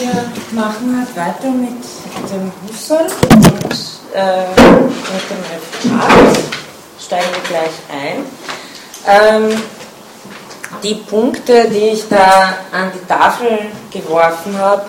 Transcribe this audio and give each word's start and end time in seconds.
Wir 0.00 0.24
machen 0.52 0.96
halt 0.96 1.16
weiter 1.16 1.50
mit 1.50 1.82
dem 2.30 2.52
Husserl 2.62 3.06
und 3.30 3.74
äh, 4.14 4.46
mit 4.46 5.24
dem 5.28 5.42
Referat. 5.50 6.38
Steigen 7.04 7.26
wir 7.32 7.48
gleich 7.48 7.72
ein. 7.90 8.24
Ähm, 9.08 9.62
die 10.84 10.94
Punkte, 10.94 11.68
die 11.68 11.94
ich 11.94 12.08
da 12.08 12.58
an 12.70 12.92
die 12.94 13.04
Tafel 13.08 13.58
geworfen 13.90 14.56
habe, 14.56 14.84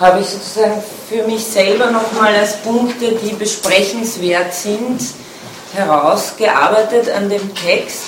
habe 0.00 0.18
ich 0.18 0.30
sozusagen 0.30 0.82
für 1.08 1.22
mich 1.22 1.44
selber 1.44 1.92
nochmal 1.92 2.34
als 2.34 2.56
Punkte, 2.62 3.12
die 3.12 3.34
besprechenswert 3.34 4.52
sind, 4.52 5.00
herausgearbeitet 5.72 7.08
an 7.14 7.30
dem 7.30 7.54
Text. 7.54 8.06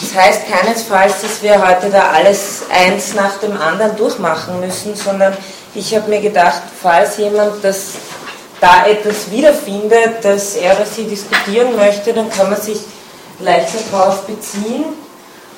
Das 0.00 0.14
heißt 0.20 0.42
keinesfalls, 0.50 1.20
dass 1.22 1.42
wir 1.42 1.64
heute 1.64 1.90
da 1.90 2.10
alles 2.10 2.62
eins 2.72 3.14
nach 3.14 3.38
dem 3.38 3.56
anderen 3.56 3.96
durchmachen 3.96 4.58
müssen, 4.58 4.96
sondern 4.96 5.36
ich 5.74 5.94
habe 5.94 6.08
mir 6.08 6.20
gedacht, 6.20 6.62
falls 6.82 7.16
jemand 7.18 7.62
das 7.62 7.92
da 8.60 8.86
etwas 8.86 9.30
wiederfindet, 9.30 10.22
das 10.22 10.56
er 10.56 10.76
oder 10.76 10.86
sie 10.86 11.04
diskutieren 11.04 11.76
möchte, 11.76 12.12
dann 12.12 12.30
kann 12.30 12.50
man 12.50 12.60
sich 12.60 12.78
leichter 13.38 13.78
darauf 13.90 14.22
beziehen. 14.22 14.84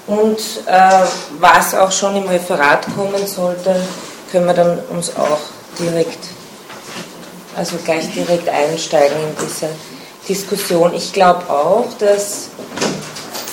Und 0.06 0.38
äh, 0.66 1.04
was 1.38 1.74
auch 1.74 1.90
schon 1.90 2.16
im 2.16 2.28
Referat 2.28 2.86
kommen 2.94 3.26
sollte, 3.26 3.74
können 4.30 4.46
wir 4.46 4.54
dann 4.54 4.78
uns 4.90 5.14
auch 5.16 5.38
direkt, 5.78 6.18
also 7.56 7.76
gleich 7.84 8.12
direkt 8.12 8.48
einsteigen 8.48 9.16
in 9.16 9.46
diese 9.46 9.68
Diskussion. 10.28 10.92
Ich 10.94 11.12
glaube 11.12 11.48
auch, 11.48 11.86
dass 11.98 12.48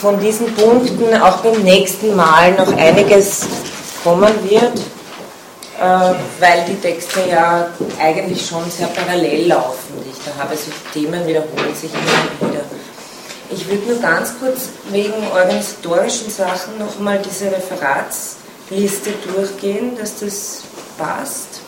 von 0.02 0.20
diesen 0.20 0.54
Punkten 0.56 1.14
auch 1.22 1.38
beim 1.38 1.62
nächsten 1.62 2.16
Mal 2.16 2.54
noch 2.54 2.76
einiges 2.78 3.42
kommen 4.04 4.34
wird, 4.50 4.80
weil 5.80 6.66
die 6.68 6.76
Texte 6.76 7.22
ja 7.30 7.70
eigentlich 8.00 8.46
schon 8.46 8.70
sehr 8.70 8.88
parallel 8.88 9.48
laufen. 9.48 9.94
Ich 10.12 10.18
da 10.26 10.44
habe 10.44 10.56
so 10.56 10.72
Themen 10.94 11.26
wiederholen 11.26 11.74
sich 11.74 11.92
immer 11.92 12.50
wieder. 12.50 12.62
Ich 13.52 13.68
würde 13.68 13.84
nur 13.88 14.00
ganz 14.00 14.34
kurz 14.40 14.70
wegen 14.92 15.14
organisatorischen 15.32 16.30
Sachen 16.30 16.78
nochmal 16.78 17.20
diese 17.20 17.46
Referatsliste 17.46 19.12
durchgehen, 19.34 19.98
dass 19.98 20.20
das 20.20 20.64
passt. 20.98 21.62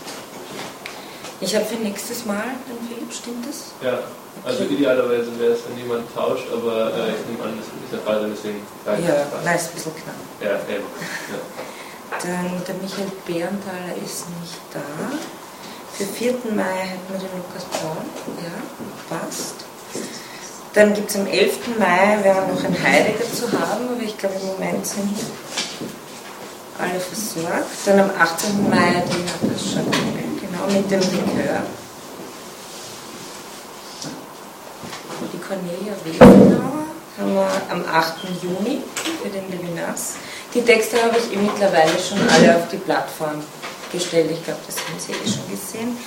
Ich 1.40 1.56
habe 1.56 1.66
für 1.66 1.76
nächstes 1.76 2.26
Mal 2.26 2.44
den 2.68 2.88
Philipp, 2.88 3.12
stimmt 3.12 3.48
das? 3.48 3.74
Ja, 3.82 4.00
also 4.46 4.64
okay. 4.64 4.74
idealerweise 4.76 5.28
wäre 5.40 5.54
es, 5.54 5.60
wenn 5.68 5.78
jemand 5.78 6.14
tauscht, 6.14 6.46
aber 6.54 6.92
äh, 6.94 7.18
ich 7.18 7.26
nehme 7.32 7.44
an, 7.50 7.58
das 7.58 7.66
ist 7.66 7.76
nicht 7.82 7.94
der 7.94 8.00
Fall, 8.02 8.30
deswegen. 8.30 8.62
Ja, 8.86 9.26
nein, 9.44 9.56
ist 9.56 9.70
ein 9.70 9.74
bisschen 9.74 9.96
knapp. 9.96 10.16
Ja, 10.40 10.54
eben. 10.72 10.86
Ja. 10.86 11.40
Dann 12.20 12.62
der 12.68 12.76
Michael 12.76 13.12
Bärenthaler 13.26 13.96
ist 14.04 14.26
nicht 14.40 14.60
da. 14.74 14.82
Für 15.94 16.06
4. 16.06 16.34
Mai 16.54 16.64
hätten 16.64 17.14
wir 17.14 17.20
den 17.20 17.30
Lukas 17.38 17.64
Braun. 17.66 18.06
Ja, 18.44 19.18
passt. 19.18 19.56
Dann 20.74 20.94
gibt 20.94 21.10
es 21.10 21.16
am 21.16 21.28
11. 21.28 21.78
Mai, 21.80 22.20
wäre 22.24 22.48
noch 22.48 22.64
ein 22.64 22.84
Heiliger 22.84 23.26
zu 23.34 23.52
haben, 23.52 23.90
aber 23.90 24.02
ich 24.02 24.18
glaube 24.18 24.36
im 24.36 24.48
Moment 24.48 24.86
sind 24.86 25.18
alle 26.80 27.00
versorgt. 27.00 27.68
Dann 27.86 28.00
am 28.00 28.12
18. 28.18 28.70
Mai 28.70 29.04
die 29.08 29.74
schon 29.74 29.86
genau 30.40 30.68
mit 30.68 30.90
dem 30.92 31.00
Likör. 31.00 31.64
Die 35.34 35.38
Cornelia 35.40 35.94
Wesenauer 36.04 36.86
haben 37.18 37.34
wir 37.34 37.48
am 37.70 37.86
8. 37.86 38.16
Juni 38.42 38.82
für 39.22 39.30
den 39.30 39.50
Levinas. 39.52 40.16
Die 40.54 40.62
Texte 40.62 41.02
habe 41.02 41.18
ich 41.18 41.34
eh 41.34 41.38
mittlerweile 41.38 41.92
schon 41.98 42.20
alle 42.30 42.58
auf 42.58 42.68
die 42.70 42.78
Plattform 42.78 43.42
gestellt. 43.92 44.32
Ich 44.32 44.44
glaube, 44.44 44.60
das 44.68 44.76
haben 44.78 45.00
Sie 45.00 45.14
eh 45.14 45.30
schon 45.30 45.50
gesehen. 45.50 45.98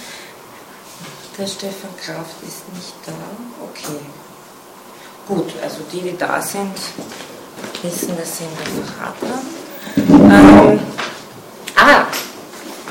Der 1.38 1.46
Stefan 1.46 1.90
Kraft 2.00 2.36
ist 2.46 2.68
nicht 2.74 2.94
da. 3.06 3.12
Okay. 3.62 4.00
Gut, 5.26 5.52
also 5.62 5.78
die, 5.90 6.02
die 6.02 6.16
da 6.18 6.40
sind, 6.40 6.76
wissen, 7.82 8.16
dass 8.16 8.38
sie 8.38 8.44
ein 8.44 8.56
Referat 8.60 9.16
haben. 9.32 10.70
Ähm, 10.76 10.80
ah, 11.76 12.04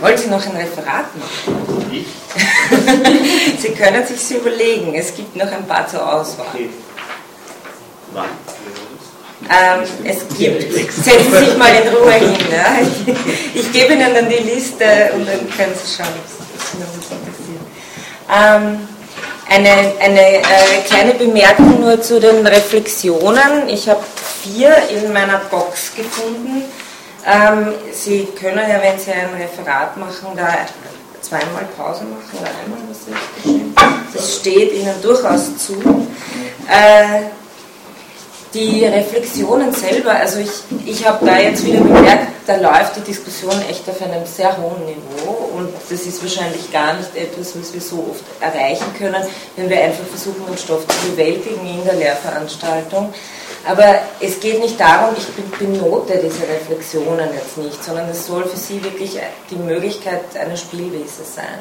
wollen 0.01 0.17
Sie 0.17 0.29
noch 0.29 0.45
ein 0.45 0.56
Referat 0.57 1.06
machen? 1.16 1.91
Ich? 1.91 2.07
Sie 3.61 3.69
können 3.69 4.06
sich 4.06 4.38
überlegen, 4.38 4.95
es 4.95 5.16
gibt 5.16 5.35
noch 5.35 5.51
ein 5.51 5.67
paar 5.67 5.88
zur 5.88 6.01
Auswahl. 6.01 6.47
Okay. 6.53 6.69
Wann? 8.11 8.29
Ähm, 9.49 9.83
es 10.05 10.37
gibt, 10.37 10.73
setzen 10.73 11.31
Sie 11.31 11.45
sich 11.45 11.57
mal 11.57 11.69
in 11.75 11.93
Ruhe 11.93 12.13
hin. 12.13 12.35
Ja? 12.51 12.77
Ich, 12.81 13.61
ich, 13.61 13.71
gebe 13.71 13.93
Ihnen 13.93 14.13
dann 14.13 14.29
die 14.29 14.43
Liste 14.43 14.85
und 15.13 15.27
dann 15.27 15.39
können 15.55 15.73
Sie 15.75 15.95
schauen, 15.95 16.13
was 16.23 16.79
noch 16.79 17.17
interessiert. 17.17 17.63
Ähm, 18.31 18.87
eine, 19.49 19.93
eine 19.99 20.37
äh, 20.37 20.81
kleine 20.85 21.13
Bemerkung 21.15 21.81
nur 21.81 22.01
zu 22.01 22.19
den 22.19 22.45
Reflexionen. 22.47 23.67
Ich 23.67 23.87
habe 23.89 24.03
vier 24.41 24.75
in 24.89 25.11
meiner 25.11 25.39
Box 25.51 25.93
gefunden. 25.95 26.63
Ähm, 27.25 27.73
Sie 27.91 28.27
können 28.39 28.69
ja, 28.69 28.81
wenn 28.81 28.97
Sie 28.97 29.11
ein 29.11 29.29
Referat 29.37 29.97
machen, 29.97 30.29
da 30.35 30.65
zweimal 31.21 31.65
Pause 31.77 32.03
machen 32.03 32.39
oder 32.39 32.49
einmal, 32.63 32.79
was 32.89 33.05
geschehen. 33.05 33.75
Das 34.13 34.35
steht 34.37 34.73
Ihnen 34.73 35.01
durchaus 35.01 35.57
zu. 35.57 35.73
Äh, 36.69 37.23
die 38.53 38.85
Reflexionen 38.85 39.73
selber, 39.73 40.11
also 40.11 40.39
ich, 40.39 40.49
ich 40.85 41.07
habe 41.07 41.25
da 41.25 41.39
jetzt 41.39 41.65
wieder 41.65 41.79
bemerkt, 41.79 42.27
da 42.45 42.55
läuft 42.57 42.97
die 42.97 43.01
Diskussion 43.01 43.53
echt 43.69 43.87
auf 43.89 44.01
einem 44.01 44.25
sehr 44.25 44.55
hohen 44.57 44.85
Niveau 44.85 45.49
und 45.55 45.69
das 45.89 46.01
ist 46.01 46.21
wahrscheinlich 46.21 46.71
gar 46.71 46.93
nicht 46.93 47.15
etwas, 47.15 47.57
was 47.59 47.73
wir 47.73 47.81
so 47.81 48.07
oft 48.11 48.23
erreichen 48.41 48.93
können, 48.97 49.23
wenn 49.55 49.69
wir 49.69 49.81
einfach 49.81 50.05
versuchen, 50.05 50.45
den 50.47 50.57
Stoff 50.57 50.85
zu 50.87 51.11
bewältigen 51.11 51.65
in 51.65 51.83
der 51.85 51.95
Lehrveranstaltung. 51.95 53.13
Aber 53.66 54.00
es 54.19 54.40
geht 54.40 54.59
nicht 54.59 54.78
darum, 54.79 55.16
ich 55.18 55.25
benote 55.57 56.18
diese 56.18 56.44
Reflexionen 56.47 57.29
jetzt 57.34 57.57
nicht, 57.57 57.81
sondern 57.81 58.09
es 58.09 58.25
soll 58.25 58.44
für 58.46 58.57
Sie 58.57 58.84
wirklich 58.84 59.18
die 59.50 59.56
Möglichkeit 59.56 60.35
einer 60.38 60.57
Spielwiese 60.57 61.24
sein. 61.24 61.59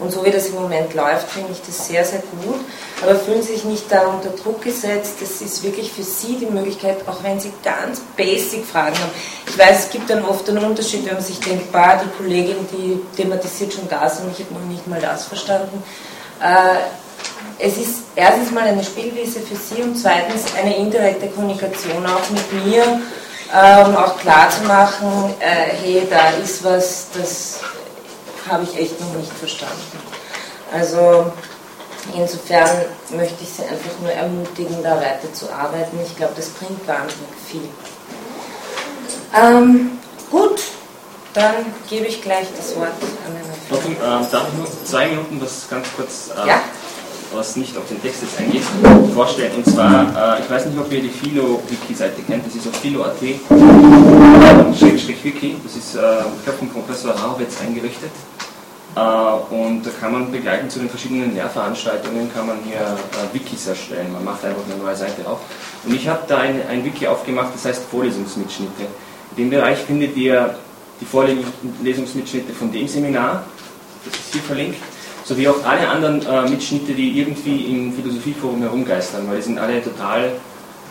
Und 0.00 0.10
so 0.10 0.24
wie 0.24 0.30
das 0.32 0.48
im 0.48 0.56
Moment 0.56 0.92
läuft, 0.94 1.30
finde 1.30 1.52
ich 1.52 1.62
das 1.64 1.86
sehr, 1.86 2.04
sehr 2.04 2.18
gut. 2.18 2.58
Aber 3.00 3.14
fühlen 3.14 3.42
Sie 3.42 3.52
sich 3.52 3.64
nicht 3.64 3.84
da 3.90 4.08
unter 4.08 4.30
Druck 4.30 4.62
gesetzt. 4.62 5.14
Das 5.20 5.40
ist 5.40 5.62
wirklich 5.62 5.92
für 5.92 6.02
Sie 6.02 6.36
die 6.36 6.46
Möglichkeit, 6.46 7.06
auch 7.06 7.22
wenn 7.22 7.38
Sie 7.38 7.52
ganz 7.62 8.00
basic 8.16 8.66
Fragen 8.66 8.98
haben. 8.98 9.12
Ich 9.46 9.56
weiß, 9.56 9.84
es 9.84 9.90
gibt 9.90 10.10
dann 10.10 10.24
oft 10.24 10.48
einen 10.48 10.64
Unterschied, 10.64 11.06
wenn 11.06 11.14
man 11.14 11.22
sich 11.22 11.38
denkt, 11.38 11.70
bah, 11.70 12.02
die 12.02 12.10
Kollegin, 12.22 12.56
die 12.72 13.00
thematisiert 13.16 13.72
schon 13.72 13.88
das 13.88 14.18
und 14.18 14.32
ich 14.32 14.44
habe 14.44 14.54
noch 14.54 14.68
nicht 14.68 14.88
mal 14.88 15.00
das 15.00 15.26
verstanden. 15.26 15.80
Äh, 16.40 17.03
es 17.58 17.76
ist 17.78 18.02
erstens 18.16 18.50
mal 18.50 18.64
eine 18.64 18.82
Spielwiese 18.82 19.40
für 19.40 19.56
Sie 19.56 19.82
und 19.82 19.96
zweitens 19.96 20.54
eine 20.60 20.76
indirekte 20.76 21.28
Kommunikation 21.28 22.04
auch 22.06 22.30
mit 22.30 22.64
mir, 22.64 23.00
ähm, 23.52 23.96
auch 23.96 24.18
klar 24.18 24.50
zu 24.50 24.64
machen, 24.64 25.34
äh, 25.38 25.74
hey, 25.80 26.06
da 26.08 26.30
ist 26.42 26.64
was, 26.64 27.06
das 27.14 27.60
habe 28.48 28.64
ich 28.64 28.78
echt 28.78 29.00
noch 29.00 29.14
nicht 29.14 29.32
verstanden. 29.32 29.98
Also 30.72 31.32
insofern 32.16 32.68
möchte 33.10 33.42
ich 33.42 33.50
Sie 33.50 33.62
einfach 33.62 34.00
nur 34.00 34.10
ermutigen, 34.10 34.82
da 34.82 34.96
weiterzuarbeiten. 34.96 35.98
Ich 36.04 36.16
glaube, 36.16 36.32
das 36.36 36.48
bringt 36.48 36.86
wahnsinnig 36.86 37.30
viel. 37.46 37.68
Ähm, 39.36 39.98
gut, 40.30 40.60
dann 41.32 41.54
gebe 41.88 42.06
ich 42.06 42.22
gleich 42.22 42.46
das 42.56 42.74
Wort 42.76 42.92
an 43.26 43.34
Herrn 43.34 43.54
Okay, 43.70 43.92
äh, 43.94 44.30
darf 44.30 44.48
ich 44.48 44.54
nur 44.54 44.68
zwei 44.84 45.08
Minuten 45.08 45.40
was 45.40 45.68
ganz 45.68 45.86
kurz, 45.96 46.30
äh, 46.36 46.48
ja? 46.48 46.60
Was 47.34 47.56
nicht 47.56 47.76
auf 47.76 47.88
den 47.88 48.00
Text 48.00 48.22
jetzt 48.22 48.38
eingeht, 48.38 48.62
vorstellen. 49.14 49.52
Und 49.56 49.66
zwar, 49.66 50.38
äh, 50.38 50.42
ich 50.42 50.50
weiß 50.50 50.66
nicht, 50.66 50.78
ob 50.78 50.92
ihr 50.92 51.00
die 51.00 51.08
Philo-Wiki-Seite 51.08 52.22
kennt, 52.22 52.46
das 52.46 52.54
ist 52.54 52.66
auf 52.68 52.76
philo.at, 52.76 53.16
Schrägstrich 54.78 55.24
Wiki, 55.24 55.56
das 55.62 55.76
ist, 55.76 55.94
äh, 55.94 55.98
ich 56.36 56.44
glaube, 56.44 56.58
vom 56.58 56.68
Professor 56.70 57.12
Rauwitz 57.12 57.60
eingerichtet. 57.60 58.10
Äh, 58.96 59.54
und 59.54 59.84
da 59.84 59.90
kann 60.00 60.12
man 60.12 60.30
begleiten 60.30 60.70
zu 60.70 60.78
den 60.78 60.88
verschiedenen 60.88 61.34
Lehrveranstaltungen, 61.34 62.32
kann 62.32 62.46
man 62.46 62.58
hier 62.64 62.80
äh, 62.80 63.34
Wikis 63.34 63.66
erstellen. 63.66 64.12
Man 64.12 64.24
macht 64.24 64.44
einfach 64.44 64.62
eine 64.70 64.82
neue 64.82 64.96
Seite 64.96 65.26
auf. 65.26 65.40
Und 65.84 65.94
ich 65.94 66.08
habe 66.08 66.22
da 66.28 66.38
ein, 66.38 66.60
ein 66.68 66.84
Wiki 66.84 67.06
aufgemacht, 67.06 67.54
das 67.54 67.64
heißt 67.64 67.82
Vorlesungsmitschnitte. 67.90 68.84
In 69.36 69.44
dem 69.44 69.50
Bereich 69.50 69.78
findet 69.78 70.16
ihr 70.16 70.54
die 71.00 71.06
Vorlesungsmitschnitte 71.06 72.52
von 72.52 72.70
dem 72.70 72.86
Seminar, 72.86 73.44
das 74.04 74.14
ist 74.14 74.32
hier 74.32 74.42
verlinkt, 74.42 74.78
sowie 75.24 75.48
auch 75.48 75.64
alle 75.64 75.88
anderen 75.88 76.24
äh, 76.26 76.48
Mitschnitte, 76.48 76.92
die 76.92 77.18
irgendwie 77.18 77.64
im 77.64 77.92
Philosophieforum 77.92 78.60
herumgeistern, 78.60 79.26
weil 79.28 79.36
die 79.36 79.42
sind 79.42 79.58
alle 79.58 79.82
total 79.82 80.32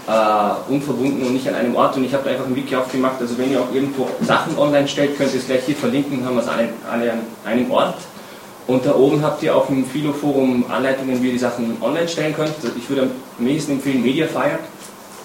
äh, 0.08 0.72
unverbunden 0.72 1.26
und 1.26 1.34
nicht 1.34 1.48
an 1.48 1.56
einem 1.56 1.76
Ort. 1.76 1.96
Und 1.96 2.04
ich 2.04 2.14
habe 2.14 2.30
einfach 2.30 2.46
ein 2.46 2.56
Wiki 2.56 2.76
aufgemacht, 2.76 3.22
also 3.22 3.38
wenn 3.38 3.52
ihr 3.52 3.62
auch 3.62 3.74
irgendwo 3.74 4.10
Sachen 4.22 4.58
online 4.58 4.88
stellt, 4.88 5.18
könnt 5.18 5.34
ihr 5.34 5.40
es 5.40 5.46
gleich 5.46 5.64
hier 5.66 5.76
verlinken, 5.76 6.26
haben 6.26 6.36
wir 6.36 6.42
es 6.42 6.48
alle, 6.48 6.70
alle 6.92 7.12
an 7.12 7.20
einem 7.46 7.72
Ort. 7.72 7.96
Und 8.66 8.86
da 8.86 8.96
oben 8.96 9.22
habt 9.22 9.44
ihr 9.44 9.56
auch 9.56 9.70
im 9.70 9.86
Philo-Forum 9.86 10.66
Anleitungen, 10.70 11.22
wie 11.22 11.28
ihr 11.28 11.34
die 11.34 11.40
Sachen 11.40 11.78
online 11.82 12.08
stellen 12.08 12.34
könnt. 12.34 12.54
Ich 12.78 12.90
würde 12.90 13.04
am 13.04 13.46
nächsten 13.46 13.74
empfehlen 13.74 14.02
Mediafire. 14.02 14.60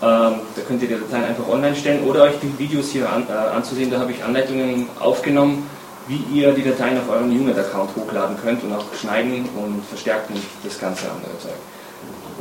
Ähm, 0.00 0.34
da 0.54 0.62
könnt 0.66 0.82
ihr 0.82 0.88
die 0.88 0.94
Dateien 0.94 1.24
einfach 1.24 1.48
online 1.48 1.74
stellen 1.74 2.04
oder 2.04 2.24
euch 2.24 2.34
die 2.42 2.56
Videos 2.58 2.90
hier 2.90 3.10
an, 3.10 3.26
äh, 3.28 3.56
anzusehen. 3.56 3.90
Da 3.90 4.00
habe 4.00 4.12
ich 4.12 4.22
Anleitungen 4.22 4.86
aufgenommen, 5.00 5.68
wie 6.08 6.24
ihr 6.32 6.52
die 6.52 6.64
Dateien 6.64 6.98
auf 6.98 7.08
euren 7.10 7.30
Unit-Account 7.30 7.90
hochladen 7.94 8.36
könnt 8.42 8.64
und 8.64 8.72
auch 8.72 8.86
schneiden 8.98 9.48
und 9.56 9.84
verstärken 9.84 10.34
das 10.64 10.80
ganze 10.80 11.04
andere 11.10 11.38
Zeug. 11.38 11.52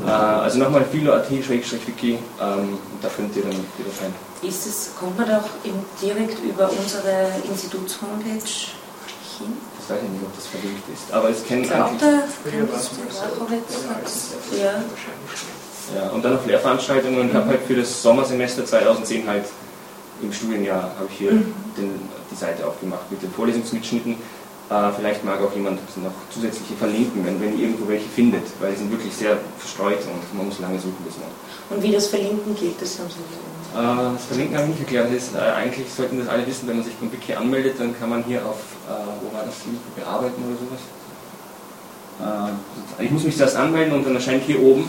Äh, 0.05 0.09
also 0.09 0.59
nochmal 0.59 0.85
philo.at-wiki, 0.85 2.13
ähm, 2.13 2.77
da 3.01 3.09
könnt 3.09 3.35
ihr 3.35 3.43
dann 3.43 3.51
die 3.51 3.83
Dateien. 3.83 4.13
Ist 4.41 4.67
es, 4.67 4.91
kommt 4.97 5.17
man 5.17 5.27
doch 5.27 5.49
direkt 6.01 6.37
über 6.43 6.69
unsere 6.69 7.31
Instituts-Homepage 7.49 8.29
hin? 8.29 9.57
Ich 9.81 9.89
weiß 9.89 10.01
nicht, 10.01 10.23
ob 10.23 10.35
das 10.35 10.47
verlinkt 10.47 10.83
ist, 10.93 11.13
aber 11.13 11.29
es 11.29 11.45
kennen 11.45 11.69
eigentlich... 11.71 12.01
Ja. 14.61 14.83
ja, 15.95 16.09
und 16.09 16.23
dann 16.23 16.35
noch 16.35 16.45
Lehrveranstaltungen 16.45 17.21
und 17.21 17.29
ich 17.29 17.35
habe 17.35 17.49
halt 17.49 17.61
für 17.67 17.75
das 17.75 18.01
Sommersemester 18.01 18.65
2010 18.65 19.27
halt 19.27 19.45
im 20.21 20.33
Studienjahr 20.33 20.83
habe 20.97 21.07
ich 21.09 21.17
hier 21.17 21.31
mhm. 21.31 21.53
den, 21.77 21.99
die 22.31 22.35
Seite 22.35 22.65
aufgemacht 22.67 23.09
mit 23.11 23.21
den 23.21 23.31
Vorlesungsmitschnitten. 23.31 24.13
Äh, 24.13 24.91
vielleicht 24.97 25.23
mag 25.23 25.41
auch 25.41 25.53
jemand 25.55 25.79
noch 26.03 26.11
zusätzliche 26.29 26.73
verlinken, 26.73 27.25
wenn, 27.25 27.39
wenn 27.39 27.57
ihr 27.57 27.67
irgendwo 27.67 27.87
welche 27.87 28.09
findet, 28.09 28.43
weil 28.59 28.71
die 28.71 28.77
sind 28.77 28.91
wirklich 28.91 29.13
sehr 29.13 29.37
verstreut 29.57 29.99
und 29.99 30.37
man 30.37 30.47
muss 30.47 30.59
lange 30.59 30.77
suchen 30.77 30.97
bis 31.05 31.15
man. 31.17 31.29
Und 31.69 31.83
wie 31.83 31.91
das 31.91 32.07
Verlinken 32.07 32.55
geht, 32.55 32.81
das 32.81 32.99
haben 32.99 33.09
Sie 33.09 33.79
äh, 33.79 34.13
Das 34.13 34.25
Verlinken 34.25 34.57
habe 34.57 34.65
ich 34.65 34.71
nicht 34.71 34.81
erklärt. 34.81 35.07
Das 35.07 35.23
ist, 35.23 35.35
äh, 35.35 35.39
eigentlich 35.39 35.87
sollten 35.89 36.19
das 36.19 36.27
alle 36.27 36.45
wissen, 36.45 36.67
wenn 36.67 36.77
man 36.77 36.85
sich 36.85 36.95
beim 36.95 37.11
Wiki 37.11 37.33
anmeldet, 37.33 37.75
dann 37.79 37.97
kann 37.97 38.09
man 38.09 38.23
hier 38.25 38.45
auf, 38.45 38.59
äh, 38.89 38.91
wo 39.21 39.33
war 39.33 39.45
das, 39.45 39.55
bearbeiten 39.95 40.43
oder 40.43 40.57
sowas. 40.59 40.83
Äh, 42.99 43.03
ich 43.05 43.11
muss 43.11 43.23
mich 43.23 43.37
zuerst 43.37 43.55
anmelden 43.55 43.93
und 43.93 44.05
dann 44.05 44.15
erscheint 44.15 44.43
hier 44.43 44.61
oben 44.61 44.87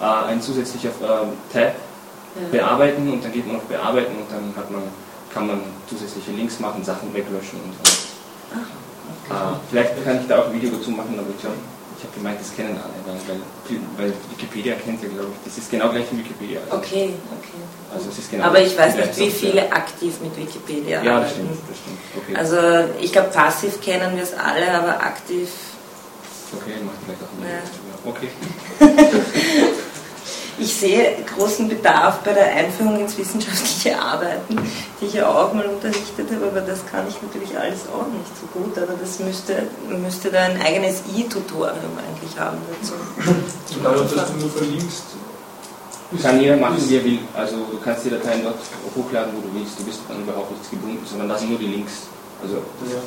äh, 0.00 0.04
ein 0.04 0.40
zusätzlicher 0.40 0.90
Tab. 1.52 1.74
Bearbeiten 2.50 3.12
und 3.12 3.24
dann 3.24 3.32
geht 3.32 3.46
man 3.46 3.56
auf 3.56 3.64
bearbeiten 3.64 4.16
und 4.16 4.30
dann 4.30 4.54
hat 4.56 4.70
man, 4.70 4.82
kann 5.32 5.46
man 5.46 5.60
zusätzliche 5.88 6.30
Links 6.32 6.60
machen, 6.60 6.84
Sachen 6.84 7.12
weglöschen 7.12 7.60
und 7.60 7.72
so. 7.74 7.92
Ach, 8.54 9.28
okay. 9.30 9.34
äh, 9.34 9.56
vielleicht 9.70 10.04
kann 10.04 10.20
ich 10.20 10.28
da 10.28 10.40
auch 10.40 10.46
ein 10.46 10.54
Video 10.54 10.70
dazu 10.70 10.90
machen, 10.90 11.18
aber 11.18 11.28
ich 11.30 11.40
glaube, 11.40 11.56
ich 11.98 12.04
habe 12.04 12.16
gemeint, 12.16 12.40
das 12.40 12.56
kennen 12.56 12.76
alle, 12.76 12.92
weil, 13.06 13.80
weil, 13.96 14.12
Wikipedia 14.30 14.74
kennt 14.74 15.02
ja, 15.02 15.08
glaube 15.08 15.30
ich, 15.32 15.44
das 15.44 15.58
ist 15.58 15.70
genau 15.70 15.88
gleich 15.90 16.06
wie 16.10 16.18
Wikipedia. 16.18 16.60
Also 16.64 16.76
okay, 16.76 17.14
okay. 17.38 17.62
Also 17.94 18.08
es 18.08 18.18
ist 18.18 18.30
genau 18.30 18.44
aber 18.46 18.60
ich 18.60 18.76
weiß 18.76 18.96
nicht, 18.96 19.18
wie 19.18 19.30
viele 19.30 19.70
aktiv 19.70 20.14
mit 20.20 20.36
Wikipedia 20.36 21.02
Ja, 21.02 21.20
das 21.20 21.30
stimmt, 21.30 21.50
das 21.68 21.78
stimmt. 21.78 21.98
Okay. 22.16 22.36
Also 22.36 22.56
ich 23.00 23.12
glaube, 23.12 23.28
passiv 23.28 23.80
kennen 23.80 24.16
wir 24.16 24.22
es 24.24 24.34
alle, 24.34 24.72
aber 24.72 25.00
aktiv... 25.00 25.48
Okay, 26.54 26.72
macht 26.84 26.96
vielleicht 27.04 27.22
auch 27.22 27.32
ein 27.38 27.46
ja. 27.48 28.10
Okay. 28.10 28.28
ich 30.58 30.74
sehe 30.74 31.16
großen 31.34 31.68
Bedarf 31.68 32.18
bei 32.18 32.32
der 32.32 32.52
Einführung 32.52 33.00
ins 33.00 33.16
wissenschaftliche 33.16 33.98
Arbeiten, 33.98 34.56
die 35.00 35.06
ich 35.06 35.14
ja 35.14 35.28
auch 35.28 35.52
mal 35.54 35.66
unterrichtet 35.66 36.28
habe, 36.30 36.46
aber 36.46 36.60
das 36.60 36.84
kann 36.86 37.06
ich 37.08 37.20
natürlich 37.22 37.56
alles 37.58 37.80
auch 37.88 38.06
nicht 38.06 38.32
so 38.38 38.46
gut, 38.52 38.76
aber 38.76 38.94
das 39.00 39.18
müsste, 39.18 39.66
müsste 39.88 40.30
da 40.30 40.40
ein 40.40 40.60
eigenes 40.60 41.02
I-Tutorium 41.16 41.96
eigentlich 41.98 42.38
haben 42.38 42.58
dazu. 42.80 42.94
Dadurch, 43.82 44.14
dass 44.14 44.32
du 44.32 44.38
nur 44.38 44.50
verlinkst, 44.50 45.04
kann 46.20 46.40
jeder 46.40 46.56
machen, 46.56 46.76
wie 46.88 46.96
er 46.96 47.04
will. 47.04 47.18
Also 47.34 47.56
du 47.56 47.78
kannst 47.82 48.04
die 48.04 48.10
Dateien 48.10 48.42
dort 48.44 48.60
hochladen, 48.94 49.32
wo 49.34 49.40
du 49.40 49.54
willst. 49.58 49.78
Du 49.78 49.84
bist 49.84 50.00
dann 50.08 50.20
überhaupt 50.22 50.50
nichts 50.52 50.68
gebunden, 50.68 51.00
sondern 51.08 51.28
das 51.28 51.40
sind 51.40 51.50
nur 51.50 51.58
die 51.58 51.72
Links. 51.72 52.12
Also, 52.42 52.56
ja. 52.92 53.00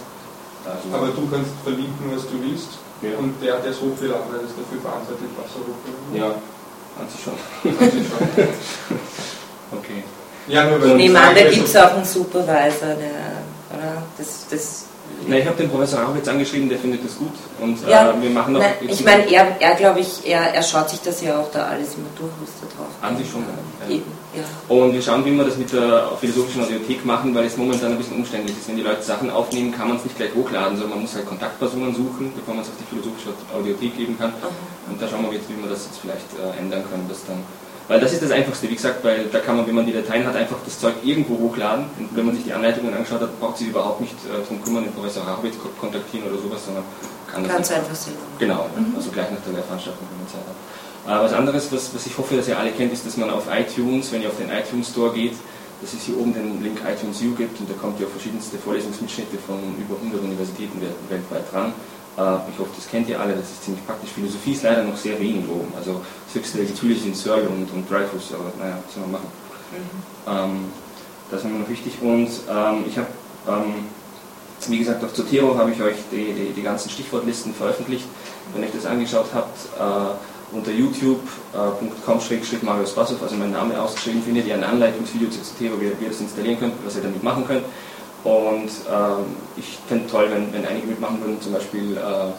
also 0.65 0.89
Aber 0.89 1.13
du 1.13 1.27
kannst 1.29 1.51
verlinken, 1.63 2.09
was 2.09 2.23
du 2.23 2.41
willst. 2.41 2.81
Ja. 3.03 3.17
Und 3.19 3.37
der, 3.43 3.59
der 3.59 3.71
es 3.71 3.81
hochgeladen 3.81 4.33
hat, 4.33 4.41
ist 4.41 4.57
dafür 4.57 4.81
verantwortlich, 4.81 5.29
was 5.37 5.53
er 5.53 5.61
hochgeladen 5.69 6.09
hat. 6.09 6.41
Ja. 6.41 6.54
An 6.97 7.09
sich 7.09 7.21
schon. 7.23 7.33
okay. 9.77 10.03
Ja, 10.47 10.69
nur 10.69 10.85
ich 10.85 10.93
nehme 10.93 11.19
an, 11.19 11.35
da 11.35 11.43
gibt 11.49 11.67
es 11.67 11.75
auch 11.75 11.93
einen 11.93 12.05
Supervisor, 12.05 12.95
der, 12.95 13.43
oder? 13.75 14.03
Das, 14.17 14.45
das 14.49 14.85
Nein, 15.27 15.39
ich 15.39 15.47
habe 15.47 15.57
den 15.57 15.69
Professor 15.69 16.07
auch 16.07 16.15
jetzt 16.15 16.29
angeschrieben, 16.29 16.69
der 16.69 16.77
findet 16.77 17.03
das 17.03 17.17
gut. 17.17 17.33
Und 17.59 17.87
ja, 17.87 18.11
äh, 18.11 18.21
wir 18.21 18.29
machen 18.29 18.53
noch. 18.53 18.59
Nein, 18.59 18.73
ich 18.81 19.03
meine, 19.03 19.29
er, 19.31 19.59
er 19.59 19.75
glaube 19.75 19.99
ich, 19.99 20.25
er, 20.25 20.53
er 20.53 20.63
schaut 20.63 20.89
sich 20.89 21.01
das 21.01 21.21
ja 21.21 21.39
auch 21.39 21.51
da 21.51 21.67
alles 21.67 21.95
immer 21.95 22.09
durch, 22.17 22.31
was 22.41 22.49
da 22.61 22.67
drauf 22.75 22.87
An 23.01 23.17
sich 23.17 23.29
schon, 23.29 23.41
ja. 23.41 23.95
Eben, 23.95 24.11
ja. 24.35 24.75
Und 24.75 24.93
wir 24.93 25.01
schauen, 25.01 25.25
wie 25.25 25.31
wir 25.31 25.43
das 25.43 25.57
mit 25.57 25.71
der 25.71 26.11
philosophischen 26.19 26.63
Audiothek 26.63 27.05
machen, 27.05 27.33
weil 27.33 27.45
es 27.45 27.57
momentan 27.57 27.91
ein 27.91 27.97
bisschen 27.97 28.17
umständlich 28.17 28.57
ist. 28.57 28.67
Wenn 28.67 28.77
die 28.77 28.83
Leute 28.83 29.01
Sachen 29.01 29.29
aufnehmen, 29.29 29.71
kann 29.71 29.87
man 29.87 29.97
es 29.97 30.03
nicht 30.03 30.17
gleich 30.17 30.33
hochladen, 30.35 30.77
sondern 30.77 30.91
man 30.91 31.01
muss 31.01 31.15
halt 31.15 31.25
Kontaktpersonen 31.25 31.95
suchen, 31.95 32.31
bevor 32.35 32.55
man 32.55 32.63
es 32.63 32.69
auf 32.69 32.75
die 32.79 32.85
philosophische 32.85 33.29
Audiothek 33.55 33.97
geben 33.97 34.17
kann. 34.17 34.31
Mhm. 34.31 34.93
Und 34.93 35.01
da 35.01 35.07
schauen 35.07 35.23
wir 35.25 35.33
jetzt, 35.33 35.49
wie 35.49 35.61
wir 35.61 35.69
das 35.69 35.85
jetzt 35.85 35.99
vielleicht 35.99 36.27
äh, 36.37 36.59
ändern 36.59 36.83
können, 36.89 37.07
dass 37.09 37.25
dann 37.25 37.43
weil 37.87 37.99
das 37.99 38.13
ist 38.13 38.23
das 38.23 38.31
Einfachste, 38.31 38.67
wie 38.67 38.75
gesagt, 38.75 39.03
weil 39.03 39.25
da 39.25 39.39
kann 39.39 39.57
man, 39.57 39.67
wenn 39.67 39.75
man 39.75 39.85
die 39.85 39.93
Dateien 39.93 40.25
hat, 40.25 40.35
einfach 40.35 40.57
das 40.65 40.79
Zeug 40.79 40.95
irgendwo 41.03 41.37
hochladen. 41.37 41.85
Und 41.99 42.15
wenn 42.15 42.25
man 42.25 42.33
sich 42.33 42.43
die 42.43 42.53
Anleitungen 42.53 42.91
angeschaut 42.91 43.21
hat, 43.21 43.39
braucht 43.39 43.57
sie 43.57 43.65
überhaupt 43.65 44.01
nicht 44.01 44.15
äh, 44.25 44.41
darum 44.41 44.63
kümmern, 44.63 44.83
den 44.85 44.93
Professor 44.93 45.21
Rachwitz 45.23 45.53
kontaktieren 45.79 46.27
oder 46.27 46.41
sowas, 46.41 46.65
sondern 46.65 46.83
kann 47.31 47.43
das. 47.43 47.51
Ganz 47.51 47.71
einfach 47.71 47.95
selber. 47.95 48.19
Genau, 48.39 48.69
mhm. 48.75 48.95
also 48.95 49.11
gleich 49.11 49.29
nach 49.29 49.41
der 49.45 49.53
Lehrveranstaltung, 49.53 50.07
wenn 50.09 50.17
man 50.17 50.27
Zeit 50.27 50.41
hat. 50.41 50.57
Was 51.05 51.33
anderes, 51.33 51.71
was, 51.71 51.93
was 51.93 52.05
ich 52.07 52.17
hoffe, 52.17 52.35
dass 52.35 52.47
ihr 52.47 52.57
alle 52.57 52.71
kennt, 52.71 52.91
ist, 52.91 53.05
dass 53.05 53.15
man 53.17 53.29
auf 53.29 53.45
iTunes, 53.51 54.11
wenn 54.11 54.23
ihr 54.23 54.29
auf 54.29 54.37
den 54.37 54.49
iTunes 54.49 54.89
Store 54.89 55.13
geht, 55.13 55.33
dass 55.81 55.93
es 55.93 56.03
hier 56.03 56.17
oben 56.17 56.33
den 56.33 56.63
Link 56.63 56.79
iTunes 56.81 57.21
U 57.21 57.35
gibt 57.35 57.59
und 57.59 57.69
da 57.69 57.73
kommt 57.75 57.99
ihr 57.99 58.07
auf 58.07 58.11
verschiedenste 58.13 58.57
Vorlesungsmitschnitte 58.57 59.37
von 59.45 59.59
über 59.77 59.95
100 59.97 60.21
Universitäten 60.23 60.81
weltweit 61.09 61.51
dran. 61.51 61.73
Äh, 62.17 62.49
ich 62.49 62.59
hoffe, 62.59 62.71
das 62.75 62.89
kennt 62.89 63.09
ihr 63.09 63.19
alle, 63.19 63.35
das 63.35 63.51
ist 63.51 63.63
ziemlich 63.63 63.85
praktisch. 63.85 64.09
Philosophie 64.11 64.53
ist 64.53 64.63
leider 64.63 64.83
noch 64.83 64.97
sehr 64.97 65.19
wenig 65.19 65.47
oben. 65.47 65.71
Also 65.77 66.01
das 66.25 66.35
höchste 66.35 66.63
natürlich 66.63 67.03
sind 67.03 67.15
Searle 67.15 67.49
und, 67.49 67.71
und 67.71 67.89
Dreyfus, 67.89 68.33
aber 68.33 68.51
naja, 68.57 68.77
was 68.83 68.93
soll 68.93 69.03
man 69.03 69.11
machen? 69.11 69.29
Mhm. 69.71 70.53
Ähm, 70.55 70.65
das 71.29 71.41
ist 71.41 71.51
mir 71.51 71.59
noch 71.59 71.69
wichtig. 71.69 71.93
Und 72.01 72.29
ähm, 72.49 72.85
ich 72.87 72.97
habe, 72.97 73.07
ähm, 73.47 73.85
wie 74.67 74.79
gesagt, 74.79 75.03
auf 75.03 75.13
Zotero 75.13 75.57
habe 75.57 75.71
ich 75.71 75.81
euch 75.81 75.97
die, 76.11 76.33
die, 76.33 76.53
die, 76.53 76.61
ganzen 76.63 76.89
Stichwortlisten 76.89 77.53
veröffentlicht. 77.53 78.05
Wenn 78.53 78.63
ihr 78.63 78.69
euch 78.69 78.75
das 78.75 78.85
angeschaut 78.85 79.27
habt, 79.33 79.57
äh, 79.77 80.15
unter 80.51 80.71
youtube.com-marius 80.71 82.93
Bassow, 82.93 83.21
also 83.21 83.35
mein 83.35 83.51
Name 83.51 83.79
ausgeschrieben, 83.81 84.23
findet 84.23 84.47
ihr 84.47 84.55
ein 84.55 84.63
Anleitungsvideo 84.63 85.29
zu 85.29 85.41
Zotero, 85.41 85.79
wie, 85.79 85.91
wie 85.99 86.05
ihr 86.05 86.09
das 86.09 86.21
installieren 86.21 86.59
könnt, 86.59 86.73
was 86.85 86.95
ihr 86.95 87.03
damit 87.03 87.21
machen 87.23 87.45
könnt. 87.47 87.65
Und 88.23 88.71
ähm, 88.89 89.35
ich 89.55 89.77
fände 89.87 90.07
toll, 90.07 90.27
wenn, 90.31 90.51
wenn 90.51 90.65
einige 90.65 90.87
mitmachen 90.87 91.21
würden, 91.21 91.39
zum 91.41 91.53
Beispiel 91.53 91.95
äh, 91.95 91.99
äh, 91.99 92.33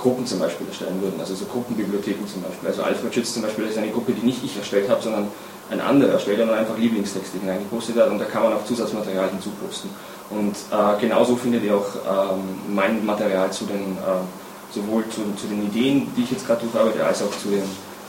Gruppen 0.00 0.26
zum 0.26 0.38
Beispiel 0.38 0.66
erstellen 0.66 1.02
würden, 1.02 1.20
also 1.20 1.34
so 1.34 1.44
Gruppenbibliotheken 1.46 2.26
zum 2.26 2.42
Beispiel. 2.42 2.68
Also 2.68 2.82
Alfred 2.82 3.14
Schütz 3.14 3.34
zum 3.34 3.42
Beispiel 3.42 3.66
ist 3.66 3.78
eine 3.78 3.90
Gruppe, 3.90 4.12
die 4.12 4.24
nicht 4.24 4.44
ich 4.44 4.56
erstellt 4.56 4.88
habe, 4.88 5.02
sondern 5.02 5.28
ein 5.70 5.80
anderer 5.80 6.12
erstellt 6.12 6.40
und 6.40 6.50
einfach 6.50 6.78
Lieblingstexte 6.78 7.38
hineingepostet 7.38 7.96
hat 7.96 8.10
und 8.10 8.18
da 8.18 8.24
kann 8.24 8.42
man 8.42 8.54
auch 8.54 8.64
Zusatzmaterial 8.64 9.30
hinzuposten. 9.30 9.90
Und 10.30 10.56
äh, 10.70 11.00
genauso 11.00 11.36
findet 11.36 11.64
ihr 11.64 11.74
auch 11.74 12.34
ähm, 12.34 12.74
mein 12.74 13.04
Material 13.04 13.50
zu 13.50 13.64
den, 13.64 13.96
äh, 13.96 14.47
sowohl 14.70 15.04
zu, 15.08 15.22
zu, 15.34 15.46
den 15.46 15.66
Ideen, 15.66 16.12
die 16.16 16.22
ich 16.22 16.30
jetzt 16.30 16.46
gerade 16.46 16.60
durcharbeite, 16.60 17.04
als 17.04 17.22
auch 17.22 17.30
zu, 17.30 17.48
den, 17.48 17.62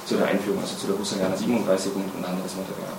zu 0.05 0.15
der 0.15 0.27
Einführung, 0.27 0.59
also 0.61 0.75
zu 0.75 0.87
der 0.87 0.97
Husserlianer 0.97 1.37
37 1.37 1.95
und, 1.95 2.03
und 2.17 2.25
anderes 2.25 2.55
Material. 2.55 2.93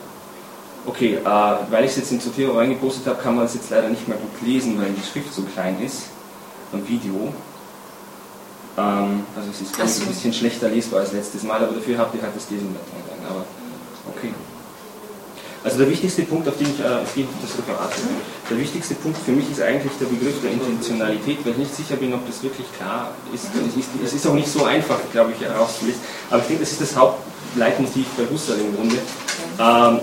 Okay, 0.87 1.17
äh, 1.17 1.73
weil 1.73 1.85
ich 1.85 1.91
es 1.91 1.97
jetzt 1.99 2.13
in 2.13 2.21
Zotero 2.21 2.57
reingepostet 2.57 3.07
habe, 3.07 3.23
kann 3.23 3.37
man 3.37 3.45
es 3.45 3.55
jetzt 3.55 3.71
leider 3.71 3.89
nicht 3.89 4.09
mehr 4.09 4.17
gut 4.17 4.41
lesen, 4.43 4.81
weil 4.81 4.91
die 4.91 5.03
Schrift 5.03 5.33
so 5.35 5.43
klein 5.43 5.81
ist 5.83 6.05
am 6.73 6.87
Video. 6.89 7.35
Ähm, 8.79 9.25
also 9.37 9.51
es 9.51 9.61
ist 9.61 9.77
so. 9.77 10.03
ein 10.03 10.09
bisschen 10.09 10.33
schlechter 10.33 10.69
lesbar 10.69 11.01
als 11.01 11.13
letztes 11.13 11.43
Mal, 11.43 11.63
aber 11.63 11.75
dafür 11.75 11.99
habt 11.99 12.15
ihr 12.15 12.23
halt 12.23 12.35
das 12.35 12.49
Lesen 12.51 12.69
mit 12.69 12.81
drin. 12.81 13.27
Aber 13.29 13.45
okay. 14.17 14.33
Also 15.63 15.79
der 15.79 15.91
wichtigste 15.91 16.23
Punkt, 16.23 16.49
auf 16.49 16.57
den 16.57 16.69
ich, 16.69 16.81
äh, 16.81 16.85
auf 16.85 17.13
den 17.15 17.25
ich 17.25 17.29
das 17.43 17.59
Referat 17.59 17.93
der 18.49 18.59
wichtigste 18.59 18.95
Punkt 18.95 19.19
für 19.19 19.33
mich 19.33 19.51
ist 19.51 19.61
eigentlich 19.61 19.93
der 20.01 20.07
Begriff 20.07 20.41
der 20.43 20.53
Intentionalität, 20.53 21.39
weil 21.45 21.53
ich 21.53 21.59
nicht 21.59 21.77
sicher 21.77 21.97
bin, 21.97 22.13
ob 22.15 22.27
das 22.27 22.43
wirklich 22.43 22.67
klar 22.77 23.13
ist. 23.33 23.47
Es 24.05 24.13
ist 24.13 24.27
auch 24.27 24.35
nicht 24.35 24.49
so 24.49 24.65
einfach, 24.65 24.99
glaube 25.13 25.33
ich, 25.33 25.41
herauszulesen. 25.47 26.01
Aber 26.31 26.41
ich 26.41 26.49
denke, 26.49 26.63
das 26.63 26.73
ist 26.73 26.81
das 26.81 26.97
Hauptleitmotiv 26.97 28.07
bei 28.17 28.25
Husserl 28.33 28.59
im 28.59 28.75
Grunde 28.75 28.97
ähm, 29.61 30.01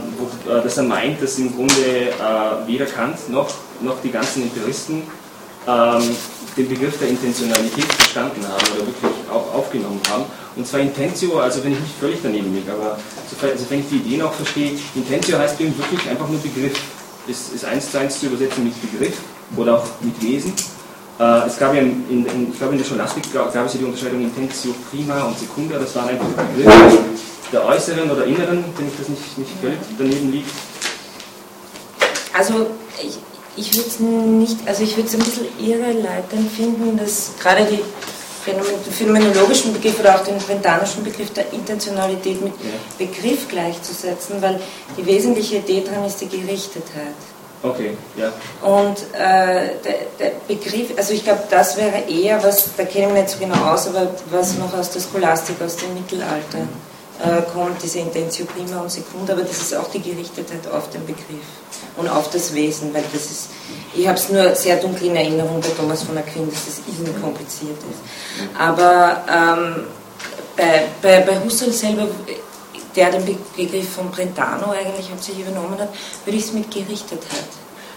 äh, 0.48 0.62
dass 0.62 0.78
er 0.78 0.84
meint, 0.84 1.22
dass 1.22 1.40
im 1.40 1.56
Grunde 1.56 1.74
äh, 1.74 2.68
weder 2.68 2.86
Kant 2.86 3.30
noch, 3.30 3.50
noch 3.82 4.02
die 4.04 4.12
ganzen 4.12 4.44
Empiristen 4.44 5.04
ähm, 5.68 6.16
den 6.58 6.68
Begriff 6.68 6.98
der 7.00 7.10
Intentionalität 7.10 7.86
verstanden 7.86 8.44
haben 8.44 8.64
oder 8.76 8.88
wirklich 8.88 9.12
auch 9.32 9.54
aufgenommen 9.54 10.02
haben. 10.10 10.26
Und 10.56 10.68
zwar 10.68 10.80
Intentio, 10.80 11.40
also 11.40 11.64
wenn 11.64 11.74
ich 11.74 11.80
nicht 11.80 12.00
völlig 12.00 12.18
daneben 12.24 12.54
liege, 12.54 12.72
aber 12.72 12.98
sofern, 13.30 13.52
also 13.52 13.66
ich 13.70 13.90
die 13.90 13.98
Ideen 13.98 14.24
auch 14.24 14.34
verstehe, 14.34 14.72
Intentio 14.96 15.38
heißt 15.38 15.62
eben 15.62 15.78
wirklich 15.78 16.10
einfach 16.10 16.28
nur 16.28 16.40
Begriff. 16.40 16.78
Ist, 17.28 17.54
ist 17.54 17.66
eins 17.66 17.92
zu 17.92 18.00
eins 18.00 18.20
zu 18.20 18.28
übersetzen 18.28 18.64
mit 18.64 18.74
Begriff 18.82 19.18
oder 19.58 19.78
auch 19.78 19.86
mit 20.00 20.22
Wesen. 20.22 20.54
Äh, 21.20 21.46
es 21.46 21.60
gab 21.60 21.74
ja 21.74 21.82
in, 21.82 22.06
in, 22.10 22.52
ich 22.52 22.58
glaube 22.58 22.74
in 22.74 22.80
der 22.80 22.86
Scholastik 22.86 23.34
gab, 23.34 23.50
es 23.50 23.54
ja 23.54 23.80
die 23.80 23.84
Unterscheidung 23.84 24.22
Intentio 24.22 24.74
prima 24.90 25.24
und 25.24 25.38
secunda, 25.38 25.78
das 25.78 25.94
waren 25.96 26.10
einfach 26.10 26.26
Begriffe 26.26 27.08
der 27.52 27.66
äußeren 27.66 28.10
oder 28.10 28.26
inneren, 28.26 28.64
wenn 28.78 28.88
ich 28.88 28.98
das 28.98 29.10
nicht, 29.10 29.38
nicht 29.38 29.52
völlig 29.62 29.78
daneben 29.98 30.32
liegt? 30.32 30.50
Also 32.34 32.68
ich, 33.02 33.18
ich 33.58 33.76
würde 33.76 33.88
es 33.88 34.00
nicht, 34.00 34.58
also 34.68 34.84
ich 34.84 34.96
würde 34.96 35.10
es 35.10 35.16
ein 35.16 35.20
bisschen 35.20 35.48
irreleitend 35.60 36.52
finden, 36.52 36.98
dass 36.98 37.32
gerade 37.42 37.66
die 37.66 37.80
phänomenologischen 38.92 39.74
Begriff 39.74 40.00
oder 40.00 40.16
auch 40.16 40.24
den 40.24 40.38
quentanischen 40.38 41.04
Begriff 41.04 41.34
der 41.34 41.52
Intentionalität 41.52 42.42
mit. 42.42 42.54
Begriff 42.98 43.48
gleichzusetzen, 43.50 44.42
weil 44.42 44.60
die 44.98 45.06
wesentliche 45.06 45.58
Idee 45.58 45.84
daran 45.86 46.06
ist 46.06 46.22
die 46.22 46.30
Gerichtetheit. 46.30 47.16
Okay, 47.64 47.98
ja. 48.16 48.32
Und 48.62 49.00
äh, 49.14 49.74
der, 49.84 49.96
der, 50.20 50.32
Begriff, 50.48 50.96
also 50.96 51.14
ich 51.14 51.24
glaube, 51.24 51.42
das 51.50 51.76
wäre 51.76 52.04
eher 52.08 52.42
was, 52.44 52.70
da 52.78 52.86
kenne 52.86 53.08
ich 53.08 53.14
mich 53.14 53.22
nicht 53.24 53.30
so 53.32 53.40
genau 53.40 53.74
aus, 53.74 53.88
aber 53.88 54.12
was 54.30 54.58
noch 54.58 54.78
aus 54.78 54.92
der 54.92 55.02
Scholastik, 55.02 55.56
aus 55.66 55.76
dem 55.76 55.96
Mittelalter 55.96 56.60
äh, 57.26 57.42
kommt, 57.52 57.82
diese 57.82 58.00
Intentio 58.00 58.46
prima 58.46 58.80
und 58.80 58.92
secunda, 58.92 59.34
aber 59.34 59.42
das 59.42 59.58
ist 59.58 59.76
auch 59.76 59.90
die 59.90 60.02
Gerichtetheit 60.02 60.68
auf 60.72 60.90
den 60.92 61.04
Begriff 61.08 61.42
und 61.98 62.08
auf 62.08 62.30
das 62.30 62.54
Wesen, 62.54 62.94
weil 62.94 63.04
das 63.12 63.25
ist, 63.25 63.50
ich 63.96 64.08
habe 64.08 64.18
es 64.18 64.30
nur 64.30 64.56
sehr 64.56 64.77
dunkel 64.77 65.08
in 65.08 65.16
Erinnerung 65.16 65.60
bei 65.60 65.70
Thomas 65.70 66.04
von 66.04 66.18
Aquin, 66.18 66.50
dass 66.50 66.66
das 66.66 66.82
irrsinnig 66.88 67.22
kompliziert 67.22 67.77
ist. 67.77 68.60
Aber 68.60 69.24
ähm, 69.30 69.84
bei, 70.56 70.84
bei, 71.01 71.22
bei 71.22 71.44
Husserl 71.44 71.72
selber 71.72 72.08
der 72.96 73.12
den 73.12 73.38
Begriff 73.56 73.89
von 73.89 74.10
Brentano 74.10 74.72
eigentlich 74.72 75.10
hauptsächlich 75.12 75.46
übernommen 75.46 75.80
hat, 75.80 75.89
würde 76.25 76.38
ich 76.38 76.46
es 76.46 76.54
mit 76.54 76.70
Gerichtetheit. 76.72 77.48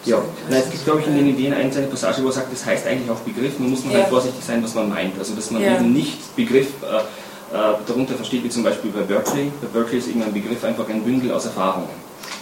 Ja, 0.04 0.23
Nein, 0.49 0.62
es 0.64 0.71
gibt, 0.71 0.85
glaube 0.85 1.00
ich, 1.00 1.07
in 1.07 1.16
den 1.16 1.28
Ideen 1.28 1.52
eine 1.52 1.69
Passage, 1.69 2.23
wo 2.23 2.28
er 2.28 2.33
sagt, 2.33 2.52
das 2.52 2.64
heißt 2.64 2.87
eigentlich 2.87 3.11
auch 3.11 3.21
Begriff, 3.21 3.59
man 3.59 3.71
muss 3.71 3.80
man 3.80 3.88
halt 3.88 3.97
ja. 3.97 4.02
halt 4.04 4.12
vorsichtig 4.12 4.45
sein, 4.45 4.62
was 4.62 4.75
man 4.75 4.88
meint. 4.88 5.19
Also, 5.19 5.35
dass 5.35 5.50
man 5.50 5.62
ja. 5.62 5.75
eben 5.75 5.92
nicht 5.92 6.35
Begriff 6.37 6.69
äh, 6.83 7.57
äh, 7.57 7.75
darunter 7.87 8.14
versteht, 8.14 8.45
wie 8.45 8.49
zum 8.49 8.62
Beispiel 8.62 8.90
bei 8.90 9.02
Berkeley. 9.02 9.50
Bei 9.61 9.69
Berkeley 9.69 9.99
ist 9.99 10.09
eben 10.09 10.23
ein 10.23 10.33
Begriff 10.33 10.64
einfach 10.64 10.88
ein 10.88 11.02
Bündel 11.02 11.33
aus 11.33 11.47
Erfahrungen. 11.47 11.88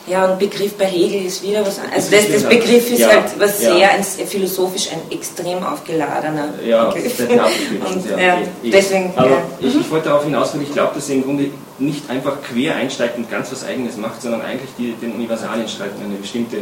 Ja, 0.08 0.30
und 0.30 0.38
Begriff 0.38 0.74
bei 0.74 0.86
Hegel 0.86 1.26
ist 1.26 1.42
wieder 1.42 1.60
was 1.60 1.78
Also 1.78 2.10
das, 2.10 2.30
das 2.30 2.42
Begriff 2.44 2.90
ist 2.90 3.00
ja, 3.00 3.08
halt 3.08 3.38
was 3.38 3.62
ja. 3.62 3.74
sehr 3.74 3.90
ein, 3.90 4.04
philosophisch 4.04 4.88
ein 4.92 5.00
extrem 5.10 5.62
aufgeladener 5.62 6.54
ja, 6.64 6.90
Begriff. 6.90 7.20
Und, 7.28 8.10
ja, 8.10 8.18
ja, 8.18 8.38
deswegen, 8.64 9.12
Aber 9.16 9.42
ich, 9.60 9.74
ich 9.74 9.90
wollte 9.90 10.08
darauf 10.08 10.24
hinaus, 10.24 10.54
weil 10.54 10.62
ich 10.62 10.72
glaube, 10.72 10.94
dass 10.94 11.08
er 11.08 11.16
im 11.16 11.24
Grunde 11.24 11.50
nicht 11.78 12.08
einfach 12.08 12.36
quer 12.42 12.76
einsteigt 12.76 13.18
und 13.18 13.30
ganz 13.30 13.52
was 13.52 13.64
Eigenes 13.64 13.96
macht, 13.96 14.22
sondern 14.22 14.42
eigentlich 14.42 14.70
die, 14.78 14.92
den 14.92 15.12
Universalien 15.12 15.68
schreibt 15.68 15.98
in 15.98 16.06
eine 16.06 16.16
bestimmte, 16.16 16.56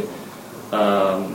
ähm, 0.73 1.25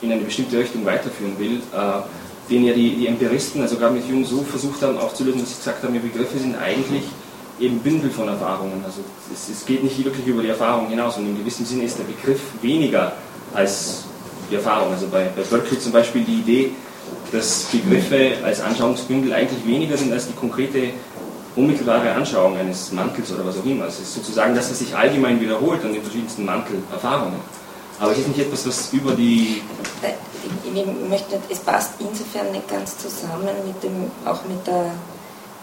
in 0.00 0.12
eine 0.12 0.22
bestimmte 0.22 0.58
Richtung 0.58 0.84
weiterführen 0.84 1.38
will, 1.38 1.60
äh, 1.72 2.50
den 2.50 2.64
ja 2.64 2.72
die, 2.72 2.96
die 2.96 3.06
Empiristen, 3.06 3.62
also 3.62 3.76
gerade 3.76 3.94
mit 3.94 4.08
Jung 4.08 4.24
so 4.24 4.42
versucht 4.42 4.82
haben 4.82 4.98
aufzulösen, 4.98 5.40
dass 5.40 5.50
sie 5.50 5.56
gesagt 5.56 5.82
haben, 5.82 5.92
die 5.92 6.00
Begriffe 6.00 6.38
sind 6.38 6.56
eigentlich 6.56 7.04
eben 7.62 7.78
Bündel 7.78 8.10
von 8.10 8.28
Erfahrungen. 8.28 8.82
Also 8.84 9.00
es, 9.32 9.48
es, 9.48 9.64
geht 9.64 9.82
nicht 9.82 10.04
wirklich 10.04 10.26
über 10.26 10.42
die 10.42 10.48
Erfahrung 10.48 10.88
hinaus 10.88 11.16
und 11.16 11.26
in 11.26 11.38
gewissem 11.38 11.64
Sinne 11.64 11.84
ist 11.84 11.98
der 11.98 12.04
Begriff 12.04 12.40
weniger 12.60 13.12
als 13.54 14.04
die 14.50 14.56
Erfahrung. 14.56 14.92
Also 14.92 15.06
bei, 15.06 15.30
bei 15.36 15.42
Berkeley 15.42 15.78
zum 15.78 15.92
Beispiel 15.92 16.24
die 16.24 16.40
Idee, 16.40 16.70
dass 17.30 17.64
Begriffe 17.64 18.44
als 18.44 18.60
Anschauungsbündel 18.60 19.32
eigentlich 19.32 19.64
weniger 19.66 19.96
sind 19.96 20.12
als 20.12 20.26
die 20.26 20.34
konkrete 20.34 20.90
unmittelbare 21.54 22.12
Anschauung 22.12 22.56
eines 22.56 22.92
Mantels 22.92 23.32
oder 23.32 23.46
was 23.46 23.58
auch 23.58 23.64
immer. 23.64 23.86
Es 23.86 24.00
ist 24.00 24.14
sozusagen 24.14 24.54
das, 24.54 24.70
was 24.70 24.78
sich 24.78 24.94
allgemein 24.94 25.40
wiederholt 25.40 25.84
an 25.84 25.92
den 25.92 26.02
verschiedensten 26.02 26.44
Mantelerfahrungen. 26.44 27.38
Aber 28.00 28.12
es 28.12 28.18
ist 28.18 28.28
nicht 28.28 28.40
etwas, 28.40 28.66
was 28.66 28.92
über 28.92 29.12
die. 29.12 29.62
Äh, 30.02 30.14
ich 30.64 31.08
möchte, 31.08 31.38
es 31.48 31.58
passt 31.60 31.92
insofern 32.00 32.50
nicht 32.50 32.68
ganz 32.68 32.98
zusammen 32.98 33.50
mit 33.64 33.80
dem, 33.82 34.10
auch 34.24 34.42
mit 34.48 34.66
der 34.66 34.92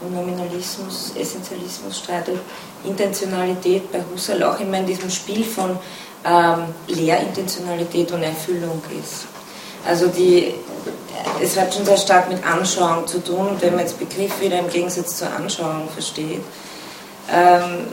Nominalismus, 0.02 1.14
Essentialismus 1.16 2.00
streitet, 2.00 2.40
Intentionalität 2.84 3.92
bei 3.92 4.00
Husserl 4.12 4.44
auch 4.44 4.60
immer 4.60 4.78
in 4.78 4.86
diesem 4.86 5.10
Spiel 5.10 5.44
von 5.44 5.78
ähm, 6.26 6.64
Lehrintentionalität 6.88 8.12
und 8.12 8.24
Erfüllung 8.24 8.82
ist. 9.00 9.26
Also 9.88 10.08
die, 10.08 10.54
es 11.42 11.58
hat 11.58 11.74
schon 11.74 11.86
sehr 11.86 11.98
stark 11.98 12.30
mit 12.30 12.46
Anschauung 12.46 13.08
zu 13.08 13.24
tun, 13.24 13.50
wenn 13.60 13.76
man 13.76 13.82
jetzt 13.82 14.00
Begriff 14.00 14.40
wieder 14.42 14.60
im 14.60 14.70
Gegensatz 14.70 15.18
zur 15.18 15.28
Anschauung 15.34 15.88
versteht. 15.94 16.42
Ähm, 17.32 17.88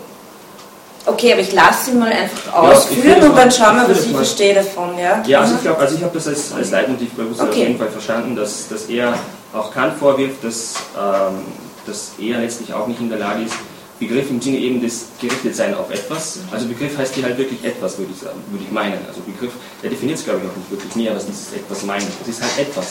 okay, 1.04 1.32
aber 1.32 1.42
ich 1.42 1.52
lasse 1.52 1.90
ihn 1.90 1.98
mal 1.98 2.12
einfach 2.12 2.52
ausführen 2.52 3.20
ja, 3.20 3.28
und 3.28 3.36
dann 3.36 3.50
schauen 3.50 3.76
wir, 3.76 3.88
was 3.88 4.04
ich 4.04 4.12
verstehe 4.12 4.54
davon. 4.54 4.98
Ja, 4.98 5.22
ja 5.26 5.40
also 5.40 5.54
ich 5.54 5.62
glaube, 5.62 5.78
also 5.78 5.94
ich 5.94 6.02
habe 6.02 6.14
das 6.14 6.26
als, 6.26 6.52
als 6.52 6.70
Leitmotiv 6.70 7.10
bei 7.12 7.22
Husserl 7.22 7.48
okay. 7.48 7.60
auf 7.60 7.68
jeden 7.68 7.78
Fall 7.78 7.88
verstanden, 7.88 8.34
dass, 8.34 8.68
dass 8.68 8.86
er 8.86 9.14
auch 9.52 9.72
Kant 9.72 9.96
vorwirft, 9.98 10.42
dass 10.42 10.74
ähm, 10.96 11.44
dass 11.86 12.12
er 12.18 12.38
letztlich 12.40 12.72
auch 12.74 12.86
nicht 12.86 13.00
in 13.00 13.08
der 13.08 13.18
Lage 13.18 13.44
ist, 13.44 13.54
Begriff 13.98 14.28
im 14.28 14.42
Sinne 14.42 14.58
eben 14.58 14.80
des 14.80 15.06
Gerichtetsein 15.20 15.74
auf 15.74 15.90
etwas. 15.90 16.40
Also 16.52 16.66
Begriff 16.66 16.98
heißt 16.98 17.14
hier 17.14 17.24
halt 17.24 17.38
wirklich 17.38 17.64
etwas, 17.64 17.96
würde 17.96 18.12
ich 18.14 18.20
sagen, 18.20 18.38
würde 18.50 18.64
ich 18.64 18.70
meinen. 18.70 18.98
Also 19.08 19.20
Begriff, 19.22 19.52
der 19.82 19.90
definiert 19.90 20.18
es 20.18 20.24
glaube 20.24 20.40
ich 20.42 20.50
auch 20.50 20.56
nicht 20.56 20.70
wirklich 20.70 20.94
näher, 20.96 21.14
was 21.14 21.26
dieses 21.26 21.52
etwas 21.54 21.82
meint. 21.84 22.04
Es 22.22 22.28
ist 22.28 22.42
halt 22.42 22.58
etwas. 22.58 22.86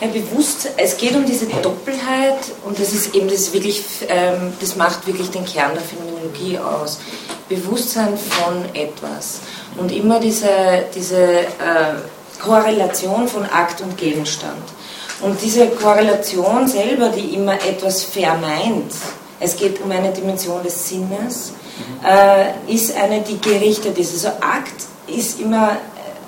Ja, 0.00 0.08
bewusst, 0.08 0.68
es 0.76 0.96
geht 0.98 1.14
um 1.14 1.24
diese 1.24 1.46
Doppelheit 1.46 2.38
und 2.66 2.78
das 2.78 2.92
ist 2.92 3.14
eben 3.14 3.28
das 3.28 3.52
wirklich, 3.54 3.82
ähm, 4.08 4.52
das 4.60 4.76
macht 4.76 5.06
wirklich 5.06 5.30
den 5.30 5.44
Kern 5.46 5.72
der 5.72 5.82
Phänomenologie 5.82 6.58
aus. 6.58 6.98
Bewusstsein 7.48 8.18
von 8.18 8.64
etwas 8.74 9.40
und 9.76 9.92
immer 9.92 10.18
diese, 10.18 10.48
diese 10.94 11.16
äh, 11.16 11.46
Korrelation 12.42 13.28
von 13.28 13.44
Akt 13.44 13.80
und 13.80 13.96
Gegenstand. 13.96 14.62
Und 15.20 15.40
diese 15.40 15.68
Korrelation 15.68 16.66
selber, 16.66 17.08
die 17.08 17.34
immer 17.34 17.54
etwas 17.54 18.04
vermeint, 18.04 18.92
es 19.40 19.56
geht 19.56 19.80
um 19.80 19.90
eine 19.90 20.12
Dimension 20.12 20.62
des 20.62 20.88
Sinnes, 20.88 21.52
äh, 22.04 22.72
ist 22.72 22.96
eine, 22.96 23.20
die 23.20 23.40
gerichtet 23.40 23.98
ist. 23.98 24.12
Also 24.12 24.28
Akt 24.40 24.74
ist 25.06 25.40
immer, 25.40 25.76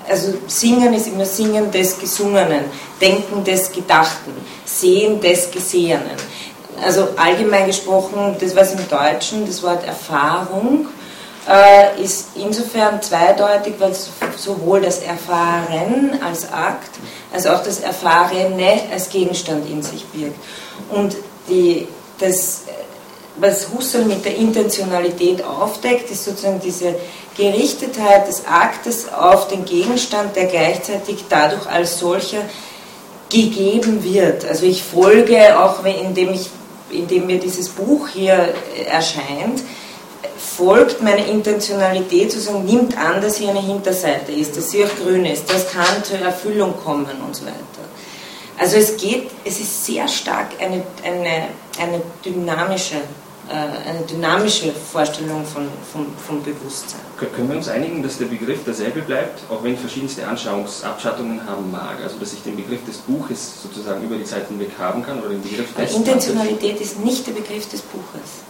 also 0.07 0.33
Singen 0.47 0.93
ist 0.93 1.07
immer 1.07 1.25
Singen 1.25 1.71
des 1.71 1.97
Gesungenen, 1.99 2.65
Denken 2.99 3.43
des 3.43 3.71
Gedachten, 3.71 4.33
Sehen 4.65 5.19
des 5.21 5.51
Gesehenen. 5.51 6.17
Also 6.83 7.07
allgemein 7.15 7.65
gesprochen, 7.65 8.35
das 8.39 8.55
was 8.55 8.73
im 8.73 8.87
Deutschen 8.87 9.47
das 9.47 9.63
Wort 9.63 9.85
Erfahrung 9.85 10.87
äh, 11.47 12.01
ist 12.01 12.29
insofern 12.35 13.01
zweideutig, 13.01 13.75
weil 13.79 13.93
sowohl 14.35 14.81
das 14.81 14.99
Erfahren 14.99 16.19
als 16.23 16.51
Akt 16.51 16.91
als 17.33 17.45
auch 17.45 17.63
das 17.63 17.79
Erfahrene 17.79 18.81
als 18.91 19.09
Gegenstand 19.09 19.69
in 19.69 19.83
sich 19.83 20.05
birgt. 20.05 20.39
Und 20.89 21.15
die, 21.49 21.87
das, 22.19 22.63
was 23.37 23.67
Husserl 23.73 24.05
mit 24.05 24.25
der 24.25 24.35
Intentionalität 24.35 25.43
aufdeckt, 25.43 26.09
ist 26.11 26.25
sozusagen 26.25 26.59
diese 26.59 26.95
Gerichtetheit 27.35 28.27
des 28.27 28.45
Aktes 28.47 29.11
auf 29.11 29.47
den 29.47 29.65
Gegenstand, 29.65 30.35
der 30.35 30.45
gleichzeitig 30.45 31.25
dadurch 31.29 31.67
als 31.67 31.99
solcher 31.99 32.41
gegeben 33.29 34.03
wird. 34.03 34.45
Also 34.45 34.65
ich 34.65 34.81
folge, 34.81 35.59
auch 35.59 35.83
indem, 35.83 36.33
ich, 36.33 36.49
indem 36.89 37.27
mir 37.27 37.39
dieses 37.39 37.69
Buch 37.69 38.07
hier 38.07 38.53
erscheint, 38.89 39.61
folgt 40.37 41.01
meine 41.01 41.25
Intentionalität, 41.27 42.31
sozusagen 42.31 42.65
nimmt 42.65 42.97
an, 42.97 43.21
dass 43.21 43.37
hier 43.37 43.49
eine 43.49 43.61
Hinterseite 43.61 44.31
ist, 44.31 44.57
dass 44.57 44.71
sie 44.71 44.83
auch 44.83 44.95
grün 45.03 45.25
ist, 45.25 45.51
das 45.51 45.71
kann 45.71 46.03
zur 46.03 46.19
Erfüllung 46.19 46.75
kommen 46.77 47.07
und 47.25 47.35
so 47.35 47.45
weiter. 47.45 47.57
Also 48.59 48.77
es 48.77 48.97
geht, 48.97 49.29
es 49.45 49.59
ist 49.59 49.85
sehr 49.85 50.07
stark 50.07 50.47
eine, 50.59 50.83
eine, 51.03 51.49
eine 51.79 52.01
dynamische 52.25 52.95
äh, 53.49 53.89
eine 53.89 54.01
dynamische 54.01 54.73
Vorstellung 54.73 55.45
von, 55.45 55.69
von, 55.93 56.07
von 56.17 56.43
Bewusstsein. 56.43 56.99
Können 57.17 57.47
wir 57.49 57.55
uns 57.55 57.69
einigen, 57.69 58.03
dass 58.03 58.17
der 58.17 58.25
Begriff 58.25 58.65
derselbe 58.65 59.01
bleibt, 59.01 59.39
auch 59.49 59.63
wenn 59.63 59.77
verschiedenste 59.77 60.27
Anschauungsabschattungen 60.27 61.47
haben 61.47 61.71
mag? 61.71 61.95
Also 62.03 62.17
dass 62.17 62.33
ich 62.33 62.43
den 62.43 62.57
Begriff 62.57 62.83
des 62.85 62.97
Buches 62.97 63.61
sozusagen 63.63 64.03
über 64.03 64.17
die 64.17 64.25
Zeit 64.25 64.49
hinweg 64.49 64.71
haben 64.77 65.01
kann 65.01 65.19
oder 65.21 65.29
den 65.29 65.41
Begriff 65.41 65.73
des 65.75 65.95
Intentionalität 65.95 66.81
ist 66.81 66.99
nicht 66.99 67.25
der 67.25 67.31
Begriff 67.31 67.69
des 67.69 67.81
Buches 67.83 68.43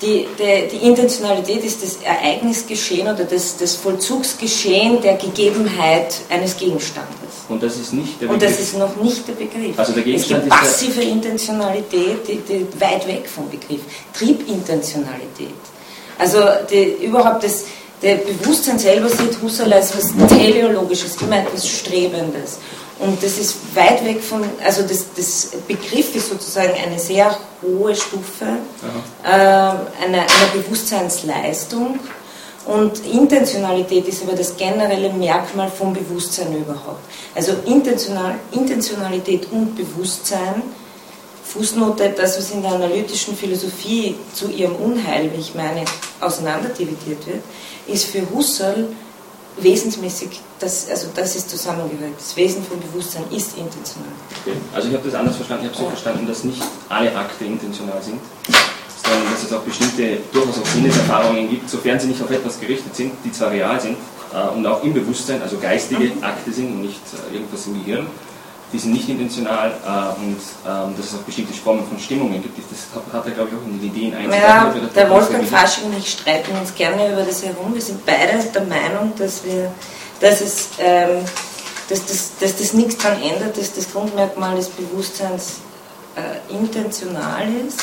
die, 0.00 0.26
die, 0.38 0.68
die, 0.68 0.86
Intentionalität 0.86 1.64
ist 1.64 1.82
das 1.82 1.96
Ereignisgeschehen 1.96 3.08
oder 3.08 3.24
das, 3.24 3.56
das 3.56 3.74
Vollzugsgeschehen 3.74 5.00
der 5.02 5.14
Gegebenheit 5.16 6.14
eines 6.28 6.56
Gegenstandes. 6.56 7.16
Und 7.48 7.62
das 7.62 7.76
ist 7.76 7.92
nicht 7.92 8.20
der 8.20 8.26
Begriff. 8.26 8.30
Und 8.30 8.42
das 8.42 8.60
ist 8.60 8.78
noch 8.78 8.96
nicht 8.96 9.26
der 9.26 9.32
Begriff. 9.32 9.78
Also 9.78 9.92
der 9.92 10.02
Gegenstand 10.02 10.44
es 10.44 10.50
gibt 10.50 10.60
passive 10.60 11.02
Intentionalität, 11.02 12.28
die, 12.28 12.36
die 12.36 12.80
weit 12.80 13.06
weg 13.08 13.28
vom 13.28 13.50
Begriff. 13.50 13.80
Triebintentionalität. 14.16 15.48
Also 16.18 16.38
überhaupt 17.02 17.44
das, 17.44 17.64
der 18.02 18.16
Bewusstsein 18.16 18.78
selber 18.78 19.08
sieht 19.08 19.40
Husserl 19.42 19.72
als 19.72 19.90
etwas 19.90 20.28
Teleologisches, 20.28 21.16
immer 21.22 21.38
etwas 21.38 21.66
Strebendes. 21.66 22.58
Und 22.98 23.22
das 23.22 23.38
ist 23.38 23.56
weit 23.74 24.04
weg 24.04 24.22
von, 24.22 24.42
also 24.64 24.82
das, 24.82 25.06
das 25.16 25.50
Begriff 25.68 26.14
ist 26.16 26.30
sozusagen 26.30 26.72
eine 26.84 26.98
sehr 26.98 27.36
hohe 27.62 27.94
Stufe 27.94 28.44
äh, 29.22 29.28
einer, 29.28 29.78
einer 30.04 30.52
Bewusstseinsleistung. 30.52 32.00
Und 32.66 33.06
Intentionalität 33.06 34.06
ist 34.08 34.22
aber 34.24 34.36
das 34.36 34.56
generelle 34.56 35.10
Merkmal 35.12 35.70
vom 35.70 35.94
Bewusstsein 35.94 36.54
überhaupt. 36.54 37.02
Also 37.34 37.52
Intentional, 37.64 38.34
Intentionalität 38.52 39.50
und 39.52 39.74
Bewusstsein, 39.74 40.62
Fußnote, 41.44 42.12
das, 42.14 42.36
was 42.36 42.50
in 42.50 42.60
der 42.60 42.72
analytischen 42.72 43.34
Philosophie 43.34 44.16
zu 44.34 44.50
ihrem 44.50 44.76
Unheil, 44.76 45.30
wie 45.34 45.40
ich 45.40 45.54
meine, 45.54 45.84
auseinanderdividiert 46.20 47.26
wird, 47.26 47.42
ist 47.86 48.04
für 48.04 48.28
Husserl 48.30 48.88
wesensmäßig, 49.60 50.40
das, 50.58 50.88
also 50.90 51.08
das 51.14 51.36
ist 51.36 51.50
zusammengehört. 51.50 52.14
Das 52.16 52.36
Wesen 52.36 52.62
von 52.64 52.80
Bewusstsein 52.80 53.24
ist 53.30 53.56
intentional. 53.56 54.12
Okay. 54.42 54.56
Also 54.74 54.88
ich 54.88 54.94
habe 54.94 55.04
das 55.04 55.14
anders 55.14 55.36
verstanden. 55.36 55.64
Ich 55.64 55.70
habe 55.70 55.78
so 55.78 55.86
oh. 55.86 55.90
verstanden, 55.90 56.26
dass 56.26 56.44
nicht 56.44 56.62
alle 56.88 57.14
Akte 57.14 57.44
intentional 57.44 58.02
sind. 58.02 58.20
ähm, 59.08 59.32
dass 59.32 59.44
es 59.44 59.52
auch 59.52 59.62
bestimmte 59.62 60.18
durchaus 60.32 60.58
auch 60.58 60.66
Sinneserfahrungen 60.66 61.48
gibt, 61.48 61.68
sofern 61.70 61.98
sie 61.98 62.08
nicht 62.08 62.22
auf 62.22 62.30
etwas 62.30 62.60
gerichtet 62.60 62.94
sind, 62.94 63.12
die 63.24 63.32
zwar 63.32 63.50
real 63.50 63.80
sind 63.80 63.96
äh, 64.34 64.56
und 64.56 64.66
auch 64.66 64.82
im 64.82 64.92
Bewusstsein, 64.92 65.40
also 65.42 65.58
geistige 65.58 66.12
Akte 66.20 66.52
sind 66.52 66.66
und 66.66 66.82
nicht 66.82 67.00
äh, 67.30 67.34
irgendwas 67.34 67.66
im 67.66 67.84
Gehirn, 67.84 68.06
die 68.72 68.78
sind 68.78 68.92
nicht 68.92 69.08
intentional 69.08 69.70
äh, 69.70 70.20
und 70.20 70.36
ähm, 70.66 70.94
dass 70.96 71.06
es 71.06 71.14
auch 71.14 71.22
bestimmte 71.22 71.54
Formen 71.54 71.86
von 71.86 71.98
Stimmungen 71.98 72.42
gibt. 72.42 72.58
Das 72.58 73.12
hat, 73.12 73.26
er, 73.26 73.32
glaube 73.32 73.50
ich, 73.50 73.56
auch 73.56 73.66
in 73.66 73.80
den 73.80 73.88
Ideen 73.88 74.14
eingebaut. 74.14 74.38
Ja, 74.40 74.74
der 74.94 75.10
Wolfgang 75.10 75.46
Fasching 75.46 75.84
und 75.84 75.98
ich 75.98 76.10
streiten 76.10 76.52
uns 76.58 76.74
gerne 76.74 77.12
über 77.12 77.22
das 77.22 77.42
herum. 77.42 77.72
Wir 77.72 77.80
sind 77.80 78.04
beide 78.04 78.42
der 78.42 78.62
Meinung, 78.62 79.12
dass, 79.16 79.44
wir, 79.44 79.72
dass, 80.20 80.40
es, 80.40 80.68
ähm, 80.78 81.24
dass, 81.88 82.04
das, 82.04 82.32
dass 82.40 82.56
das 82.56 82.72
nichts 82.74 82.98
daran 82.98 83.22
ändert, 83.22 83.56
dass 83.56 83.72
das 83.72 83.90
Grundmerkmal 83.90 84.56
des 84.56 84.68
Bewusstseins 84.68 85.60
äh, 86.16 86.52
intentional 86.52 87.46
ist 87.66 87.80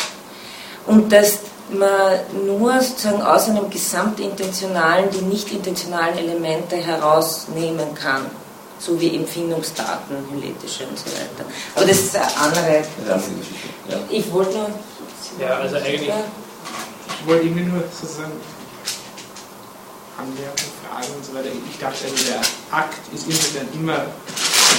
und 0.85 1.11
dass 1.11 1.39
man 1.71 2.45
nur 2.45 2.79
sozusagen 2.79 3.23
aus 3.23 3.49
einem 3.49 3.71
gesamtintentionalen 3.71 5.09
die 5.09 5.23
nicht 5.23 5.51
intentionalen 5.51 6.15
Elemente 6.15 6.75
herausnehmen 6.75 7.95
kann 7.95 8.27
so 8.85 8.99
wie 9.01 9.15
Empfindungsdaten, 9.15 10.17
hyletische 10.31 10.85
und 10.85 10.97
so 10.97 11.05
weiter. 11.07 11.45
Aber 11.75 11.85
das 11.85 11.99
ist 11.99 12.15
eine 12.15 12.37
andere. 12.37 12.83
Ja. 13.89 13.99
Ich 14.09 14.31
wollte 14.31 14.57
nur. 14.57 14.69
Ja, 15.39 15.57
also 15.57 15.77
eigentlich. 15.77 16.09
Ich 17.21 17.27
wollte 17.27 17.45
irgendwie 17.45 17.63
nur 17.63 17.83
sozusagen 17.91 18.33
anmerken, 20.17 20.65
fragen 20.85 21.07
und 21.17 21.25
so 21.25 21.33
weiter. 21.33 21.49
Ich 21.69 21.79
dachte, 21.79 22.05
also 22.05 22.25
der 22.25 22.41
Akt 22.71 22.99
ist 23.13 23.25
insofern 23.27 23.67
immer 23.73 24.05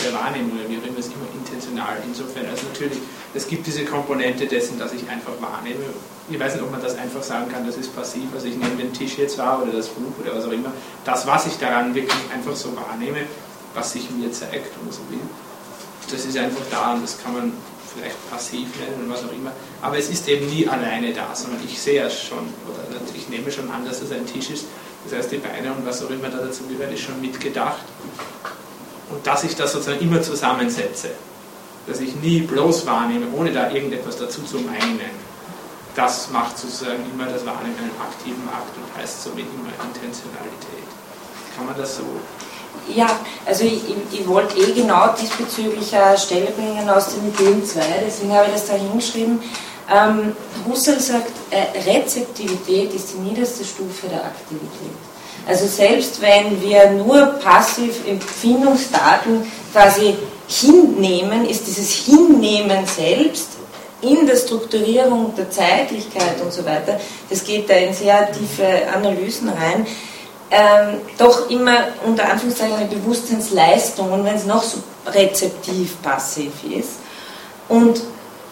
der 0.04 0.12
Wahrnehmung 0.14 0.52
oder 0.52 0.68
wie 0.68 0.78
auch 0.78 0.86
immer, 0.86 0.98
ist 0.98 1.12
immer 1.12 1.26
intentional. 1.34 1.96
Insofern, 2.06 2.46
also 2.46 2.66
natürlich, 2.72 2.98
es 3.34 3.46
gibt 3.48 3.66
diese 3.66 3.84
Komponente 3.84 4.46
dessen, 4.46 4.78
dass 4.78 4.92
ich 4.92 5.08
einfach 5.08 5.32
wahrnehme. 5.40 5.84
Ich 6.30 6.38
weiß 6.38 6.54
nicht, 6.54 6.62
ob 6.62 6.70
man 6.70 6.82
das 6.82 6.96
einfach 6.96 7.22
sagen 7.22 7.50
kann, 7.50 7.66
das 7.66 7.76
ist 7.76 7.94
passiv, 7.94 8.24
also 8.34 8.46
ich 8.46 8.56
nehme 8.56 8.76
den 8.76 8.92
Tisch 8.92 9.18
jetzt 9.18 9.38
wahr 9.38 9.62
oder 9.62 9.72
das 9.72 9.88
Buch 9.88 10.12
oder 10.20 10.34
was 10.36 10.44
auch 10.44 10.52
immer. 10.52 10.72
Das, 11.04 11.26
was 11.26 11.46
ich 11.46 11.58
daran 11.58 11.94
wirklich 11.94 12.22
einfach 12.32 12.54
so 12.54 12.74
wahrnehme, 12.76 13.26
was 13.76 13.92
sich 13.92 14.10
mir 14.10 14.32
zeigt, 14.32 14.74
man 14.82 14.90
so 14.90 15.00
will. 15.10 15.20
Das 16.10 16.24
ist 16.24 16.36
einfach 16.36 16.62
da 16.70 16.94
und 16.94 17.02
das 17.02 17.22
kann 17.22 17.34
man 17.34 17.52
vielleicht 17.94 18.30
passiv 18.30 18.68
nennen 18.80 19.04
und 19.04 19.10
was 19.10 19.24
auch 19.24 19.32
immer. 19.32 19.52
Aber 19.82 19.98
es 19.98 20.08
ist 20.08 20.26
eben 20.28 20.48
nie 20.48 20.66
alleine 20.66 21.12
da, 21.12 21.34
sondern 21.34 21.60
ich 21.64 21.80
sehe 21.80 22.02
es 22.04 22.20
schon 22.20 22.38
oder 22.66 23.00
ich 23.14 23.28
nehme 23.28 23.50
schon 23.52 23.70
an, 23.70 23.84
dass 23.84 24.00
es 24.00 24.10
ein 24.12 24.26
Tisch 24.26 24.50
ist. 24.50 24.64
Das 25.04 25.18
heißt, 25.18 25.32
die 25.32 25.38
Beine 25.38 25.72
und 25.72 25.86
was 25.86 26.04
auch 26.04 26.10
immer 26.10 26.28
da 26.28 26.38
dazu 26.38 26.64
gehört, 26.64 26.92
ist 26.92 27.02
schon 27.02 27.20
mitgedacht. 27.20 27.84
Und 29.10 29.24
dass 29.26 29.44
ich 29.44 29.54
das 29.54 29.72
sozusagen 29.72 30.00
immer 30.00 30.20
zusammensetze, 30.20 31.10
dass 31.86 32.00
ich 32.00 32.16
nie 32.16 32.40
bloß 32.40 32.86
wahrnehme, 32.86 33.26
ohne 33.36 33.52
da 33.52 33.70
irgendetwas 33.70 34.16
dazu 34.16 34.42
zu 34.42 34.58
meinen, 34.58 35.00
das 35.94 36.30
macht 36.30 36.58
sozusagen 36.58 37.04
immer 37.12 37.26
das 37.26 37.46
Wahrnehmen 37.46 37.78
einen 37.78 38.00
aktiven 38.00 38.48
Akt 38.48 38.76
und 38.76 39.00
heißt 39.00 39.22
somit 39.22 39.46
immer 39.46 39.70
Intentionalität. 39.84 40.88
Kann 41.56 41.66
man 41.66 41.76
das 41.76 41.96
so 41.96 42.04
ja, 42.94 43.06
also 43.44 43.64
ich, 43.64 43.82
ich, 44.12 44.26
wollte 44.26 44.58
eh 44.58 44.72
genau 44.72 45.08
diesbezüglich 45.20 45.94
eine 45.94 46.18
Stelle 46.18 46.50
bringen 46.50 46.88
aus 46.88 47.14
den 47.14 47.28
Ideen 47.28 47.64
2, 47.64 47.80
deswegen 48.06 48.32
habe 48.32 48.46
ich 48.46 48.52
das 48.52 48.66
da 48.66 48.74
hingeschrieben. 48.74 49.40
Ähm, 49.92 50.34
Husserl 50.68 51.00
sagt, 51.00 51.30
äh, 51.50 51.78
Rezeptivität 51.88 52.92
ist 52.92 53.14
die 53.14 53.18
niederste 53.18 53.64
Stufe 53.64 54.08
der 54.08 54.24
Aktivität. 54.24 54.96
Also 55.46 55.66
selbst 55.66 56.20
wenn 56.20 56.60
wir 56.60 56.90
nur 56.90 57.24
passiv 57.40 58.06
Empfindungsdaten 58.06 59.44
quasi 59.72 60.16
hinnehmen, 60.48 61.48
ist 61.48 61.66
dieses 61.66 61.90
Hinnehmen 62.04 62.84
selbst 62.86 63.50
in 64.02 64.26
der 64.26 64.36
Strukturierung 64.36 65.34
der 65.36 65.50
Zeitlichkeit 65.50 66.40
und 66.42 66.52
so 66.52 66.64
weiter, 66.64 67.00
das 67.30 67.44
geht 67.44 67.70
da 67.70 67.74
in 67.74 67.94
sehr 67.94 68.30
tiefe 68.32 68.88
Analysen 68.92 69.48
rein, 69.48 69.86
ähm, 70.50 71.00
doch 71.18 71.50
immer 71.50 71.88
unter 72.04 72.30
Anführungszeichen 72.30 72.76
eine 72.76 72.86
Bewusstseinsleistung 72.86 74.12
und 74.12 74.24
wenn 74.24 74.36
es 74.36 74.46
noch 74.46 74.62
so 74.62 74.78
rezeptiv 75.06 76.00
passiv 76.02 76.52
ist. 76.70 76.98
Und 77.68 78.00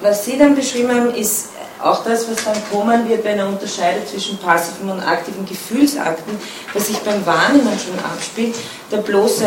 was 0.01 0.25
Sie 0.25 0.37
dann 0.37 0.55
beschrieben 0.55 0.91
haben, 0.91 1.15
ist 1.15 1.51
auch 1.83 2.03
das, 2.05 2.29
was 2.31 2.45
dann 2.45 2.57
kommen 2.71 3.09
wird, 3.09 3.25
wenn 3.25 3.39
er 3.39 3.49
unterscheidet 3.49 4.09
zwischen 4.09 4.39
passiven 4.39 4.91
und 4.91 5.01
aktiven 5.01 5.45
Gefühlsakten, 5.45 6.39
was 6.73 6.87
sich 6.87 6.99
beim 6.99 7.25
Wahrnehmen 7.27 7.79
schon 7.79 7.99
abspielt. 8.05 8.55
Der 8.91 8.99
bloße, 8.99 9.47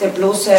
der 0.00 0.08
bloße 0.08 0.52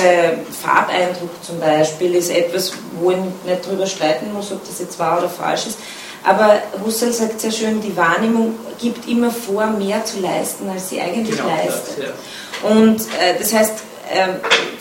Farbeindruck 0.63 1.29
zum 1.43 1.59
Beispiel 1.59 2.15
ist 2.15 2.31
etwas, 2.31 2.73
wo 2.99 3.11
ich 3.11 3.17
nicht 3.17 3.67
drüber 3.67 3.85
streiten 3.85 4.33
muss, 4.33 4.51
ob 4.51 4.65
das 4.65 4.79
jetzt 4.79 4.97
wahr 4.99 5.19
oder 5.19 5.29
falsch 5.29 5.67
ist. 5.67 5.77
Aber 6.23 6.61
Husserl 6.85 7.11
sagt 7.11 7.41
sehr 7.41 7.51
schön, 7.51 7.81
die 7.81 7.95
Wahrnehmung 7.97 8.55
gibt 8.79 9.07
immer 9.07 9.31
vor, 9.31 9.67
mehr 9.67 10.05
zu 10.05 10.19
leisten, 10.19 10.69
als 10.69 10.89
sie 10.89 11.01
eigentlich 11.01 11.37
genau, 11.37 11.49
leistet. 11.49 12.03
Ja. 12.03 12.69
Und 12.69 13.01
äh, 13.01 13.37
das 13.39 13.53
heißt, 13.53 13.73
äh, 14.13 14.27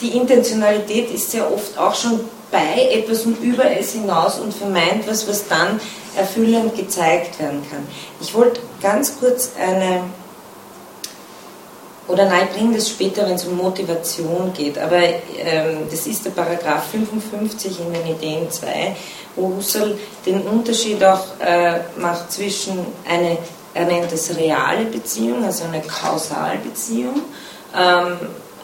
die 0.00 0.16
Intentionalität 0.16 1.10
ist 1.10 1.30
sehr 1.30 1.50
oft 1.50 1.78
auch 1.78 1.94
schon 1.94 2.20
bei 2.50 2.88
etwas 2.92 3.22
und 3.22 3.40
über 3.42 3.70
es 3.70 3.92
hinaus 3.92 4.38
und 4.38 4.52
vermeint 4.52 5.06
was, 5.06 5.28
was 5.28 5.46
dann 5.48 5.80
erfüllend 6.16 6.76
gezeigt 6.76 7.38
werden 7.38 7.62
kann. 7.70 7.86
Ich 8.20 8.34
wollte 8.34 8.60
ganz 8.82 9.18
kurz 9.18 9.52
eine, 9.58 10.02
oder 12.10 12.26
nein, 12.26 12.48
ich 12.50 12.56
bringe 12.56 12.74
das 12.74 12.88
später, 12.88 13.26
wenn 13.26 13.34
es 13.34 13.44
um 13.44 13.56
Motivation 13.56 14.52
geht, 14.52 14.78
aber 14.78 14.98
ähm, 14.98 15.86
das 15.90 16.06
ist 16.06 16.24
der 16.24 16.30
Paragraph 16.30 16.84
55 16.90 17.78
in 17.80 17.92
den 17.92 18.06
Ideen 18.16 18.50
2 18.50 18.96
wo 19.36 19.56
Husserl 19.56 19.98
den 20.26 20.42
Unterschied 20.42 21.02
auch 21.04 21.24
äh, 21.40 21.80
macht 21.96 22.32
zwischen 22.32 22.78
eine, 23.08 23.38
er 23.74 23.86
nennt 23.86 24.12
es 24.12 24.36
reale 24.36 24.84
Beziehung, 24.86 25.44
also 25.44 25.64
eine 25.64 25.80
Kausalbeziehung. 25.80 27.22
Ähm, 27.76 28.16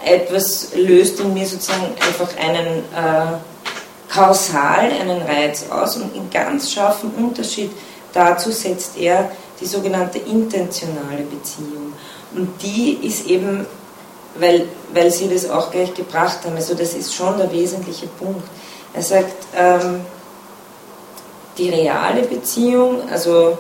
etwas 0.05 0.71
löst 0.75 1.21
in 1.21 1.33
mir 1.33 1.47
sozusagen 1.47 1.87
einfach 2.01 2.29
einen 2.39 2.67
äh, 2.67 4.13
kausal, 4.13 4.91
einen 5.01 5.23
Reiz 5.23 5.67
aus 5.71 5.97
und 5.97 6.15
in 6.15 6.31
ganz 6.31 6.73
scharfem 6.73 7.11
Unterschied 7.17 7.71
dazu 8.13 8.51
setzt 8.51 8.97
er 8.99 9.31
die 9.61 9.67
sogenannte 9.67 10.19
intentionale 10.19 11.23
Beziehung. 11.23 11.93
Und 12.37 12.62
die 12.62 12.99
ist 13.03 13.27
eben, 13.27 13.66
weil, 14.38 14.68
weil 14.92 15.11
Sie 15.11 15.29
das 15.29 15.49
auch 15.49 15.70
gleich 15.70 15.94
gebracht 15.94 16.40
haben, 16.44 16.57
also 16.57 16.75
das 16.75 16.92
ist 16.94 17.14
schon 17.14 17.38
der 17.38 17.51
wesentliche 17.51 18.07
Punkt. 18.07 18.46
Er 18.92 19.03
sagt, 19.03 19.46
ähm, 19.57 20.01
die 21.57 21.70
reale 21.70 22.22
Beziehung, 22.22 23.09
also, 23.11 23.57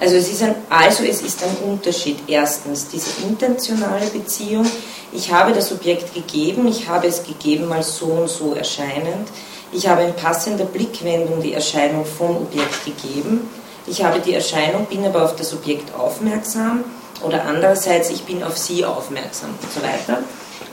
also, 0.00 0.16
es 0.16 0.30
ist 0.30 0.42
ein, 0.42 0.54
also 0.68 1.04
es 1.04 1.22
ist 1.22 1.42
ein 1.42 1.70
Unterschied. 1.70 2.18
Erstens, 2.26 2.88
diese 2.88 3.10
intentionale 3.22 4.06
Beziehung. 4.06 4.66
Ich 5.12 5.32
habe 5.32 5.52
das 5.52 5.72
Objekt 5.72 6.14
gegeben, 6.14 6.68
ich 6.68 6.88
habe 6.88 7.06
es 7.06 7.24
gegeben 7.24 7.72
als 7.72 7.96
so 7.96 8.06
und 8.06 8.28
so 8.28 8.54
erscheinend. 8.54 9.28
Ich 9.72 9.88
habe 9.88 10.02
in 10.02 10.14
passender 10.14 10.64
Blickwendung 10.64 11.40
die 11.42 11.52
Erscheinung 11.52 12.04
vom 12.04 12.36
Objekt 12.36 12.84
gegeben. 12.84 13.48
Ich 13.86 14.04
habe 14.04 14.20
die 14.20 14.34
Erscheinung, 14.34 14.86
bin 14.86 15.04
aber 15.04 15.24
auf 15.24 15.36
das 15.36 15.52
Objekt 15.52 15.94
aufmerksam. 15.94 16.84
Oder 17.22 17.44
andererseits, 17.44 18.10
ich 18.10 18.22
bin 18.24 18.42
auf 18.42 18.56
sie 18.56 18.84
aufmerksam 18.84 19.50
und 19.60 19.72
so 19.72 19.82
weiter. 19.82 20.22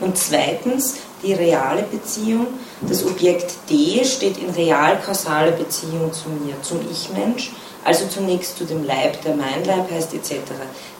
Und 0.00 0.16
zweitens, 0.18 0.96
die 1.22 1.32
reale 1.32 1.82
Beziehung. 1.82 2.46
Das 2.82 3.04
Objekt 3.04 3.56
D 3.70 4.04
steht 4.04 4.38
in 4.38 4.50
real-kausaler 4.50 5.52
Beziehung 5.52 6.12
zu 6.12 6.28
mir, 6.28 6.60
zum 6.62 6.80
Ich-Mensch, 6.90 7.52
also 7.84 8.06
zunächst 8.06 8.58
zu 8.58 8.64
dem 8.64 8.84
Leib, 8.84 9.22
der 9.22 9.34
mein 9.34 9.64
Leib 9.64 9.90
heißt, 9.90 10.12
etc. 10.14 10.34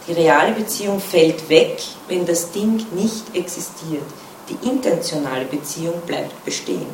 Die 0.07 0.13
reale 0.13 0.53
Beziehung 0.53 0.99
fällt 0.99 1.49
weg, 1.49 1.79
wenn 2.07 2.25
das 2.25 2.51
Ding 2.51 2.85
nicht 2.93 3.35
existiert. 3.35 4.05
Die 4.49 4.67
intentionale 4.67 5.45
Beziehung 5.45 6.01
bleibt 6.05 6.45
bestehen. 6.45 6.87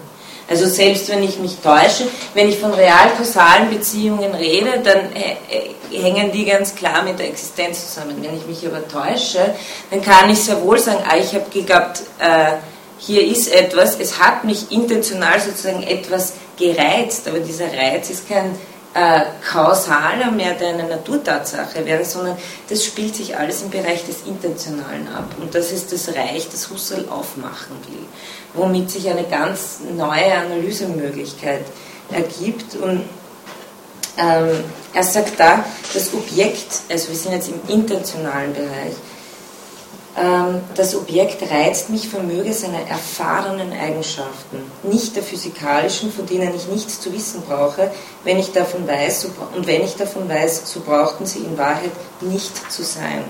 Also 0.49 0.67
selbst 0.67 1.10
wenn 1.10 1.23
ich 1.23 1.39
mich 1.39 1.58
täusche, 1.60 2.08
wenn 2.34 2.49
ich 2.49 2.60
von 2.60 2.73
real-kausalen 2.73 3.69
Beziehungen 3.69 4.34
rede, 4.34 4.82
dann 4.84 5.12
äh, 5.13 5.38
äh, 5.49 6.01
hängen 6.01 6.32
die 6.32 6.45
ganz 6.45 6.75
klar 6.75 7.03
mit 7.03 7.19
der 7.19 7.29
Existenz 7.29 7.93
zusammen. 7.93 8.17
Wenn 8.21 8.36
ich 8.36 8.45
mich 8.45 8.65
aber 8.65 8.88
täusche, 8.88 9.56
dann 9.89 10.01
kann 10.01 10.29
ich 10.29 10.39
sehr 10.39 10.62
wohl 10.62 10.79
sagen, 10.79 11.03
ah, 11.08 11.15
ich 11.17 11.34
habe 11.34 11.45
gehabt, 11.49 12.01
äh, 12.19 12.58
hier 12.97 13.25
ist 13.25 13.53
etwas, 13.53 13.99
es 13.99 14.19
hat 14.19 14.43
mich 14.43 14.71
intentional 14.71 15.39
sozusagen 15.39 15.84
etwas 15.84 16.34
gereizt, 16.58 17.27
aber 17.27 17.39
dieser 17.39 17.65
Reiz 17.65 18.10
ist 18.10 18.29
kein 18.29 18.56
äh, 18.93 19.21
kausaler 19.51 20.32
mehr, 20.32 20.53
der 20.53 20.69
eine 20.69 20.84
Naturtatsache 20.84 21.86
wäre, 21.86 22.06
sondern 22.06 22.38
das 22.69 22.86
spielt 22.86 23.15
sich 23.15 23.36
alles 23.36 23.63
im 23.63 23.69
Bereich 23.71 24.06
des 24.06 24.23
Intentionalen 24.27 25.08
ab. 25.08 25.25
Und 25.39 25.56
das 25.56 25.71
ist 25.71 25.91
das 25.91 26.10
Reich, 26.10 26.47
das 26.51 26.69
Husserl 26.69 27.08
aufmachen 27.10 27.75
will, 27.88 28.06
womit 28.53 28.91
sich 28.91 29.10
eine 29.10 29.23
ganz 29.23 29.79
neue 29.97 30.34
Analysemöglichkeit 30.34 31.65
ergibt. 32.12 32.75
Und 32.75 33.03
ähm, 34.17 34.63
er 34.93 35.03
sagt 35.03 35.39
da, 35.39 35.65
das 35.93 36.13
Objekt, 36.13 36.82
also 36.89 37.10
wir 37.10 37.15
sind 37.15 37.34
jetzt 37.34 37.49
im 37.49 37.62
intentionalen 37.67 38.53
Bereich, 38.53 38.93
das 40.15 40.95
Objekt 40.95 41.49
reizt 41.49 41.89
mich 41.89 42.08
vermöge 42.08 42.54
seiner 42.54 42.88
erfahrenen 42.88 43.73
Eigenschaften, 43.73 44.71
nicht 44.84 45.15
der 45.15 45.23
physikalischen, 45.23 46.12
von 46.12 46.28
denen 46.28 46.54
ich 46.56 46.67
nichts 46.67 47.02
zu 47.02 47.12
wissen 47.12 47.41
brauche. 47.41 47.91
Wenn 48.23 48.38
ich 48.38 48.52
davon 48.52 48.88
weiß, 48.88 49.21
so, 49.21 49.30
und 49.56 49.65
wenn 49.65 49.84
ich 49.84 49.95
davon 49.95 50.30
weiß, 50.30 50.71
so 50.71 50.82
brauchten 50.82 51.26
sie 51.26 51.39
in 51.39 51.58
Wahrheit 51.58 51.91
nicht 52.21 52.71
zu 52.71 52.84
sein. 52.84 53.23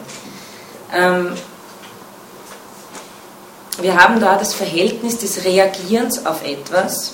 Ähm, 0.93 1.33
wir 3.79 3.95
haben 3.95 4.19
da 4.19 4.37
das 4.37 4.53
Verhältnis 4.53 5.17
des 5.17 5.45
Reagierens 5.45 6.25
auf 6.25 6.45
etwas, 6.45 7.13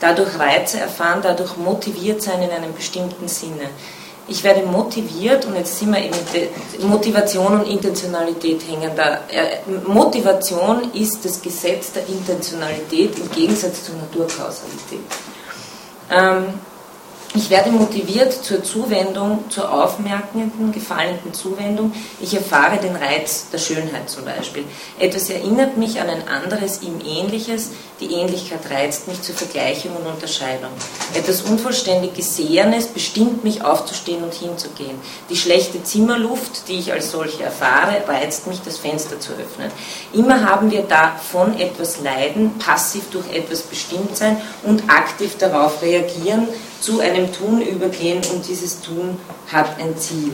dadurch 0.00 0.36
Reize 0.36 0.80
erfahren, 0.80 1.20
dadurch 1.22 1.56
motiviert 1.56 2.22
sein 2.22 2.42
in 2.42 2.50
einem 2.50 2.74
bestimmten 2.74 3.28
Sinne 3.28 3.70
ich 4.30 4.44
werde 4.44 4.62
motiviert 4.64 5.44
und 5.44 5.56
jetzt 5.56 5.78
sind 5.78 5.92
wir 5.92 6.02
eben, 6.02 6.88
Motivation 6.88 7.60
und 7.60 7.66
Intentionalität 7.68 8.62
hängen 8.66 8.92
da. 8.96 9.20
Äh, 9.28 9.58
Motivation 9.86 10.92
ist 10.94 11.24
das 11.24 11.42
Gesetz 11.42 11.92
der 11.92 12.06
Intentionalität 12.08 13.18
im 13.18 13.30
Gegensatz 13.32 13.84
zur 13.84 13.96
Naturkausalität. 13.96 15.00
Ähm, 16.10 16.54
ich 17.32 17.48
werde 17.48 17.70
motiviert 17.70 18.32
zur 18.32 18.64
Zuwendung, 18.64 19.44
zur 19.50 19.72
aufmerkenden, 19.72 20.72
gefallenen 20.72 21.32
Zuwendung. 21.32 21.92
Ich 22.20 22.34
erfahre 22.34 22.78
den 22.78 22.96
Reiz 22.96 23.46
der 23.52 23.58
Schönheit 23.58 24.10
zum 24.10 24.24
Beispiel. 24.24 24.64
Etwas 24.98 25.30
erinnert 25.30 25.76
mich 25.76 26.00
an 26.00 26.08
ein 26.08 26.26
anderes, 26.26 26.82
ihm 26.82 26.98
ähnliches. 27.06 27.70
Die 28.00 28.12
Ähnlichkeit 28.14 28.68
reizt 28.68 29.06
mich 29.06 29.22
zur 29.22 29.36
Vergleichung 29.36 29.94
und 29.94 30.06
Unterscheidung. 30.06 30.70
Etwas 31.14 31.42
unvollständig 31.42 32.14
Gesehenes 32.14 32.88
bestimmt 32.88 33.44
mich 33.44 33.62
aufzustehen 33.62 34.24
und 34.24 34.34
hinzugehen. 34.34 34.98
Die 35.28 35.36
schlechte 35.36 35.84
Zimmerluft, 35.84 36.66
die 36.66 36.80
ich 36.80 36.92
als 36.92 37.12
solche 37.12 37.44
erfahre, 37.44 38.08
reizt 38.08 38.48
mich, 38.48 38.60
das 38.64 38.78
Fenster 38.78 39.20
zu 39.20 39.32
öffnen. 39.32 39.70
Immer 40.12 40.50
haben 40.50 40.72
wir 40.72 40.82
da 40.82 41.14
von 41.30 41.56
etwas 41.60 42.00
leiden, 42.00 42.58
passiv 42.58 43.04
durch 43.12 43.32
etwas 43.32 43.62
bestimmt 43.62 44.16
sein 44.16 44.36
und 44.64 44.90
aktiv 44.90 45.38
darauf 45.38 45.80
reagieren, 45.80 46.48
zu 46.80 47.00
einem 47.00 47.32
Tun 47.32 47.60
übergehen 47.60 48.22
und 48.32 48.46
dieses 48.48 48.80
Tun 48.80 49.18
hat 49.52 49.78
ein 49.78 49.96
Ziel. 49.98 50.32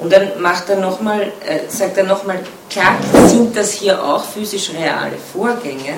Und 0.00 0.12
dann 0.12 0.40
macht 0.40 0.68
er 0.68 0.76
noch 0.76 1.00
mal, 1.00 1.22
äh, 1.22 1.68
sagt 1.68 1.96
er 1.98 2.04
nochmal, 2.04 2.40
klar 2.70 2.96
sind 3.26 3.56
das 3.56 3.72
hier 3.72 4.02
auch 4.02 4.24
physisch 4.24 4.70
reale 4.70 5.16
Vorgänge. 5.32 5.94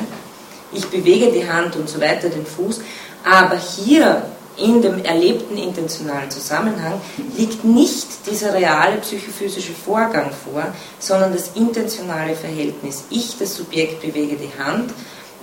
Ich 0.73 0.87
bewege 0.87 1.33
die 1.33 1.49
Hand 1.49 1.77
und 1.77 1.89
so 1.89 2.01
weiter, 2.01 2.29
den 2.29 2.45
Fuß, 2.45 2.81
aber 3.25 3.57
hier 3.57 4.23
in 4.59 4.83
dem 4.83 5.05
erlebten 5.05 5.57
intentionalen 5.57 6.31
Zusammenhang 6.31 7.01
liegt 7.37 7.65
nicht 7.65 8.07
dieser 8.27 8.53
reale 8.53 8.97
psychophysische 8.99 9.73
Vorgang 9.73 10.31
vor, 10.45 10.65
sondern 10.99 11.33
das 11.33 11.53
intentionale 11.55 12.35
Verhältnis. 12.35 13.05
Ich, 13.09 13.39
das 13.39 13.55
Subjekt, 13.55 14.03
bewege 14.03 14.37
die 14.37 14.63
Hand 14.63 14.91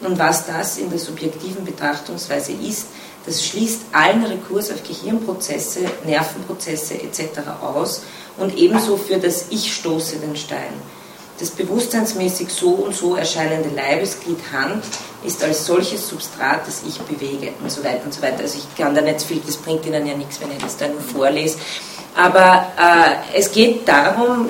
und 0.02 0.20
was 0.20 0.46
das 0.46 0.78
in 0.78 0.90
der 0.90 1.00
subjektiven 1.00 1.64
Betrachtungsweise 1.64 2.52
ist, 2.52 2.88
das 3.26 3.44
schließt 3.44 3.82
allen 3.92 4.24
Rekurs 4.24 4.72
auf 4.72 4.84
Gehirnprozesse, 4.84 5.80
Nervenprozesse 6.06 6.96
etc. 6.96 7.40
aus 7.62 8.04
und 8.38 8.58
ebenso 8.58 8.98
für 8.98 9.18
das 9.18 9.46
Ich 9.50 9.74
stoße 9.74 10.18
den 10.18 10.36
Stein. 10.36 10.74
Das 11.40 11.50
bewusstseinsmäßig 11.50 12.50
so 12.50 12.70
und 12.70 12.96
so 12.96 13.16
erscheinende 13.16 13.70
Leibesglied 13.76 14.40
Hand 14.54 14.86
ist 15.26 15.44
als 15.44 15.66
solches 15.66 16.08
Substrat, 16.08 16.66
das 16.66 16.84
ich 16.88 16.98
bewege 17.00 17.52
und 17.62 17.70
so 17.70 17.84
weiter 17.84 18.06
und 18.06 18.14
so 18.14 18.22
weiter. 18.22 18.44
Also 18.44 18.58
ich 18.58 18.78
kann 18.78 18.96
da 18.96 19.02
nicht 19.02 19.22
viel, 19.22 19.42
das 19.46 19.58
bringt 19.58 19.86
Ihnen 19.86 20.06
ja 20.06 20.16
nichts, 20.16 20.40
wenn 20.40 20.52
ich 20.52 20.60
das 20.60 20.78
da 20.78 20.88
nur 20.88 21.02
vorlese. 21.02 21.58
Aber 22.16 22.68
äh, 22.80 23.38
es 23.38 23.52
geht 23.52 23.86
darum, 23.86 24.50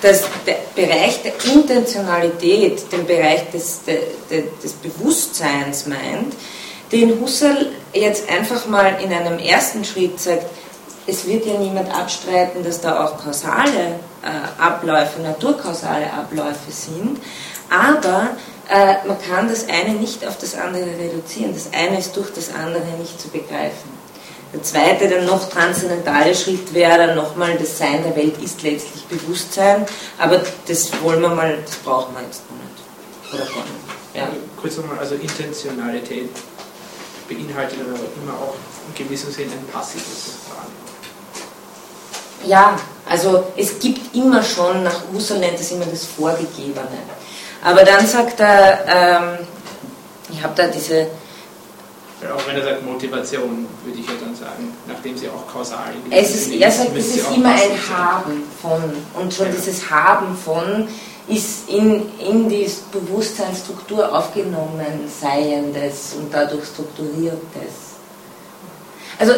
dass 0.00 0.22
der 0.46 0.58
Bereich 0.76 1.22
der 1.22 1.32
Intentionalität 1.52 2.92
den 2.92 3.04
Bereich 3.04 3.50
des, 3.50 3.82
de, 3.82 3.98
de, 4.30 4.44
des 4.62 4.74
Bewusstseins 4.74 5.86
meint, 5.86 6.34
den 6.92 7.20
Husserl 7.20 7.70
jetzt 7.92 8.28
einfach 8.30 8.66
mal 8.66 8.98
in 9.02 9.12
einem 9.12 9.38
ersten 9.38 9.84
Schritt 9.84 10.20
sagt, 10.20 10.46
es 11.06 11.26
wird 11.26 11.46
ja 11.46 11.54
niemand 11.58 11.90
abstreiten, 11.94 12.62
dass 12.62 12.80
da 12.80 13.04
auch 13.04 13.22
kausale 13.22 13.98
äh, 14.22 14.60
Abläufe, 14.62 15.20
naturkausale 15.20 16.12
Abläufe 16.12 16.70
sind, 16.70 17.18
aber 17.70 18.28
äh, 18.68 19.06
man 19.06 19.16
kann 19.20 19.48
das 19.48 19.66
eine 19.68 19.94
nicht 19.94 20.26
auf 20.26 20.36
das 20.36 20.54
andere 20.54 20.86
reduzieren. 20.86 21.54
Das 21.54 21.72
eine 21.72 21.98
ist 21.98 22.14
durch 22.16 22.30
das 22.32 22.54
andere 22.54 22.84
nicht 22.98 23.18
zu 23.20 23.28
begreifen. 23.28 23.98
Der 24.52 24.62
zweite, 24.62 25.08
der 25.08 25.22
noch 25.22 25.48
transzendentale 25.48 26.34
Schritt 26.34 26.72
wäre 26.72 27.06
dann 27.06 27.16
nochmal, 27.16 27.56
das 27.58 27.78
Sein 27.78 28.02
der 28.02 28.16
Welt 28.16 28.42
ist 28.42 28.62
letztlich 28.62 29.04
Bewusstsein, 29.04 29.86
aber 30.18 30.42
das 30.66 30.90
wollen 31.02 31.20
wir 31.20 31.28
mal, 31.28 31.58
das 31.64 31.76
brauchen 31.76 32.14
wir 32.14 32.22
jetzt 32.22 32.42
noch 32.50 33.40
nicht. 33.40 33.50
Oder. 33.50 33.64
Ja. 34.14 34.28
Kurz 34.56 34.76
nochmal, 34.78 34.98
also 34.98 35.16
Intentionalität 35.16 36.30
beinhaltet 37.28 37.78
aber 37.80 37.98
immer 38.20 38.34
auch 38.34 38.54
in 38.88 39.04
gewissem 39.04 39.30
Sinne 39.30 39.52
ein 39.52 39.66
passives 39.72 40.38
Wahrnehmen. 40.48 40.88
Ja, 42.46 42.78
also 43.08 43.52
es 43.56 43.78
gibt 43.78 44.14
immer 44.14 44.42
schon, 44.42 44.82
nach 44.82 45.02
Husserl 45.12 45.38
nennt 45.38 45.60
es 45.60 45.72
immer 45.72 45.86
das 45.86 46.04
Vorgegebene. 46.04 46.86
Aber 47.64 47.84
dann 47.84 48.06
sagt 48.06 48.40
er, 48.40 48.84
ähm, 48.86 49.46
ich 50.30 50.42
habe 50.42 50.54
da 50.54 50.68
diese. 50.68 51.08
Ja, 52.22 52.34
auch 52.34 52.46
wenn 52.46 52.56
er 52.56 52.64
sagt 52.64 52.84
Motivation, 52.84 53.66
würde 53.84 53.98
ich 53.98 54.06
ja 54.06 54.12
dann 54.20 54.34
sagen, 54.34 54.74
nachdem 54.86 55.16
sie 55.16 55.28
auch 55.28 55.46
kausal 55.52 55.94
es 56.10 56.34
ist, 56.34 56.52
Er 56.52 56.70
sagt, 56.70 56.96
es 56.96 57.16
ist 57.16 57.30
immer 57.32 57.50
ein 57.50 57.78
Haben 57.90 58.42
von. 58.60 58.82
Und 59.14 59.32
schon 59.32 59.46
ja. 59.46 59.52
dieses 59.52 59.88
Haben 59.88 60.36
von 60.36 60.88
ist 61.28 61.68
in, 61.68 62.06
in 62.18 62.48
die 62.48 62.70
Bewusstseinsstruktur 62.90 64.16
aufgenommen, 64.16 65.08
Seiendes 65.20 66.14
und 66.18 66.32
dadurch 66.32 66.64
Strukturiertes. 66.66 67.88
Also, 69.18 69.32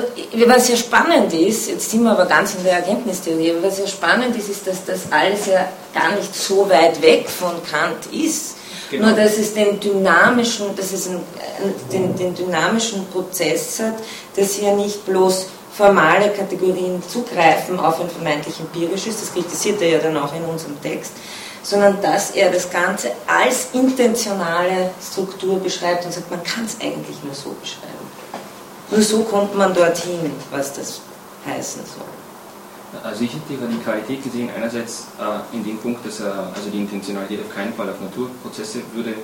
was 0.46 0.68
ja 0.68 0.76
spannend 0.76 1.32
ist, 1.32 1.68
jetzt 1.68 1.90
sind 1.90 2.02
wir 2.02 2.10
aber 2.10 2.26
ganz 2.26 2.54
in 2.54 2.64
der 2.64 2.74
Erkenntnistheorie, 2.74 3.54
was 3.62 3.78
ja 3.78 3.86
spannend 3.86 4.36
ist, 4.36 4.50
ist, 4.50 4.66
dass 4.66 4.84
das 4.84 5.10
alles 5.10 5.46
ja 5.46 5.68
gar 5.94 6.14
nicht 6.14 6.34
so 6.34 6.68
weit 6.68 7.00
weg 7.00 7.28
von 7.28 7.52
Kant 7.64 8.06
ist. 8.12 8.56
Genau. 8.90 9.06
Nur 9.06 9.16
dass 9.16 9.38
es 9.38 9.54
den 9.54 9.80
dynamischen, 9.80 10.76
dass 10.76 10.92
es 10.92 11.08
einen, 11.08 11.24
den, 11.92 12.14
den 12.14 12.34
dynamischen 12.34 13.06
Prozess 13.06 13.80
hat, 13.80 13.94
dass 14.36 14.60
ja 14.60 14.74
nicht 14.74 15.06
bloß 15.06 15.46
formale 15.72 16.28
Kategorien 16.30 17.02
zugreifen 17.08 17.78
auf 17.80 18.00
ein 18.00 18.10
vermeintlich 18.10 18.58
empirisches, 18.60 19.20
das 19.20 19.32
kritisiert 19.32 19.80
er 19.80 19.88
ja 19.88 19.98
dann 19.98 20.16
auch 20.16 20.34
in 20.34 20.44
unserem 20.44 20.80
Text, 20.82 21.12
sondern 21.62 22.00
dass 22.00 22.30
er 22.30 22.50
das 22.50 22.70
Ganze 22.70 23.12
als 23.26 23.68
intentionale 23.72 24.90
Struktur 25.00 25.60
beschreibt 25.60 26.04
und 26.04 26.12
sagt, 26.12 26.30
man 26.30 26.42
kann 26.42 26.64
es 26.64 26.76
eigentlich 26.80 27.22
nur 27.22 27.34
so 27.34 27.54
beschreiben. 27.60 27.90
Nur 28.90 29.02
so 29.02 29.22
kommt 29.22 29.56
man 29.56 29.72
dorthin, 29.74 30.32
was 30.50 30.72
das 30.72 31.00
heißen 31.46 31.82
soll. 31.84 33.02
Also 33.04 33.22
ich 33.22 33.32
hätte 33.32 33.44
die 33.48 33.56
Radikalität 33.56 34.24
gesehen, 34.24 34.50
einerseits 34.54 35.06
äh, 35.18 35.56
in 35.56 35.62
dem 35.62 35.78
Punkt, 35.78 36.04
dass 36.04 36.20
er 36.20 36.52
also 36.54 36.70
die 36.72 36.78
Intentionalität 36.78 37.40
auf 37.40 37.54
keinen 37.54 37.72
Fall 37.72 37.88
auf 37.88 38.00
Naturprozesse 38.00 38.80
würde 38.94 39.14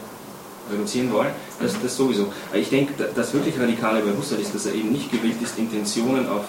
reduzieren 0.70 1.12
wollen, 1.12 1.30
das, 1.60 1.74
das 1.80 1.96
sowieso. 1.96 2.32
Ich 2.52 2.68
denke, 2.68 2.94
das 3.14 3.32
wirklich 3.32 3.58
Radikale 3.58 4.00
bei 4.00 4.16
Husserl 4.16 4.40
ist, 4.40 4.54
dass 4.54 4.66
er 4.66 4.74
eben 4.74 4.92
nicht 4.92 5.10
gewillt 5.10 5.40
ist, 5.42 5.58
Intentionen 5.58 6.28
auf, 6.28 6.44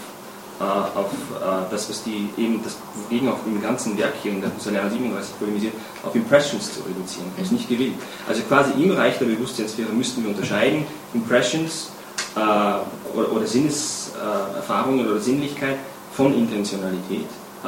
auf 0.63 1.11
äh, 1.35 1.69
das, 1.69 1.89
was 1.89 2.03
die 2.03 2.29
eben 2.37 2.63
das 2.63 2.77
Bewegen 3.07 3.29
auf 3.29 3.43
dem 3.45 3.61
ganzen 3.61 3.97
Werk 3.97 4.13
hier 4.23 4.31
in 4.31 4.41
der 4.41 4.53
Husserliana 4.55 4.89
37 4.89 5.37
polemisiert, 5.39 5.73
auf 6.03 6.15
Impressions 6.15 6.73
zu 6.73 6.79
reduzieren. 6.81 7.27
Er 7.37 7.43
ist 7.43 7.51
nicht 7.51 7.69
gewillt. 7.69 7.93
Also 8.27 8.41
quasi 8.43 8.71
im 8.81 8.91
Reich 8.91 9.19
der 9.19 9.25
Bewusstseinssphäre 9.25 9.89
müssten 9.89 10.23
wir 10.23 10.31
unterscheiden, 10.31 10.85
Impressions 11.13 11.91
äh, 12.35 12.39
oder, 12.39 13.31
oder 13.31 13.45
Sinneserfahrungen 13.45 15.07
oder 15.07 15.19
Sinnlichkeit 15.19 15.77
von 16.13 16.33
Intentionalität. 16.33 17.27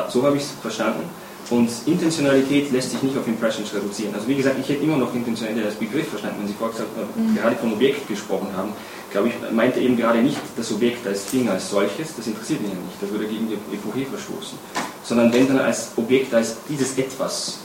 So 0.10 0.24
habe 0.24 0.38
ich 0.38 0.44
es 0.44 0.52
verstanden. 0.62 1.04
Und 1.50 1.70
Intentionalität 1.88 2.72
lässt 2.72 2.92
sich 2.92 3.02
nicht 3.02 3.18
auf 3.18 3.28
Impressions 3.28 3.74
reduzieren. 3.74 4.14
Also 4.14 4.28
wie 4.28 4.36
gesagt, 4.36 4.58
ich 4.60 4.70
hätte 4.70 4.84
immer 4.84 4.98
noch 4.98 5.14
Intentionalität 5.16 5.66
als 5.66 5.76
Begriff 5.76 6.08
verstanden, 6.08 6.38
wenn 6.42 6.48
Sie 6.48 6.54
vorher 6.54 6.86
mhm. 7.16 7.36
gerade 7.36 7.56
vom 7.56 7.74
Objekt 7.74 8.08
gesprochen 8.08 8.50
haben. 8.56 8.74
Glaube 9.12 9.30
ich, 9.30 9.52
meinte 9.52 9.80
eben 9.80 9.98
gerade 9.98 10.20
nicht 10.20 10.38
das 10.56 10.72
Objekt 10.72 11.06
als 11.08 11.26
Ding 11.32 11.50
als 11.50 11.70
solches, 11.70 12.16
das 12.16 12.28
interessiert 12.28 12.62
ihn 12.62 12.70
ja 12.70 12.76
nicht, 12.76 13.02
das 13.02 13.10
würde 13.10 13.26
gegen 13.26 13.48
die 13.48 13.56
Epoche 13.76 14.06
verstoßen. 14.06 14.58
Sondern 15.04 15.34
wenn 15.34 15.48
dann 15.48 15.60
als 15.60 15.90
Objekt, 15.96 16.34
als 16.34 16.58
dieses 16.68 16.98
Etwas, 16.98 17.60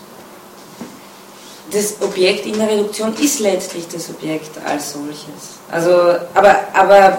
das 1.71 1.97
Objekt 2.01 2.47
in 2.47 2.57
der 2.59 2.69
Reduktion 2.69 3.15
ist 3.21 3.41
letztlich 3.41 3.87
das 3.89 4.09
Objekt 4.09 4.51
als 4.65 4.93
solches. 4.93 5.59
Also, 5.71 6.17
aber, 6.35 6.57
aber 6.73 7.19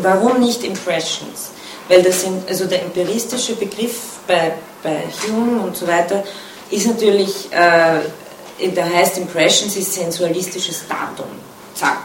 warum 0.00 0.40
nicht 0.40 0.64
Impressions? 0.64 1.50
Weil 1.88 2.02
das 2.02 2.22
sind, 2.22 2.48
also 2.48 2.64
der 2.66 2.82
empiristische 2.82 3.54
Begriff 3.54 4.18
bei, 4.26 4.54
bei 4.82 5.02
Hume 5.26 5.60
und 5.60 5.76
so 5.76 5.86
weiter 5.86 6.24
ist 6.70 6.86
natürlich, 6.86 7.48
äh, 7.52 8.68
der 8.70 8.92
heißt 8.92 9.18
Impressions 9.18 9.76
ist 9.76 9.92
sensualistisches 9.92 10.84
Datum. 10.88 11.26
Zack. 11.74 11.98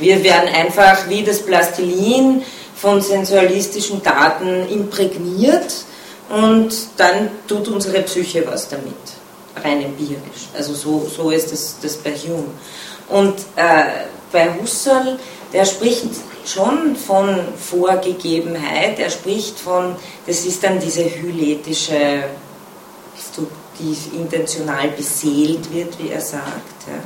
Wir 0.00 0.24
werden 0.24 0.48
einfach 0.52 1.08
wie 1.08 1.22
das 1.22 1.40
Plastilin 1.40 2.42
von 2.74 3.00
sensualistischen 3.00 4.02
Daten 4.02 4.66
imprägniert 4.68 5.74
und 6.30 6.74
dann 6.96 7.28
tut 7.46 7.68
unsere 7.68 8.00
Psyche 8.02 8.44
was 8.46 8.68
damit. 8.68 8.94
rein 9.62 9.82
empirisch. 9.82 10.48
Also 10.56 10.74
so, 10.74 11.06
so 11.14 11.30
ist 11.30 11.52
das, 11.52 11.76
das 11.82 11.96
bei 11.96 12.12
Hume. 12.12 12.44
Und 13.08 13.34
äh, 13.56 14.06
bei 14.32 14.48
Husserl, 14.54 15.18
der 15.52 15.64
spricht 15.64 16.06
schon 16.46 16.96
von 16.96 17.36
Vorgegebenheit, 17.58 18.98
er 18.98 19.10
spricht 19.10 19.58
von, 19.58 19.96
das 20.26 20.44
ist 20.44 20.62
dann 20.62 20.80
diese 20.80 21.04
hyletische, 21.04 22.24
die 23.78 24.16
intentional 24.16 24.88
beseelt 24.88 25.72
wird, 25.72 25.98
wie 25.98 26.10
er 26.10 26.20
sagt. 26.20 26.86
Ja. 26.86 27.02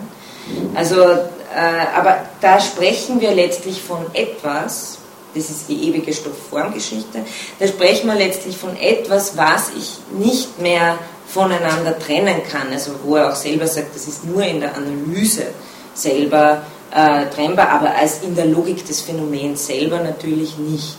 Also, 0.74 1.02
äh, 1.02 1.86
aber 1.96 2.18
da 2.40 2.60
sprechen 2.60 3.20
wir 3.20 3.32
letztlich 3.32 3.80
von 3.80 4.06
etwas, 4.12 4.98
das 5.34 5.50
ist 5.50 5.68
die 5.68 5.88
ewige 5.88 6.12
Stoffformgeschichte, 6.12 7.24
da 7.58 7.66
sprechen 7.66 8.08
wir 8.08 8.16
letztlich 8.16 8.56
von 8.56 8.76
etwas, 8.76 9.36
was 9.36 9.70
ich 9.76 9.98
nicht 10.18 10.60
mehr 10.60 10.98
voneinander 11.26 11.98
trennen 11.98 12.42
kann. 12.50 12.72
Also 12.72 12.92
wo 13.02 13.16
er 13.16 13.32
auch 13.32 13.36
selber 13.36 13.66
sagt, 13.66 13.94
das 13.94 14.06
ist 14.06 14.24
nur 14.24 14.42
in 14.44 14.60
der 14.60 14.74
Analyse 14.76 15.46
selber 15.94 16.62
äh, 16.90 17.26
trennbar, 17.26 17.68
aber 17.70 17.94
als 17.94 18.22
in 18.22 18.34
der 18.36 18.46
Logik 18.46 18.86
des 18.86 19.00
Phänomens 19.00 19.66
selber 19.66 19.98
natürlich 20.00 20.56
nicht. 20.58 20.98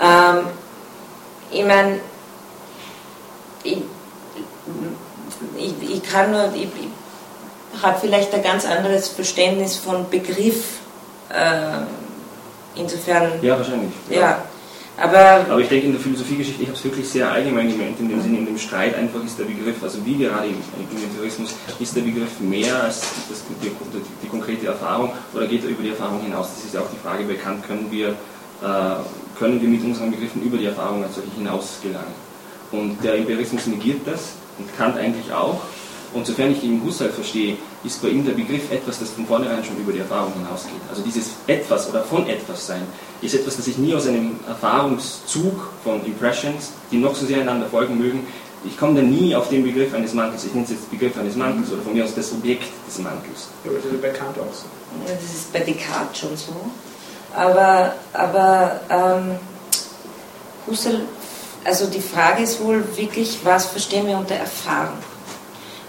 Ähm, 0.00 0.46
ich 1.50 1.64
meine, 1.64 2.00
ich, 3.64 3.78
ich, 5.56 5.90
ich, 5.90 6.02
kann 6.02 6.30
nur, 6.30 6.50
ich, 6.54 6.68
habe 7.82 7.98
vielleicht 8.00 8.34
ein 8.34 8.42
ganz 8.42 8.64
anderes 8.66 9.08
Verständnis 9.08 9.76
von 9.76 10.08
Begriff. 10.10 10.78
Äh, 11.28 11.84
insofern. 12.80 13.32
Ja, 13.42 13.56
wahrscheinlich. 13.58 13.92
Ja. 14.10 14.20
ja. 14.20 14.42
Aber, 14.98 15.44
Aber 15.50 15.60
ich 15.60 15.68
denke 15.68 15.86
in 15.86 15.92
der 15.92 16.00
Philosophiegeschichte, 16.00 16.62
ich 16.62 16.68
habe 16.68 16.78
es 16.78 16.84
wirklich 16.84 17.06
sehr 17.06 17.30
allgemein 17.30 17.68
gemeint, 17.68 18.00
in 18.00 18.08
dem 18.08 18.22
Sinne, 18.22 18.38
in 18.38 18.46
dem 18.46 18.56
Streit 18.56 18.94
einfach 18.94 19.22
ist 19.22 19.38
der 19.38 19.44
Begriff, 19.44 19.82
also 19.82 19.98
wie 20.06 20.16
gerade 20.16 20.46
im, 20.46 20.54
im 20.54 21.16
Tourismus, 21.16 21.54
ist 21.78 21.96
der 21.96 22.00
Begriff 22.00 22.40
mehr 22.40 22.82
als 22.82 23.00
das, 23.28 23.44
die, 23.60 23.68
die, 23.68 23.74
die, 24.22 24.28
konkrete 24.28 24.68
Erfahrung 24.68 25.12
oder 25.34 25.46
geht 25.46 25.64
er 25.64 25.70
über 25.70 25.82
die 25.82 25.90
Erfahrung 25.90 26.22
hinaus? 26.22 26.48
Das 26.54 26.64
ist 26.64 26.74
ja 26.74 26.80
auch 26.80 26.88
die 26.90 27.06
Frage 27.06 27.24
bekannt, 27.24 27.66
können 27.66 27.88
wir, 27.90 28.08
äh, 28.08 29.34
können 29.38 29.60
wir 29.60 29.68
mit 29.68 29.84
unseren 29.84 30.10
Begriffen 30.10 30.40
über 30.42 30.56
die 30.56 30.64
Erfahrung 30.66 31.04
als 31.04 31.16
solche 31.16 31.30
hinaus 31.36 31.78
gelangen? 31.82 32.14
Und 32.72 33.04
der 33.04 33.16
Empirismus 33.16 33.66
negiert 33.66 34.00
das 34.06 34.32
und 34.58 34.74
Kant 34.78 34.96
eigentlich 34.96 35.30
auch. 35.30 35.60
Und 36.12 36.26
sofern 36.26 36.52
ich 36.52 36.60
den 36.60 36.82
Husserl 36.84 37.10
verstehe, 37.10 37.56
ist 37.84 38.00
bei 38.00 38.08
ihm 38.08 38.24
der 38.24 38.32
Begriff 38.32 38.70
etwas, 38.70 38.98
das 38.98 39.10
von 39.10 39.26
vornherein 39.26 39.64
schon 39.64 39.76
über 39.76 39.92
die 39.92 39.98
Erfahrung 39.98 40.32
hinausgeht. 40.34 40.80
Also 40.88 41.02
dieses 41.02 41.30
etwas 41.46 41.88
oder 41.88 42.02
von 42.02 42.28
etwas 42.28 42.66
sein 42.66 42.82
ist 43.20 43.34
etwas, 43.34 43.56
das 43.56 43.66
ich 43.66 43.78
nie 43.78 43.94
aus 43.94 44.06
einem 44.06 44.38
Erfahrungszug 44.46 45.70
von 45.84 46.04
Impressions, 46.04 46.72
die 46.90 46.98
noch 46.98 47.14
so 47.14 47.26
sehr 47.26 47.40
einander 47.40 47.66
folgen 47.66 47.98
mögen, 47.98 48.26
ich 48.66 48.76
komme 48.78 49.00
da 49.00 49.02
nie 49.02 49.34
auf 49.34 49.48
den 49.48 49.62
Begriff 49.62 49.94
eines 49.94 50.12
Mantels. 50.12 50.44
Ich 50.44 50.52
nenne 50.52 50.64
es 50.64 50.72
jetzt 50.72 50.90
Begriff 50.90 51.16
eines 51.18 51.36
Mantels 51.36 51.70
oder 51.72 51.82
von 51.82 51.92
mir 51.92 52.04
aus 52.04 52.14
das 52.14 52.32
Objekt 52.32 52.68
des 52.86 52.98
Mantels. 52.98 53.48
Ja, 53.64 53.70
aber 53.70 53.78
das 53.78 53.92
ist 53.92 54.02
bei 54.02 54.08
Kant 54.08 54.38
auch 54.38 54.52
so. 54.52 54.66
Das 55.06 55.22
ist 55.22 55.52
bei 55.52 55.60
Descartes 55.60 56.18
schon 56.18 56.36
so. 56.36 56.52
Aber, 57.34 57.94
aber 58.12 58.80
ähm, 58.88 59.38
Husserl, 60.66 61.02
also 61.64 61.86
die 61.86 62.00
Frage 62.00 62.42
ist 62.42 62.60
wohl 62.60 62.82
wirklich, 62.96 63.38
was 63.44 63.66
verstehen 63.66 64.06
wir 64.06 64.16
unter 64.16 64.34
Erfahrung? 64.34 64.98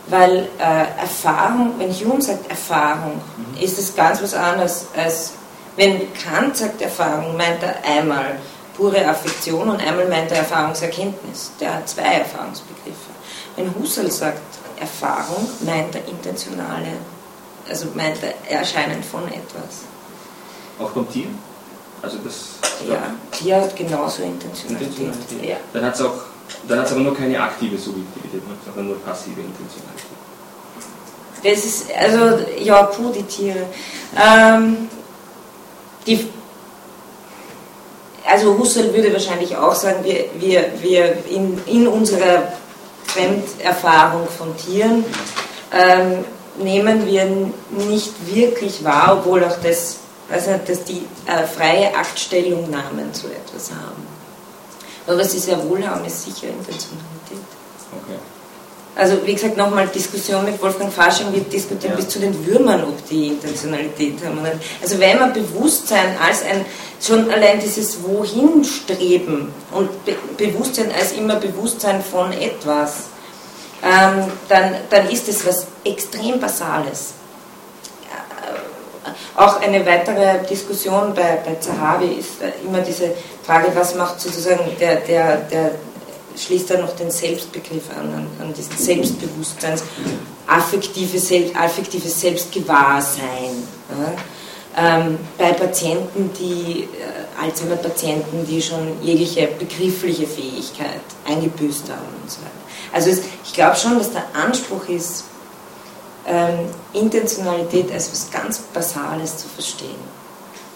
Weil 0.09 0.47
äh, 0.57 1.01
Erfahrung, 1.01 1.73
wenn 1.77 1.91
Hume 1.91 2.21
sagt 2.21 2.49
Erfahrung, 2.49 3.19
mhm. 3.35 3.61
ist 3.61 3.77
es 3.77 3.95
ganz 3.95 4.21
was 4.21 4.33
anderes 4.33 4.87
als 4.95 5.33
wenn 5.77 6.11
Kant 6.13 6.57
sagt 6.57 6.81
Erfahrung, 6.81 7.37
meint 7.37 7.61
er 7.61 7.75
einmal 7.85 8.39
pure 8.75 9.07
Affektion 9.07 9.69
und 9.69 9.79
einmal 9.79 10.07
meint 10.07 10.31
er 10.31 10.39
Erfahrungserkenntnis. 10.39 11.51
Der 11.59 11.75
hat 11.75 11.87
zwei 11.87 12.15
Erfahrungsbegriffe. 12.15 13.11
Wenn 13.55 13.73
Husserl 13.75 14.11
sagt 14.11 14.41
Erfahrung, 14.79 15.47
meint 15.61 15.95
er 15.95 16.07
intentionale, 16.07 16.93
also 17.69 17.87
meint 17.93 18.17
er 18.23 18.51
Erscheinen 18.51 19.03
von 19.03 19.27
etwas. 19.27 19.85
Auch 20.79 20.89
beim 20.91 21.09
Tier? 21.11 21.27
Also 22.01 22.17
das. 22.23 22.55
Ja, 22.87 23.13
Tier 23.31 23.61
hat 23.61 23.75
genauso 23.75 24.23
Intentionalität. 24.23 24.97
Intentionalität. 24.97 25.49
Ja. 25.49 25.57
Dann 25.73 25.85
hat 25.85 25.95
es 25.95 26.01
auch 26.01 26.21
dann 26.67 26.79
hat 26.79 26.85
es 26.85 26.91
aber 26.91 27.01
nur 27.01 27.15
keine 27.15 27.39
aktive 27.41 27.77
Subjektivität, 27.77 28.41
sondern 28.65 28.87
nur 28.87 28.99
passive 28.99 29.41
Intentionalität. 29.41 30.17
Das 31.43 31.65
ist, 31.65 31.85
also, 31.95 32.45
ja, 32.59 32.83
puh, 32.83 33.11
die 33.11 33.23
Tiere. 33.23 33.67
Ähm, 34.15 34.89
die, 36.05 36.27
also 38.25 38.57
Husserl 38.57 38.93
würde 38.93 39.13
wahrscheinlich 39.13 39.55
auch 39.55 39.75
sagen, 39.75 40.03
wir, 40.03 40.25
wir, 40.37 40.71
wir 40.81 41.25
in, 41.29 41.61
in 41.65 41.87
unserer 41.87 42.51
Fremderfahrung 43.05 44.27
von 44.27 44.55
Tieren 44.57 45.05
ähm, 45.71 46.25
nehmen 46.57 47.05
wir 47.05 47.25
nicht 47.89 48.13
wirklich 48.33 48.83
wahr, 48.83 49.19
obwohl 49.19 49.43
auch 49.43 49.57
das, 49.63 49.97
also 50.29 50.51
dass 50.65 50.83
die 50.83 51.05
äh, 51.25 51.45
freie 51.45 51.95
Aktstellungnahmen 51.95 53.13
zu 53.13 53.27
etwas 53.27 53.71
haben. 53.71 54.06
Aber 55.07 55.19
was 55.19 55.31
sie 55.31 55.39
sehr 55.39 55.57
wohl 55.67 55.87
haben, 55.87 56.05
ist 56.05 56.25
sicher 56.25 56.49
Intentionalität. 56.49 57.47
Okay. 57.91 58.19
Also 58.95 59.25
wie 59.25 59.33
gesagt, 59.33 59.55
nochmal 59.55 59.87
Diskussion 59.87 60.43
mit 60.43 60.61
Wolfgang 60.61 60.91
Fasching, 60.91 61.31
wir 61.31 61.41
diskutieren 61.41 61.91
ja. 61.91 61.97
bis 61.97 62.09
zu 62.09 62.19
den 62.19 62.45
Würmern, 62.45 62.83
ob 62.83 63.07
die 63.07 63.27
Intentionalität 63.27 64.15
haben. 64.25 64.39
Also 64.81 64.99
wenn 64.99 65.19
man 65.19 65.33
Bewusstsein 65.33 66.17
als 66.19 66.43
ein, 66.43 66.65
schon 66.99 67.29
allein 67.29 67.59
dieses 67.59 68.03
Wohin-Streben 68.03 69.53
und 69.71 70.05
Be 70.05 70.15
Bewusstsein 70.35 70.91
als 70.91 71.11
immer 71.11 71.35
Bewusstsein 71.35 72.03
von 72.03 72.33
etwas, 72.33 73.03
ähm, 73.83 74.31
dann, 74.49 74.75
dann 74.89 75.09
ist 75.09 75.29
es 75.29 75.45
was 75.45 75.67
extrem 75.83 76.39
Basales. 76.39 77.13
Auch 79.35 79.61
eine 79.61 79.85
weitere 79.85 80.45
Diskussion 80.47 81.13
bei, 81.13 81.39
bei 81.45 81.55
Zahavi 81.59 82.07
ist 82.19 82.41
äh, 82.41 82.51
immer 82.65 82.81
diese 82.81 83.11
Frage, 83.43 83.71
was 83.73 83.95
macht 83.95 84.19
sozusagen 84.19 84.63
der, 84.79 84.97
der, 84.97 85.37
der 85.37 85.71
schließt 86.37 86.69
da 86.69 86.77
noch 86.77 86.95
den 86.95 87.11
Selbstbegriff 87.11 87.89
an, 87.97 88.13
an, 88.13 88.27
an 88.39 88.53
diesen 88.53 88.77
Selbstbewusstseins, 88.77 89.83
affektives, 90.45 91.31
affektives 91.55 92.21
Selbstgewahrsein. 92.21 93.67
Ja? 93.89 94.13
Ähm, 94.79 95.17
bei 95.37 95.53
Patienten, 95.53 96.31
die, 96.37 96.83
äh, 96.83 97.41
Alzheimer-Patienten, 97.41 98.45
die 98.47 98.61
schon 98.61 99.01
jegliche 99.01 99.47
begriffliche 99.47 100.27
Fähigkeit 100.27 101.01
eingebüßt 101.27 101.89
haben 101.89 102.05
und 102.21 102.29
so 102.29 102.39
weiter. 102.39 102.51
Also 102.93 103.09
es, 103.09 103.21
ich 103.43 103.53
glaube 103.53 103.75
schon, 103.75 103.97
dass 103.97 104.11
der 104.11 104.25
Anspruch 104.33 104.87
ist, 104.87 105.25
ähm, 106.27 106.69
Intentionalität 106.93 107.91
als 107.91 108.07
etwas 108.07 108.31
ganz 108.31 108.59
Basales 108.59 109.37
zu 109.37 109.47
verstehen. 109.47 109.95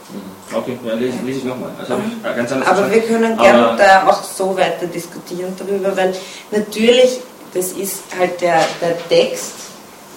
Mhm. 0.10 0.58
Okay, 0.58 0.80
ja, 0.84 0.94
lese, 0.94 1.18
lese 1.24 1.40
ich 1.40 1.46
nochmal. 1.46 1.72
Also 1.80 1.96
anders 2.24 2.68
Aber 2.68 2.92
wir 2.92 3.02
können 3.02 3.38
gerne 3.38 3.76
da 3.78 4.08
auch 4.08 4.24
so 4.24 4.56
weiter 4.58 4.88
diskutieren 4.88 5.54
darüber, 5.58 5.96
weil 5.96 6.14
natürlich, 6.52 7.20
das 7.54 7.74
ist 7.74 8.04
halt 8.18 8.42
der, 8.42 8.62
der 8.82 8.98
Text, 9.08 9.54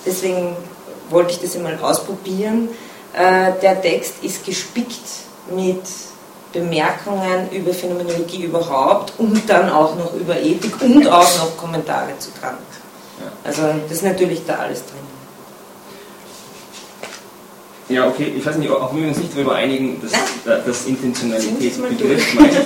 deswegen 0.07 0.57
wollte 1.11 1.33
ich 1.33 1.41
das 1.41 1.57
einmal 1.57 1.79
ausprobieren. 1.83 2.69
Äh, 3.13 3.53
der 3.61 3.81
Text 3.81 4.15
ist 4.23 4.45
gespickt 4.45 5.07
mit 5.55 5.83
Bemerkungen 6.53 7.51
über 7.51 7.75
Phänomenologie 7.75 8.45
überhaupt 8.45 9.13
und 9.19 9.49
dann 9.49 9.69
auch 9.71 9.97
noch 9.97 10.15
über 10.15 10.37
Ethik 10.37 10.81
und 10.81 11.07
auch 11.09 11.39
noch 11.39 11.57
Kommentare 11.57 12.17
zu 12.19 12.31
Kant. 12.41 12.59
Also 13.45 13.63
das 13.89 13.99
ist 13.99 14.05
natürlich 14.05 14.45
da 14.47 14.57
alles 14.57 14.85
drin. 14.87 15.14
Ja, 17.89 18.09
okay, 18.09 18.33
ich 18.37 18.45
weiß 18.45 18.57
nicht, 18.57 18.71
auch 18.71 18.95
wenn 18.95 19.03
wir 19.03 19.09
uns 19.09 19.19
nicht 19.19 19.35
darüber 19.35 19.55
einigen, 19.57 20.01
dass, 20.01 20.13
äh, 20.13 20.65
dass 20.65 20.87
Intentionalitätsbegriff 20.87 22.35
meint, 22.35 22.55
äh, 22.55 22.63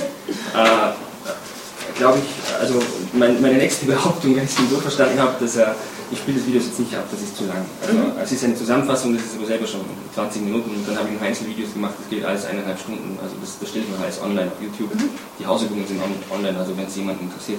glaube 1.96 2.18
ich, 2.18 2.60
also 2.60 2.80
mein, 3.12 3.40
meine 3.42 3.56
nächste 3.56 3.86
Behauptung, 3.86 4.36
wenn 4.36 4.44
ich 4.44 4.50
es 4.50 4.70
so 4.70 4.76
verstanden 4.78 5.18
habe, 5.18 5.34
dass 5.40 5.56
er, 5.56 5.74
ich 6.12 6.18
spiele 6.18 6.38
das 6.38 6.46
Video 6.46 6.60
jetzt 6.60 6.78
nicht 6.78 6.94
ab, 6.94 7.04
das 7.10 7.20
ist 7.20 7.36
zu 7.36 7.44
lang. 7.46 7.66
Also, 7.82 7.98
mhm. 7.98 8.12
Es 8.22 8.30
ist 8.30 8.44
eine 8.44 8.54
Zusammenfassung, 8.54 9.14
das 9.14 9.24
ist 9.24 9.36
aber 9.36 9.46
selber 9.46 9.66
schon 9.66 9.80
20 10.14 10.42
Minuten 10.42 10.70
und 10.70 10.88
dann 10.88 10.96
habe 10.96 11.08
ich 11.08 11.18
noch 11.18 11.26
Einzelvideos 11.26 11.72
gemacht, 11.74 11.94
das 11.98 12.08
geht 12.08 12.24
alles 12.24 12.46
eineinhalb 12.46 12.78
Stunden, 12.78 13.18
also 13.20 13.34
das, 13.40 13.58
das 13.58 13.68
stellt 13.68 13.90
man 13.90 14.00
alles 14.00 14.22
online 14.22 14.46
auf 14.46 14.62
YouTube. 14.62 14.94
Mhm. 14.94 15.10
Die 15.40 15.46
Hausübungen 15.46 15.84
sind 15.84 16.00
auch 16.00 16.36
online, 16.36 16.56
also 16.56 16.76
wenn 16.78 16.86
es 16.86 16.94
jemanden 16.94 17.26
interessiert. 17.26 17.58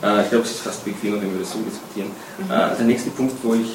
Äh, 0.00 0.22
ich 0.22 0.30
glaube, 0.30 0.44
es 0.44 0.52
ist 0.52 0.60
fast 0.60 0.84
bequemer, 0.84 1.20
wenn 1.20 1.34
wir 1.34 1.40
das 1.40 1.50
so 1.50 1.58
diskutieren. 1.58 2.14
Mhm. 2.38 2.54
Äh, 2.54 2.76
der 2.78 2.86
nächste 2.86 3.10
Punkt, 3.10 3.34
wo 3.42 3.54
ich, 3.54 3.74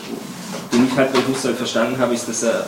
den 0.71 0.88
ich 0.88 0.95
halt 0.95 1.12
bei 1.12 1.19
Husserl 1.27 1.53
verstanden 1.53 1.99
habe, 1.99 2.15
ist, 2.15 2.29
dass 2.29 2.43
er 2.43 2.65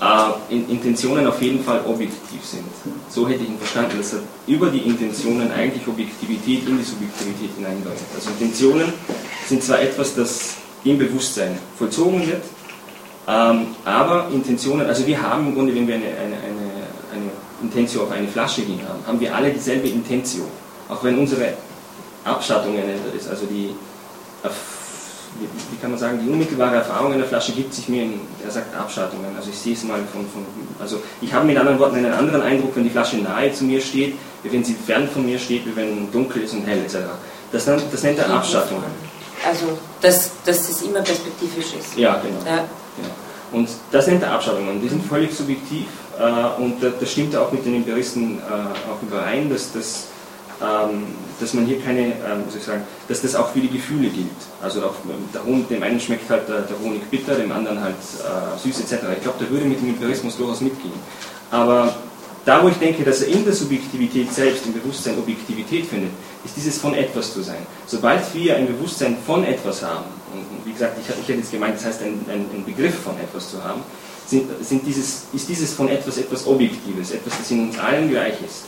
äh, 0.00 0.54
Intentionen 0.54 1.26
auf 1.26 1.40
jeden 1.42 1.62
Fall 1.62 1.80
objektiv 1.86 2.44
sind. 2.44 2.64
So 3.08 3.28
hätte 3.28 3.42
ich 3.42 3.50
ihn 3.50 3.58
verstanden, 3.58 3.98
dass 3.98 4.14
er 4.14 4.20
über 4.46 4.68
die 4.68 4.78
Intentionen 4.78 5.50
eigentlich 5.50 5.86
Objektivität 5.86 6.68
in 6.68 6.78
die 6.78 6.84
Subjektivität 6.84 7.50
hineindeutet. 7.56 8.06
Also 8.14 8.30
Intentionen 8.30 8.92
sind 9.46 9.62
zwar 9.62 9.80
etwas, 9.80 10.14
das 10.14 10.54
im 10.84 10.98
Bewusstsein 10.98 11.58
vollzogen 11.76 12.26
wird, 12.26 12.44
ähm, 13.26 13.74
aber 13.84 14.28
Intentionen, 14.32 14.86
also 14.86 15.06
wir 15.06 15.20
haben 15.20 15.48
im 15.48 15.54
Grunde, 15.54 15.74
wenn 15.74 15.86
wir 15.86 15.96
eine, 15.96 16.06
eine, 16.06 16.36
eine, 16.36 16.70
eine 17.12 17.30
Intentio 17.62 18.04
auf 18.04 18.10
eine 18.10 18.28
Flasche 18.28 18.62
hin 18.62 18.80
haben, 18.88 19.00
haben 19.06 19.20
wir 19.20 19.34
alle 19.34 19.50
dieselbe 19.50 19.88
Intentio. 19.88 20.44
Auch 20.88 21.04
wenn 21.04 21.18
unsere 21.18 21.52
Abstattung 22.24 22.72
eine 22.72 22.92
andere 22.92 23.16
ist, 23.16 23.28
also 23.28 23.44
die 23.46 23.74
wie 25.40 25.76
kann 25.80 25.90
man 25.90 25.98
sagen, 25.98 26.20
die 26.24 26.30
unmittelbare 26.30 26.76
Erfahrung 26.76 27.12
in 27.12 27.18
der 27.18 27.28
Flasche 27.28 27.52
gibt 27.52 27.72
sich 27.72 27.88
mir 27.88 28.02
in, 28.02 28.20
er 28.44 28.50
sagt 28.50 28.74
Abschattungen. 28.74 29.26
Also 29.36 29.50
ich 29.50 29.58
sehe 29.58 29.74
es 29.74 29.84
mal 29.84 30.00
von, 30.12 30.22
von, 30.28 30.44
also 30.80 31.00
ich 31.20 31.32
habe 31.32 31.46
mit 31.46 31.56
anderen 31.56 31.78
Worten 31.78 31.96
einen 31.96 32.12
anderen 32.12 32.42
Eindruck, 32.42 32.74
wenn 32.74 32.84
die 32.84 32.90
Flasche 32.90 33.16
nahe 33.16 33.52
zu 33.52 33.64
mir 33.64 33.80
steht, 33.80 34.14
wie 34.42 34.52
wenn 34.52 34.64
sie 34.64 34.74
fern 34.74 35.08
von 35.08 35.24
mir 35.24 35.38
steht, 35.38 35.66
wie 35.66 35.76
wenn 35.76 36.10
dunkel 36.10 36.42
ist 36.42 36.54
und 36.54 36.66
hell 36.66 36.78
etc. 36.78 36.96
Das, 37.52 37.66
das 37.66 38.02
nennt 38.02 38.18
er 38.18 38.30
Abschattungen. 38.30 38.84
Also, 39.46 39.78
dass, 40.00 40.32
dass 40.44 40.68
es 40.68 40.82
immer 40.82 41.00
perspektivisch 41.00 41.74
ist. 41.78 41.96
Ja, 41.96 42.20
genau. 42.20 42.40
Ja. 42.44 42.64
genau. 42.96 43.14
Und 43.52 43.68
das 43.92 44.06
nennt 44.06 44.22
er 44.22 44.32
Abschattungen. 44.32 44.80
Die 44.82 44.88
sind 44.88 45.04
völlig 45.06 45.34
subjektiv 45.34 45.86
äh, 46.18 46.60
und 46.60 46.76
das 46.82 47.10
stimmt 47.10 47.36
auch 47.36 47.52
mit 47.52 47.64
den 47.64 47.76
Empiristen 47.76 48.38
äh, 48.38 48.90
auch 48.90 49.00
überein, 49.02 49.48
dass 49.50 49.72
das 49.72 50.08
dass 50.60 51.54
man 51.54 51.66
hier 51.66 51.80
keine, 51.80 52.00
ähm, 52.00 52.44
muss 52.44 52.56
ich 52.56 52.64
sagen, 52.64 52.82
dass 53.06 53.22
das 53.22 53.34
auch 53.34 53.50
für 53.50 53.60
die 53.60 53.70
Gefühle 53.70 54.08
gilt. 54.08 54.28
Also 54.60 54.82
auch 54.82 54.94
der 55.32 55.44
Honig, 55.44 55.68
dem 55.68 55.82
einen 55.82 56.00
schmeckt 56.00 56.28
halt 56.28 56.48
der, 56.48 56.64
Honig 56.82 57.08
bitter, 57.10 57.36
dem 57.36 57.52
anderen 57.52 57.80
halt 57.80 57.94
äh, 57.94 58.58
süß 58.58 58.80
etc. 58.80 59.04
Ich 59.16 59.22
glaube, 59.22 59.38
der 59.40 59.50
würde 59.50 59.66
mit 59.66 59.80
dem 59.80 59.90
Empirismus 59.90 60.36
durchaus 60.36 60.60
mitgehen. 60.60 60.98
Aber 61.50 61.94
da, 62.44 62.62
wo 62.62 62.68
ich 62.68 62.76
denke, 62.76 63.04
dass 63.04 63.22
er 63.22 63.28
in 63.28 63.44
der 63.44 63.52
Subjektivität 63.52 64.32
selbst, 64.32 64.66
im 64.66 64.72
Bewusstsein 64.72 65.18
Objektivität 65.18 65.86
findet, 65.86 66.10
ist 66.44 66.56
dieses 66.56 66.78
von 66.78 66.94
etwas 66.94 67.32
zu 67.32 67.42
sein. 67.42 67.66
Sobald 67.86 68.22
wir 68.34 68.56
ein 68.56 68.66
Bewusstsein 68.66 69.16
von 69.26 69.44
etwas 69.44 69.82
haben, 69.82 70.06
und 70.32 70.66
wie 70.66 70.72
gesagt, 70.72 70.98
ich, 70.98 71.08
ich 71.08 71.28
hätte 71.28 71.38
jetzt 71.38 71.52
gemeint, 71.52 71.76
das 71.76 71.84
heißt 71.84 72.02
ein, 72.02 72.24
ein, 72.28 72.46
ein 72.54 72.64
Begriff 72.64 72.94
von 73.02 73.14
etwas 73.20 73.50
zu 73.50 73.62
haben, 73.62 73.82
sind, 74.26 74.48
sind 74.62 74.86
dieses, 74.86 75.24
ist 75.32 75.48
dieses 75.48 75.72
von 75.72 75.88
etwas 75.88 76.18
etwas 76.18 76.46
Objektives, 76.46 77.12
etwas, 77.12 77.38
das 77.38 77.50
in 77.50 77.68
uns 77.68 77.78
allen 77.78 78.10
gleich 78.10 78.34
ist. 78.44 78.64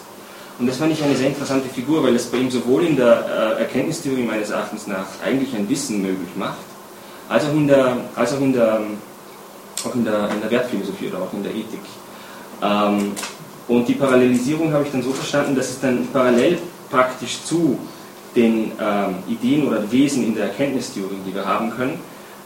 Und 0.61 0.67
das 0.67 0.77
fand 0.77 0.93
ich 0.93 1.03
eine 1.03 1.17
sehr 1.17 1.29
interessante 1.29 1.71
Figur, 1.71 2.05
weil 2.05 2.15
es 2.15 2.27
bei 2.27 2.37
ihm 2.37 2.51
sowohl 2.51 2.85
in 2.85 2.95
der 2.95 3.57
äh, 3.57 3.63
Erkenntnistheorie 3.63 4.25
meines 4.25 4.51
Erachtens 4.51 4.87
nach 4.87 5.07
eigentlich 5.25 5.57
ein 5.57 5.67
Wissen 5.71 6.03
möglich 6.03 6.29
macht, 6.37 6.59
als 7.31 7.47
auch 7.47 7.55
in 7.55 7.67
der, 7.67 7.97
als 8.15 8.35
auch 8.35 8.41
in 8.41 8.53
der, 8.53 8.83
auch 9.83 9.95
in 9.95 10.05
der, 10.05 10.29
in 10.29 10.41
der 10.43 10.51
Wertphilosophie 10.51 11.09
oder 11.09 11.23
auch 11.23 11.33
in 11.33 11.43
der 11.43 11.53
Ethik. 11.53 11.81
Ähm, 12.63 13.13
und 13.69 13.89
die 13.89 13.95
Parallelisierung 13.95 14.71
habe 14.75 14.85
ich 14.85 14.93
dann 14.93 15.03
so 15.03 15.13
verstanden, 15.13 15.57
dass 15.57 15.71
es 15.71 15.81
dann 15.81 16.07
parallel 16.13 16.59
praktisch 16.91 17.43
zu 17.43 17.79
den 18.37 18.73
ähm, 18.79 19.15
Ideen 19.29 19.67
oder 19.67 19.91
Wesen 19.91 20.25
in 20.25 20.35
der 20.35 20.49
Erkenntnistheorie, 20.49 21.21
die 21.27 21.35
wir 21.35 21.47
haben 21.47 21.71
können, 21.71 21.99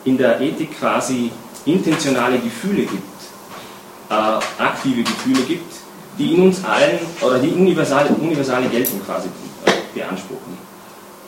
in 0.05 0.17
der 0.17 0.41
Ethik 0.41 0.79
quasi 0.79 1.33
intentionale 1.65 2.39
Gefühle 2.39 2.83
gibt, 2.83 3.03
äh, 4.09 4.63
aktive 4.63 5.03
Gefühle 5.03 5.43
gibt, 5.49 5.84
die 6.19 6.35
in 6.35 6.43
uns 6.43 6.65
allen 6.65 6.99
oder 7.21 7.39
die 7.39 7.51
universale, 7.51 8.11
universale 8.11 8.67
Geltung 8.69 9.01
quasi 9.05 9.29
äh, 9.67 9.71
beanspruchen. 9.99 10.55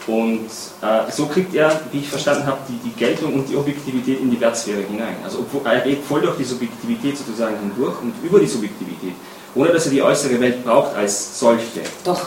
Und 0.07 0.47
äh, 0.83 1.11
so 1.11 1.27
kriegt 1.27 1.53
er, 1.55 1.81
wie 1.91 1.99
ich 1.99 2.09
verstanden 2.09 2.47
habe, 2.47 2.59
die, 2.69 2.89
die 2.89 2.95
Geltung 2.97 3.35
und 3.35 3.49
die 3.49 3.57
Objektivität 3.57 4.21
in 4.21 4.31
die 4.31 4.41
Wertsphäre 4.41 4.83
hinein. 4.83 5.17
Also 5.25 5.45
er 5.65 5.81
geht 5.81 6.05
voll 6.05 6.21
durch 6.21 6.37
die 6.37 6.45
Subjektivität 6.45 7.19
sozusagen 7.19 7.59
hindurch 7.59 8.01
und 8.01 8.15
über 8.23 8.39
die 8.39 8.47
Subjektivität, 8.47 9.15
ohne 9.57 9.71
dass 9.71 9.87
er 9.87 9.93
die 9.93 10.03
äußere 10.03 10.41
Welt 10.41 10.65
braucht 10.65 10.95
als 10.95 11.41
solche. 11.41 11.81
Doch. 12.05 12.23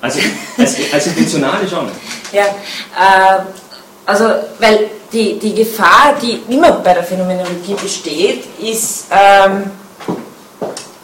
Also 0.00 0.18
als, 0.58 0.76
als 0.92 1.06
Intentionale 1.06 1.68
schon. 1.68 1.88
Ja, 2.32 2.44
äh, 2.46 3.42
also 4.06 4.24
weil 4.58 4.90
die, 5.12 5.38
die 5.38 5.54
Gefahr, 5.54 6.14
die 6.20 6.40
immer 6.48 6.72
bei 6.72 6.94
der 6.94 7.04
Phänomenologie 7.04 7.74
besteht, 7.74 8.44
ist... 8.58 9.06
Ähm, 9.10 9.70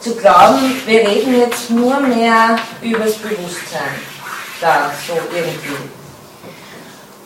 zu 0.01 0.15
glauben, 0.15 0.81
wir 0.85 0.99
reden 0.99 1.39
jetzt 1.39 1.69
nur 1.69 1.99
mehr 1.99 2.57
über 2.81 3.05
das 3.05 3.15
Bewusstsein. 3.15 3.99
Da, 4.61 4.91
so 5.07 5.13
irgendwie. 5.35 5.89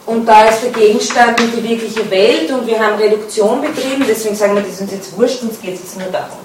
Und 0.06 0.26
da 0.26 0.50
ist 0.50 0.64
der 0.64 0.72
Gegenstand 0.72 1.40
und 1.40 1.52
die 1.56 1.64
wirkliche 1.64 2.10
Welt 2.12 2.52
und 2.52 2.68
wir 2.68 2.80
haben 2.80 2.96
Reduktion 2.96 3.62
betrieben, 3.62 4.04
deswegen 4.08 4.36
sagen 4.36 4.56
wir, 4.56 4.62
das 4.62 4.74
ist 4.74 4.82
uns 4.82 4.92
jetzt 4.92 5.18
wurscht, 5.18 5.42
uns 5.44 5.62
geht 5.62 5.76
es 5.76 5.82
jetzt 5.82 5.98
nur 5.98 6.10
darum. 6.10 6.40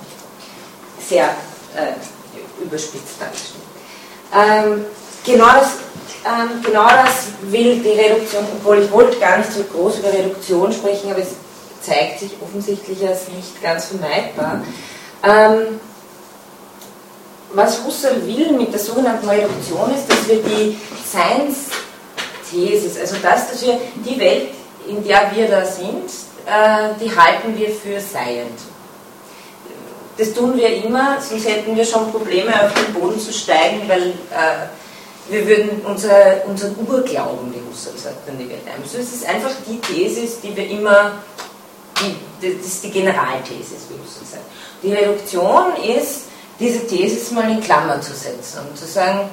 Sehr 1.07 1.25
äh, 1.75 2.63
überspitzt 2.63 3.21
dargestellt. 3.21 3.69
Ähm, 4.33 4.85
genau, 5.25 5.49
das, 5.59 5.73
ähm, 6.25 6.63
genau 6.63 6.89
das 6.89 7.29
will 7.51 7.81
die 7.81 8.01
Reduktion, 8.01 8.45
obwohl 8.59 8.79
ich 8.79 8.91
wollte 8.93 9.19
gar 9.19 9.39
nicht 9.39 9.53
so 9.53 9.65
groß 9.65 9.99
über 9.99 10.13
Reduktion 10.13 10.73
sprechen, 10.73 11.11
aber 11.11 11.21
es 11.21 11.31
zeigt 11.83 12.21
sich 12.21 12.33
offensichtlich 12.41 13.07
als 13.07 13.29
nicht 13.29 13.61
ganz 13.61 13.87
vermeidbar. 13.87 14.63
Ähm, 15.25 15.81
was 17.55 17.85
Husserl 17.85 18.27
will 18.27 18.53
mit 18.53 18.73
der 18.73 18.81
sogenannten 18.81 19.29
Reduktion 19.29 19.95
ist, 19.95 20.11
dass 20.11 20.29
wir 20.29 20.43
die 20.43 20.79
Seinsthesis, 21.05 22.99
also 23.01 23.17
das, 23.23 23.51
dass 23.51 23.63
wir 23.63 23.79
die 24.05 24.19
Welt, 24.19 24.49
in 24.87 25.07
der 25.07 25.31
wir 25.35 25.49
da 25.49 25.65
sind, 25.65 26.11
äh, 26.47 26.95
die 27.01 27.15
halten 27.15 27.57
wir 27.57 27.71
für 27.71 28.01
seiend. 28.01 28.59
Das 30.17 30.35
tun 30.35 30.57
wir 30.57 30.85
immer, 30.85 31.19
sonst 31.21 31.49
hätten 31.49 31.77
wir 31.77 31.85
schon 31.85 32.11
Probleme, 32.11 32.53
auf 32.65 32.75
den 32.75 32.93
Boden 32.93 33.21
zu 33.21 33.33
steigen, 33.33 33.89
weil 33.89 34.09
äh, 34.09 34.67
wir 35.29 35.47
würden 35.47 35.83
unser, 35.85 36.45
unseren 36.47 36.75
Urglauben, 36.87 37.55
wie 37.55 37.63
Husserl 37.71 37.97
sagt, 37.97 38.29
an 38.29 38.39
die 38.39 38.49
Welt 38.49 38.63
einmüssen. 38.73 39.01
Es 39.01 39.13
ist 39.13 39.27
einfach 39.27 39.53
die 39.67 39.79
Thesis, 39.79 40.41
die 40.41 40.57
wir 40.57 40.69
immer, 40.69 41.13
die, 42.01 42.17
das 42.57 42.67
ist 42.67 42.85
die 42.85 42.91
Generalthesis, 42.91 43.87
wie 43.89 43.95
Husserl 43.95 44.27
sagt. 44.27 44.45
Die 44.83 44.93
Reduktion 44.93 45.77
ist, 45.85 46.28
diese 46.59 46.87
These 46.87 47.35
mal 47.35 47.51
in 47.51 47.61
Klammern 47.61 48.03
zu 48.03 48.13
setzen 48.13 48.61
und 48.69 48.77
zu 48.77 48.87
sagen, 48.87 49.29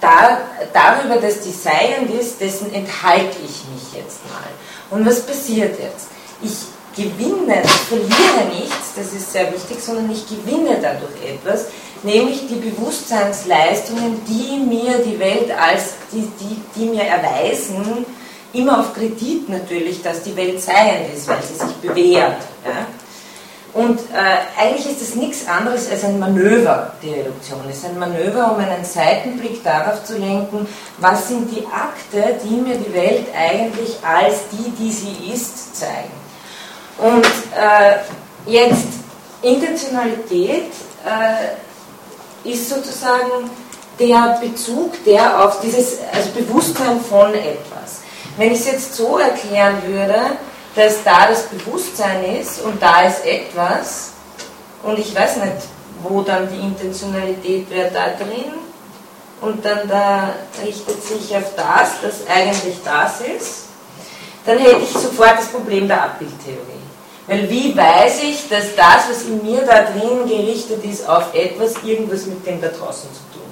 da, 0.00 0.38
darüber, 0.72 1.16
dass 1.16 1.40
die 1.40 1.52
seiend 1.52 2.10
ist, 2.20 2.40
dessen 2.40 2.72
enthalte 2.72 3.36
ich 3.42 3.64
mich 3.72 4.00
jetzt 4.00 4.20
mal. 4.30 4.48
Und 4.90 5.06
was 5.06 5.22
passiert 5.22 5.78
jetzt? 5.80 6.08
Ich 6.42 6.52
gewinne, 6.94 7.62
ich 7.64 7.70
verliere 7.70 8.48
nichts, 8.54 8.94
das 8.96 9.12
ist 9.12 9.32
sehr 9.32 9.52
wichtig, 9.52 9.78
sondern 9.80 10.10
ich 10.10 10.26
gewinne 10.28 10.78
dadurch 10.80 11.22
etwas, 11.24 11.66
nämlich 12.02 12.46
die 12.48 12.56
Bewusstseinsleistungen, 12.56 14.20
die 14.26 14.58
mir 14.58 14.98
die 14.98 15.18
Welt 15.18 15.50
als, 15.50 15.94
die, 16.12 16.28
die, 16.40 16.60
die 16.76 16.86
mir 16.86 17.04
erweisen, 17.04 18.04
immer 18.52 18.80
auf 18.80 18.94
Kredit 18.94 19.48
natürlich, 19.48 20.02
dass 20.02 20.22
die 20.22 20.34
Welt 20.36 20.60
seiend 20.60 21.14
ist, 21.14 21.28
weil 21.28 21.42
sie 21.42 21.54
sich 21.54 21.74
bewährt. 21.76 22.42
Ja? 22.64 22.86
Und 23.74 24.00
äh, 24.00 24.60
eigentlich 24.60 24.90
ist 24.90 25.02
es 25.02 25.14
nichts 25.14 25.46
anderes 25.46 25.90
als 25.90 26.02
ein 26.04 26.18
Manöver, 26.18 26.94
die 27.02 27.12
Reduktion. 27.12 27.60
Es 27.68 27.78
ist 27.78 27.84
ein 27.84 27.98
Manöver, 27.98 28.52
um 28.52 28.58
einen 28.58 28.84
Seitenblick 28.84 29.62
darauf 29.62 30.04
zu 30.04 30.16
lenken, 30.16 30.66
was 30.98 31.28
sind 31.28 31.50
die 31.50 31.66
Akte, 31.66 32.38
die 32.42 32.56
mir 32.56 32.76
die 32.76 32.92
Welt 32.94 33.26
eigentlich 33.36 33.98
als 34.02 34.48
die, 34.50 34.70
die 34.70 34.90
sie 34.90 35.32
ist, 35.32 35.76
zeigen. 35.76 36.10
Und 36.98 37.26
äh, 37.56 37.98
jetzt 38.50 38.86
Intentionalität 39.42 40.72
äh, 41.04 42.50
ist 42.50 42.68
sozusagen 42.68 43.50
der 43.98 44.38
Bezug, 44.40 45.04
der 45.04 45.44
auf 45.44 45.60
dieses 45.60 45.98
also 46.12 46.30
Bewusstsein 46.30 47.00
von 47.00 47.34
etwas. 47.34 48.00
Wenn 48.36 48.52
ich 48.52 48.60
es 48.60 48.66
jetzt 48.66 48.94
so 48.94 49.18
erklären 49.18 49.76
würde, 49.86 50.20
dass 50.78 51.02
da 51.02 51.26
das 51.28 51.42
Bewusstsein 51.46 52.24
ist 52.36 52.60
und 52.62 52.80
da 52.80 53.02
ist 53.02 53.26
etwas 53.26 54.12
und 54.84 54.96
ich 54.96 55.12
weiß 55.12 55.36
nicht, 55.38 55.56
wo 56.04 56.22
dann 56.22 56.48
die 56.48 56.60
Intentionalität 56.60 57.68
wäre 57.68 57.90
da 57.90 58.10
drin 58.10 58.52
und 59.40 59.64
dann 59.64 59.88
da 59.88 60.34
richtet 60.64 61.02
sich 61.02 61.36
auf 61.36 61.54
das, 61.56 62.00
das 62.00 62.26
eigentlich 62.28 62.76
das 62.84 63.20
ist, 63.20 63.64
dann 64.46 64.58
hätte 64.58 64.80
ich 64.82 64.90
sofort 64.90 65.38
das 65.38 65.46
Problem 65.46 65.88
der 65.88 66.04
Abbildtheorie. 66.04 66.58
Weil 67.26 67.50
wie 67.50 67.76
weiß 67.76 68.22
ich, 68.22 68.48
dass 68.48 68.74
das, 68.76 69.10
was 69.10 69.22
in 69.22 69.44
mir 69.44 69.62
da 69.62 69.82
drin 69.82 70.26
gerichtet 70.28 70.84
ist, 70.84 71.06
auf 71.08 71.34
etwas, 71.34 71.74
irgendwas 71.82 72.24
mit 72.26 72.46
dem 72.46 72.60
da 72.60 72.68
draußen 72.68 73.10
zu 73.12 73.20
tun 73.34 73.42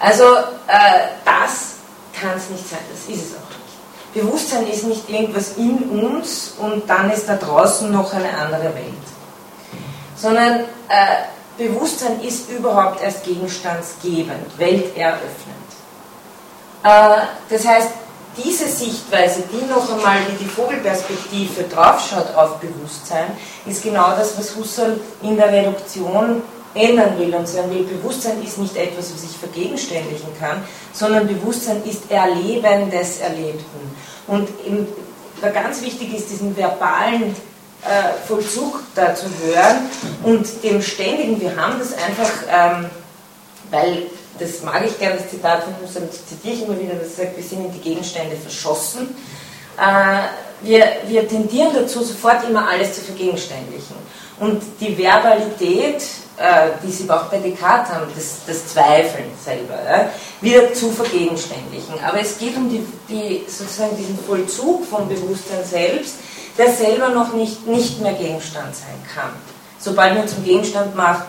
hat? 0.00 0.08
Also 0.08 0.24
äh, 0.66 1.08
das 1.24 1.74
kann 2.18 2.36
es 2.36 2.48
nicht 2.48 2.68
sein, 2.68 2.80
das 2.90 3.14
ist 3.14 3.26
es 3.26 3.36
auch. 3.36 3.47
Bewusstsein 4.20 4.66
ist 4.66 4.84
nicht 4.84 5.08
irgendwas 5.08 5.56
in 5.56 5.78
uns 6.02 6.54
und 6.58 6.88
dann 6.88 7.10
ist 7.10 7.28
da 7.28 7.36
draußen 7.36 7.90
noch 7.90 8.12
eine 8.12 8.36
andere 8.36 8.74
Welt. 8.74 9.06
Sondern 10.16 10.60
äh, 10.88 11.26
Bewusstsein 11.56 12.20
ist 12.20 12.50
überhaupt 12.50 13.02
erst 13.02 13.24
gegenstandsgebend, 13.24 14.58
welteröffnend. 14.58 15.68
Äh, 16.82 17.22
das 17.48 17.66
heißt, 17.66 17.88
diese 18.36 18.68
Sichtweise, 18.68 19.42
die 19.52 19.68
noch 19.68 19.90
einmal 19.90 20.18
wie 20.28 20.44
die 20.44 20.48
Vogelperspektive 20.48 21.64
draufschaut 21.64 22.34
auf 22.36 22.58
Bewusstsein, 22.58 23.36
ist 23.66 23.82
genau 23.82 24.10
das, 24.10 24.38
was 24.38 24.54
Husserl 24.54 25.00
in 25.22 25.36
der 25.36 25.50
Reduktion 25.50 26.42
ändern 26.74 27.18
will 27.18 27.34
und 27.34 27.48
sagen 27.48 27.70
will, 27.70 27.84
Bewusstsein 27.84 28.42
ist 28.42 28.58
nicht 28.58 28.76
etwas, 28.76 29.12
was 29.12 29.24
ich 29.24 29.36
vergegenständigen 29.36 30.28
kann, 30.38 30.62
sondern 30.92 31.26
Bewusstsein 31.26 31.82
ist 31.84 32.10
Erleben 32.10 32.90
des 32.90 33.20
Erlebten. 33.20 33.96
Und 34.28 34.48
im, 34.64 34.86
ganz 35.40 35.82
wichtig 35.82 36.14
ist, 36.14 36.30
diesen 36.30 36.56
verbalen 36.56 37.34
äh, 37.82 38.26
Vollzug 38.26 38.80
da 38.94 39.14
zu 39.14 39.26
hören 39.42 39.78
und 40.22 40.46
dem 40.62 40.80
ständigen, 40.82 41.40
wir 41.40 41.56
haben 41.56 41.78
das 41.78 41.92
einfach, 41.94 42.30
ähm, 42.50 42.90
weil 43.70 44.02
das 44.38 44.62
mag 44.62 44.84
ich 44.86 44.96
gerne, 44.98 45.16
das 45.16 45.30
Zitat 45.30 45.64
von 45.64 45.74
Husserl, 45.82 46.08
zitiere 46.10 46.54
ich 46.54 46.62
immer 46.62 46.78
wieder, 46.78 46.94
das 46.94 47.16
sagt, 47.16 47.36
wir 47.36 47.42
sind 47.42 47.64
in 47.64 47.72
die 47.72 47.80
Gegenstände 47.80 48.36
verschossen 48.36 49.14
äh, 49.78 50.28
wir, 50.60 50.86
wir 51.06 51.28
tendieren 51.28 51.70
dazu, 51.72 52.02
sofort 52.02 52.48
immer 52.48 52.68
alles 52.68 52.94
zu 52.94 53.00
vergegenständlichen. 53.00 53.96
Und 54.40 54.62
die 54.80 54.96
Verbalität, 54.96 56.02
die 56.82 56.92
Sie 56.92 57.10
auch 57.10 57.24
bei 57.24 57.38
Descartes 57.38 57.92
haben, 57.92 58.06
das, 58.14 58.40
das 58.46 58.68
Zweifeln 58.68 59.30
selber, 59.44 59.74
ja, 59.74 60.08
wieder 60.40 60.72
zu 60.72 60.90
vergegenständlichen. 60.90 61.94
Aber 62.04 62.20
es 62.20 62.38
geht 62.38 62.56
um 62.56 62.70
die, 62.70 62.86
die, 63.08 63.44
sozusagen 63.48 63.96
diesen 63.96 64.18
Vollzug 64.18 64.86
vom 64.86 65.08
Bewusstsein 65.08 65.64
selbst, 65.64 66.14
der 66.56 66.72
selber 66.72 67.08
noch 67.08 67.32
nicht, 67.32 67.66
nicht 67.66 68.00
mehr 68.00 68.12
Gegenstand 68.12 68.74
sein 68.74 69.02
kann. 69.14 69.30
Sobald 69.80 70.14
man 70.16 70.28
zum 70.28 70.44
Gegenstand 70.44 70.94
macht, 70.94 71.26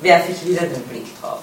werfe 0.00 0.32
ich 0.32 0.46
wieder 0.46 0.62
den 0.62 0.82
Blick 0.82 1.20
drauf. 1.20 1.40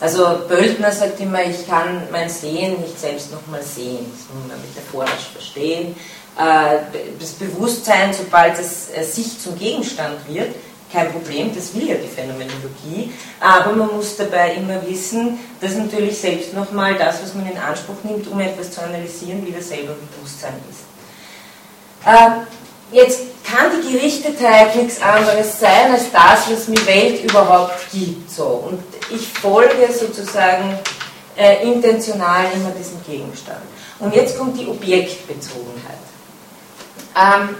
Also 0.00 0.40
Böltner 0.48 0.90
sagt 0.90 1.20
immer, 1.20 1.44
ich 1.44 1.68
kann 1.68 2.08
mein 2.10 2.28
Sehen 2.28 2.80
nicht 2.80 2.98
selbst 2.98 3.30
nochmal 3.30 3.62
sehen. 3.62 4.04
Das 4.10 4.34
muss 4.34 4.48
man 4.48 4.60
metaphorisch 4.60 5.30
verstehen. 5.32 5.94
Äh, 6.36 6.78
das 7.20 7.30
Bewusstsein, 7.32 8.12
sobald 8.12 8.58
es 8.58 8.88
äh, 8.90 9.04
sich 9.04 9.38
zum 9.38 9.56
Gegenstand 9.56 10.16
wird, 10.26 10.54
kein 10.92 11.10
Problem, 11.10 11.54
das 11.54 11.74
will 11.74 11.88
ja 11.88 11.94
die 11.94 12.08
Phänomenologie, 12.08 13.12
aber 13.40 13.72
man 13.72 13.96
muss 13.96 14.16
dabei 14.16 14.54
immer 14.54 14.86
wissen, 14.86 15.38
dass 15.60 15.74
natürlich 15.74 16.18
selbst 16.18 16.54
nochmal 16.54 16.94
das, 16.94 17.22
was 17.22 17.34
man 17.34 17.50
in 17.50 17.56
Anspruch 17.56 17.96
nimmt, 18.04 18.28
um 18.28 18.38
etwas 18.40 18.70
zu 18.70 18.82
analysieren, 18.82 19.46
wieder 19.46 19.62
selber 19.62 19.94
Bewusstsein 19.94 20.54
ist. 20.70 20.82
Äh, 22.04 22.96
jetzt 22.96 23.20
kann 23.44 23.70
die 23.80 23.92
Gerichtetheit 23.92 24.76
nichts 24.76 25.00
anderes 25.00 25.58
sein 25.58 25.92
als 25.92 26.10
das, 26.12 26.50
was 26.50 26.68
mir 26.68 26.86
Welt 26.86 27.24
überhaupt 27.24 27.90
gibt. 27.92 28.30
So. 28.30 28.44
Und 28.44 28.82
ich 29.10 29.28
folge 29.28 29.92
sozusagen 29.92 30.78
äh, 31.36 31.62
intentional 31.66 32.46
immer 32.54 32.70
diesem 32.70 33.02
Gegenstand. 33.04 33.62
Und 33.98 34.14
jetzt 34.14 34.38
kommt 34.38 34.58
die 34.58 34.66
Objektbezogenheit. 34.66 35.98
Ähm, 37.16 37.50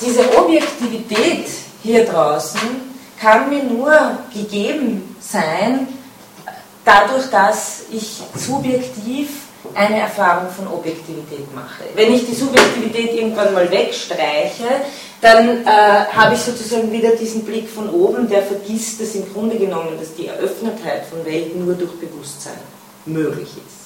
diese 0.00 0.36
Objektivität 0.36 1.46
hier 1.82 2.04
draußen 2.04 2.60
kann 3.20 3.50
mir 3.50 3.64
nur 3.64 3.92
gegeben 4.32 5.16
sein, 5.20 5.88
dadurch, 6.84 7.28
dass 7.30 7.82
ich 7.90 8.22
subjektiv 8.34 9.28
eine 9.74 10.00
Erfahrung 10.00 10.48
von 10.50 10.66
Objektivität 10.68 11.52
mache. 11.54 11.84
Wenn 11.94 12.14
ich 12.14 12.26
die 12.26 12.34
Subjektivität 12.34 13.14
irgendwann 13.14 13.52
mal 13.52 13.70
wegstreiche, 13.70 14.82
dann 15.20 15.66
äh, 15.66 16.06
habe 16.12 16.34
ich 16.34 16.40
sozusagen 16.40 16.90
wieder 16.92 17.10
diesen 17.10 17.44
Blick 17.44 17.68
von 17.68 17.90
oben, 17.90 18.28
der 18.28 18.42
vergisst, 18.42 19.00
dass 19.00 19.14
im 19.14 19.30
Grunde 19.32 19.56
genommen, 19.56 19.98
dass 19.98 20.14
die 20.14 20.28
Eröffnetheit 20.28 21.06
von 21.06 21.24
Welt 21.24 21.56
nur 21.56 21.74
durch 21.74 21.92
Bewusstsein 21.92 22.58
möglich 23.04 23.48
ist. 23.48 23.78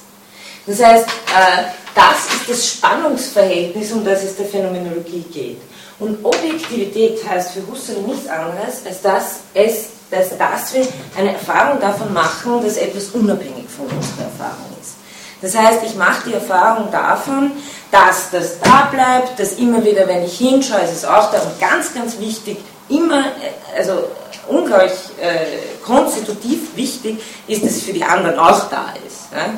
Das 0.65 0.87
heißt, 0.87 1.07
äh, 1.07 1.63
das 1.95 2.33
ist 2.35 2.49
das 2.49 2.67
Spannungsverhältnis, 2.67 3.91
um 3.91 4.05
das 4.05 4.23
es 4.23 4.37
der 4.37 4.45
Phänomenologie 4.45 5.25
geht. 5.33 5.61
Und 5.99 6.23
Objektivität 6.23 7.19
heißt 7.27 7.51
für 7.51 7.67
Husserl 7.67 8.01
nichts 8.01 8.27
anderes, 8.27 8.85
als 8.85 9.01
dass, 9.01 9.39
es, 9.53 9.85
dass, 10.09 10.37
dass 10.37 10.73
wir 10.73 10.87
eine 11.17 11.33
Erfahrung 11.33 11.79
davon 11.79 12.11
machen, 12.13 12.63
dass 12.63 12.77
etwas 12.77 13.09
unabhängig 13.13 13.65
von 13.69 13.85
unserer 13.85 14.25
Erfahrung 14.25 14.71
ist. 14.81 14.95
Das 15.41 15.57
heißt, 15.57 15.81
ich 15.85 15.95
mache 15.95 16.29
die 16.29 16.33
Erfahrung 16.33 16.89
davon, 16.91 17.51
dass 17.91 18.31
das 18.31 18.59
da 18.59 18.89
bleibt, 18.91 19.39
dass 19.39 19.53
immer 19.53 19.83
wieder, 19.83 20.07
wenn 20.07 20.23
ich 20.23 20.37
hinschaue, 20.37 20.81
ist 20.81 20.93
es 20.93 21.05
auch 21.05 21.31
da 21.31 21.39
und 21.41 21.59
ganz, 21.59 21.93
ganz 21.93 22.17
wichtig, 22.19 22.57
immer, 22.89 23.19
äh, 23.19 23.77
also 23.77 24.05
ungleich 24.47 24.91
äh, 25.21 25.45
konstitutiv 25.83 26.75
wichtig 26.75 27.21
ist, 27.47 27.63
dass 27.63 27.71
es 27.71 27.83
für 27.83 27.93
die 27.93 28.03
anderen 28.03 28.39
auch 28.39 28.69
da 28.69 28.93
ist. 29.05 29.31
Ja? 29.31 29.53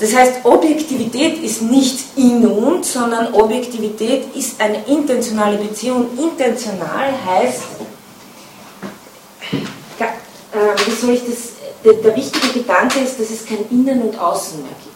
Das 0.00 0.14
heißt, 0.14 0.44
Objektivität 0.44 1.42
ist 1.42 1.62
nicht 1.62 2.16
in 2.16 2.46
uns, 2.46 2.92
sondern 2.92 3.34
Objektivität 3.34 4.34
ist 4.34 4.60
eine 4.60 4.84
intentionale 4.86 5.56
Beziehung. 5.58 6.06
Intentional 6.16 7.12
heißt, 7.26 7.62
äh, 10.58 10.86
wie 10.86 10.90
soll 10.90 11.14
ich 11.14 11.24
das, 11.24 11.36
der, 11.84 11.94
der, 11.94 12.16
wichtige 12.16 12.60
Gedanke 12.60 13.00
ist, 13.00 13.18
dass 13.20 13.30
es 13.30 13.44
kein 13.44 13.68
Innen 13.70 14.02
und 14.02 14.18
Außen 14.18 14.60
mehr 14.60 14.70
gibt. 14.82 14.94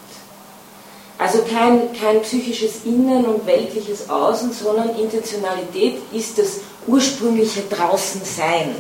Also 1.18 1.43
kein, 1.43 1.93
kein 1.93 2.22
psychisches 2.22 2.84
Innen 2.84 3.24
und 3.26 3.47
weltliches 3.47 4.09
Außen, 4.09 4.53
sondern 4.53 4.97
Intentionalität 4.97 5.99
ist 6.12 6.38
das 6.38 6.61
ursprüngliche 6.86 7.62
Draußensein. 7.70 8.74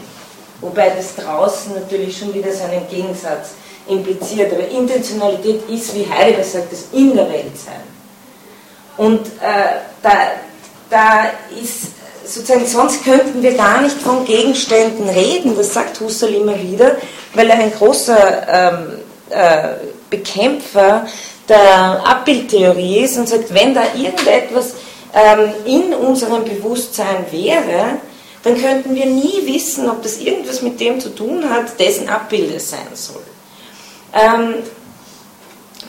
Wobei 0.60 0.90
das 0.90 1.14
Draußen 1.16 1.74
natürlich 1.74 2.16
schon 2.16 2.34
wieder 2.34 2.52
seinen 2.52 2.88
Gegensatz 2.88 3.50
impliziert. 3.88 4.52
Aber 4.52 4.68
Intentionalität 4.68 5.68
ist, 5.68 5.94
wie 5.94 6.06
Heidegger 6.08 6.44
sagt, 6.44 6.72
das 6.72 6.86
in 6.92 7.14
der 7.14 7.28
Welt 7.28 7.56
sein. 7.56 7.82
Und 8.96 9.26
äh, 9.26 9.80
da, 10.02 10.10
da 10.90 11.30
ist 11.60 11.92
sozusagen, 12.24 12.66
sonst 12.66 13.04
könnten 13.04 13.42
wir 13.42 13.54
gar 13.54 13.80
nicht 13.80 13.96
von 13.96 14.24
Gegenständen 14.24 15.08
reden, 15.08 15.56
das 15.56 15.74
sagt 15.74 16.00
Husserl 16.00 16.34
immer 16.34 16.60
wieder, 16.60 16.96
weil 17.34 17.48
er 17.50 17.58
ein 17.58 17.72
großer 17.72 18.46
ähm, 18.48 18.86
äh, 19.30 19.74
Bekämpfer 20.10 21.06
der 21.48 22.06
Abbildtheorie 22.06 23.00
ist 23.00 23.16
und 23.18 23.28
sagt, 23.28 23.52
wenn 23.52 23.74
da 23.74 23.82
irgendetwas 23.96 24.74
ähm, 25.14 25.50
in 25.64 25.94
unserem 25.94 26.44
Bewusstsein 26.44 27.26
wäre, 27.30 27.98
dann 28.42 28.60
könnten 28.60 28.94
wir 28.94 29.06
nie 29.06 29.42
wissen, 29.46 29.88
ob 29.88 30.02
das 30.02 30.18
irgendwas 30.18 30.62
mit 30.62 30.80
dem 30.80 31.00
zu 31.00 31.10
tun 31.10 31.48
hat, 31.48 31.78
dessen 31.78 32.08
Abbild 32.08 32.54
es 32.54 32.70
sein 32.70 32.88
soll. 32.94 33.22
Ähm, 34.12 34.54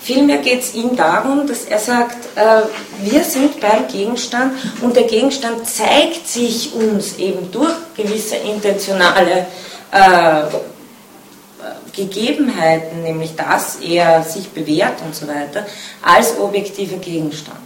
vielmehr 0.01 0.37
geht 0.37 0.61
es 0.61 0.73
ihm 0.73 0.95
darum, 0.95 1.47
dass 1.47 1.65
er 1.65 1.79
sagt, 1.79 2.17
äh, 2.35 2.63
wir 3.01 3.23
sind 3.23 3.59
beim 3.59 3.87
Gegenstand 3.87 4.53
und 4.81 4.95
der 4.95 5.03
Gegenstand 5.03 5.67
zeigt 5.67 6.27
sich 6.27 6.73
uns 6.73 7.17
eben 7.17 7.51
durch 7.51 7.73
gewisse 7.95 8.35
intentionale 8.35 9.47
äh, 9.91 10.43
Gegebenheiten, 11.95 13.03
nämlich 13.03 13.35
dass 13.35 13.75
er 13.75 14.23
sich 14.23 14.49
bewährt 14.49 15.01
und 15.05 15.15
so 15.15 15.27
weiter, 15.27 15.65
als 16.01 16.37
objektiver 16.39 16.97
Gegenstand. 16.97 17.59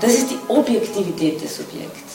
Das 0.00 0.12
ist 0.12 0.30
die 0.30 0.38
Objektivität 0.48 1.42
des 1.42 1.56
Subjekts. 1.56 2.14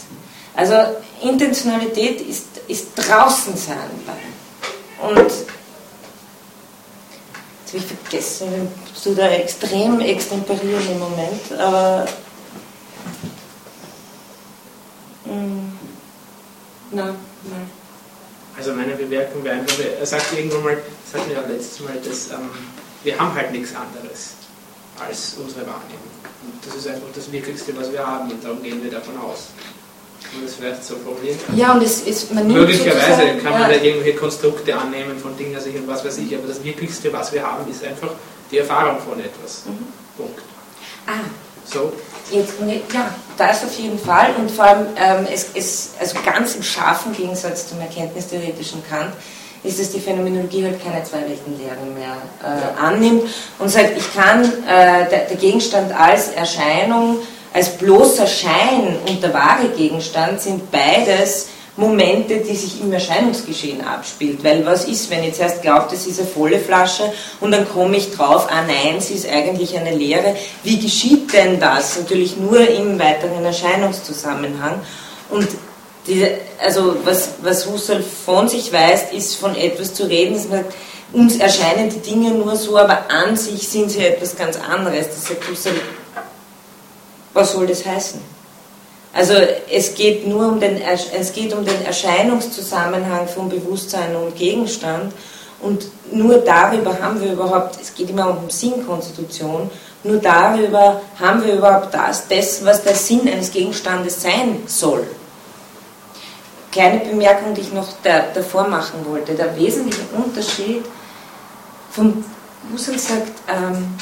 Also 0.56 0.76
Intentionalität 1.22 2.22
ist, 2.22 2.46
ist 2.68 2.88
draußen 2.96 3.56
sein. 3.56 3.78
Und 5.02 5.32
Jetzt 7.72 7.84
habe 7.84 7.94
ich 7.94 8.00
vergessen, 8.00 8.68
du 9.04 9.14
da 9.14 9.30
extrem 9.30 10.00
extemporieren 10.00 10.92
im 10.92 11.00
Moment, 11.00 11.52
aber. 11.52 12.08
Mm, 15.26 15.78
na, 16.90 17.06
nein. 17.06 17.70
Also 18.58 18.74
meine 18.74 18.96
Bemerkung 18.96 19.44
wäre 19.44 19.60
einfach, 19.60 19.78
er 20.00 20.06
sagt 20.06 20.34
irgendwann 20.36 20.64
mal, 20.64 20.78
das 21.06 21.22
hatten 21.22 21.30
wir 21.30 21.42
ja 21.42 21.48
letztes 21.48 21.80
Mal, 21.82 21.94
dass 21.98 22.32
ähm, 22.32 22.50
wir 23.04 23.20
haben 23.20 23.36
halt 23.36 23.52
nichts 23.52 23.76
anderes 23.76 24.32
als 25.00 25.36
unsere 25.36 25.62
Wahrnehmung. 25.68 26.10
Und 26.42 26.66
das 26.66 26.76
ist 26.76 26.88
einfach 26.88 27.08
das 27.14 27.32
Wirklichste, 27.32 27.78
was 27.78 27.92
wir 27.92 28.06
haben 28.06 28.32
und 28.32 28.44
darum 28.44 28.64
gehen 28.64 28.84
wir 28.84 28.90
davon 28.90 29.16
aus. 29.20 29.50
Kann 30.24 30.40
man 30.40 30.46
das 30.46 30.56
vielleicht 30.56 30.84
so 30.84 30.96
formulieren? 30.98 31.40
Ja, 31.56 31.74
und 31.74 31.84
es 31.84 32.02
ist, 32.02 32.34
man 32.34 32.46
nimmt 32.46 32.60
Möglicherweise 32.60 33.38
kann 33.42 33.54
man 33.54 33.62
ja. 33.62 33.68
da 33.70 33.84
irgendwelche 33.84 34.18
Konstrukte 34.18 34.78
annehmen 34.78 35.18
von 35.18 35.36
Dingen, 35.38 35.56
also 35.56 35.70
und 35.70 35.88
was 35.88 36.04
weiß 36.04 36.18
ich, 36.20 36.36
aber 36.36 36.48
das 36.48 36.64
Wirklichste, 36.64 37.12
was 37.14 37.32
wir 37.32 37.42
haben, 37.44 37.70
ist 37.72 37.84
einfach 37.84 38.12
die 38.52 38.58
Erfahrung 38.58 38.98
von 39.00 39.20
etwas. 39.20 39.64
Mhm. 39.66 39.88
Punkt. 40.18 40.40
Ah. 41.08 41.12
So. 41.66 41.94
Jetzt, 42.32 42.54
ja, 42.94 43.14
das 43.38 43.64
auf 43.64 43.78
jeden 43.78 44.00
Fall 44.00 44.34
und 44.38 44.50
vor 44.52 44.66
allem, 44.66 44.88
ähm, 44.96 45.28
es, 45.32 45.48
es, 45.54 45.92
also 46.00 46.18
ganz 46.26 46.56
im 46.56 46.64
scharfen 46.64 47.14
Gegensatz 47.14 47.70
zum 47.70 47.80
erkenntnistheoretischen 47.80 48.84
Kant, 48.88 49.14
ist, 49.64 49.80
dass 49.80 49.92
die 49.92 50.00
Phänomenologie 50.00 50.64
halt 50.64 50.82
keine 50.84 51.04
Zwei-Welten-Lehre 51.04 51.86
mehr 51.94 52.16
äh, 52.44 52.82
annimmt 52.82 53.24
und 53.60 53.70
sagt, 53.70 53.98
ich 53.98 54.14
kann 54.14 54.44
äh, 54.44 55.10
der, 55.10 55.26
der 55.28 55.38
Gegenstand 55.38 55.92
als 55.92 56.30
Erscheinung 56.30 57.20
als 57.54 57.78
bloßer 57.78 58.28
Schein 58.28 58.97
und 59.08 59.24
der 59.24 59.34
wahre 59.34 59.70
Gegenstand 59.70 60.41
sind 60.41 60.72
beides 60.72 61.47
Momente, 61.80 62.38
die 62.38 62.56
sich 62.56 62.82
im 62.82 62.91
Erscheinungsgeschehen 62.91 63.82
abspielt. 63.82 64.43
Weil 64.43 64.66
was 64.66 64.86
ist, 64.86 65.10
wenn 65.10 65.20
ich 65.20 65.28
jetzt 65.28 65.39
erst 65.39 65.62
glaubt, 65.62 65.93
es 65.93 66.06
ist 66.06 66.20
eine 66.20 66.28
volle 66.28 66.60
Flasche 66.60 67.12
und 67.39 67.52
dann 67.52 67.68
komme 67.68 67.97
ich 67.97 68.12
drauf, 68.12 68.47
ah 68.50 68.64
nein, 68.68 69.00
sie 69.00 69.14
ist 69.14 69.28
eigentlich 69.28 69.78
eine 69.78 69.95
leere. 69.95 70.36
Wie 70.64 70.78
geschieht 70.78 71.34
denn 71.34 71.60
das? 71.60 71.97
Natürlich 71.97 72.38
nur 72.38 72.68
im 72.68 73.00
weiteren 73.00 73.43
Erscheinungszusammenhang. 73.45 74.82
Und 75.30 75.47
die, 76.08 76.28
also 76.62 76.97
was, 77.06 77.36
was 77.41 77.66
Husserl 77.66 78.04
von 78.04 78.50
sich 78.50 78.74
weist, 78.74 79.14
ist 79.14 79.36
von 79.36 79.56
etwas 79.56 79.93
zu 79.93 80.04
reden, 80.04 80.34
dass 80.34 80.50
man 80.50 80.64
sagt, 80.64 80.76
uns 81.12 81.38
erscheinen 81.38 81.89
die 81.89 82.00
Dinge 82.00 82.32
nur 82.32 82.56
so, 82.56 82.78
aber 82.78 83.10
an 83.10 83.36
sich 83.36 83.68
sind 83.68 83.89
sie 83.89 84.06
etwas 84.06 84.36
ganz 84.36 84.58
anderes. 84.58 85.08
Das 85.08 85.28
sagt 85.28 85.50
Husserl 85.50 85.74
was 87.34 87.52
soll 87.54 87.68
das 87.68 87.86
heißen? 87.86 88.22
Also 89.14 89.34
es 89.72 89.96
geht 89.96 90.28
nur 90.28 90.48
um 90.48 90.60
den, 90.60 90.80
es 90.82 91.34
geht 91.34 91.54
um 91.54 91.66
den 91.66 91.84
Erscheinungszusammenhang 91.84 93.28
von 93.28 93.50
Bewusstsein 93.50 94.16
und 94.16 94.36
Gegenstand 94.36 95.14
und 95.62 95.86
nur 96.12 96.38
darüber 96.38 97.00
haben 97.02 97.22
wir 97.22 97.34
überhaupt, 97.34 97.80
es 97.82 97.94
geht 97.94 98.10
immer 98.10 98.30
um 98.30 98.50
Sinnkonstitution 98.50 99.70
Nur 100.04 100.18
darüber 100.18 101.02
haben 101.20 101.44
wir 101.44 101.56
überhaupt 101.56 101.94
das, 101.94 102.28
das, 102.28 102.64
was 102.64 102.84
der 102.84 102.96
Sinn 102.96 103.28
eines 103.28 103.52
Gegenstandes 103.52 104.22
sein 104.22 104.64
soll. 104.66 105.06
Kleine 106.72 107.00
Bemerkung, 107.00 107.54
die 107.54 107.62
ich 107.62 107.74
noch 107.74 107.88
da, 108.04 108.26
davor 108.34 108.68
machen 108.68 109.06
wollte. 109.06 109.34
Der 109.34 109.58
wesentliche 109.58 110.04
Unterschied 110.16 110.86
vom 111.92 112.24
Husserl 112.72 112.98
sagt, 112.98 113.34
ähm, 113.48 113.96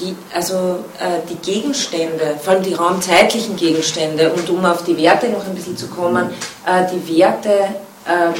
die, 0.00 0.16
also 0.34 0.84
äh, 0.98 1.20
die 1.28 1.36
Gegenstände, 1.36 2.38
vor 2.42 2.54
allem 2.54 2.62
die 2.62 2.74
raumzeitlichen 2.74 3.56
Gegenstände, 3.56 4.32
und 4.32 4.48
um 4.50 4.64
auf 4.64 4.84
die 4.84 4.96
Werte 4.96 5.28
noch 5.28 5.46
ein 5.46 5.54
bisschen 5.54 5.76
zu 5.76 5.88
kommen, 5.88 6.30
äh, 6.66 6.84
die 6.92 7.18
Werte 7.18 7.50
äh, 7.50 8.32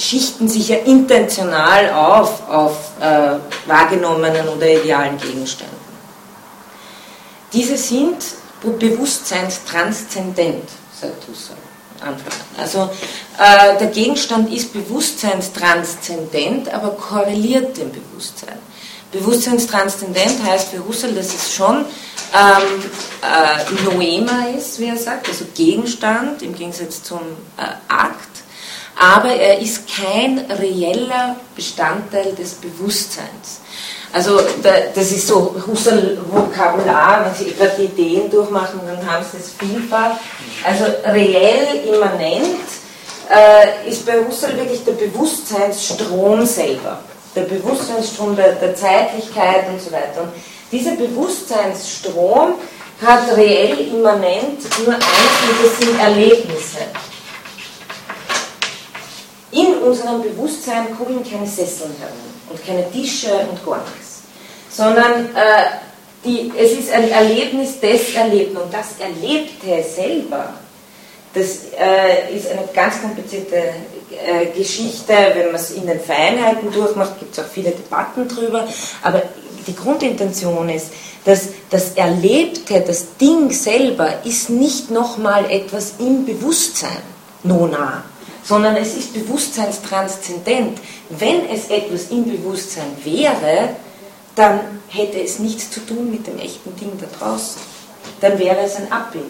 schichten 0.00 0.48
sich 0.48 0.68
ja 0.68 0.76
intentional 0.76 1.90
auf 1.90 2.48
auf 2.48 2.92
äh, 3.00 3.32
wahrgenommenen 3.66 4.48
oder 4.48 4.66
idealen 4.66 5.18
Gegenständen. 5.18 5.76
Diese 7.52 7.76
sind 7.76 8.16
bewusstseinstranszendent, 8.62 10.70
sagt 10.98 11.28
Husserl. 11.28 11.58
Anfang. 12.00 12.32
Also 12.56 12.88
äh, 13.38 13.76
der 13.78 13.88
Gegenstand 13.88 14.50
ist 14.52 14.72
bewusstseinstranszendent, 14.72 16.72
aber 16.72 16.90
korreliert 16.90 17.76
dem 17.76 17.90
Bewusstsein. 17.92 18.58
Bewusstseinstranszendent 19.12 20.42
heißt 20.44 20.68
für 20.68 20.86
Husserl, 20.86 21.14
dass 21.14 21.34
es 21.34 21.52
schon 21.52 21.84
ähm, 22.32 22.84
äh, 23.22 23.84
Noema 23.84 24.46
ist, 24.56 24.78
wie 24.78 24.86
er 24.86 24.96
sagt, 24.96 25.28
also 25.28 25.46
Gegenstand 25.54 26.42
im 26.42 26.54
Gegensatz 26.54 27.02
zum 27.02 27.20
äh, 27.56 27.62
Akt, 27.88 28.28
aber 28.96 29.30
er 29.30 29.58
ist 29.60 29.84
kein 29.88 30.38
reeller 30.50 31.36
Bestandteil 31.56 32.34
des 32.34 32.54
Bewusstseins. 32.54 33.60
Also 34.12 34.40
das 34.62 35.12
ist 35.12 35.28
so 35.28 35.54
Husserl-Vokabular, 35.66 37.24
wenn 37.24 37.34
Sie 37.34 37.52
gerade 37.54 37.74
die 37.78 37.84
Ideen 37.84 38.28
durchmachen, 38.28 38.80
dann 38.84 39.08
haben 39.08 39.24
Sie 39.30 39.38
es 39.38 39.52
vielfach. 39.52 40.16
Also 40.64 40.84
reell, 41.06 41.84
immanent 41.86 42.58
äh, 43.30 43.88
ist 43.88 44.04
bei 44.04 44.14
Husserl 44.18 44.56
wirklich 44.56 44.84
der 44.84 44.92
Bewusstseinsstrom 44.92 46.44
selber 46.44 46.98
der 47.34 47.42
Bewusstseinsstrom 47.42 48.36
der, 48.36 48.52
der 48.52 48.74
Zeitlichkeit 48.74 49.68
und 49.68 49.80
so 49.80 49.92
weiter. 49.92 50.22
Und 50.22 50.32
dieser 50.72 50.92
Bewusstseinsstrom 50.92 52.54
hat 53.04 53.36
reell 53.36 53.78
immanent 53.78 54.60
nur 54.84 54.94
eins 54.94 55.04
und 55.04 55.64
das 55.64 55.78
sind 55.78 55.98
Erlebnisse. 55.98 56.78
In 59.52 59.74
unserem 59.78 60.22
Bewusstsein 60.22 60.96
kugeln 60.96 61.28
keine 61.28 61.46
Sesseln 61.46 61.94
herum 61.98 62.16
und 62.50 62.64
keine 62.64 62.90
Tische 62.90 63.32
und 63.50 63.64
gar 63.64 63.78
nichts, 63.78 64.22
sondern 64.70 65.26
äh, 65.34 65.78
die, 66.24 66.52
es 66.56 66.72
ist 66.72 66.92
ein 66.92 67.10
Erlebnis 67.10 67.80
des 67.80 68.14
Erlebten 68.14 68.58
und 68.58 68.72
das 68.72 68.98
Erlebte 69.00 69.82
selber 69.82 70.54
das 71.32 71.66
äh, 71.78 72.34
ist 72.34 72.50
eine 72.50 72.68
ganz 72.74 73.00
komplizierte 73.00 73.62
Geschichte, 74.56 75.14
wenn 75.34 75.46
man 75.46 75.54
es 75.54 75.70
in 75.70 75.86
den 75.86 76.00
Feinheiten 76.00 76.72
durchmacht, 76.72 77.18
gibt 77.18 77.32
es 77.32 77.44
auch 77.44 77.48
viele 77.48 77.70
Debatten 77.70 78.28
drüber, 78.28 78.66
aber 79.02 79.22
die 79.66 79.74
Grundintention 79.74 80.68
ist, 80.68 80.88
dass 81.24 81.48
das 81.68 81.92
Erlebte, 81.92 82.80
das 82.80 83.16
Ding 83.20 83.50
selber, 83.50 84.24
ist 84.24 84.50
nicht 84.50 84.90
nochmal 84.90 85.50
etwas 85.50 85.94
im 85.98 86.24
Bewusstsein, 86.24 87.02
nona, 87.42 88.04
sondern 88.42 88.76
es 88.76 88.96
ist 88.96 89.12
bewusstseinstranszendent. 89.12 90.78
Wenn 91.10 91.48
es 91.50 91.68
etwas 91.68 92.10
im 92.10 92.24
Bewusstsein 92.24 92.96
wäre, 93.04 93.70
dann 94.34 94.60
hätte 94.88 95.20
es 95.20 95.38
nichts 95.38 95.70
zu 95.70 95.80
tun 95.80 96.10
mit 96.10 96.26
dem 96.26 96.38
echten 96.38 96.74
Ding 96.76 96.92
da 96.98 97.06
draußen. 97.18 97.60
Dann 98.20 98.38
wäre 98.38 98.60
es 98.60 98.76
ein 98.76 98.90
Abbild. 98.90 99.24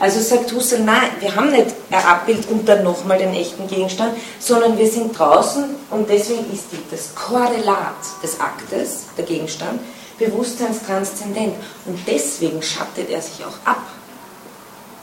Also 0.00 0.18
sagt 0.20 0.50
Husserl, 0.52 0.80
nein, 0.80 1.10
wir 1.20 1.36
haben 1.36 1.52
nicht 1.52 1.66
ein 1.90 2.04
Abbild 2.04 2.48
und 2.48 2.66
dann 2.66 2.82
nochmal 2.82 3.18
den 3.18 3.34
echten 3.34 3.68
Gegenstand, 3.68 4.16
sondern 4.38 4.78
wir 4.78 4.90
sind 4.90 5.16
draußen 5.16 5.62
und 5.90 6.08
deswegen 6.08 6.50
ist 6.50 6.64
das 6.90 7.14
Korrelat 7.14 7.96
des 8.22 8.40
Aktes, 8.40 9.04
der 9.18 9.26
Gegenstand, 9.26 9.78
bewusstseinstranszendent. 10.18 11.54
Und 11.84 11.98
deswegen 12.06 12.62
schattet 12.62 13.10
er 13.10 13.20
sich 13.20 13.44
auch 13.44 13.70
ab. 13.70 13.82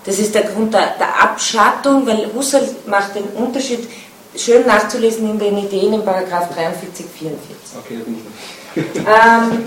Das 0.04 0.18
ist 0.18 0.34
der 0.34 0.46
Grund 0.46 0.74
der, 0.74 0.96
der 0.98 1.22
Abschattung, 1.22 2.08
weil 2.08 2.34
Husserl 2.34 2.68
macht 2.88 3.14
den 3.14 3.26
Unterschied 3.36 3.88
schön 4.36 4.66
nachzulesen 4.66 5.30
in 5.30 5.38
den 5.38 5.60
Ideen 5.60 5.94
in 5.94 6.04
Paragraph 6.04 6.56
43, 6.56 7.06
44. 7.20 7.56
Okay, 7.78 7.98
da 8.00 8.04
bin 8.04 8.18
ich 8.18 9.04
noch 9.04 9.12
ähm, 9.12 9.66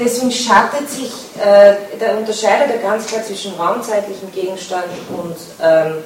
deswegen 0.00 0.30
schattet 0.30 0.88
sich, 0.90 1.12
äh, 1.38 1.74
der 2.00 2.18
unterscheidet 2.18 2.70
er 2.70 2.78
ganz 2.78 3.06
klar 3.06 3.22
zwischen 3.22 3.54
raumzeitlichem 3.54 4.32
Gegenstand 4.32 4.86
und 5.16 5.36
ähm, 5.62 5.98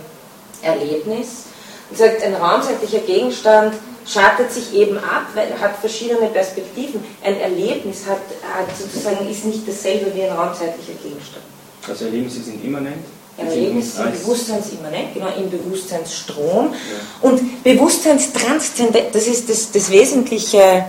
Erlebnis 0.62 1.44
und 1.90 1.98
sagt, 1.98 2.22
ein 2.22 2.34
raumzeitlicher 2.34 3.00
Gegenstand 3.00 3.74
schattet 4.06 4.52
sich 4.52 4.74
eben 4.74 4.98
ab, 4.98 5.26
weil 5.34 5.48
er 5.48 5.60
hat 5.60 5.76
verschiedene 5.76 6.28
Perspektiven. 6.28 7.02
Ein 7.24 7.40
Erlebnis 7.40 8.06
hat, 8.06 8.18
hat 8.42 8.76
sozusagen 8.76 9.28
ist 9.28 9.44
nicht 9.44 9.66
dasselbe 9.66 10.14
wie 10.14 10.22
ein 10.22 10.32
raumzeitlicher 10.32 10.94
Gegenstand. 11.02 11.44
Also 11.88 12.04
Erlebnisse 12.06 12.42
sind 12.42 12.64
immanent? 12.64 13.04
Erlebnisse 13.36 13.96
sind 13.96 14.12
bewusstseinsimmanent, 14.12 15.12
genau, 15.14 15.28
im 15.36 15.50
Bewusstseinsstrom. 15.50 16.72
Ja. 16.72 17.28
Und 17.28 17.62
Bewusstseinstranszendent, 17.62 19.14
das 19.14 19.26
ist 19.26 19.50
das, 19.50 19.70
das 19.72 19.90
wesentliche 19.90 20.86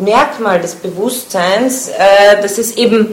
Merkmal 0.00 0.60
des 0.60 0.74
Bewusstseins, 0.74 1.88
äh, 1.88 2.40
dass 2.42 2.58
es 2.58 2.76
eben 2.76 3.08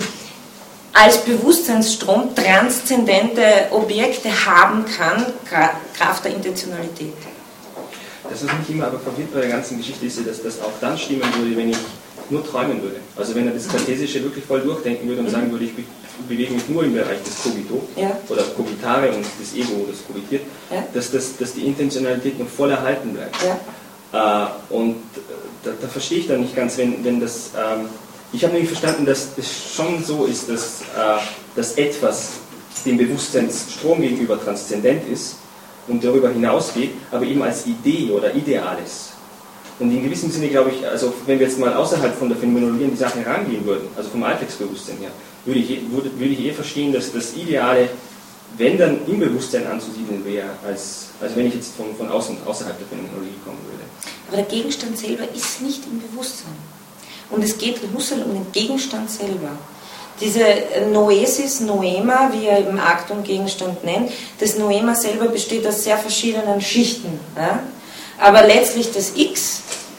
als 0.94 1.18
Bewusstseinsstrom 1.20 2.34
transzendente 2.34 3.44
Objekte 3.72 4.30
haben 4.46 4.84
kann, 4.86 5.26
Kraft 5.46 6.26
der 6.26 6.34
Intentionalität. 6.34 7.14
Das, 8.30 8.44
was 8.44 8.52
mich 8.60 8.70
immer 8.70 8.88
aber 8.88 9.00
verwirrt 9.00 9.34
bei 9.34 9.42
der 9.42 9.50
ganzen 9.50 9.78
Geschichte 9.78 10.06
ist, 10.06 10.28
dass 10.28 10.42
das 10.42 10.60
auch 10.62 10.72
dann 10.82 10.98
stimmen 10.98 11.22
würde, 11.38 11.56
wenn 11.56 11.70
ich 11.70 11.78
nur 12.30 12.46
träumen 12.46 12.82
würde. 12.82 12.98
Also 13.16 13.36
wenn 13.36 13.48
er 13.48 13.54
das 13.54 13.68
Kartesische 13.68 14.24
wirklich 14.24 14.44
voll 14.44 14.62
durchdenken 14.62 15.08
würde 15.08 15.22
und 15.22 15.28
mhm. 15.28 15.32
sagen 15.32 15.52
würde, 15.52 15.66
ich 15.66 15.72
bewege 16.28 16.54
mich 16.54 16.68
nur 16.68 16.84
im 16.84 16.94
Bereich 16.94 17.22
des 17.24 17.42
Cogito 17.44 17.88
ja. 17.96 18.18
oder 18.28 18.44
Cogitare 18.56 19.12
und 19.12 19.26
des 19.40 19.54
Ego, 19.56 19.86
das 19.90 20.06
cogitiert, 20.06 20.44
ja. 20.72 20.84
dass, 20.94 21.12
das, 21.12 21.38
dass 21.38 21.54
die 21.54 21.62
Intentionalität 21.62 22.40
noch 22.40 22.48
voll 22.48 22.72
erhalten 22.72 23.14
bleibt. 23.14 23.36
Ja. 23.44 24.50
Äh, 24.52 24.74
und 24.74 24.96
da, 25.64 25.72
da, 25.80 25.88
verstehe 25.88 26.20
ich 26.20 26.28
dann 26.28 26.42
nicht 26.42 26.56
ganz, 26.56 26.78
wenn, 26.78 27.04
wenn 27.04 27.20
das. 27.20 27.52
Ähm, 27.58 27.86
ich 28.34 28.44
habe 28.44 28.54
nämlich 28.54 28.70
verstanden, 28.70 29.06
dass 29.06 29.30
es 29.38 29.74
schon 29.76 30.04
so 30.04 30.26
ist, 30.26 30.50
dass, 30.50 30.82
äh, 30.82 31.20
dass 31.56 31.78
etwas 31.78 32.32
dem 32.86 32.98
Bewusstseinsstrom 32.98 34.02
gegenüber 34.02 34.42
transzendent 34.42 35.08
ist 35.10 35.38
und 35.88 36.04
darüber 36.04 36.30
hinausgeht, 36.30 36.92
aber 37.12 37.26
eben 37.26 37.42
als 37.42 37.66
Idee 37.66 38.12
oder 38.12 38.34
Ideal 38.34 38.78
ist. 38.84 39.14
Und 39.80 39.92
in 39.92 40.04
gewissem 40.04 40.32
Sinne 40.32 40.48
glaube 40.48 40.72
ich, 40.72 40.88
also 40.88 41.14
wenn 41.26 41.40
wir 41.40 41.46
jetzt 41.46 41.60
mal 41.60 41.74
außerhalb 41.74 42.16
von 42.18 42.30
der 42.30 42.38
Phänomenologie 42.38 42.86
an 42.86 42.92
die 42.92 42.98
Sache 42.98 43.20
herangehen 43.20 43.64
würden, 43.66 43.88
also 43.96 44.10
vom 44.10 44.24
Alltagsbewusstsein 44.24 44.98
her, 44.98 45.12
würde 45.46 45.60
ich, 45.60 45.70
würde, 45.92 46.10
würde 46.18 46.34
ich 46.34 46.46
eher 46.46 46.54
verstehen, 46.54 46.92
dass 46.92 47.12
das 47.12 47.36
Ideale, 47.36 47.90
wenn 48.58 48.78
dann 48.78 49.00
im 49.08 49.20
Bewusstsein 49.20 49.68
anzusiedeln 49.68 50.24
wäre, 50.26 50.50
als, 50.66 51.08
als 51.22 51.36
wenn 51.36 51.48
ich 51.48 51.56
jetzt 51.56 51.76
von, 51.76 51.96
von 51.96 52.10
außen, 52.10 52.38
außerhalb 52.46 52.78
der 52.78 52.88
Phänomenologie 52.88 53.38
kommen 53.44 53.60
würde. 53.66 53.84
Aber 54.28 54.38
der 54.38 54.46
Gegenstand 54.46 54.98
selber 54.98 55.24
ist 55.34 55.62
nicht 55.62 55.84
im 55.86 56.02
Bewusstsein. 56.02 56.56
Und 57.30 57.44
es 57.44 57.58
geht 57.58 57.80
Husserl 57.94 58.24
um 58.24 58.34
den 58.34 58.52
Gegenstand 58.52 59.10
selber. 59.12 59.50
Diese 60.20 60.44
Noesis, 60.92 61.60
Noema, 61.60 62.32
wie 62.34 62.48
er 62.48 62.60
eben 62.60 62.80
Akt 62.80 63.12
und 63.12 63.24
Gegenstand 63.24 63.84
nennt, 63.84 64.12
das 64.40 64.58
Noema 64.58 64.96
selber 64.96 65.28
besteht 65.28 65.66
aus 65.68 65.84
sehr 65.84 65.98
verschiedenen 65.98 66.60
Schichten. 66.60 67.20
Ja? 67.36 67.60
Aber 68.20 68.48
letztlich 68.48 68.92
das 68.92 69.12
X, 69.16 69.47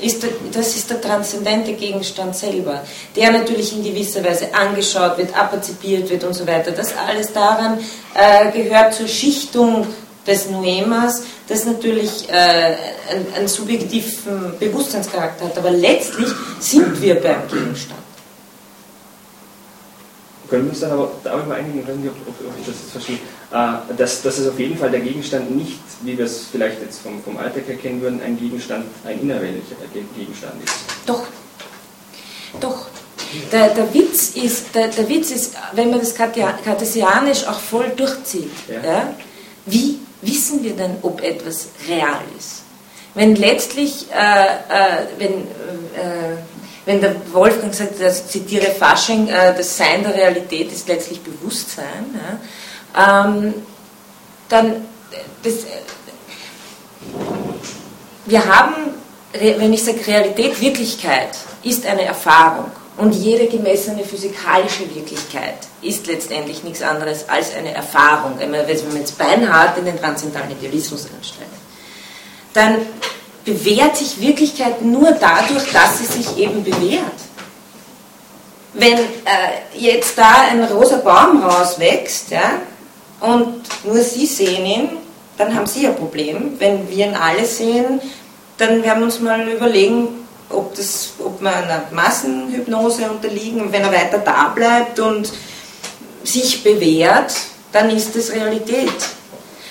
ist 0.01 0.23
der, 0.23 0.31
das 0.53 0.77
ist 0.77 0.91
der 0.91 1.01
transzendente 1.01 1.73
Gegenstand 1.73 2.37
selber, 2.37 2.83
der 3.17 3.33
natürlich 3.33 3.73
in 3.73 3.83
gewisser 3.83 4.25
Weise 4.25 4.55
angeschaut 4.55 5.19
wird, 5.19 5.37
apperzipiert 5.37 6.09
wird 6.11 6.25
und 6.25 6.35
so 6.35 6.47
weiter. 6.47 6.71
Das 6.71 6.95
alles 6.97 7.33
daran 7.33 7.79
äh, 8.15 8.51
gehört 8.53 8.95
zur 8.95 9.09
Schichtung 9.09 9.87
des 10.27 10.51
Noemas, 10.51 11.23
das 11.49 11.65
natürlich 11.65 12.29
äh, 12.29 12.33
einen, 12.33 13.33
einen 13.35 13.49
subjektiven 13.49 14.59
Bewusstseinscharakter 14.59 15.47
hat. 15.47 15.59
Aber 15.59 15.71
letztlich 15.71 16.29
sind 16.61 17.01
wir 17.01 17.21
beim 17.21 17.49
Gegenstand. 17.49 18.01
Können 20.49 20.65
wir 20.65 20.71
uns 20.71 20.81
dann 20.81 20.93
aber 20.93 21.11
darüber 21.25 21.55
einigen, 21.55 21.81
ich 21.81 21.87
weiß 21.87 21.95
ob, 22.27 22.29
ob 22.29 22.59
ich 22.59 22.67
das 22.67 22.75
jetzt 22.81 22.93
verstehe, 22.93 23.19
äh, 23.51 23.95
dass, 23.97 24.23
dass 24.23 24.39
es 24.39 24.49
auf 24.49 24.59
jeden 24.59 24.77
Fall 24.77 24.91
der 24.91 25.01
Gegenstand 25.01 25.57
nicht, 25.57 25.79
wie 26.03 26.19
wir 26.19 26.27
es 26.27 26.47
vielleicht 26.53 26.83
jetzt 26.83 27.01
vom, 27.01 27.23
vom 27.23 27.37
Alltag 27.39 27.69
erkennen 27.69 28.01
würden, 28.03 28.21
ein 28.23 28.39
Gegenstand, 28.39 28.85
ein 29.05 29.21
innerweltlicher 29.21 29.77
Gegenstand 30.17 30.63
ist. 30.65 30.75
Doch. 31.07 31.23
Doch. 32.61 32.87
Der, 33.53 33.69
der, 33.69 33.93
Witz 33.93 34.31
ist, 34.31 34.75
der, 34.75 34.89
der 34.89 35.09
Witz 35.09 35.31
ist, 35.31 35.55
wenn 35.73 35.91
man 35.91 36.01
das 36.01 36.15
kartesianisch 36.15 37.47
auch 37.47 37.61
voll 37.61 37.91
durchzieht, 37.95 38.51
ja. 38.69 38.91
Ja, 38.91 39.15
wie 39.67 39.99
wissen 40.23 40.63
wir 40.63 40.73
denn, 40.73 40.97
ob 41.03 41.23
etwas 41.23 41.69
real 41.89 42.21
ist? 42.39 42.63
Wenn 43.15 43.35
letztlich, 43.37 44.07
äh, 44.13 44.45
äh, 44.45 45.07
wenn, 45.19 45.33
äh, 45.33 46.37
wenn 46.87 47.01
der 47.01 47.17
Wolfgang 47.33 47.75
sagt, 47.75 48.01
also 48.01 48.25
zitiere 48.27 48.67
Fasching, 48.67 49.29
äh, 49.29 49.55
das 49.55 49.77
Sein 49.77 50.03
der 50.03 50.15
Realität 50.15 50.73
ist 50.73 50.89
letztlich 50.89 51.21
Bewusstsein, 51.21 52.15
ja, 52.15 52.39
ähm, 52.99 53.55
dann, 54.49 54.85
das, 55.43 55.55
wir 58.27 58.45
haben, 58.45 58.75
wenn 59.33 59.73
ich 59.73 59.85
sage 59.85 60.07
Realität, 60.07 60.61
Wirklichkeit 60.61 61.31
ist 61.63 61.87
eine 61.87 62.05
Erfahrung. 62.05 62.71
Und 62.97 63.13
jede 63.13 63.47
gemessene 63.47 64.05
physikalische 64.05 64.93
Wirklichkeit 64.93 65.55
ist 65.83 66.09
letztendlich 66.09 66.65
nichts 66.65 66.83
anderes 66.83 67.29
als 67.29 67.55
eine 67.55 67.73
Erfahrung. 67.73 68.35
Wenn 68.39 68.51
wir 68.51 68.67
jetzt 68.67 69.17
beinhart 69.17 69.79
in 69.79 69.85
den 69.85 69.99
transzendentalen 70.01 70.51
Idealismus 70.59 71.07
einsteigen, 71.17 71.53
dann 72.55 72.79
bewährt 73.45 73.97
sich 73.97 74.21
Wirklichkeit 74.21 74.83
nur 74.83 75.13
dadurch, 75.13 75.71
dass 75.73 75.99
sie 75.99 76.07
sich 76.07 76.39
eben 76.39 76.65
bewährt. 76.65 77.05
Wenn 78.75 78.99
äh, 78.99 79.79
jetzt 79.79 80.19
da 80.19 80.49
ein 80.51 80.65
rosa 80.65 80.97
Baum 80.97 81.43
rauswächst 81.43 82.33
ja, 82.33 82.61
und 83.21 83.63
nur 83.85 84.03
Sie 84.03 84.27
sehen 84.27 84.65
ihn, 84.65 84.89
dann 85.37 85.55
haben 85.55 85.67
Sie 85.67 85.87
ein 85.87 85.97
Problem. 85.97 86.55
Wenn 86.59 86.89
wir 86.89 87.07
ihn 87.07 87.15
alle 87.15 87.45
sehen, 87.45 88.01
dann 88.57 88.83
werden 88.83 89.01
wir 89.01 89.05
uns 89.05 89.21
mal 89.21 89.49
überlegen, 89.49 90.09
ob, 90.51 90.75
das, 90.75 91.11
ob 91.19 91.41
wir 91.41 91.55
einer 91.55 91.85
Massenhypnose 91.93 93.11
unterliegen. 93.11 93.73
Wenn 93.73 93.83
er 93.83 93.93
weiter 93.93 94.19
da 94.19 94.53
bleibt 94.55 94.99
und 94.99 95.31
sich 96.25 96.63
bewährt, 96.63 97.33
dann 97.73 97.91
ist 97.91 98.17
das 98.17 98.33
Realität. 98.33 98.93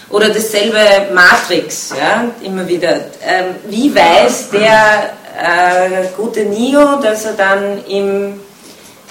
Oder 0.09 0.29
dasselbe 0.29 1.13
Matrix, 1.13 1.93
ja, 1.97 2.31
immer 2.41 2.65
wieder. 2.67 2.95
Ähm, 3.21 3.55
wie 3.67 3.93
weiß 3.93 4.51
der 4.51 5.13
äh, 5.37 6.07
gute 6.15 6.45
Neo, 6.45 7.01
dass 7.01 7.25
er 7.25 7.33
dann 7.33 7.85
im, 7.85 8.39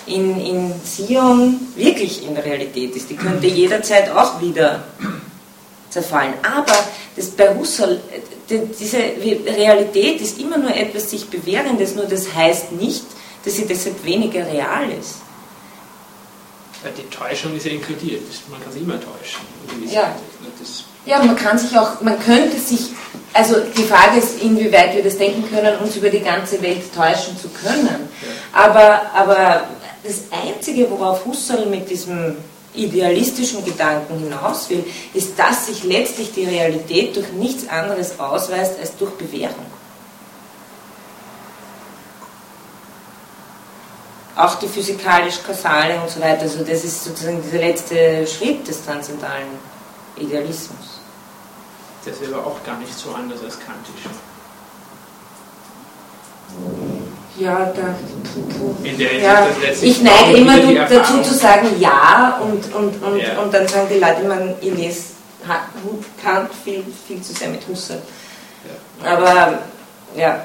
in, 0.07 0.41
in 0.41 0.73
Sion 0.85 1.61
wirklich 1.75 2.27
in 2.27 2.35
der 2.35 2.45
Realität 2.45 2.95
ist? 2.97 3.11
Die 3.11 3.17
könnte 3.17 3.47
jederzeit 3.47 4.11
auch 4.11 4.41
wieder 4.41 4.85
zerfallen. 5.91 6.35
Aber 6.43 6.77
das 7.17 7.31
bei 7.31 7.55
Husserl, 7.55 8.01
diese 8.49 8.99
Realität 8.99 10.21
ist 10.21 10.39
immer 10.39 10.59
nur 10.59 10.75
etwas 10.75 11.11
sich 11.11 11.29
Bewährendes, 11.29 11.95
nur 11.95 12.05
das 12.05 12.33
heißt 12.35 12.73
nicht, 12.73 13.05
dass 13.45 13.57
sie 13.57 13.67
deshalb 13.67 14.05
weniger 14.05 14.47
real 14.47 14.91
ist. 14.91 15.17
Die 16.97 17.09
Täuschung 17.11 17.57
ist 17.57 17.67
ja 17.67 17.73
inkludiert, 17.73 18.23
man 18.49 18.63
kann 18.63 18.73
sich 18.73 18.83
immer 18.83 19.01
täuschen. 19.01 19.41
Ja. 19.91 20.15
ja, 21.05 21.23
man 21.25 21.35
kann 21.35 21.59
sich 21.59 21.77
auch, 21.77 22.01
man 22.01 22.21
könnte 22.21 22.59
sich, 22.59 22.91
also 23.33 23.57
die 23.77 23.83
Frage 23.83 24.19
ist, 24.19 24.41
inwieweit 24.41 24.95
wir 24.95 25.03
das 25.03 25.19
denken 25.19 25.49
können, 25.51 25.77
uns 25.79 25.97
über 25.97 26.11
die 26.11 26.21
ganze 26.21 26.63
Welt 26.63 26.95
täuschen 26.95 27.37
zu 27.41 27.49
können. 27.49 28.09
Ja. 28.23 28.63
Aber, 28.65 29.11
aber 29.15 29.69
das 30.07 30.23
Einzige, 30.31 30.91
worauf 30.91 31.25
Husserl 31.25 31.67
mit 31.67 31.91
diesem 31.91 32.37
idealistischen 32.75 33.65
Gedanken 33.65 34.19
hinaus 34.19 34.69
will, 34.71 34.85
ist, 35.15 35.39
dass 35.39 35.67
sich 35.67 35.85
letztlich 35.85 36.33
die 36.33 36.45
Realität 36.45 37.17
durch 37.17 37.33
nichts 37.33 37.69
anderes 37.69 38.19
ausweist 38.21 38.79
als 38.79 38.97
durch 38.97 39.13
Bewährung. 39.13 39.67
Auch 44.37 44.57
die 44.57 44.69
physikalisch-kausale 44.69 45.99
und 46.01 46.11
so 46.11 46.21
weiter, 46.21 46.43
also 46.43 46.59
das 46.59 46.85
ist 46.85 47.05
sozusagen 47.05 47.43
dieser 47.43 47.59
letzte 47.59 48.27
Schritt 48.27 48.69
des 48.69 48.85
transzendentalen 48.85 49.49
Idealismus. 50.17 51.01
Das 52.05 52.21
ist 52.21 52.33
aber 52.33 52.47
auch 52.47 52.63
gar 52.63 52.79
nicht 52.79 52.97
so 52.97 53.11
anders 53.13 53.43
als 53.43 53.59
kantisch. 53.59 54.05
Ja, 57.39 57.73
da, 57.77 57.95
ja, 59.21 59.47
ich 59.83 60.01
neige 60.01 60.39
immer 60.39 60.57
dazu 60.89 61.21
zu 61.21 61.35
sagen 61.35 61.69
ja 61.79 62.41
und, 62.43 62.75
und, 62.75 63.03
und, 63.03 63.19
ja. 63.19 63.43
und 63.43 63.53
dann 63.53 63.69
sagen 63.69 63.89
die 63.91 63.99
Leute 63.99 64.23
immer, 64.23 64.39
ich 64.61 64.75
lese 64.75 65.03
Kant 66.23 66.51
viel, 66.65 66.83
viel 67.07 67.21
zu 67.21 67.33
sehr 67.35 67.49
mit 67.49 67.61
Husserl. 67.69 68.01
Ja. 69.05 69.13
Aber 69.13 69.59
ja, 70.17 70.45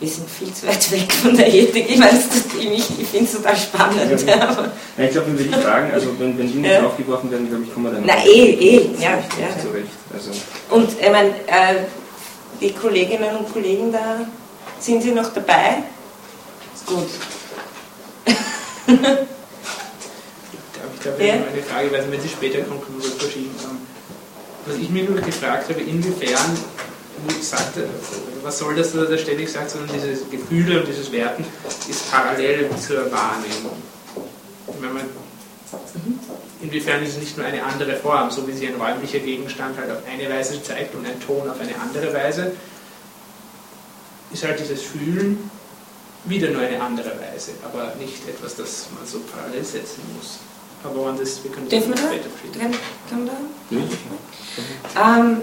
wir 0.00 0.08
sind 0.08 0.28
viel 0.28 0.52
zu 0.52 0.66
weit 0.66 0.90
weg 0.90 1.12
von 1.12 1.36
der 1.36 1.52
Ethik. 1.52 1.88
Ich 1.88 1.98
meine, 1.98 2.18
ich, 2.60 3.00
ich 3.00 3.08
finde 3.08 3.24
es 3.24 3.32
total 3.32 3.56
spannend. 3.56 4.24
Ja, 4.26 4.36
ja. 4.36 5.04
ich 5.04 5.10
glaube, 5.10 5.28
wenn 5.28 5.38
wir 5.38 5.46
die 5.46 5.62
Fragen, 5.62 5.92
also 5.92 6.08
wenn, 6.18 6.36
wenn 6.36 6.52
die 6.52 6.58
nicht 6.58 6.70
ja. 6.70 6.84
aufgeworfen 6.84 7.30
werden, 7.30 7.48
glaube 7.48 7.64
ich, 7.64 7.72
kommen 7.72 7.86
wir 7.86 7.92
dann. 7.92 8.02
Na, 8.06 8.24
eh, 8.24 8.50
eh, 8.50 8.90
ja. 9.00 9.10
ja. 9.12 9.62
Zurecht. 9.62 9.88
Also. 10.12 10.30
Und 10.70 10.90
ich 11.00 11.10
meine, 11.10 11.30
äh, 11.46 11.84
die 12.60 12.72
Kolleginnen 12.72 13.36
und 13.36 13.52
Kollegen 13.52 13.92
da, 13.92 14.20
sind 14.78 15.02
Sie 15.02 15.12
noch 15.12 15.32
dabei? 15.32 15.84
Gut. 16.86 17.08
ich 18.86 18.94
glaube, 21.00 21.24
ja? 21.24 21.34
eine 21.34 21.62
Frage, 21.62 21.92
weil 21.92 22.10
wenn 22.10 22.20
Sie 22.20 22.28
später 22.28 22.60
kommen, 22.62 22.82
können 22.82 23.02
wir 23.02 23.10
verschieben. 23.10 23.54
Was 24.66 24.76
ich 24.76 24.90
mir 24.90 25.04
nur 25.04 25.20
gefragt 25.20 25.68
habe, 25.68 25.80
inwiefern 25.80 26.58
sagte, 27.40 27.88
was 28.42 28.58
soll 28.58 28.74
das, 28.74 28.94
er 28.94 29.18
ständig 29.18 29.50
sagt, 29.50 29.70
sondern 29.70 29.90
diese 29.94 30.24
Gefühle 30.26 30.80
und 30.80 30.88
dieses 30.88 31.10
Werten 31.12 31.44
ist 31.88 32.10
parallel 32.10 32.68
zur 32.76 33.10
Wahrnehmung. 33.10 33.76
Wenn 34.80 34.92
man, 34.92 35.02
inwiefern 36.64 37.02
ist 37.02 37.10
es 37.10 37.18
nicht 37.18 37.36
nur 37.36 37.46
eine 37.46 37.62
andere 37.62 37.94
Form, 37.96 38.30
so 38.30 38.46
wie 38.48 38.52
sich 38.52 38.68
ein 38.68 38.80
räumlicher 38.80 39.18
Gegenstand 39.18 39.78
halt 39.78 39.90
auf 39.90 39.98
eine 40.10 40.28
Weise 40.28 40.62
zeigt 40.62 40.94
und 40.94 41.06
ein 41.06 41.20
Ton 41.20 41.48
auf 41.48 41.60
eine 41.60 41.74
andere 41.78 42.12
Weise, 42.12 42.52
ist 44.32 44.42
halt 44.42 44.58
dieses 44.58 44.82
Fühlen 44.82 45.50
wieder 46.24 46.48
nur 46.48 46.62
eine 46.62 46.80
andere 46.80 47.10
Weise, 47.10 47.52
aber 47.62 47.94
nicht 48.00 48.26
etwas, 48.26 48.56
das 48.56 48.86
man 48.94 49.06
so 49.06 49.20
parallel 49.20 49.62
setzen 49.64 50.02
muss. 50.16 50.38
Aber 50.82 51.06
wann 51.06 51.18
das, 51.18 51.42
wir 51.42 51.50
können 51.50 51.68
das 51.68 51.84
später 51.84 51.98
verschieden. 52.00 52.76
Kann, 53.08 53.30
da? 54.94 55.18
Ähm, 55.18 55.40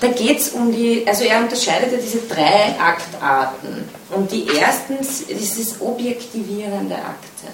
da 0.00 0.08
geht 0.08 0.38
es 0.38 0.50
um 0.50 0.72
die, 0.72 1.06
also 1.06 1.24
er 1.24 1.40
unterscheidet 1.40 1.92
ja 1.92 1.98
diese 1.98 2.20
drei 2.26 2.74
Aktarten. 2.78 3.88
Und 4.10 4.32
die 4.32 4.48
erstens 4.48 5.22
ist 5.22 5.58
das 5.58 5.80
objektivierende 5.80 6.96
Akte. 6.96 7.48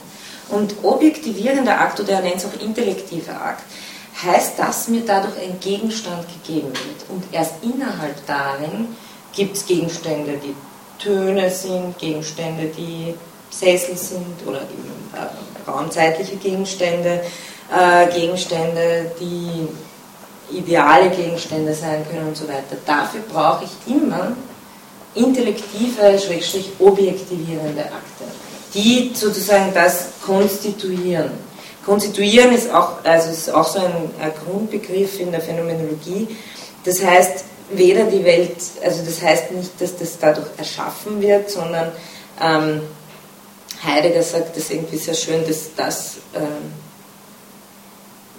Und 0.51 0.75
objektivierender 0.83 1.79
Akt, 1.81 2.01
oder 2.01 2.15
er 2.15 2.23
nennt 2.23 2.37
es 2.37 2.47
auch 2.47 2.61
intellektiver 2.61 3.41
Akt, 3.41 3.65
heißt, 4.23 4.59
dass 4.59 4.89
mir 4.89 5.03
dadurch 5.07 5.39
ein 5.41 5.61
Gegenstand 5.61 6.27
gegeben 6.29 6.69
wird. 6.69 7.09
Und 7.09 7.25
erst 7.33 7.55
innerhalb 7.63 8.27
darin 8.27 8.89
gibt 9.33 9.57
es 9.57 9.67
Gegenstände, 9.67 10.39
die 10.43 10.55
Töne 10.99 11.51
sind, 11.51 11.97
Gegenstände, 11.99 12.71
die 12.77 13.15
Sessel 13.51 13.97
sind 13.97 14.47
oder 14.47 14.61
äh, 14.61 15.71
raumzeitliche 15.71 16.37
Gegenstände, 16.37 17.23
äh, 17.75 18.07
Gegenstände, 18.13 19.13
die 19.21 19.69
ideale 20.57 21.11
Gegenstände 21.11 21.75
sein 21.75 22.05
können 22.11 22.29
und 22.29 22.37
so 22.37 22.49
weiter. 22.49 22.77
Dafür 22.87 23.21
brauche 23.33 23.65
ich 23.65 23.95
immer 23.95 24.33
intellektive, 25.15 26.19
schrägstrich 26.19 26.71
objektivierende 26.79 27.83
Akte, 27.83 28.25
die 28.79 29.11
sozusagen 29.15 29.75
das 29.75 30.07
konstituieren. 30.25 31.31
Konstituieren 31.85 32.53
ist 32.53 32.73
auch, 32.73 33.05
also 33.05 33.31
ist 33.31 33.51
auch 33.51 33.67
so 33.67 33.81
ein, 33.81 33.93
ein 34.21 34.33
Grundbegriff 34.45 35.19
in 35.19 35.33
der 35.33 35.41
Phänomenologie. 35.41 36.29
Das 36.85 37.03
heißt, 37.05 37.45
weder 37.71 38.05
die 38.05 38.25
Welt, 38.25 38.57
also 38.85 39.05
das 39.05 39.21
heißt 39.21 39.51
nicht, 39.53 39.81
dass 39.81 39.97
das 39.97 40.19
dadurch 40.19 40.47
erschaffen 40.57 41.21
wird, 41.21 41.51
sondern 41.51 41.91
ähm, 42.41 42.83
Heidegger 43.85 44.23
sagt 44.23 44.57
das 44.57 44.71
irgendwie 44.71 44.99
sehr 44.99 45.15
schön, 45.15 45.47
dass 45.47 45.75
das, 45.75 46.17
ähm, 46.35 46.73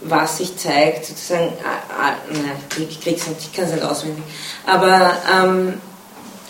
was 0.02 0.38
sich 0.38 0.56
zeigt, 0.56 1.06
sozusagen, 1.06 1.48
äh, 1.48 1.50
äh, 1.50 2.42
nein, 2.42 2.52
ich 2.90 3.02
krieg's 3.02 3.28
nicht, 3.28 3.42
ich 3.42 3.54
kann 3.54 3.66
es 3.66 3.74
nicht 3.74 3.84
auswendig, 3.84 4.24
aber 4.66 5.18
ähm, 5.34 5.82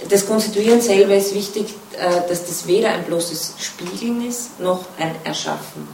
das 0.08 0.26
Konstituieren 0.26 0.82
selber 0.82 1.16
ist 1.16 1.34
wichtig, 1.34 1.74
äh, 1.98 2.28
dass 2.28 2.46
das 2.46 2.68
weder 2.68 2.90
ein 2.90 3.04
bloßes 3.04 3.56
Spiegeln 3.60 4.28
ist, 4.28 4.60
noch 4.60 4.86
ein 4.98 5.16
Erschaffen 5.24 5.88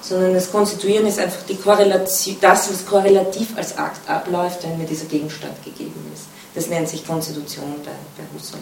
sondern 0.00 0.34
das 0.34 0.50
Konstituieren 0.50 1.06
ist 1.06 1.18
einfach 1.18 1.42
die 1.48 1.56
Korrelation, 1.56 2.36
das, 2.40 2.70
was 2.70 2.86
korrelativ 2.86 3.56
als 3.56 3.76
Akt 3.76 4.08
abläuft, 4.08 4.62
wenn 4.62 4.78
mir 4.78 4.86
dieser 4.86 5.06
Gegenstand 5.06 5.62
gegeben 5.64 6.10
ist. 6.14 6.24
Das 6.54 6.68
nennt 6.68 6.88
sich 6.88 7.06
Konstitution 7.06 7.76
bei, 7.84 7.90
bei 8.16 8.24
Husserl. 8.34 8.60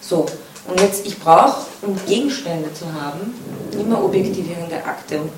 So, 0.00 0.26
und 0.66 0.80
jetzt, 0.80 1.06
ich 1.06 1.18
brauche, 1.18 1.66
um 1.82 1.96
Gegenstände 2.06 2.72
zu 2.72 2.86
haben, 2.92 3.34
immer 3.78 4.02
objektivierende 4.02 4.76
Akte. 4.84 5.20
Und 5.20 5.30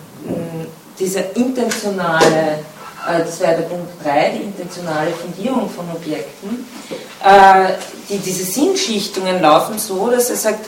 dieser 0.99 1.35
intentionale, 1.37 2.61
das 3.07 3.41
wäre 3.41 3.57
der 3.57 3.69
Punkt 3.69 3.91
3, 4.03 4.31
die 4.31 4.45
intentionale 4.45 5.11
Fundierung 5.13 5.69
von 5.69 5.87
Objekten, 5.91 6.67
äh, 7.23 7.75
die, 8.09 8.19
diese 8.19 8.45
Sinnschichtungen 8.45 9.41
laufen 9.41 9.79
so, 9.79 10.11
dass 10.11 10.31
er 10.31 10.37
sagt, 10.37 10.67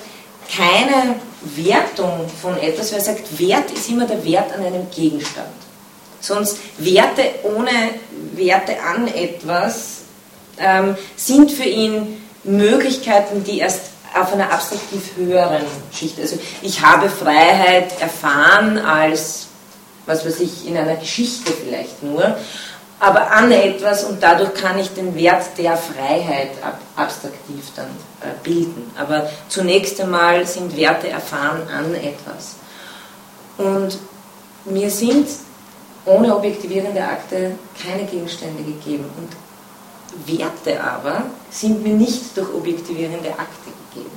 keine 0.54 1.16
Wertung 1.42 2.26
von 2.40 2.56
etwas, 2.58 2.92
weil 2.92 2.98
er 2.98 3.04
sagt, 3.04 3.38
Wert 3.38 3.70
ist 3.70 3.88
immer 3.88 4.06
der 4.06 4.24
Wert 4.24 4.52
an 4.52 4.64
einem 4.64 4.90
Gegenstand. 4.90 5.48
Sonst 6.20 6.58
Werte 6.78 7.22
ohne 7.42 7.70
Werte 8.34 8.76
an 8.82 9.08
etwas 9.08 10.02
ähm, 10.58 10.96
sind 11.16 11.52
für 11.52 11.64
ihn 11.64 12.22
Möglichkeiten, 12.44 13.44
die 13.44 13.58
erst 13.58 13.80
auf 14.14 14.32
einer 14.32 14.50
abstraktiv 14.50 15.02
höheren 15.16 15.62
Schicht. 15.92 16.18
Also 16.18 16.38
ich 16.62 16.80
habe 16.80 17.08
Freiheit 17.08 18.00
erfahren 18.00 18.78
als, 18.78 19.45
was 20.06 20.24
weiß 20.24 20.40
ich, 20.40 20.66
in 20.66 20.76
einer 20.76 20.96
Geschichte 20.96 21.52
vielleicht 21.52 22.02
nur, 22.02 22.36
aber 22.98 23.30
an 23.30 23.52
etwas 23.52 24.04
und 24.04 24.22
dadurch 24.22 24.54
kann 24.54 24.78
ich 24.78 24.88
den 24.94 25.14
Wert 25.14 25.58
der 25.58 25.76
Freiheit 25.76 26.52
ab, 26.62 26.80
abstraktiv 26.96 27.64
dann 27.74 27.86
äh, 28.22 28.32
bilden. 28.42 28.90
Aber 28.96 29.28
zunächst 29.48 30.00
einmal 30.00 30.46
sind 30.46 30.74
Werte 30.76 31.10
erfahren 31.10 31.68
an 31.68 31.94
etwas. 31.94 32.56
Und 33.58 33.98
mir 34.64 34.90
sind 34.90 35.28
ohne 36.06 36.34
objektivierende 36.34 37.02
Akte 37.02 37.52
keine 37.82 38.04
Gegenstände 38.04 38.62
gegeben. 38.62 39.04
Und 39.18 39.30
Werte 40.26 40.82
aber 40.82 41.24
sind 41.50 41.82
mir 41.82 41.94
nicht 41.94 42.36
durch 42.36 42.48
objektivierende 42.54 43.30
Akte 43.30 43.70
gegeben, 43.90 44.16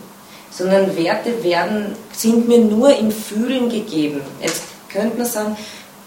sondern 0.52 0.96
Werte 0.96 1.44
werden, 1.44 1.96
sind 2.14 2.48
mir 2.48 2.60
nur 2.60 2.96
im 2.96 3.12
Fühlen 3.12 3.70
gegeben. 3.70 4.22
Jetzt 4.42 4.64
könnte 4.88 5.18
man 5.18 5.28
sagen, 5.28 5.58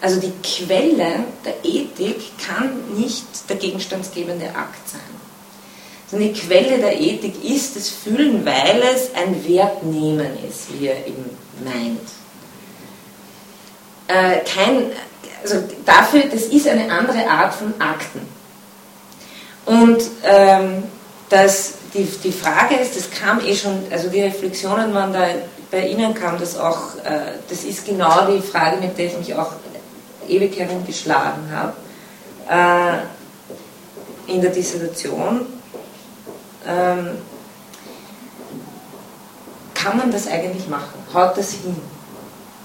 also 0.02 0.20
die 0.20 0.32
Quelle 0.42 1.24
der 1.44 1.54
Ethik 1.62 2.32
kann 2.44 2.72
nicht 2.96 3.24
der 3.48 3.56
gegenstandsgebende 3.56 4.46
Akt 4.46 4.88
sein. 4.88 5.00
Sondern 6.10 6.34
die 6.34 6.40
Quelle 6.40 6.78
der 6.78 7.00
Ethik 7.00 7.44
ist 7.44 7.76
das 7.76 7.88
Fühlen, 7.88 8.44
weil 8.44 8.82
es 8.94 9.14
ein 9.14 9.46
Wertnehmen 9.48 10.32
ist, 10.46 10.72
wie 10.72 10.88
er 10.88 11.06
eben 11.06 11.24
meint. 11.64 12.00
Äh, 14.08 14.40
kein, 14.40 14.90
also 15.40 15.62
dafür, 15.86 16.24
das 16.24 16.42
ist 16.42 16.66
eine 16.66 16.90
andere 16.90 17.24
Art 17.28 17.54
von 17.54 17.72
Akten. 17.80 18.26
Und 19.64 20.02
ähm, 20.24 20.82
das, 21.28 21.74
die, 21.94 22.08
die 22.24 22.32
Frage 22.32 22.74
ist, 22.74 22.96
das 22.96 23.08
kam 23.08 23.38
eh 23.38 23.54
schon, 23.54 23.84
also 23.92 24.08
die 24.08 24.22
Reflexionen 24.22 24.92
waren 24.92 25.12
da, 25.12 25.28
bei 25.70 25.86
Ihnen 25.86 26.12
kam 26.12 26.38
das 26.38 26.58
auch, 26.58 26.96
äh, 27.04 27.38
das 27.48 27.62
ist 27.62 27.86
genau 27.86 28.26
die 28.26 28.42
Frage, 28.42 28.78
mit 28.78 28.98
der 28.98 29.06
ich 29.06 29.16
mich 29.16 29.34
auch 29.34 29.52
ewig 30.28 30.58
herumgeschlagen 30.58 31.50
habe, 31.50 31.74
äh, 32.48 34.32
in 34.32 34.40
der 34.40 34.50
Dissertation. 34.50 35.46
Ähm, 36.66 37.18
kann 39.74 39.96
man 39.96 40.12
das 40.12 40.28
eigentlich 40.28 40.68
machen? 40.68 41.00
Haut 41.12 41.36
das 41.36 41.52
hin? 41.52 41.76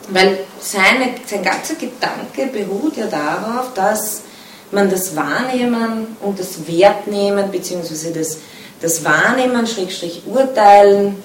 Weil 0.10 0.40
seine, 0.60 1.16
sein 1.26 1.44
ganzer 1.44 1.76
Gedanke 1.76 2.48
beruht 2.48 2.96
ja 2.96 3.08
darauf, 3.08 3.74
dass 3.74 4.22
man 4.72 4.90
das 4.90 5.16
Wahrnehmen 5.16 6.16
und 6.22 6.40
das 6.40 6.68
Wertnehmen 6.68 7.50
bzw. 7.52 8.12
das, 8.14 8.38
das 8.82 9.04
Wahrnehmen, 9.04 9.66
Schrägstrich 9.66 10.24
Urteilen, 10.26 11.22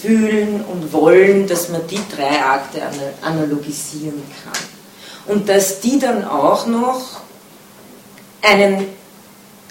Fühlen 0.00 0.64
und 0.64 0.92
Wollen, 0.92 1.46
dass 1.46 1.70
man 1.70 1.86
die 1.88 2.00
drei 2.14 2.42
Akte 2.42 2.80
analogisieren 3.22 4.22
kann 4.44 4.73
und 5.26 5.48
dass 5.48 5.80
die 5.80 5.98
dann 5.98 6.26
auch 6.26 6.66
noch 6.66 7.20
einen 8.42 8.86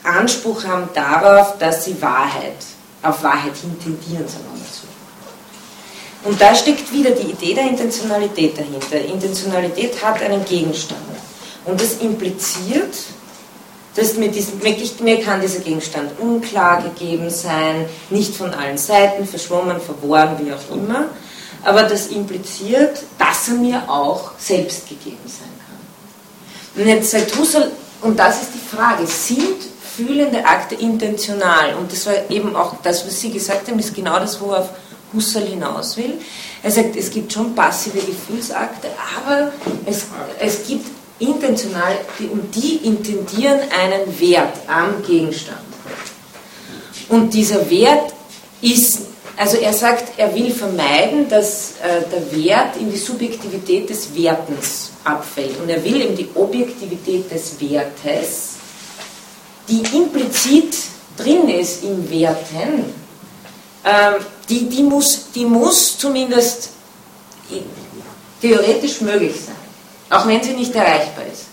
Anspruch 0.03 0.65
haben 0.65 0.89
darauf, 0.93 1.57
dass 1.59 1.85
sie 1.85 2.01
Wahrheit, 2.01 2.57
auf 3.01 3.23
Wahrheit 3.23 3.55
hin 3.55 3.77
tendieren, 3.81 4.27
sagen 4.27 4.43
wir 4.51 4.59
mal 4.59 4.67
so. 4.71 6.29
Und 6.29 6.41
da 6.41 6.55
steckt 6.55 6.91
wieder 6.91 7.11
die 7.11 7.31
Idee 7.31 7.53
der 7.53 7.67
Intentionalität 7.67 8.57
dahinter. 8.57 8.97
Intentionalität 8.97 10.01
hat 10.03 10.21
einen 10.21 10.43
Gegenstand. 10.45 11.01
Und 11.65 11.79
das 11.79 11.95
impliziert, 11.95 12.95
dass 13.95 14.15
mir, 14.15 14.29
diesen, 14.29 14.59
mir 15.03 15.21
kann 15.21 15.41
dieser 15.41 15.59
Gegenstand 15.59 16.17
unklar 16.19 16.81
gegeben 16.81 17.29
sein, 17.29 17.87
nicht 18.09 18.35
von 18.35 18.53
allen 18.53 18.77
Seiten, 18.77 19.27
verschwommen, 19.27 19.79
verworren, 19.79 20.37
wie 20.39 20.51
auch 20.53 20.75
immer 20.75 21.09
aber 21.63 21.83
das 21.83 22.07
impliziert, 22.07 23.03
dass 23.43 23.53
er 23.53 23.59
mir 23.59 23.89
auch 23.89 24.31
selbst 24.37 24.87
gegeben 24.87 25.17
sein 25.25 25.49
kann. 25.67 26.81
Und 26.81 26.87
jetzt 26.87 27.11
sagt 27.11 27.37
Husserl, 27.37 27.71
und 28.01 28.17
das 28.17 28.43
ist 28.43 28.51
die 28.53 28.75
Frage, 28.75 29.05
sind 29.05 29.57
fühlende 29.95 30.45
Akte 30.45 30.75
intentional? 30.75 31.75
Und 31.75 31.91
das 31.91 32.05
war 32.05 32.13
eben 32.29 32.55
auch 32.55 32.75
das, 32.83 33.05
was 33.05 33.19
Sie 33.19 33.31
gesagt 33.31 33.67
haben, 33.67 33.79
ist 33.79 33.93
genau 33.93 34.17
das, 34.19 34.39
worauf 34.39 34.69
Husserl 35.13 35.45
hinaus 35.45 35.97
will. 35.97 36.19
Er 36.63 36.71
sagt, 36.71 36.95
es 36.95 37.11
gibt 37.11 37.33
schon 37.33 37.53
passive 37.53 37.99
Gefühlsakte, 37.99 38.87
aber 39.17 39.51
es, 39.85 40.05
es 40.39 40.65
gibt 40.65 40.87
intentional, 41.19 41.97
und 42.31 42.55
die 42.55 42.77
intendieren 42.77 43.59
einen 43.77 44.19
Wert 44.19 44.57
am 44.67 45.03
Gegenstand. 45.05 45.59
Und 47.09 47.33
dieser 47.33 47.69
Wert 47.69 48.13
ist 48.61 49.12
also 49.35 49.57
er 49.57 49.73
sagt, 49.73 50.17
er 50.17 50.33
will 50.35 50.51
vermeiden, 50.51 51.27
dass 51.27 51.73
äh, 51.81 52.01
der 52.11 52.43
Wert 52.43 52.77
in 52.77 52.91
die 52.91 52.97
Subjektivität 52.97 53.89
des 53.89 54.15
Wertens 54.15 54.91
abfällt. 55.03 55.59
Und 55.59 55.69
er 55.69 55.83
will 55.83 56.01
eben 56.01 56.15
die 56.15 56.29
Objektivität 56.35 57.31
des 57.31 57.59
Wertes, 57.59 58.49
die 59.67 59.81
implizit 59.95 60.75
drin 61.17 61.49
ist 61.49 61.83
im 61.83 62.09
Werten, 62.09 62.93
äh, 63.83 64.19
die, 64.49 64.69
die, 64.69 64.83
muss, 64.83 65.31
die 65.33 65.45
muss 65.45 65.97
zumindest 65.97 66.69
theoretisch 68.41 69.01
möglich 69.01 69.35
sein, 69.45 69.55
auch 70.09 70.27
wenn 70.27 70.43
sie 70.43 70.53
nicht 70.53 70.75
erreichbar 70.75 71.25
ist. 71.31 71.45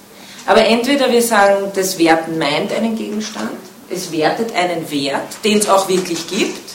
Aber 0.47 0.65
entweder 0.65 1.11
wir 1.11 1.23
sagen, 1.23 1.71
das 1.75 1.99
Werten 1.99 2.39
meint 2.39 2.73
einen 2.73 2.97
Gegenstand, 2.97 3.51
es 3.89 4.11
wertet 4.13 4.55
einen 4.55 4.91
Wert, 4.91 5.29
den 5.45 5.59
es 5.59 5.69
auch 5.69 5.89
wirklich 5.89 6.27
gibt, 6.27 6.71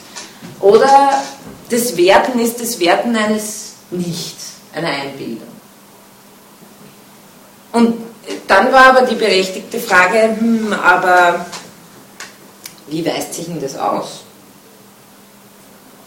oder 0.60 1.24
das 1.70 1.98
Werten 1.98 2.40
ist 2.40 2.62
das 2.62 2.80
Werten 2.80 3.16
eines 3.16 3.74
Nichts, 3.92 4.54
einer 4.74 4.90
Einbildung. 4.90 5.48
Und 7.72 7.98
dann 8.48 8.72
war 8.72 8.96
aber 8.96 9.02
die 9.04 9.16
berechtigte 9.16 9.80
Frage, 9.80 10.36
hm, 10.40 10.74
aber 10.74 11.46
wie 12.88 13.06
weist 13.06 13.34
sich 13.34 13.46
denn 13.46 13.62
das 13.62 13.78
aus? 13.78 14.22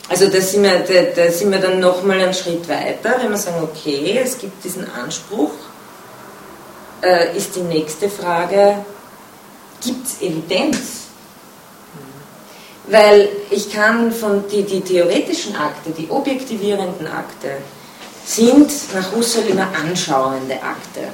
Also 0.08 0.28
da 0.28 0.40
sind 0.40 0.62
wir, 0.62 0.78
da, 0.78 1.02
da 1.14 1.30
sind 1.30 1.50
wir 1.50 1.58
dann 1.58 1.80
nochmal 1.80 2.20
einen 2.20 2.32
Schritt 2.32 2.66
weiter, 2.68 3.16
wenn 3.20 3.30
wir 3.30 3.36
sagen, 3.36 3.62
okay, 3.62 4.18
es 4.22 4.38
gibt 4.38 4.64
diesen 4.64 4.90
Anspruch, 4.90 5.50
äh, 7.02 7.36
ist 7.36 7.54
die 7.56 7.60
nächste 7.60 8.08
Frage, 8.08 8.84
gibt 9.82 10.06
es 10.06 10.22
Evidenz? 10.22 10.97
Weil 12.90 13.28
ich 13.50 13.70
kann 13.70 14.12
von 14.12 14.44
die, 14.48 14.62
die 14.62 14.80
theoretischen 14.80 15.54
Akte, 15.56 15.90
die 15.90 16.10
objektivierenden 16.10 17.06
Akte, 17.06 17.58
sind 18.24 18.70
nach 18.94 19.12
Husserl 19.12 19.46
immer 19.46 19.68
anschauende 19.74 20.54
Akte. 20.62 21.08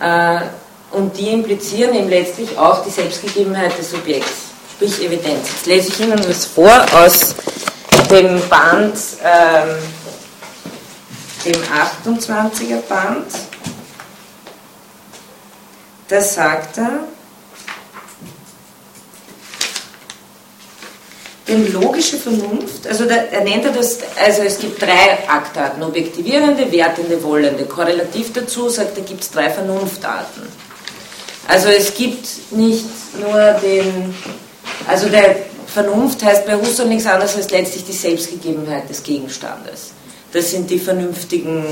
Äh, 0.00 0.46
und 0.92 1.16
die 1.16 1.30
implizieren 1.30 1.94
eben 1.94 2.08
letztlich 2.08 2.56
auch 2.58 2.84
die 2.84 2.90
Selbstgegebenheit 2.90 3.76
des 3.78 3.90
Subjekts, 3.90 4.30
sprich 4.74 5.02
Evidenz. 5.02 5.48
Jetzt 5.48 5.66
lese 5.66 5.88
ich 5.88 6.00
Ihnen 6.00 6.28
was 6.28 6.44
vor 6.44 6.84
aus 6.94 7.34
dem 8.10 8.40
Band, 8.48 8.94
ähm, 9.24 9.78
dem 11.44 11.62
28er 11.62 12.82
Band. 12.88 13.26
Da 16.08 16.20
sagt 16.20 16.76
er, 16.78 17.04
denn 21.48 21.72
logische 21.72 22.18
Vernunft, 22.18 22.86
also 22.86 23.04
da, 23.04 23.14
er 23.14 23.42
nennt 23.42 23.64
er 23.64 23.72
das, 23.72 23.98
also 24.24 24.42
es 24.42 24.58
gibt 24.58 24.80
drei 24.80 25.28
Aktarten, 25.28 25.82
objektivierende, 25.82 26.70
wertende, 26.70 27.22
wollende. 27.22 27.64
Korrelativ 27.64 28.32
dazu 28.32 28.68
sagt 28.68 28.96
er, 28.96 29.02
gibt 29.02 29.22
es 29.22 29.30
drei 29.30 29.50
Vernunftarten. 29.50 30.42
Also 31.48 31.68
es 31.68 31.94
gibt 31.94 32.52
nicht 32.52 32.86
nur 33.20 33.54
den, 33.54 34.14
also 34.86 35.08
der 35.08 35.36
Vernunft 35.66 36.22
heißt 36.22 36.46
bei 36.46 36.54
Husserl 36.54 36.86
nichts 36.86 37.06
anderes 37.06 37.34
als 37.34 37.50
letztlich 37.50 37.84
die 37.84 37.92
Selbstgegebenheit 37.92 38.88
des 38.88 39.02
Gegenstandes. 39.02 39.92
Das 40.32 40.50
sind 40.50 40.70
die 40.70 40.78
vernünftigen, 40.78 41.64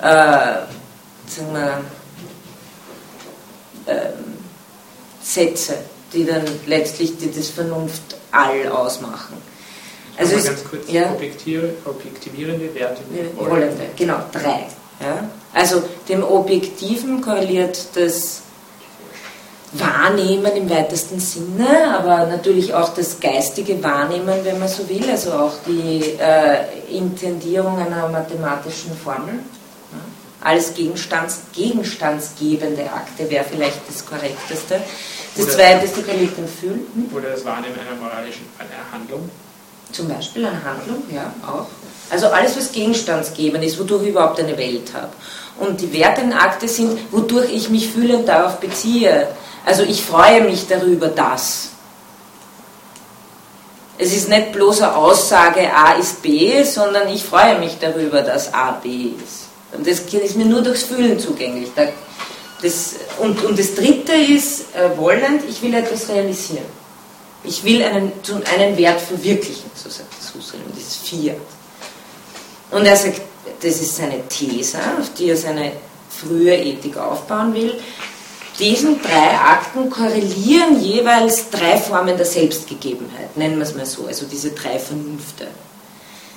äh, 0.00 0.02
sagen 0.02 1.52
wir, 1.52 1.80
äh, 3.86 4.10
Sätze, 5.22 5.76
die 6.12 6.24
dann 6.24 6.44
letztlich 6.66 7.16
die, 7.16 7.30
das 7.30 7.48
Vernunft 7.48 8.16
all 8.34 8.68
ausmachen. 8.68 9.36
Also 10.16 10.36
ist, 10.36 10.46
ganz 10.46 10.64
kurz, 10.64 10.90
ja, 10.90 11.10
objektivierende, 11.12 12.74
Werte, 12.74 13.02
rollende. 13.38 13.86
Genau, 13.96 14.18
drei. 14.32 14.66
Ja? 15.00 15.28
Also 15.52 15.82
dem 16.08 16.22
Objektiven 16.22 17.20
korreliert 17.20 17.78
das 17.94 18.42
Wahrnehmen 19.72 20.52
im 20.56 20.70
weitesten 20.70 21.18
Sinne, 21.18 21.98
aber 21.98 22.26
natürlich 22.26 22.74
auch 22.74 22.94
das 22.94 23.18
geistige 23.18 23.82
Wahrnehmen, 23.82 24.44
wenn 24.44 24.58
man 24.60 24.68
so 24.68 24.88
will, 24.88 25.10
also 25.10 25.32
auch 25.32 25.52
die 25.66 26.16
äh, 26.20 26.96
Intendierung 26.96 27.78
einer 27.78 28.08
mathematischen 28.08 28.96
Formel. 28.96 29.34
Ja? 29.34 30.48
Alles 30.48 30.74
Gegenstands, 30.74 31.40
gegenstandsgebende 31.52 32.84
Akte 32.84 33.28
wäre 33.30 33.44
vielleicht 33.50 33.80
das 33.88 34.06
korrekteste. 34.06 34.80
Das 35.36 35.46
Oder- 35.46 35.54
zweite 35.54 35.84
ist 35.86 35.96
die 35.96 36.02
Gelegenheit 36.02 36.48
Fühlen. 36.60 36.86
Hm? 36.94 37.10
Oder 37.16 37.30
das 37.30 37.44
Wahrnehmen 37.44 37.74
einer 37.78 38.00
moralischen 38.00 38.46
einer 38.58 38.92
Handlung. 38.92 39.28
Zum 39.92 40.08
Beispiel 40.08 40.46
eine 40.46 40.62
Handlung, 40.64 41.02
ja, 41.12 41.32
auch. 41.46 41.66
Also 42.10 42.28
alles, 42.28 42.56
was 42.56 42.70
gegenstandsgebend 42.72 43.64
ist, 43.64 43.78
wodurch 43.78 44.02
ich 44.04 44.08
überhaupt 44.10 44.38
eine 44.38 44.56
Welt 44.58 44.92
habe. 44.94 45.08
Und 45.58 45.80
die 45.80 45.92
wertenden 45.92 46.36
Akte 46.38 46.68
sind, 46.68 46.98
wodurch 47.12 47.50
ich 47.52 47.70
mich 47.70 47.88
fühlend 47.88 48.28
darauf 48.28 48.58
beziehe. 48.58 49.28
Also 49.64 49.82
ich 49.84 50.02
freue 50.04 50.42
mich 50.42 50.66
darüber, 50.68 51.08
dass. 51.08 51.70
Es 53.96 54.12
ist 54.14 54.28
nicht 54.28 54.52
bloß 54.52 54.82
eine 54.82 54.96
Aussage, 54.96 55.68
A 55.72 55.92
ist 55.92 56.20
B, 56.20 56.62
sondern 56.64 57.08
ich 57.08 57.24
freue 57.24 57.58
mich 57.60 57.78
darüber, 57.80 58.22
dass 58.22 58.52
A 58.52 58.72
B 58.72 59.10
ist. 59.24 59.44
Und 59.72 59.86
das 59.86 60.00
ist 60.00 60.36
mir 60.36 60.44
nur 60.46 60.62
durchs 60.62 60.82
Fühlen 60.84 61.18
zugänglich. 61.18 61.70
Da- 61.74 61.88
Das, 62.64 62.94
und, 63.20 63.44
und 63.44 63.58
das 63.58 63.74
dritte 63.74 64.14
ist 64.14 64.74
äh, 64.74 64.96
wollend, 64.96 65.42
ich 65.46 65.60
will 65.60 65.74
etwas 65.74 66.08
realisieren. 66.08 66.64
Ich 67.44 67.62
will 67.62 67.82
einen, 67.82 68.10
einen 68.56 68.76
Wert 68.78 69.02
verwirklichen, 69.02 69.70
so 69.74 69.90
sagt 69.90 70.08
Husserl, 70.34 70.60
und 70.66 70.74
das 70.74 70.84
ist 70.84 71.06
Fiat. 71.06 71.36
Und 72.70 72.86
er 72.86 72.96
sagt, 72.96 73.20
das 73.60 73.80
ist 73.82 73.96
seine 73.96 74.26
These, 74.28 74.78
auf 74.98 75.12
die 75.12 75.28
er 75.28 75.36
seine 75.36 75.72
frühe 76.08 76.56
Ethik 76.56 76.96
aufbauen 76.96 77.52
will. 77.52 77.74
Diesen 78.58 78.98
drei 79.02 79.36
Akten 79.36 79.90
korrelieren 79.90 80.80
jeweils 80.80 81.50
drei 81.50 81.76
Formen 81.76 82.16
der 82.16 82.24
Selbstgegebenheit, 82.24 83.36
nennen 83.36 83.56
wir 83.56 83.64
es 83.64 83.74
mal 83.74 83.84
so, 83.84 84.06
also 84.06 84.24
diese 84.24 84.52
drei 84.52 84.78
Vernünfte. 84.78 85.48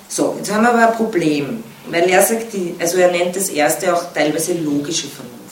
So, 0.09 0.35
jetzt 0.37 0.51
haben 0.51 0.63
wir 0.63 0.73
aber 0.73 0.89
ein 0.89 0.97
Problem, 0.97 1.63
weil 1.89 2.09
er 2.09 2.21
sagt, 2.21 2.51
die, 2.51 2.75
also 2.79 2.97
er 2.97 3.11
nennt 3.11 3.35
das 3.35 3.47
erste 3.47 3.95
auch 3.95 4.13
teilweise 4.13 4.53
logische 4.55 5.07
Vernunft. 5.07 5.46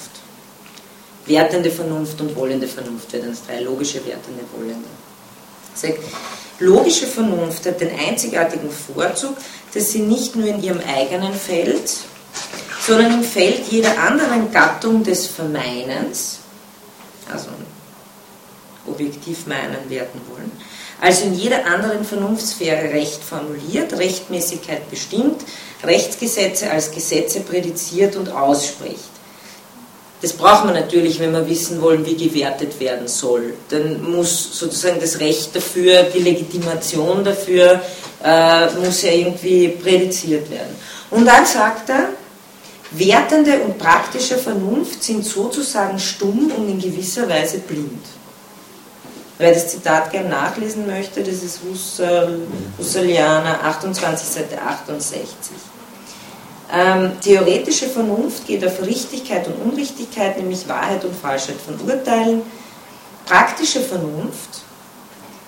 Wertende 1.27 1.71
Vernunft 1.71 2.21
und 2.21 2.35
wollende 2.35 2.67
Vernunft 2.67 3.11
werden 3.13 3.31
das 3.31 3.45
drei 3.45 3.61
logische, 3.61 4.05
wertende, 4.05 4.43
wollende. 4.55 4.87
Sagt, 5.73 5.99
logische 6.59 7.07
Vernunft 7.07 7.65
hat 7.65 7.81
den 7.81 7.97
einzigartigen 7.97 8.69
Vorzug, 8.69 9.35
dass 9.73 9.91
sie 9.91 9.99
nicht 9.99 10.35
nur 10.35 10.47
in 10.47 10.61
ihrem 10.61 10.79
eigenen 10.81 11.33
Feld, 11.33 11.91
sondern 12.85 13.13
im 13.13 13.23
Feld 13.23 13.61
jeder 13.71 13.97
anderen 13.97 14.51
Gattung 14.51 15.03
des 15.03 15.25
Vermeinens, 15.25 16.39
also 17.31 17.49
objektiv 18.87 19.47
meinen, 19.47 19.89
werten 19.89 20.21
wollen, 20.29 20.51
also 21.01 21.25
in 21.25 21.33
jeder 21.33 21.65
anderen 21.65 22.05
Vernunftsphäre 22.05 22.93
Recht 22.93 23.23
formuliert, 23.23 23.93
Rechtmäßigkeit 23.93 24.89
bestimmt, 24.89 25.43
Rechtsgesetze 25.83 26.69
als 26.69 26.91
Gesetze 26.91 27.41
prädiziert 27.41 28.15
und 28.15 28.29
ausspricht. 28.29 29.14
Das 30.21 30.33
braucht 30.33 30.65
man 30.65 30.73
natürlich, 30.73 31.19
wenn 31.19 31.33
wir 31.33 31.47
wissen 31.47 31.81
wollen, 31.81 32.05
wie 32.05 32.15
gewertet 32.15 32.79
werden 32.79 33.07
soll. 33.07 33.53
Dann 33.69 34.01
muss 34.11 34.57
sozusagen 34.57 34.99
das 34.99 35.19
Recht 35.19 35.55
dafür, 35.55 36.03
die 36.03 36.19
Legitimation 36.19 37.23
dafür, 37.23 37.81
äh, 38.23 38.65
muss 38.83 39.01
ja 39.01 39.11
irgendwie 39.11 39.67
prädiziert 39.67 40.49
werden. 40.49 40.75
Und 41.11 41.25
dann 41.25 41.45
sagt 41.45 41.89
er, 41.89 42.09
wertende 42.91 43.59
und 43.59 43.77
praktische 43.77 44.37
Vernunft 44.37 45.03
sind 45.03 45.25
sozusagen 45.25 45.99
stumm 45.99 46.51
und 46.55 46.69
in 46.69 46.79
gewisser 46.79 47.27
Weise 47.27 47.59
blind. 47.59 48.05
Wer 49.37 49.53
das 49.53 49.67
Zitat 49.67 50.11
gerne 50.11 50.29
nachlesen 50.29 50.87
möchte, 50.87 51.21
das 51.21 51.43
ist 51.43 51.59
Husserl, 51.61 52.39
Husserlianer 52.77 53.63
28, 53.63 54.27
Seite 54.27 54.61
68. 54.61 55.29
Ähm, 56.73 57.11
theoretische 57.21 57.87
Vernunft 57.87 58.47
geht 58.47 58.65
auf 58.65 58.81
Richtigkeit 58.81 59.47
und 59.47 59.71
Unrichtigkeit, 59.71 60.37
nämlich 60.37 60.67
Wahrheit 60.67 61.05
und 61.05 61.15
Falschheit 61.15 61.57
von 61.63 61.79
Urteilen. 61.87 62.41
Praktische 63.25 63.81
Vernunft 63.81 64.61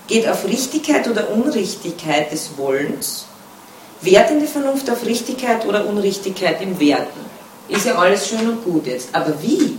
geht 0.06 0.28
auf 0.28 0.44
Richtigkeit 0.44 1.08
oder 1.08 1.30
Unrichtigkeit 1.30 2.32
des 2.32 2.50
Wollens. 2.56 3.26
Wertende 4.00 4.46
Vernunft 4.46 4.88
auf 4.90 5.04
Richtigkeit 5.04 5.66
oder 5.66 5.86
Unrichtigkeit 5.86 6.62
im 6.62 6.78
Werten. 6.78 7.20
Ist 7.68 7.86
ja 7.86 7.96
alles 7.96 8.28
schön 8.28 8.48
und 8.48 8.64
gut 8.64 8.86
jetzt. 8.86 9.08
Aber 9.12 9.34
wie? 9.42 9.78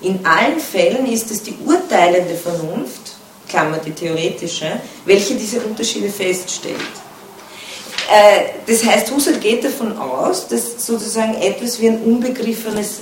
In 0.00 0.24
allen 0.26 0.58
Fällen 0.58 1.06
ist 1.06 1.30
es 1.30 1.42
die 1.42 1.56
urteilende 1.64 2.34
Vernunft, 2.34 3.16
Klammer 3.48 3.78
die 3.78 3.92
theoretische, 3.92 4.80
welche 5.04 5.34
diese 5.34 5.60
Unterschiede 5.60 6.08
feststellt. 6.08 6.76
Äh, 8.10 8.44
Das 8.66 8.84
heißt, 8.84 9.10
Husserl 9.10 9.38
geht 9.38 9.64
davon 9.64 9.96
aus, 9.98 10.48
dass 10.48 10.86
sozusagen 10.86 11.34
etwas 11.34 11.80
wie 11.80 11.88
ein 11.88 12.00
unbegriffenes 12.02 13.00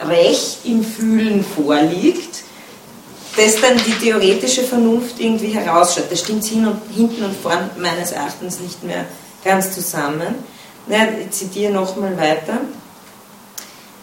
Recht 0.00 0.58
im 0.64 0.82
Fühlen 0.82 1.44
vorliegt, 1.44 2.42
das 3.36 3.60
dann 3.60 3.76
die 3.76 3.92
theoretische 3.92 4.62
Vernunft 4.62 5.20
irgendwie 5.20 5.48
herausschaut. 5.48 6.10
Da 6.10 6.16
stimmt 6.16 6.44
hin 6.44 6.66
und, 6.66 6.80
hinten 6.94 7.24
und 7.24 7.36
vorn 7.36 7.70
meines 7.78 8.12
Erachtens 8.12 8.60
nicht 8.60 8.82
mehr 8.82 9.04
ganz 9.44 9.72
zusammen. 9.72 10.34
Na, 10.86 11.08
ich 11.20 11.30
zitiere 11.30 11.72
nochmal 11.72 12.16
weiter. 12.16 12.60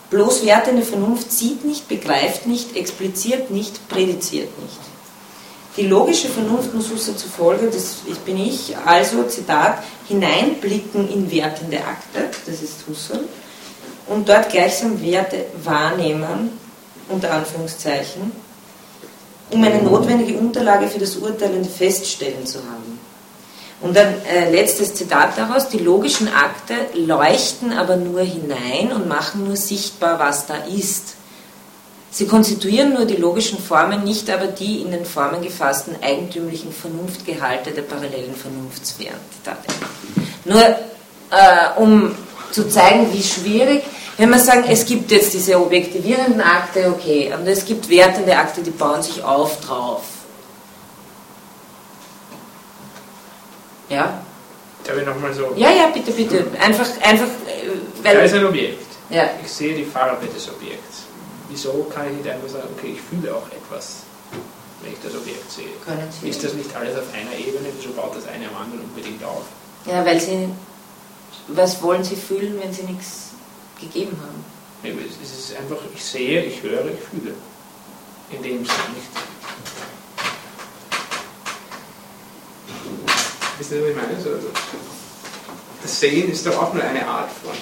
Bloß 0.09 0.45
wertende 0.45 0.83
Vernunft 0.83 1.31
sieht 1.31 1.65
nicht, 1.65 1.87
begreift 1.89 2.45
nicht, 2.45 2.77
expliziert 2.77 3.51
nicht, 3.51 3.89
prädiziert 3.89 4.49
nicht. 4.61 4.79
Die 5.77 5.85
logische 5.85 6.27
Vernunft 6.27 6.73
muss 6.73 6.89
Husserl 6.89 7.15
zufolge, 7.15 7.67
das 7.67 7.97
bin 8.25 8.37
ich, 8.37 8.75
also, 8.83 9.23
Zitat, 9.23 9.83
hineinblicken 10.07 11.07
in 11.07 11.31
wertende 11.31 11.77
Akte, 11.77 12.29
das 12.47 12.63
ist 12.63 12.87
Husserl, 12.89 13.25
und 14.07 14.27
dort 14.27 14.49
gleichsam 14.49 14.99
Werte 15.03 15.45
wahrnehmen, 15.63 16.57
unter 17.09 17.31
Anführungszeichen, 17.31 18.31
um 19.51 19.63
eine 19.63 19.81
notwendige 19.83 20.39
Unterlage 20.39 20.87
für 20.87 20.99
das 20.99 21.15
urteilende 21.15 21.69
Feststellen 21.69 22.45
zu 22.45 22.57
haben. 22.59 22.99
Und 23.79 23.95
dann 23.95 24.15
äh, 24.25 24.49
letztes 24.49 24.95
Zitat 24.95 25.37
daraus, 25.37 25.69
die 25.69 25.77
logischen 25.77 26.27
Akte 26.27 26.73
leuchten 26.95 27.71
aber 27.71 27.95
nur 27.95 28.21
hinein 28.21 28.91
und 28.91 29.07
machen 29.07 29.45
nur 29.45 29.55
sichtbar, 29.55 30.17
was 30.17 30.47
da 30.47 30.55
ist. 30.55 31.16
Sie 32.09 32.25
konstituieren 32.25 32.93
nur 32.93 33.05
die 33.05 33.17
logischen 33.17 33.59
Formen, 33.59 34.03
nicht 34.03 34.29
aber 34.29 34.47
die 34.47 34.81
in 34.81 34.91
den 34.91 35.05
Formen 35.05 35.41
gefassten 35.41 35.95
eigentümlichen 36.01 36.71
Vernunftgehalte 36.71 37.71
der 37.71 37.83
parallelen 37.83 38.35
Vernunftsphären. 38.35 39.19
Nur 40.45 40.63
äh, 40.63 40.75
um 41.77 42.15
zu 42.51 42.69
zeigen, 42.69 43.11
wie 43.13 43.21
schwierig, 43.21 43.83
wenn 44.17 44.29
wir 44.29 44.39
sagen, 44.39 44.63
es 44.67 44.85
gibt 44.85 45.11
jetzt 45.11 45.33
diese 45.33 45.59
objektivierenden 45.59 46.41
Akte, 46.41 46.87
okay, 46.87 47.31
und 47.37 47.45
es 47.45 47.65
gibt 47.65 47.87
wertende 47.89 48.35
Akte, 48.35 48.61
die 48.61 48.71
bauen 48.71 49.03
sich 49.03 49.23
auf 49.23 49.59
drauf. 49.61 50.01
Ja? 53.89 54.21
Darf 54.83 54.97
ich 54.97 55.05
nochmal 55.05 55.33
so. 55.33 55.53
Ja, 55.55 55.71
ja, 55.71 55.87
bitte, 55.93 56.11
bitte. 56.11 56.47
Einfach, 56.59 56.87
einfach, 57.01 57.25
äh, 57.25 58.03
Da 58.03 58.11
ist 58.11 58.33
weil. 58.33 58.39
ein 58.39 58.45
Objekt. 58.47 58.85
Ja. 59.09 59.29
Ich 59.43 59.51
sehe 59.51 59.75
die 59.75 59.85
Farbe 59.85 60.25
des 60.25 60.49
Objekts. 60.49 61.03
Wieso 61.49 61.83
kann 61.93 62.07
ich 62.09 62.17
nicht 62.17 62.27
einfach 62.27 62.49
sagen, 62.49 62.67
okay, 62.77 62.93
ich 62.93 63.01
fühle 63.01 63.33
auch 63.33 63.47
etwas, 63.47 64.03
wenn 64.81 64.91
ich 64.93 64.99
das 65.01 65.15
Objekt 65.15 65.49
sehe? 65.51 66.29
Ist 66.29 66.43
das 66.43 66.53
nicht 66.53 66.75
alles 66.75 66.97
auf 66.97 67.13
einer 67.13 67.33
Ebene? 67.37 67.69
Wieso 67.77 67.93
baut 67.93 68.15
das 68.15 68.27
eine 68.27 68.49
am 68.49 68.55
anderen 68.63 68.81
unbedingt 68.81 69.23
auf? 69.23 69.43
Ja, 69.85 70.05
weil 70.05 70.19
Sie. 70.19 70.49
Was 71.49 71.81
wollen 71.81 72.03
Sie 72.03 72.15
fühlen, 72.15 72.59
wenn 72.61 72.73
Sie 72.73 72.83
nichts 72.83 73.31
gegeben 73.79 74.17
haben? 74.21 74.43
Es 74.83 75.31
ist 75.31 75.57
einfach, 75.57 75.77
ich 75.93 76.03
sehe, 76.03 76.43
ich 76.43 76.61
höre, 76.61 76.85
ich 76.85 76.99
fühle. 76.99 77.33
In 78.29 78.43
dem 78.43 78.65
Sinne 78.65 78.89
nicht. 78.93 79.07
Wisst 83.57 83.71
ihr, 83.71 83.81
was 83.81 83.89
ich 83.89 83.95
meine? 83.95 84.21
So, 84.21 84.29
also, 84.29 84.47
das 85.81 85.99
Sehen 85.99 86.31
ist 86.31 86.45
doch 86.45 86.61
auch 86.61 86.73
nur 86.73 86.83
eine 86.83 87.07
Art 87.07 87.29
von 87.31 87.53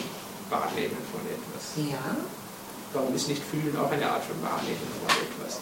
Wahrnehmen 0.50 0.98
von 1.12 1.22
etwas. 1.30 1.92
Ja. 1.92 2.18
Warum 2.96 3.14
ist 3.14 3.28
nicht 3.28 3.42
Fühlen 3.44 3.76
auch 3.78 3.92
eine 3.92 4.10
Art 4.10 4.24
von 4.24 4.42
Wahrnehmen 4.42 4.80
von 5.06 5.10
etwas? 5.28 5.60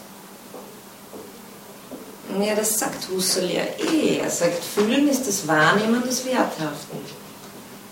Ja, 2.48 2.56
das 2.56 2.78
sagt 2.78 3.10
Husserl 3.10 3.50
ja 3.50 3.64
eh. 3.92 4.20
Er 4.20 4.30
sagt, 4.30 4.64
Fühlen 4.64 5.10
ist 5.10 5.28
das 5.28 5.48
Wahrnehmen 5.48 6.04
des 6.04 6.26
Werthaften. 6.26 7.00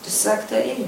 Das 0.04 0.24
sagt 0.24 0.52
er 0.52 0.64
eh. 0.64 0.86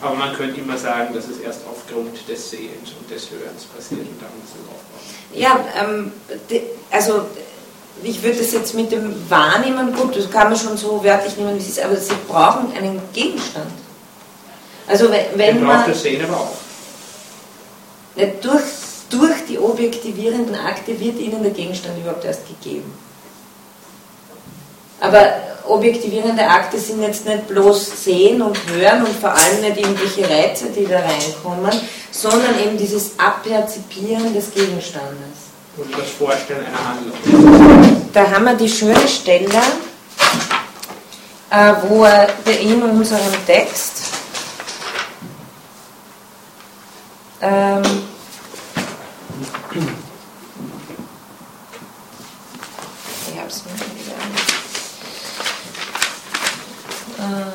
Aber 0.00 0.16
man 0.16 0.34
könnte 0.34 0.60
immer 0.60 0.76
sagen, 0.76 1.14
dass 1.14 1.28
es 1.28 1.38
erst 1.38 1.60
aufgrund 1.70 2.28
des 2.28 2.50
Sehens 2.50 2.92
und 2.98 3.08
des 3.08 3.30
Hörens 3.30 3.64
passiert 3.64 4.00
und 4.00 4.20
dann 4.20 4.30
muss 4.40 4.50
es 4.50 4.60
aufbauen. 4.68 5.04
Ja, 5.34 5.64
ähm, 5.80 6.12
also 6.90 7.26
ich 8.02 8.22
würde 8.22 8.38
das 8.38 8.52
jetzt 8.52 8.74
mit 8.74 8.90
dem 8.90 9.30
Wahrnehmen, 9.30 9.94
gut, 9.94 10.16
das 10.16 10.28
kann 10.30 10.48
man 10.50 10.58
schon 10.58 10.76
so 10.76 11.02
wörtlich 11.02 11.36
nehmen, 11.36 11.54
wie 11.54 11.62
es 11.62 11.68
ist, 11.68 11.80
aber 11.80 11.96
Sie 11.96 12.12
brauchen 12.28 12.72
einen 12.76 13.00
Gegenstand. 13.12 13.70
Also 14.86 15.10
wenn, 15.10 15.26
wenn 15.36 15.56
Den 15.56 15.64
man 15.64 15.88
das 15.88 16.02
Sehen 16.02 16.24
aber 16.24 16.40
auch. 16.40 16.52
nicht 18.16 18.44
durch, 18.44 18.62
durch 19.10 19.46
die 19.48 19.58
objektivierenden 19.58 20.54
Akte 20.54 20.98
wird 21.00 21.18
Ihnen 21.18 21.42
der 21.42 21.52
Gegenstand 21.52 21.98
überhaupt 21.98 22.24
erst 22.24 22.42
gegeben. 22.46 22.92
Aber 25.00 25.34
objektivierende 25.66 26.46
Akte 26.46 26.78
sind 26.78 27.02
jetzt 27.02 27.26
nicht 27.26 27.48
bloß 27.48 28.04
sehen 28.04 28.40
und 28.42 28.56
hören 28.70 29.04
und 29.04 29.16
vor 29.18 29.30
allem 29.32 29.60
nicht 29.60 29.78
irgendwelche 29.78 30.28
Reize, 30.28 30.66
die 30.66 30.86
da 30.86 31.00
reinkommen, 31.00 31.72
sondern 32.10 32.58
eben 32.64 32.76
dieses 32.76 33.18
Abperzipieren 33.18 34.32
des 34.34 34.52
Gegenstandes. 34.52 35.44
Und 35.76 35.92
das 35.92 36.08
Vorstellen 36.10 36.64
einer 36.66 36.88
Handlung. 36.88 38.06
Da 38.12 38.30
haben 38.30 38.44
wir 38.44 38.54
die 38.54 38.68
schöne 38.68 39.08
Stelle, 39.08 39.48
äh, 41.50 41.72
wo 41.88 42.04
er 42.04 42.28
in 42.60 42.80
unserem 42.82 43.34
Text 43.46 44.13
ähm, 47.44 47.82
ich. 49.76 49.84
Ähm, 57.18 57.52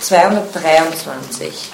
223. 0.00 1.72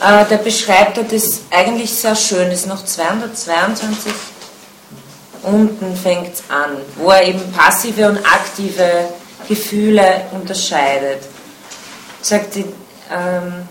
Äh, 0.00 0.24
da 0.28 0.36
beschreibt 0.36 0.98
das 1.12 1.40
eigentlich 1.50 1.94
sehr 1.94 2.14
schön, 2.14 2.50
ist 2.50 2.66
noch 2.66 2.84
222 2.84 4.12
unten 5.44 5.96
fängt 5.96 6.34
es 6.34 6.42
an, 6.48 6.76
wo 6.96 7.10
er 7.10 7.24
eben 7.26 7.52
passive 7.52 8.08
und 8.08 8.18
aktive 8.18 9.08
Gefühle 9.48 10.22
unterscheidet. 10.32 11.22
Sagt 12.20 12.54
die, 12.54 12.64
ähm, 13.12 13.68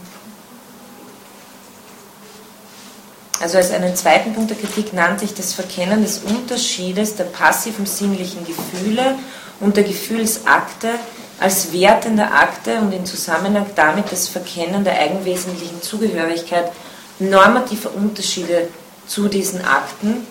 also 3.41 3.57
als 3.57 3.71
einen 3.71 3.95
zweiten 3.95 4.33
Punkt 4.33 4.51
der 4.51 4.57
Kritik 4.57 4.93
nannte 4.93 5.25
ich 5.25 5.33
das 5.33 5.53
Verkennen 5.53 6.01
des 6.01 6.19
Unterschiedes 6.19 7.15
der 7.15 7.25
passiven 7.25 7.85
sinnlichen 7.85 8.45
Gefühle 8.45 9.15
und 9.59 9.75
der 9.75 9.83
Gefühlsakte 9.83 10.91
als 11.39 11.73
wertender 11.73 12.33
Akte 12.33 12.77
und 12.77 12.93
in 12.93 13.05
Zusammenhang 13.05 13.65
damit 13.75 14.11
das 14.11 14.27
Verkennen 14.27 14.83
der 14.83 14.99
eigenwesentlichen 14.99 15.81
Zugehörigkeit 15.81 16.71
normativer 17.19 17.93
Unterschiede 17.93 18.69
zu 19.07 19.27
diesen 19.27 19.63
Akten 19.65 20.25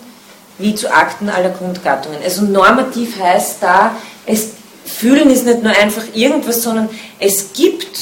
wie 0.57 0.75
zu 0.75 0.93
Akten 0.93 1.29
aller 1.29 1.49
Grundgattungen. 1.49 2.19
Also 2.23 2.43
normativ 2.43 3.19
heißt 3.19 3.57
da, 3.61 3.95
es 4.25 4.49
fühlen 4.85 5.29
ist 5.29 5.45
nicht 5.45 5.63
nur 5.63 5.71
einfach 5.75 6.03
irgendwas, 6.13 6.61
sondern 6.61 6.89
es 7.19 7.53
gibt, 7.53 7.97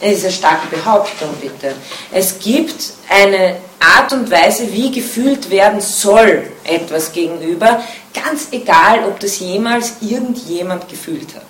es 0.00 0.18
ist 0.18 0.24
eine 0.24 0.32
starke 0.32 0.76
Behauptung 0.76 1.30
bitte, 1.40 1.74
es 2.12 2.38
gibt 2.38 2.92
eine 3.08 3.56
Art 3.80 4.12
und 4.12 4.30
Weise, 4.30 4.72
wie 4.72 4.90
gefühlt 4.90 5.50
werden 5.50 5.80
soll 5.80 6.50
etwas 6.64 7.12
gegenüber, 7.12 7.82
ganz 8.12 8.48
egal, 8.52 9.04
ob 9.06 9.18
das 9.20 9.38
jemals 9.38 9.94
irgendjemand 10.00 10.88
gefühlt 10.88 11.34
hat. 11.34 11.42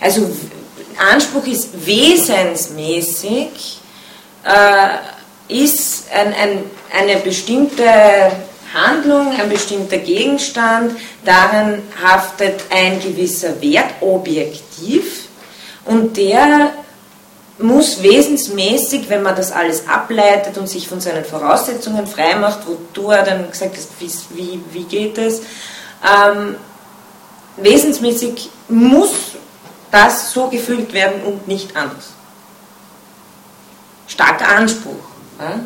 Also 0.00 0.30
Anspruch 1.12 1.46
ist 1.46 1.86
wesensmäßig, 1.86 3.78
äh, 4.44 4.98
ist 5.48 6.10
ein, 6.12 6.34
ein, 6.34 6.64
eine 6.98 7.16
bestimmte 7.20 7.84
Handlung, 8.74 9.32
ein 9.32 9.48
bestimmter 9.48 9.98
Gegenstand, 9.98 10.96
darin 11.24 11.82
haftet 12.02 12.64
ein 12.70 13.00
gewisser 13.00 13.60
Wert 13.60 13.90
objektiv 14.00 15.28
und 15.84 16.16
der 16.16 16.72
muss 17.58 18.02
wesensmäßig, 18.02 19.08
wenn 19.08 19.22
man 19.22 19.36
das 19.36 19.52
alles 19.52 19.86
ableitet 19.86 20.56
und 20.58 20.68
sich 20.68 20.88
von 20.88 21.00
seinen 21.00 21.24
Voraussetzungen 21.24 22.06
freimacht, 22.06 22.60
wo 22.66 22.78
du 22.92 23.08
dann 23.08 23.50
gesagt 23.50 23.76
hast, 23.76 23.90
wie, 24.34 24.60
wie 24.72 24.84
geht 24.84 25.18
es, 25.18 25.42
ähm, 26.02 26.56
wesensmäßig 27.56 28.50
muss 28.68 29.10
das 29.90 30.32
so 30.32 30.48
gefühlt 30.48 30.92
werden 30.92 31.22
und 31.22 31.46
nicht 31.46 31.76
anders. 31.76 32.12
Starker 34.08 34.48
Anspruch. 34.48 35.04
Ja? 35.38 35.60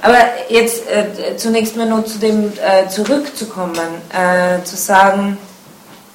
Aber 0.00 0.18
jetzt 0.48 0.88
äh, 0.88 1.36
zunächst 1.36 1.76
mal 1.76 1.88
noch 1.88 2.04
zu 2.04 2.18
dem 2.18 2.52
äh, 2.52 2.88
zurückzukommen, 2.88 4.02
äh, 4.12 4.62
zu 4.64 4.76
sagen, 4.76 5.38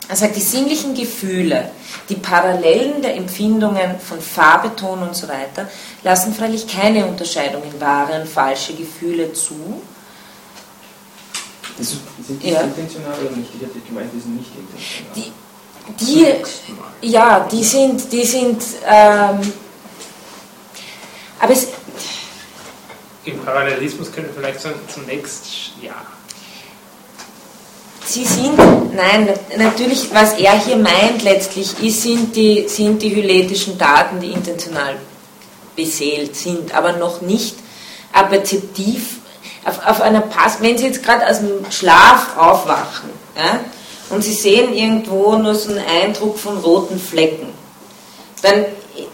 er 0.07 0.15
sagt, 0.15 0.35
die 0.35 0.41
sinnlichen 0.41 0.93
Gefühle, 0.93 1.71
die 2.09 2.15
Parallelen 2.15 3.01
der 3.01 3.15
Empfindungen 3.15 3.99
von 3.99 4.21
Farbe, 4.21 4.75
Ton 4.75 4.99
und 4.99 5.15
so 5.15 5.27
weiter, 5.27 5.69
lassen 6.03 6.33
freilich 6.33 6.67
keine 6.67 7.05
Unterscheidung 7.05 7.63
in 7.63 7.79
wahre 7.79 8.21
und 8.21 8.27
falsche 8.27 8.73
Gefühle 8.73 9.33
zu. 9.33 9.81
Also, 11.77 11.95
sind 12.27 12.43
die 12.43 12.51
ja. 12.51 12.61
intentional 12.61 13.17
oder 13.19 13.35
nicht? 13.35 13.49
Ich 13.55 13.61
hätte 13.61 13.79
gemeint, 13.79 14.11
die 14.13 14.19
sind 14.19 14.37
nicht 14.37 14.51
intentional. 14.55 15.13
Die, 15.15 15.31
die 17.01 17.07
ja, 17.09 17.47
die 17.51 17.63
sind, 17.63 18.11
die 18.11 18.23
sind, 18.23 18.61
ähm, 18.85 19.53
aber 21.39 21.53
es, 21.53 21.67
im 23.25 23.39
Parallelismus 23.39 24.11
können 24.11 24.27
wir 24.27 24.33
vielleicht 24.33 24.61
sagen, 24.61 24.79
zunächst 24.93 25.45
ja. 25.81 25.95
Sie 28.05 28.25
sind, 28.25 28.57
nein, 28.95 29.29
natürlich, 29.57 30.09
was 30.13 30.33
er 30.33 30.59
hier 30.59 30.75
meint 30.75 31.23
letztlich, 31.23 31.81
ist, 31.81 32.01
sind, 32.01 32.35
die, 32.35 32.67
sind 32.67 33.01
die 33.01 33.15
hyletischen 33.15 33.77
Daten, 33.77 34.19
die 34.19 34.31
intentional 34.31 34.97
beseelt 35.75 36.35
sind, 36.35 36.75
aber 36.75 36.93
noch 36.93 37.21
nicht 37.21 37.55
apperzeptiv 38.11 39.19
auf, 39.63 39.85
auf 39.85 40.01
einer 40.01 40.21
Pass. 40.21 40.57
Wenn 40.59 40.77
Sie 40.77 40.85
jetzt 40.85 41.01
gerade 41.03 41.27
aus 41.27 41.39
dem 41.39 41.71
Schlaf 41.71 42.37
aufwachen 42.37 43.09
ja, 43.37 43.61
und 44.09 44.21
Sie 44.21 44.33
sehen 44.33 44.73
irgendwo 44.73 45.37
nur 45.37 45.55
so 45.55 45.71
einen 45.71 45.85
Eindruck 45.85 46.37
von 46.37 46.57
roten 46.57 46.99
Flecken, 46.99 47.52
dann 48.43 48.65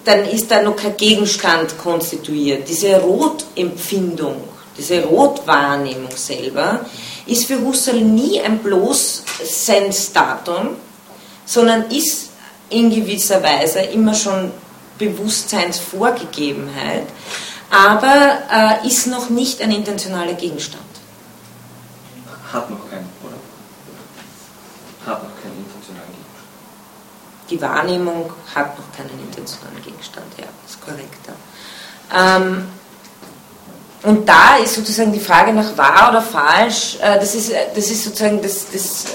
dann 0.04 0.26
ist 0.26 0.52
da 0.52 0.62
noch 0.62 0.76
kein 0.76 0.98
Gegenstand 0.98 1.78
konstituiert. 1.78 2.68
Diese 2.68 3.00
Rotempfindung, 3.00 4.44
diese 4.78 5.04
Rotwahrnehmung 5.04 6.12
selber, 6.16 6.86
ist 7.26 7.46
für 7.46 7.62
Husserl 7.62 8.02
nie 8.02 8.42
ein 8.42 8.60
bloß 8.60 9.24
Sensdatum, 9.44 10.72
sondern 11.46 11.90
ist 11.90 12.32
in 12.70 12.90
gewisser 12.90 13.42
Weise 13.44 13.80
immer 13.80 14.14
schon 14.14 14.52
Bewusstseinsvorgegebenheit, 14.98 17.08
aber 17.70 18.82
äh, 18.84 18.88
ist 18.88 19.08
noch 19.08 19.30
nicht 19.30 19.62
ein 19.62 19.72
intentionaler 19.72 20.34
Gegenstand. 20.34 20.84
Hat 22.52 22.70
noch 22.70 22.90
keinen, 22.90 23.08
oder? 23.24 23.38
Hat 25.06 25.24
noch 25.24 25.30
keinen 25.30 25.39
die 27.50 27.62
Wahrnehmung 27.62 28.32
hat 28.54 28.78
noch 28.78 28.86
keinen 28.96 29.20
intentionalen 29.20 29.82
Gegenstand, 29.84 30.28
ja, 30.38 30.46
ist 30.68 30.82
korrekt. 30.82 31.28
Ja. 31.28 32.38
Ähm, 32.38 32.68
und 34.04 34.28
da 34.28 34.58
ist 34.64 34.76
sozusagen 34.76 35.12
die 35.12 35.20
Frage 35.20 35.52
nach 35.52 35.78
wahr 35.78 36.10
oder 36.10 36.22
falsch, 36.22 36.98
äh, 37.02 37.20
das, 37.20 37.36
ist, 37.36 37.52
das 37.52 37.90
ist 37.90 38.04
sozusagen 38.04 38.42
das, 38.42 38.68
das 38.72 39.06
äh, 39.06 39.08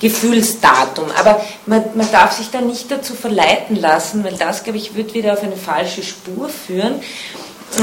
Gefühlsdatum. 0.00 1.10
Aber 1.18 1.42
man, 1.66 1.84
man 1.94 2.10
darf 2.10 2.32
sich 2.32 2.50
da 2.50 2.60
nicht 2.60 2.90
dazu 2.90 3.14
verleiten 3.14 3.76
lassen, 3.76 4.24
weil 4.24 4.34
das, 4.34 4.64
glaube 4.64 4.78
ich, 4.78 4.94
wird 4.94 5.14
wieder 5.14 5.34
auf 5.34 5.42
eine 5.42 5.56
falsche 5.56 6.02
Spur 6.02 6.48
führen 6.48 7.00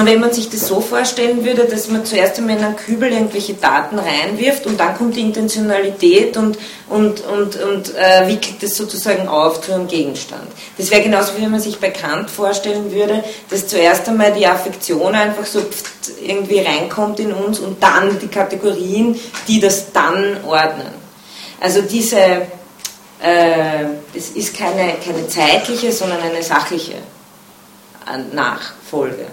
wenn 0.05 0.19
man 0.19 0.33
sich 0.33 0.49
das 0.49 0.67
so 0.67 0.81
vorstellen 0.81 1.45
würde, 1.45 1.65
dass 1.65 1.89
man 1.89 2.05
zuerst 2.05 2.37
einmal 2.37 2.57
in 2.57 2.63
einen 2.63 2.75
Kübel 2.75 3.11
irgendwelche 3.11 3.53
Daten 3.53 3.99
reinwirft 3.99 4.65
und 4.65 4.79
dann 4.79 4.97
kommt 4.97 5.15
die 5.15 5.21
Intentionalität 5.21 6.35
und, 6.35 6.57
und, 6.89 7.21
und, 7.21 7.55
und 7.57 7.95
äh, 7.95 8.27
wickelt 8.27 8.63
das 8.63 8.75
sozusagen 8.75 9.27
auf 9.27 9.61
zu 9.61 9.73
einem 9.73 9.87
Gegenstand. 9.87 10.47
Das 10.77 10.89
wäre 10.89 11.03
genauso, 11.03 11.37
wie 11.37 11.43
wenn 11.43 11.51
man 11.51 11.59
sich 11.59 11.79
bei 11.79 11.91
Kant 11.91 12.29
vorstellen 12.29 12.91
würde, 12.91 13.23
dass 13.49 13.67
zuerst 13.67 14.07
einmal 14.09 14.33
die 14.33 14.47
Affektion 14.47 15.13
einfach 15.13 15.45
so 15.45 15.61
irgendwie 16.21 16.59
reinkommt 16.59 17.19
in 17.19 17.31
uns 17.31 17.59
und 17.59 17.81
dann 17.83 18.17
die 18.19 18.27
Kategorien, 18.27 19.19
die 19.47 19.59
das 19.59 19.91
dann 19.91 20.43
ordnen. 20.43 20.91
Also 21.59 21.81
diese, 21.81 22.17
äh, 22.17 23.85
das 24.13 24.29
ist 24.29 24.57
keine, 24.57 24.95
keine 25.05 25.27
zeitliche, 25.27 25.91
sondern 25.91 26.21
eine 26.21 26.41
sachliche 26.41 26.95
Nachfolge. 28.33 29.27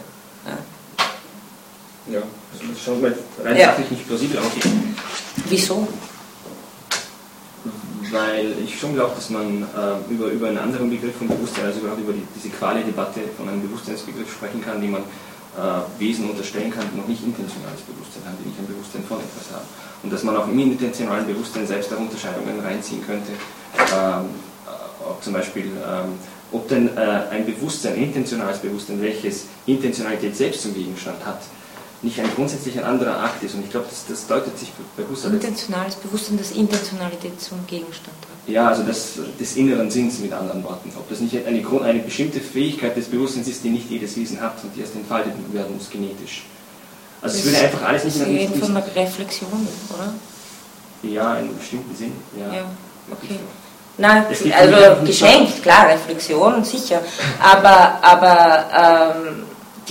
Ja, 2.10 2.22
also 2.52 2.72
das 2.72 2.82
schaut 2.82 3.00
mal 3.00 3.14
rein 3.44 3.56
ja. 3.56 3.66
sachlich 3.66 3.90
nicht 3.90 4.06
plausibel. 4.06 4.38
Okay. 4.38 4.68
Wieso? 5.48 5.86
Weil 8.10 8.52
ich 8.64 8.78
schon 8.78 8.94
glaube, 8.94 9.14
dass 9.14 9.30
man 9.30 9.62
äh, 9.62 10.12
über, 10.12 10.26
über 10.26 10.48
einen 10.48 10.58
anderen 10.58 10.90
Begriff 10.90 11.14
von 11.16 11.28
Bewusstsein, 11.28 11.66
also 11.66 11.80
überhaupt 11.80 12.00
über 12.00 12.12
die, 12.12 12.26
diese 12.34 12.48
Quali-Debatte 12.48 13.20
von 13.36 13.48
einem 13.48 13.62
Bewusstseinsbegriff 13.62 14.32
sprechen 14.32 14.60
kann, 14.60 14.80
den 14.80 14.90
man 14.90 15.02
äh, 15.02 16.00
Wesen 16.00 16.28
unterstellen 16.28 16.72
kann, 16.72 16.84
die 16.92 16.98
noch 16.98 17.06
nicht 17.06 17.22
intentionales 17.22 17.82
Bewusstsein 17.82 18.24
haben, 18.26 18.36
die 18.42 18.48
nicht 18.48 18.58
ein 18.58 18.66
Bewusstsein 18.66 19.04
von 19.04 19.18
etwas 19.18 19.54
haben. 19.54 19.66
Und 20.02 20.12
dass 20.12 20.24
man 20.24 20.36
auch 20.36 20.48
im 20.48 20.58
intentionalen 20.58 21.26
Bewusstsein 21.26 21.66
selbst 21.66 21.92
auch 21.94 22.00
Unterscheidungen 22.00 22.58
reinziehen 22.58 23.06
könnte, 23.06 23.30
ähm, 23.94 24.34
ob 25.06 25.22
zum 25.22 25.32
Beispiel 25.32 25.66
ähm, 25.66 26.18
ob 26.52 26.68
denn 26.68 26.96
äh, 26.96 27.00
ein 27.30 27.46
Bewusstsein, 27.46 27.94
intentionales 27.96 28.58
Bewusstsein, 28.58 29.00
welches 29.00 29.46
Intentionalität 29.66 30.36
selbst 30.36 30.62
zum 30.62 30.74
Gegenstand 30.74 31.24
hat, 31.24 31.40
nicht 32.02 32.18
ein 32.18 32.30
grundsätzlich 32.34 32.78
ein 32.78 32.84
anderer 32.84 33.22
Akt 33.22 33.42
ist. 33.42 33.54
Und 33.54 33.64
ich 33.64 33.70
glaube, 33.70 33.86
das, 33.88 34.04
das 34.08 34.26
deutet 34.26 34.58
sich 34.58 34.72
bei 34.96 35.02
Husserl. 35.08 35.34
Intentionales 35.34 35.96
Bewusstsein, 35.96 36.38
das 36.38 36.52
Intentionalität 36.52 37.40
zum 37.40 37.66
Gegenstand 37.66 38.16
hat. 38.22 38.48
Ja, 38.48 38.68
also 38.68 38.82
das, 38.82 39.18
des 39.38 39.56
inneren 39.56 39.90
Sinns 39.90 40.18
mit 40.18 40.32
anderen 40.32 40.64
Worten. 40.64 40.90
Ob 40.96 41.08
das 41.08 41.20
nicht 41.20 41.36
eine, 41.46 41.62
eine 41.82 41.98
bestimmte 42.00 42.40
Fähigkeit 42.40 42.96
des 42.96 43.06
Bewusstseins 43.06 43.48
ist, 43.48 43.62
die 43.64 43.70
nicht 43.70 43.90
jedes 43.90 44.16
Wesen 44.16 44.40
hat 44.40 44.62
und 44.62 44.74
die 44.74 44.80
erst 44.80 44.94
entfaltet 44.94 45.32
werden 45.52 45.76
muss 45.76 45.90
genetisch. 45.90 46.44
Also 47.22 47.38
es 47.38 47.44
würde 47.44 47.58
einfach 47.58 47.82
alles 47.82 48.04
nicht... 48.04 48.16
Sie 48.16 48.22
reden 48.24 48.60
von 48.60 48.74
der 48.74 48.96
Reflexion, 48.96 49.68
oder? 49.90 50.14
Ja, 51.02 51.34
in 51.34 51.46
einem 51.46 51.58
bestimmten 51.58 51.94
Sinn. 51.94 52.12
Ja, 52.38 52.54
ja 52.54 52.64
okay. 53.10 53.38
Nein, 53.98 54.24
also 54.26 55.04
geschenkt, 55.04 55.62
klar, 55.62 55.88
Reflexion, 55.88 56.64
sicher. 56.64 57.02
Aber, 57.38 57.98
aber 58.02 59.14
ähm, 59.14 59.42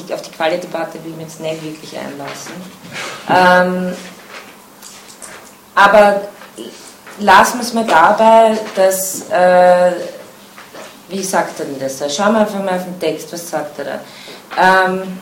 die, 0.04 0.14
auf 0.14 0.22
die 0.22 0.32
Quali-Debatte 0.32 1.04
will 1.04 1.12
ich 1.12 1.18
mich 1.18 1.28
jetzt 1.28 1.40
nicht 1.40 1.64
wirklich 1.64 1.98
einlassen. 1.98 2.54
Ähm, 3.30 3.96
aber 5.76 6.22
lassen 7.20 7.60
wir 7.60 7.64
es 7.64 7.74
mal 7.74 7.86
dabei, 7.86 8.58
dass, 8.76 9.30
äh, 9.30 9.94
wie 11.10 11.24
sagt 11.24 11.60
er 11.60 11.66
denn 11.66 11.80
das? 11.80 12.16
Schauen 12.16 12.34
wir 12.34 12.42
einfach 12.42 12.64
mal 12.64 12.76
auf 12.76 12.84
den 12.84 13.00
Text, 13.00 13.32
was 13.32 13.50
sagt 13.50 13.80
er 13.80 13.86
da? 13.86 14.00
Ähm, 14.58 15.20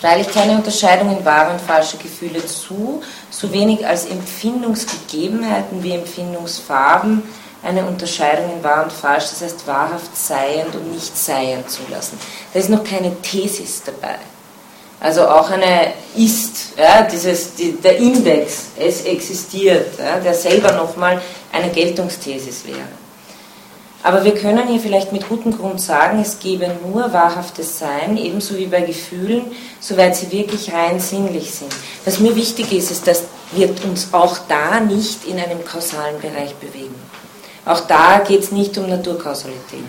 freilich 0.00 0.30
keine 0.32 0.52
Unterscheidung 0.52 1.16
in 1.16 1.24
wahre 1.24 1.52
und 1.52 1.60
falsche 1.60 1.96
Gefühle 1.96 2.44
zu, 2.44 3.02
so 3.30 3.52
wenig 3.52 3.86
als 3.86 4.04
Empfindungsgegebenheiten 4.06 5.82
wie 5.82 5.92
Empfindungsfarben, 5.92 7.22
eine 7.64 7.86
Unterscheidung 7.86 8.52
in 8.56 8.64
wahr 8.64 8.84
und 8.84 8.92
falsch, 8.92 9.30
das 9.30 9.42
heißt 9.42 9.66
wahrhaft 9.66 10.16
seiend 10.16 10.74
und 10.74 10.92
nicht 10.92 11.16
seiend 11.16 11.70
zulassen. 11.70 12.18
Da 12.52 12.60
ist 12.60 12.68
noch 12.68 12.84
keine 12.84 13.20
Thesis 13.22 13.82
dabei. 13.84 14.16
Also 15.00 15.26
auch 15.26 15.50
eine 15.50 15.92
ist, 16.16 16.78
ja, 16.78 17.02
dieses, 17.02 17.54
die, 17.54 17.72
der 17.72 17.98
Index, 17.98 18.66
es 18.78 19.02
existiert, 19.02 19.98
ja, 19.98 20.18
der 20.18 20.34
selber 20.34 20.72
nochmal 20.72 21.20
eine 21.52 21.70
Geltungsthesis 21.70 22.64
wäre. 22.66 22.88
Aber 24.02 24.22
wir 24.22 24.34
können 24.34 24.68
hier 24.68 24.80
vielleicht 24.80 25.12
mit 25.12 25.26
gutem 25.28 25.56
Grund 25.56 25.80
sagen, 25.80 26.20
es 26.20 26.38
gebe 26.38 26.70
nur 26.86 27.10
wahrhaftes 27.12 27.78
Sein, 27.78 28.18
ebenso 28.18 28.56
wie 28.58 28.66
bei 28.66 28.82
Gefühlen, 28.82 29.46
soweit 29.80 30.14
sie 30.14 30.30
wirklich 30.30 30.72
rein 30.74 31.00
sinnlich 31.00 31.50
sind. 31.50 31.74
Was 32.04 32.20
mir 32.20 32.36
wichtig 32.36 32.70
ist, 32.72 32.90
ist, 32.90 33.06
dass 33.06 33.22
wir 33.52 33.70
uns 33.84 34.08
auch 34.12 34.36
da 34.46 34.80
nicht 34.80 35.24
in 35.24 35.38
einem 35.38 35.64
kausalen 35.64 36.20
Bereich 36.20 36.54
bewegen. 36.56 36.94
Auch 37.66 37.80
da 37.80 38.18
geht 38.18 38.42
es 38.42 38.52
nicht 38.52 38.76
um 38.78 38.88
Naturkausalität. 38.88 39.84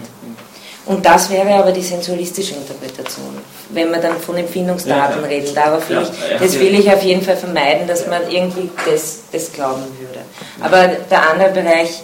Und 0.86 1.04
das 1.04 1.30
wäre 1.32 1.56
aber 1.56 1.72
die 1.72 1.82
sensualistische 1.82 2.54
Interpretation, 2.56 3.40
wenn 3.70 3.90
wir 3.92 3.98
dann 3.98 4.20
von 4.20 4.38
Empfindungsdaten 4.38 5.16
ja, 5.16 5.22
ja. 5.22 5.28
reden. 5.28 5.56
Darauf 5.56 5.90
will 5.90 6.04
ich, 6.04 6.40
das 6.40 6.60
will 6.60 6.80
ich 6.80 6.92
auf 6.92 7.02
jeden 7.02 7.24
Fall 7.24 7.36
vermeiden, 7.38 7.88
dass 7.88 8.06
man 8.06 8.30
irgendwie 8.30 8.70
das, 8.86 9.22
das 9.32 9.52
glauben 9.52 9.84
würde. 10.00 10.20
Aber 10.62 10.88
der 11.10 11.30
andere 11.32 11.50
Bereich, 11.50 12.04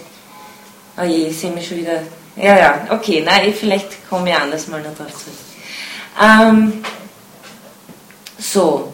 oh 0.98 1.04
je, 1.04 1.28
ich 1.28 1.38
sehe 1.38 1.52
mich 1.52 1.68
schon 1.68 1.78
wieder. 1.78 2.00
Ja, 2.34 2.58
ja, 2.58 2.86
okay, 2.90 3.22
nein, 3.24 3.54
vielleicht 3.54 4.08
komme 4.08 4.30
ich 4.30 4.36
anders 4.36 4.66
mal 4.66 4.80
noch 4.80 4.96
drauf 4.96 5.12
zurück. 5.12 5.38
Ähm, 6.20 6.82
so, 8.38 8.92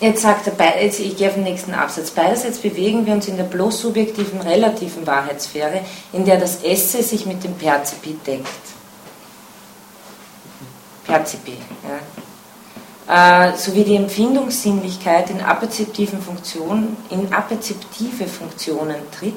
Jetzt 0.00 0.22
sagt 0.22 0.46
er, 0.46 0.82
jetzt, 0.82 1.00
ich 1.00 1.16
gehe 1.16 1.28
auf 1.28 1.34
den 1.34 1.42
nächsten 1.42 1.74
Absatz. 1.74 2.12
Beiderseits 2.12 2.58
bewegen 2.58 3.04
wir 3.04 3.14
uns 3.14 3.26
in 3.26 3.36
der 3.36 3.44
bloß 3.44 3.80
subjektiven 3.80 4.40
relativen 4.40 5.04
Wahrheitssphäre, 5.06 5.80
in 6.12 6.24
der 6.24 6.38
das 6.38 6.62
Esse 6.62 7.02
sich 7.02 7.26
mit 7.26 7.42
dem 7.42 7.54
Perzipi 7.54 8.16
deckt. 8.24 8.46
Perzipi, 11.04 11.56
ja. 11.82 11.98
Äh, 13.08 13.56
sowie 13.56 13.84
die 13.84 13.96
Empfindungssinnlichkeit 13.96 15.30
in 15.30 15.40
apperzeptiven 15.40 16.20
Funktionen, 16.20 16.96
in 17.08 17.32
apperzeptive 17.32 18.26
Funktionen 18.26 18.96
tritt 19.18 19.34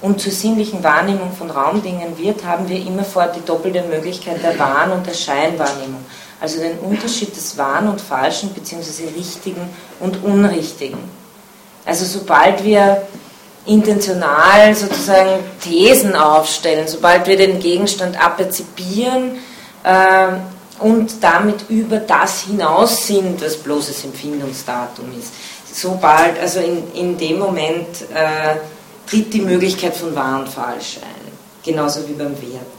und 0.00 0.20
zur 0.20 0.30
sinnlichen 0.30 0.84
Wahrnehmung 0.84 1.32
von 1.32 1.50
Raumdingen 1.50 2.16
wird, 2.16 2.44
haben 2.44 2.68
wir 2.68 2.78
immerfort 2.78 3.34
die 3.34 3.44
doppelte 3.44 3.82
Möglichkeit 3.82 4.42
der 4.44 4.56
Wahn- 4.58 4.92
und 4.92 5.06
der 5.06 5.14
Scheinwahrnehmung 5.14 6.04
also 6.40 6.58
den 6.60 6.78
Unterschied 6.78 7.34
des 7.36 7.56
Wahren 7.56 7.88
und 7.88 8.00
Falschen 8.00 8.50
bzw. 8.50 9.08
Richtigen 9.16 9.68
und 10.00 10.22
Unrichtigen. 10.22 10.98
Also 11.84 12.04
sobald 12.04 12.62
wir 12.64 13.06
intentional 13.64 14.74
sozusagen 14.74 15.40
Thesen 15.60 16.14
aufstellen, 16.14 16.86
sobald 16.86 17.26
wir 17.26 17.36
den 17.36 17.58
Gegenstand 17.58 18.22
aperzipieren 18.22 19.38
äh, 19.82 20.28
und 20.78 21.22
damit 21.22 21.68
über 21.68 21.98
das 21.98 22.42
hinaus 22.42 23.06
sind, 23.06 23.42
was 23.42 23.56
bloßes 23.56 24.04
Empfindungsdatum 24.04 25.06
ist, 25.18 25.32
sobald, 25.72 26.38
also 26.40 26.60
in, 26.60 26.92
in 26.94 27.18
dem 27.18 27.38
Moment 27.38 28.02
äh, 28.14 28.56
tritt 29.08 29.32
die 29.32 29.40
Möglichkeit 29.40 29.96
von 29.96 30.14
wahr 30.14 30.40
und 30.40 30.48
falsch 30.48 30.98
ein, 31.02 31.32
genauso 31.64 32.06
wie 32.08 32.12
beim 32.12 32.40
Werten. 32.40 32.75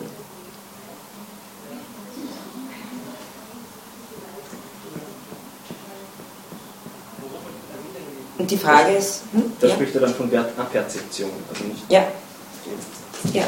Und 8.37 8.51
die 8.51 8.57
Frage 8.57 8.91
ist. 8.91 9.23
Hm? 9.31 9.51
Da 9.59 9.67
ja? 9.67 9.73
spricht 9.73 9.95
er 9.95 10.01
dann 10.01 10.13
von 10.13 10.31
Wertaperzeption, 10.31 11.31
also 11.49 11.63
nicht. 11.63 11.83
Ja. 11.89 12.05
ja. 13.33 13.43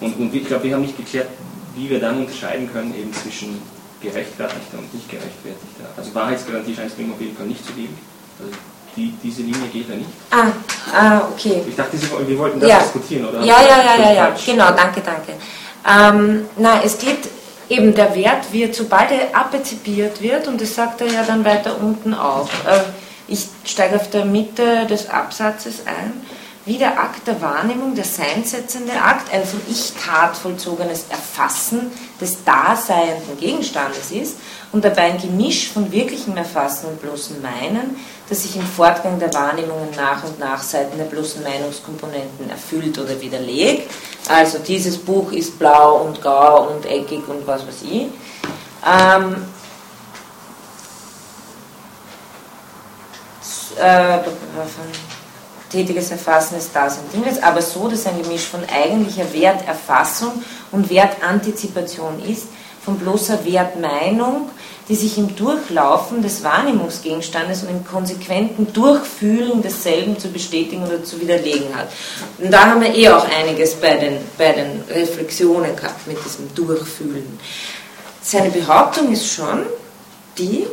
Und, 0.00 0.18
und 0.18 0.34
ich 0.34 0.46
glaube, 0.46 0.64
wir 0.64 0.74
haben 0.74 0.82
nicht 0.82 0.96
geklärt, 0.96 1.28
wie 1.74 1.88
wir 1.88 2.00
dann 2.00 2.18
unterscheiden 2.18 2.70
können 2.72 2.94
eben 2.94 3.12
zwischen 3.12 3.60
gerechtfertigter 4.00 4.78
und 4.78 4.92
nicht 4.94 5.08
gerechtfertigter. 5.08 5.86
Also 5.96 6.14
Wahrheitsgarantie 6.14 6.74
scheint 6.74 6.90
es 6.90 6.94
bei 6.94 7.02
Immobilien 7.02 7.34
nicht 7.48 7.64
zu 7.64 7.72
geben. 7.72 7.96
Also 8.38 8.52
die, 8.96 9.14
diese 9.22 9.42
Linie 9.42 9.68
geht 9.72 9.88
ja 9.88 9.96
nicht. 9.96 10.10
Ah, 10.30 10.52
ah 10.94 11.28
okay. 11.32 11.62
Ich 11.68 11.76
dachte, 11.76 11.96
wir 12.26 12.38
wollten 12.38 12.60
das 12.60 12.68
ja. 12.68 12.78
diskutieren, 12.78 13.28
oder? 13.28 13.40
Ja, 13.40 13.60
ja, 13.62 13.82
ja, 13.84 14.02
ja, 14.02 14.12
ja, 14.12 14.36
genau, 14.44 14.70
danke, 14.72 15.00
danke. 15.00 15.32
Ähm, 15.88 16.46
na, 16.56 16.82
es 16.82 16.98
geht 16.98 17.28
eben, 17.68 17.94
der 17.94 18.14
Wert 18.14 18.52
wird, 18.52 18.74
sobald 18.74 19.10
er 19.10 19.36
abezipiert 19.36 20.20
wird, 20.20 20.48
und 20.48 20.60
das 20.60 20.74
sagt 20.74 21.00
er 21.00 21.08
ja 21.08 21.22
dann 21.22 21.44
weiter 21.44 21.76
unten 21.80 22.14
auch, 22.14 22.48
äh, 22.66 22.80
ich 23.28 23.48
steige 23.64 23.96
auf 23.96 24.10
der 24.10 24.24
Mitte 24.24 24.86
des 24.86 25.08
Absatzes 25.08 25.86
ein, 25.86 26.12
wie 26.64 26.76
der 26.76 27.00
Akt 27.00 27.26
der 27.26 27.40
Wahrnehmung, 27.40 27.94
der 27.94 28.04
seinsetzende 28.04 28.92
Akt, 28.92 29.32
ein 29.32 29.44
von 29.44 29.60
Ich-Tat 29.70 30.36
vollzogenes 30.36 31.06
Erfassen 31.08 31.90
des 32.20 32.44
daseienden 32.44 33.38
Gegenstandes 33.38 34.10
ist 34.10 34.36
und 34.72 34.84
dabei 34.84 35.04
ein 35.04 35.18
Gemisch 35.18 35.70
von 35.70 35.90
wirklichem 35.90 36.36
Erfassen 36.36 36.88
und 36.88 37.00
bloßen 37.00 37.40
Meinen, 37.40 37.96
das 38.28 38.42
sich 38.42 38.56
im 38.56 38.66
Fortgang 38.66 39.18
der 39.18 39.32
Wahrnehmungen 39.32 39.88
nach 39.96 40.22
und 40.24 40.38
nach 40.38 40.62
Seiten 40.62 40.98
der 40.98 41.06
bloßen 41.06 41.42
Meinungskomponenten 41.42 42.50
erfüllt 42.50 42.98
oder 42.98 43.18
widerlegt. 43.18 43.90
Also 44.28 44.58
dieses 44.58 44.98
Buch 44.98 45.32
ist 45.32 45.58
blau 45.58 46.02
und 46.02 46.20
grau 46.20 46.68
und 46.68 46.84
eckig 46.84 47.26
und 47.28 47.46
was 47.46 47.66
weiß 47.66 47.82
ich. 47.90 48.08
Ähm, 48.86 49.36
äh, 53.78 54.18
tätiges 55.70 56.10
Erfassen 56.10 56.56
des 56.56 56.72
Daseinsinnes, 56.72 57.42
aber 57.42 57.62
so, 57.62 57.88
dass 57.88 58.06
ein 58.06 58.22
Gemisch 58.22 58.46
von 58.46 58.60
eigentlicher 58.72 59.32
Werterfassung 59.32 60.42
und 60.72 60.90
Wertantizipation 60.90 62.22
ist, 62.22 62.48
von 62.84 62.98
bloßer 62.98 63.44
Wertmeinung, 63.44 64.48
die 64.88 64.94
sich 64.94 65.18
im 65.18 65.36
Durchlaufen 65.36 66.22
des 66.22 66.42
Wahrnehmungsgegenstandes 66.42 67.64
und 67.64 67.68
im 67.68 67.84
konsequenten 67.84 68.72
Durchfühlen 68.72 69.60
desselben 69.60 70.18
zu 70.18 70.28
bestätigen 70.28 70.84
oder 70.84 71.04
zu 71.04 71.20
widerlegen 71.20 71.74
hat. 71.76 71.88
Und 72.38 72.50
da 72.50 72.70
haben 72.70 72.80
wir 72.80 72.94
eh 72.94 73.10
auch 73.10 73.26
einiges 73.28 73.74
bei 73.74 73.96
den, 73.96 74.16
bei 74.38 74.52
den 74.52 74.82
Reflexionen 74.88 75.76
gehabt 75.76 76.06
mit 76.06 76.16
diesem 76.24 76.54
Durchfühlen. 76.54 77.38
Seine 78.22 78.48
Behauptung 78.48 79.12
ist 79.12 79.26
schon 79.26 79.66
die, 80.38 80.66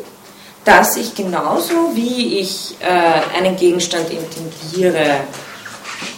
dass 0.66 0.98
ich 0.98 1.14
genauso 1.14 1.92
wie 1.94 2.40
ich 2.40 2.76
äh, 2.82 3.38
einen 3.38 3.56
Gegenstand 3.56 4.08
intendiere 4.10 5.22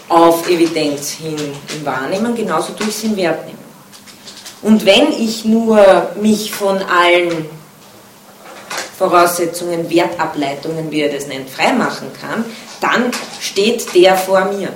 auf 0.07 0.49
Evidenz 0.49 1.11
hin 1.11 1.36
im 1.76 1.86
Wahrnehmen, 1.86 2.34
genauso 2.34 2.72
durch 2.74 2.90
es 2.90 3.03
in 3.03 3.18
Wert 3.18 3.45
nehmen. 3.45 3.57
Und 4.61 4.86
wenn 4.86 5.11
ich 5.11 5.44
nur 5.44 6.11
mich 6.19 6.52
von 6.52 6.78
allen 6.78 7.45
Voraussetzungen, 8.98 9.90
Wertableitungen, 9.90 10.90
wie 10.90 11.02
er 11.02 11.14
das 11.14 11.28
nennt, 11.28 11.49
freimachen 11.49 12.07
kann, 12.19 12.45
dann 12.80 13.11
steht 13.40 13.94
der 13.94 14.15
vor 14.15 14.45
mir. 14.45 14.69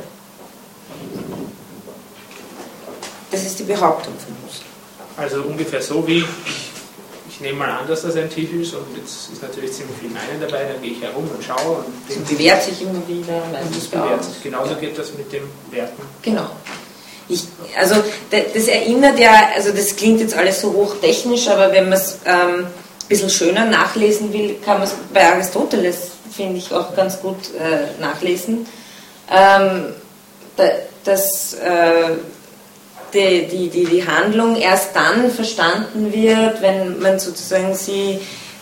Das 3.31 3.43
ist 3.45 3.57
die 3.57 3.63
Behauptung 3.63 4.13
von 4.19 4.35
uns. 4.43 4.61
Also 5.15 5.41
ungefähr 5.43 5.81
so 5.81 6.05
wie 6.05 6.19
ich 6.19 6.70
nehme 7.41 7.59
mal 7.59 7.69
an, 7.69 7.87
dass 7.87 8.03
das 8.03 8.15
ein 8.15 8.29
Tisch 8.29 8.51
ist 8.51 8.73
und 8.73 8.85
jetzt 8.95 9.31
ist 9.31 9.41
natürlich 9.41 9.73
ziemlich 9.73 9.97
viel 9.97 10.09
Meinen 10.09 10.39
dabei, 10.39 10.63
dann 10.71 10.81
gehe 10.81 10.91
ich 10.91 11.01
herum 11.01 11.29
und 11.35 11.43
schaue 11.43 11.77
und 11.77 11.85
das 12.07 12.17
bewährt 12.17 12.63
sich 12.63 12.81
immer 12.81 13.01
wieder. 13.07 13.35
Und 13.35 13.75
das 13.75 13.85
bewährt 13.87 14.23
sich. 14.23 14.43
Genauso 14.43 14.75
geht 14.75 14.97
das 14.97 15.13
mit 15.13 15.31
dem 15.31 15.43
Werten. 15.71 16.01
Genau. 16.21 16.49
Ich, 17.27 17.43
also 17.77 17.95
das 18.29 18.67
erinnert 18.67 19.17
ja, 19.17 19.51
also 19.55 19.71
das 19.71 19.95
klingt 19.95 20.19
jetzt 20.19 20.35
alles 20.35 20.61
so 20.61 20.73
hochtechnisch, 20.73 21.47
aber 21.47 21.71
wenn 21.71 21.85
man 21.85 21.93
es 21.93 22.19
ähm, 22.25 22.65
ein 22.65 22.67
bisschen 23.07 23.29
schöner 23.29 23.65
nachlesen 23.65 24.33
will, 24.33 24.57
kann 24.65 24.79
man 24.79 24.87
es 24.87 24.95
bei 25.13 25.25
Aristoteles, 25.31 26.11
finde 26.35 26.57
ich, 26.57 26.73
auch 26.73 26.95
ganz 26.95 27.21
gut 27.21 27.37
äh, 27.57 28.01
nachlesen. 28.01 28.65
Ähm, 29.31 29.93
dass 31.03 31.53
äh, 31.53 32.17
die, 33.13 33.47
die, 33.47 33.69
die, 33.69 33.85
die 33.85 34.07
Handlung 34.07 34.55
erst 34.55 34.95
dann 34.95 35.29
verstanden 35.31 36.11
wird, 36.13 36.61
wenn 36.61 36.99
man 36.99 37.19
sozusagen 37.19 37.75
sie 37.75 38.19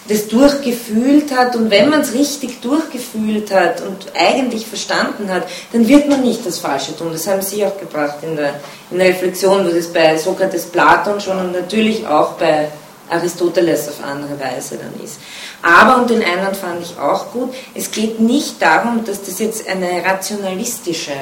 das 0.09 0.27
durchgefühlt 0.27 1.35
hat 1.35 1.55
und 1.55 1.69
wenn 1.69 1.89
man 1.89 2.01
es 2.01 2.13
richtig 2.13 2.61
durchgefühlt 2.61 3.51
hat 3.51 3.81
und 3.81 4.07
eigentlich 4.15 4.65
verstanden 4.65 5.29
hat, 5.29 5.43
dann 5.71 5.87
wird 5.87 6.09
man 6.09 6.21
nicht 6.21 6.45
das 6.45 6.57
Falsche 6.57 6.97
tun. 6.97 7.09
Das 7.11 7.27
haben 7.27 7.43
Sie 7.43 7.63
auch 7.63 7.77
gebracht 7.77 8.17
in 8.23 8.35
der, 8.35 8.55
in 8.89 8.97
der 8.97 9.09
Reflexion, 9.09 9.67
wo 9.67 9.69
das 9.69 9.87
bei 9.87 10.17
Sokrates, 10.17 10.65
Platon 10.65 11.21
schon 11.21 11.37
und 11.37 11.51
natürlich 11.51 12.07
auch 12.07 12.33
bei 12.33 12.69
Aristoteles 13.09 13.87
auf 13.89 14.03
andere 14.03 14.39
Weise 14.39 14.77
dann 14.77 15.03
ist. 15.03 15.19
Aber, 15.61 16.01
und 16.01 16.09
den 16.09 16.23
Einwand 16.23 16.57
fand 16.57 16.81
ich 16.81 16.97
auch 16.97 17.31
gut, 17.31 17.53
es 17.75 17.91
geht 17.91 18.19
nicht 18.19 18.61
darum, 18.61 19.05
dass 19.05 19.21
das 19.23 19.39
jetzt 19.39 19.67
eine 19.67 20.03
rationalistische 20.03 21.13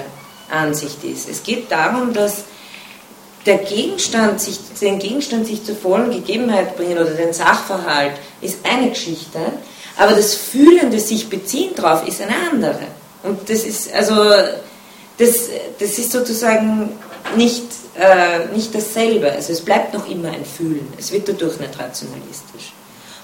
Ansicht 0.49 1.03
ist. 1.03 1.29
Es 1.29 1.43
geht 1.43 1.71
darum, 1.71 2.13
dass 2.13 2.43
der 3.47 3.57
Gegenstand 3.59 4.39
sich, 4.41 4.59
den 4.79 4.99
Gegenstand 4.99 5.47
sich 5.47 5.63
zur 5.63 5.75
vollen 5.75 6.11
Gegebenheit 6.11 6.75
bringen 6.75 6.97
oder 6.97 7.11
den 7.11 7.33
Sachverhalt 7.33 8.13
ist 8.41 8.59
eine 8.63 8.89
Geschichte, 8.89 9.39
aber 9.97 10.11
das 10.11 10.35
fühlende 10.35 10.99
sich 10.99 11.29
beziehen 11.29 11.73
drauf 11.73 12.07
ist 12.07 12.21
eine 12.21 12.35
andere. 12.51 12.87
Und 13.23 13.49
das 13.49 13.63
ist 13.63 13.91
also 13.93 14.13
das, 15.17 15.49
das 15.79 15.97
ist 15.97 16.11
sozusagen 16.11 16.91
nicht, 17.35 17.63
äh, 17.97 18.53
nicht 18.53 18.75
dasselbe. 18.75 19.31
Also 19.31 19.53
es 19.53 19.61
bleibt 19.61 19.93
noch 19.93 20.07
immer 20.07 20.29
ein 20.29 20.45
Fühlen. 20.45 20.93
Es 20.97 21.11
wird 21.11 21.27
dadurch 21.27 21.59
nicht 21.59 21.79
rationalistisch. 21.79 22.73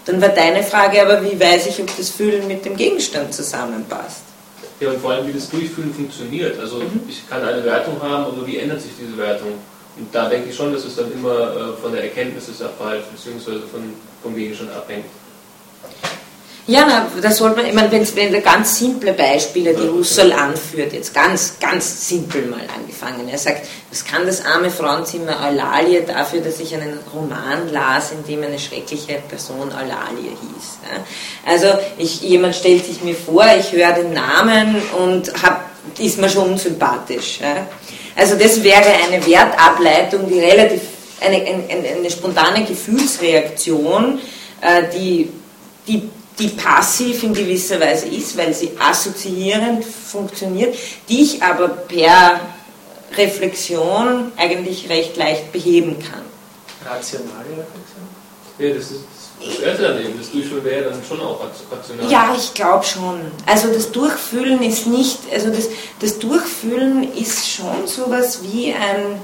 Dann 0.05 0.21
war 0.21 0.29
deine 0.29 0.63
Frage 0.63 1.01
aber, 1.01 1.23
wie 1.23 1.39
weiß 1.39 1.67
ich, 1.67 1.79
ob 1.79 1.95
das 1.95 2.09
Fühlen 2.09 2.47
mit 2.47 2.65
dem 2.65 2.75
Gegenstand 2.75 3.33
zusammenpasst? 3.33 4.23
Ja, 4.79 4.89
und 4.89 4.99
vor 4.99 5.11
allem, 5.11 5.27
wie 5.27 5.33
das 5.33 5.49
Durchfühlen 5.49 5.93
funktioniert. 5.93 6.59
Also 6.59 6.77
mhm. 6.77 7.01
ich 7.07 7.29
kann 7.29 7.41
eine 7.43 7.63
Wertung 7.63 8.01
haben, 8.01 8.25
aber 8.25 8.45
wie 8.45 8.57
ändert 8.57 8.81
sich 8.81 8.91
diese 8.99 9.17
Wertung? 9.17 9.53
Und 9.97 10.13
da 10.13 10.27
denke 10.27 10.49
ich 10.49 10.55
schon, 10.55 10.73
dass 10.73 10.85
es 10.85 10.95
dann 10.95 11.11
immer 11.11 11.55
äh, 11.55 11.81
von 11.81 11.91
der 11.91 12.03
Erkenntnis 12.03 12.47
des 12.47 12.59
Sachverhalts 12.59 13.07
bzw. 13.09 13.59
Von, 13.71 13.93
vom 14.21 14.35
Gegenstand 14.35 14.71
abhängt. 14.71 15.05
Ja, 16.65 16.85
na, 16.87 17.07
das 17.21 17.39
sollte 17.39 17.57
man, 17.57 17.65
ich 17.65 17.73
meine, 17.73 17.91
wenn, 17.91 18.15
wenn 18.15 18.41
ganz 18.41 18.79
simple 18.79 19.11
Beispiele, 19.11 19.73
die 19.73 19.89
Husserl 19.89 20.31
anführt, 20.31 20.93
jetzt 20.93 21.13
ganz, 21.13 21.55
ganz 21.59 22.07
simpel 22.07 22.45
mal 22.45 22.61
angefangen. 22.73 23.27
Er 23.27 23.37
sagt, 23.37 23.67
was 23.89 24.05
kann 24.05 24.25
das 24.25 24.45
arme 24.45 24.69
Frauenzimmer 24.69 25.45
Eulalie 25.45 26.03
dafür, 26.03 26.39
dass 26.39 26.61
ich 26.61 26.73
einen 26.73 26.99
Roman 27.13 27.69
las, 27.69 28.13
in 28.13 28.23
dem 28.25 28.43
eine 28.43 28.57
schreckliche 28.57 29.21
Person 29.27 29.73
Eulalie 29.73 30.29
hieß. 30.29 30.77
Ja? 30.89 31.51
Also 31.51 31.67
ich, 31.97 32.21
jemand 32.21 32.55
stellt 32.55 32.85
sich 32.85 33.03
mir 33.03 33.15
vor, 33.15 33.45
ich 33.59 33.73
höre 33.73 33.91
den 33.91 34.13
Namen 34.13 34.81
und 35.03 35.33
hab, 35.43 35.69
ist 35.99 36.17
mir 36.17 36.29
schon 36.29 36.51
unsympathisch. 36.51 37.41
Ja? 37.41 37.67
Also 38.15 38.35
das 38.35 38.63
wäre 38.63 38.85
eine 39.05 39.25
Wertableitung, 39.25 40.27
die 40.29 40.39
relativ, 40.39 40.81
eine, 41.19 41.37
eine, 41.37 41.87
eine 41.97 42.11
spontane 42.11 42.63
Gefühlsreaktion, 42.63 44.19
äh, 44.61 44.83
die, 44.95 45.31
die, 45.87 46.09
die 46.37 46.47
passiv 46.49 47.23
in 47.23 47.33
gewisser 47.33 47.79
Weise 47.79 48.07
ist, 48.07 48.37
weil 48.37 48.53
sie 48.53 48.71
assoziierend 48.79 49.83
funktioniert, 49.83 50.75
die 51.09 51.23
ich 51.23 51.41
aber 51.41 51.67
per 51.69 52.39
Reflexion 53.17 54.31
eigentlich 54.37 54.89
recht 54.89 55.17
leicht 55.17 55.51
beheben 55.51 55.97
kann. 55.99 56.23
Rationale 56.85 57.49
Reflexion? 57.49 58.03
Ja, 58.59 58.69
das 58.69 58.91
ist 58.91 59.12
das 59.45 59.59
wäre 59.59 59.93
dann 59.93 60.05
eben, 60.05 60.17
das 60.17 60.31
Durchfühlen 60.31 60.63
wäre 60.63 60.89
dann 60.89 61.01
schon 61.07 61.19
auch 61.21 61.39
rational. 61.71 62.11
Ja, 62.11 62.33
ich 62.35 62.53
glaube 62.53 62.83
schon. 62.83 63.19
Also 63.45 63.67
das 63.73 63.91
Durchfühlen 63.91 64.61
ist 64.61 64.87
nicht, 64.87 65.19
also 65.33 65.49
das, 65.49 65.69
das 65.99 66.19
Durchfühlen 66.19 67.13
ist 67.15 67.49
schon 67.49 67.85
sowas 67.85 68.39
wie 68.43 68.73
ein, 68.73 69.21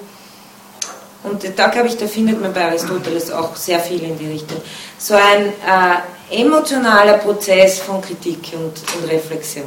und 1.23 1.43
da 1.57 1.67
glaube 1.67 1.87
ich, 1.87 1.97
da 1.97 2.07
findet 2.07 2.41
man 2.41 2.53
bei 2.53 2.65
Aristoteles 2.65 3.31
auch 3.31 3.55
sehr 3.55 3.79
viel 3.79 4.01
in 4.03 4.17
die 4.17 4.27
Richtung, 4.27 4.61
so 4.97 5.15
ein 5.15 5.47
äh, 5.47 6.41
emotionaler 6.41 7.17
Prozess 7.17 7.79
von 7.79 8.01
Kritik 8.01 8.53
und, 8.53 8.73
und 8.95 9.09
Reflexion. 9.09 9.65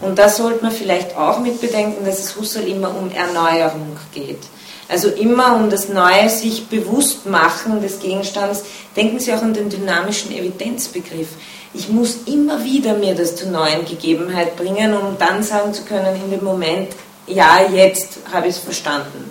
Und 0.00 0.18
da 0.18 0.28
sollte 0.28 0.62
man 0.62 0.72
vielleicht 0.72 1.16
auch 1.16 1.40
mit 1.40 1.60
bedenken, 1.60 2.04
dass 2.04 2.18
es 2.20 2.36
Husserl 2.36 2.66
immer 2.68 2.94
um 2.96 3.10
Erneuerung 3.10 3.96
geht. 4.12 4.40
Also 4.88 5.08
immer 5.08 5.56
um 5.56 5.70
das 5.70 5.88
Neue 5.88 6.28
sich 6.28 6.66
bewusst 6.66 7.26
machen 7.26 7.80
des 7.80 8.00
Gegenstandes. 8.00 8.64
Denken 8.96 9.18
Sie 9.18 9.32
auch 9.32 9.42
an 9.42 9.54
den 9.54 9.70
dynamischen 9.70 10.32
Evidenzbegriff. 10.32 11.28
Ich 11.72 11.88
muss 11.88 12.18
immer 12.26 12.62
wieder 12.62 12.94
mir 12.94 13.14
das 13.14 13.34
zur 13.36 13.48
neuen 13.48 13.84
Gegebenheit 13.84 14.56
bringen, 14.56 14.94
um 14.94 15.16
dann 15.18 15.42
sagen 15.42 15.72
zu 15.74 15.84
können, 15.84 16.14
in 16.22 16.30
dem 16.30 16.44
Moment, 16.44 16.88
ja, 17.26 17.62
jetzt 17.62 18.18
habe 18.32 18.48
ich 18.48 18.56
es 18.56 18.62
verstanden. 18.62 19.30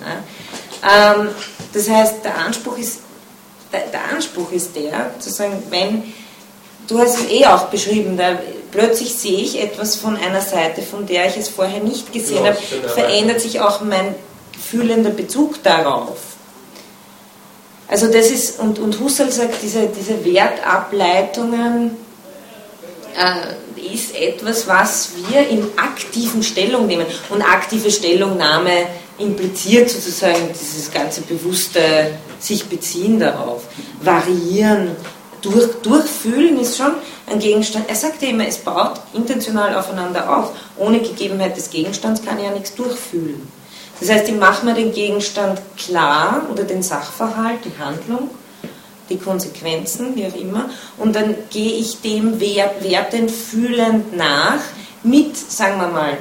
Ähm, 0.84 1.30
das 1.72 1.90
heißt, 1.90 2.26
der 2.26 2.38
Anspruch 2.38 2.78
ist, 2.78 3.00
der, 3.72 4.14
Anspruch 4.14 4.52
ist 4.52 4.76
der, 4.76 5.12
zu 5.20 5.30
sagen, 5.30 5.64
wenn, 5.70 6.04
du 6.88 7.00
hast 7.00 7.20
es 7.20 7.30
eh 7.30 7.46
auch 7.46 7.66
beschrieben, 7.68 8.18
da 8.18 8.38
plötzlich 8.72 9.14
sehe 9.16 9.40
ich 9.40 9.62
etwas 9.62 9.96
von 9.96 10.18
einer 10.18 10.42
Seite, 10.42 10.82
von 10.82 11.06
der 11.06 11.28
ich 11.28 11.38
es 11.38 11.48
vorher 11.48 11.82
nicht 11.82 12.12
gesehen 12.12 12.46
habe, 12.46 12.58
verändert 12.94 13.40
sich 13.40 13.62
auch 13.62 13.82
mein 13.82 14.16
fühlender 14.70 15.12
Bezug 15.12 15.62
darauf. 15.64 16.18
Also 17.88 18.08
das 18.08 18.32
ist, 18.32 18.60
und, 18.60 18.80
und 18.80 19.00
Husserl 19.00 19.32
sagt, 19.32 19.62
diese, 19.62 19.88
diese 19.88 20.24
Wertableitungen 20.26 21.92
äh, 23.16 23.94
ist 23.94 24.16
etwas, 24.16 24.68
was 24.68 25.10
wir 25.30 25.48
in 25.48 25.64
aktiven 25.78 26.42
Stellung 26.42 26.88
nehmen. 26.88 27.06
Und 27.30 27.42
aktive 27.42 27.92
Stellungnahme 27.92 28.88
impliziert 29.18 29.90
sozusagen 29.90 30.50
dieses 30.50 30.92
ganze 30.92 31.22
bewusste 31.22 32.18
sich 32.40 32.66
beziehen 32.66 33.20
darauf. 33.20 33.64
Variieren, 34.02 34.96
durch, 35.42 35.68
durchfühlen 35.84 36.60
ist 36.60 36.78
schon 36.78 36.94
ein 37.30 37.40
Gegenstand. 37.40 37.90
Er 37.90 37.96
sagt 37.96 38.22
ja 38.22 38.30
immer, 38.30 38.48
es 38.48 38.58
baut 38.58 39.02
intentional 39.14 39.76
aufeinander 39.76 40.36
auf. 40.36 40.52
Ohne 40.78 41.00
Gegebenheit 41.00 41.56
des 41.56 41.70
Gegenstands 41.70 42.24
kann 42.24 42.40
ich 42.40 42.46
ja 42.46 42.52
nichts 42.52 42.74
durchfühlen. 42.76 43.48
Das 44.04 44.12
heißt, 44.12 44.28
ich 44.28 44.36
mache 44.36 44.66
mir 44.66 44.74
den 44.74 44.92
Gegenstand 44.92 45.62
klar 45.78 46.42
oder 46.52 46.66
den 46.66 46.84
Sachverhalt, 46.84 47.60
die 47.64 47.82
Handlung, 47.82 48.30
die 49.10 49.18
Konsequenzen, 49.18 50.14
wie 50.18 50.28
auch 50.28 50.36
immer, 50.36 50.70
und 50.98 51.16
dann 51.16 51.34
gehe 51.50 51.72
ich 51.72 52.02
dem 52.02 52.38
wertend, 52.42 53.32
fühlend 53.32 54.14
nach 54.18 54.60
mit, 55.04 55.38
sagen 55.38 55.78
wir 55.78 55.88
mal, 55.88 56.18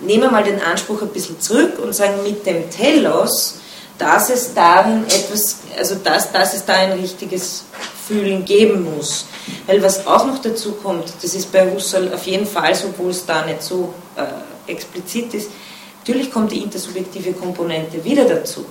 nehmen 0.00 0.24
wir 0.24 0.30
mal 0.32 0.42
den 0.42 0.60
Anspruch 0.60 1.02
ein 1.02 1.10
bisschen 1.10 1.40
zurück 1.40 1.78
und 1.78 1.94
sagen 1.94 2.24
mit 2.24 2.44
dem 2.44 2.68
Telos, 2.70 3.60
dass 3.98 4.28
es 4.28 4.52
darin 4.52 5.04
etwas, 5.04 5.58
also 5.78 5.94
dass, 6.02 6.32
dass 6.32 6.54
es 6.54 6.64
da 6.64 6.72
ein 6.72 6.98
richtiges 6.98 7.66
Fühlen 8.08 8.44
geben 8.44 8.82
muss. 8.96 9.26
Weil 9.68 9.80
was 9.80 10.08
auch 10.08 10.26
noch 10.26 10.42
dazu 10.42 10.72
kommt, 10.72 11.12
das 11.22 11.34
ist 11.34 11.52
bei 11.52 11.70
Husserl 11.70 12.12
auf 12.12 12.26
jeden 12.26 12.46
Fall 12.46 12.74
obwohl 12.84 13.12
es 13.12 13.24
da 13.24 13.46
nicht 13.46 13.62
so 13.62 13.94
äh, 14.16 14.72
explizit 14.72 15.34
ist, 15.34 15.50
Natürlich 16.06 16.30
kommt 16.30 16.52
die 16.52 16.62
intersubjektive 16.62 17.32
Komponente 17.32 18.04
wieder 18.04 18.24
dazu. 18.24 18.64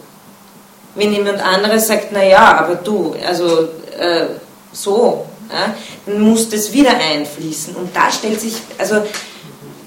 Wenn 0.96 1.12
jemand 1.12 1.42
anderes 1.42 1.88
sagt, 1.88 2.14
naja, 2.14 2.60
aber 2.60 2.76
du, 2.76 3.14
also 3.28 3.68
äh, 4.00 4.28
so, 4.72 5.26
ja, 5.52 5.76
dann 6.06 6.22
muss 6.22 6.48
das 6.48 6.72
wieder 6.72 6.92
einfließen. 6.96 7.76
Und 7.76 7.94
da 7.94 8.10
stellt 8.10 8.40
sich, 8.40 8.56
also 8.78 9.02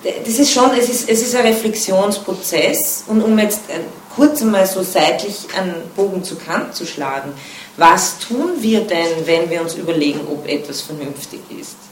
das 0.03 0.39
ist 0.39 0.53
schon, 0.53 0.73
es 0.79 0.91
ist, 0.91 1.09
es 1.09 1.23
ist 1.23 1.35
ein 1.35 1.47
Reflexionsprozess. 1.47 3.05
Und 3.07 3.23
um 3.23 3.39
jetzt 3.39 3.61
äh, 3.71 3.81
kurz 4.15 4.43
einmal 4.43 4.67
so 4.67 4.83
seitlich 4.83 5.47
einen 5.59 5.75
Bogen 5.97 6.23
zu 6.23 6.37
Kant 6.37 6.75
zu 6.75 6.85
schlagen, 6.85 7.33
was 7.79 8.19
tun 8.19 8.57
wir 8.61 8.83
denn, 8.83 9.25
wenn 9.27 9.49
wir 9.49 9.63
uns 9.63 9.75
überlegen, 9.75 10.21
ob 10.31 10.47
etwas 10.47 10.83
vernünftig 10.83 11.41
ist? 11.59 11.88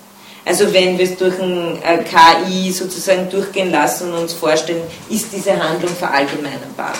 Also 0.47 0.73
wenn 0.73 0.97
wir 0.97 1.05
es 1.05 1.17
durch 1.17 1.39
ein 1.41 1.83
äh, 1.83 2.05
KI 2.05 2.71
sozusagen 2.71 3.29
durchgehen 3.29 3.73
lassen 3.73 4.13
und 4.13 4.21
uns 4.21 4.33
vorstellen, 4.33 4.83
ist 5.11 5.27
diese 5.33 5.53
Handlung 5.53 5.93
verallgemeinerbar? 5.95 6.93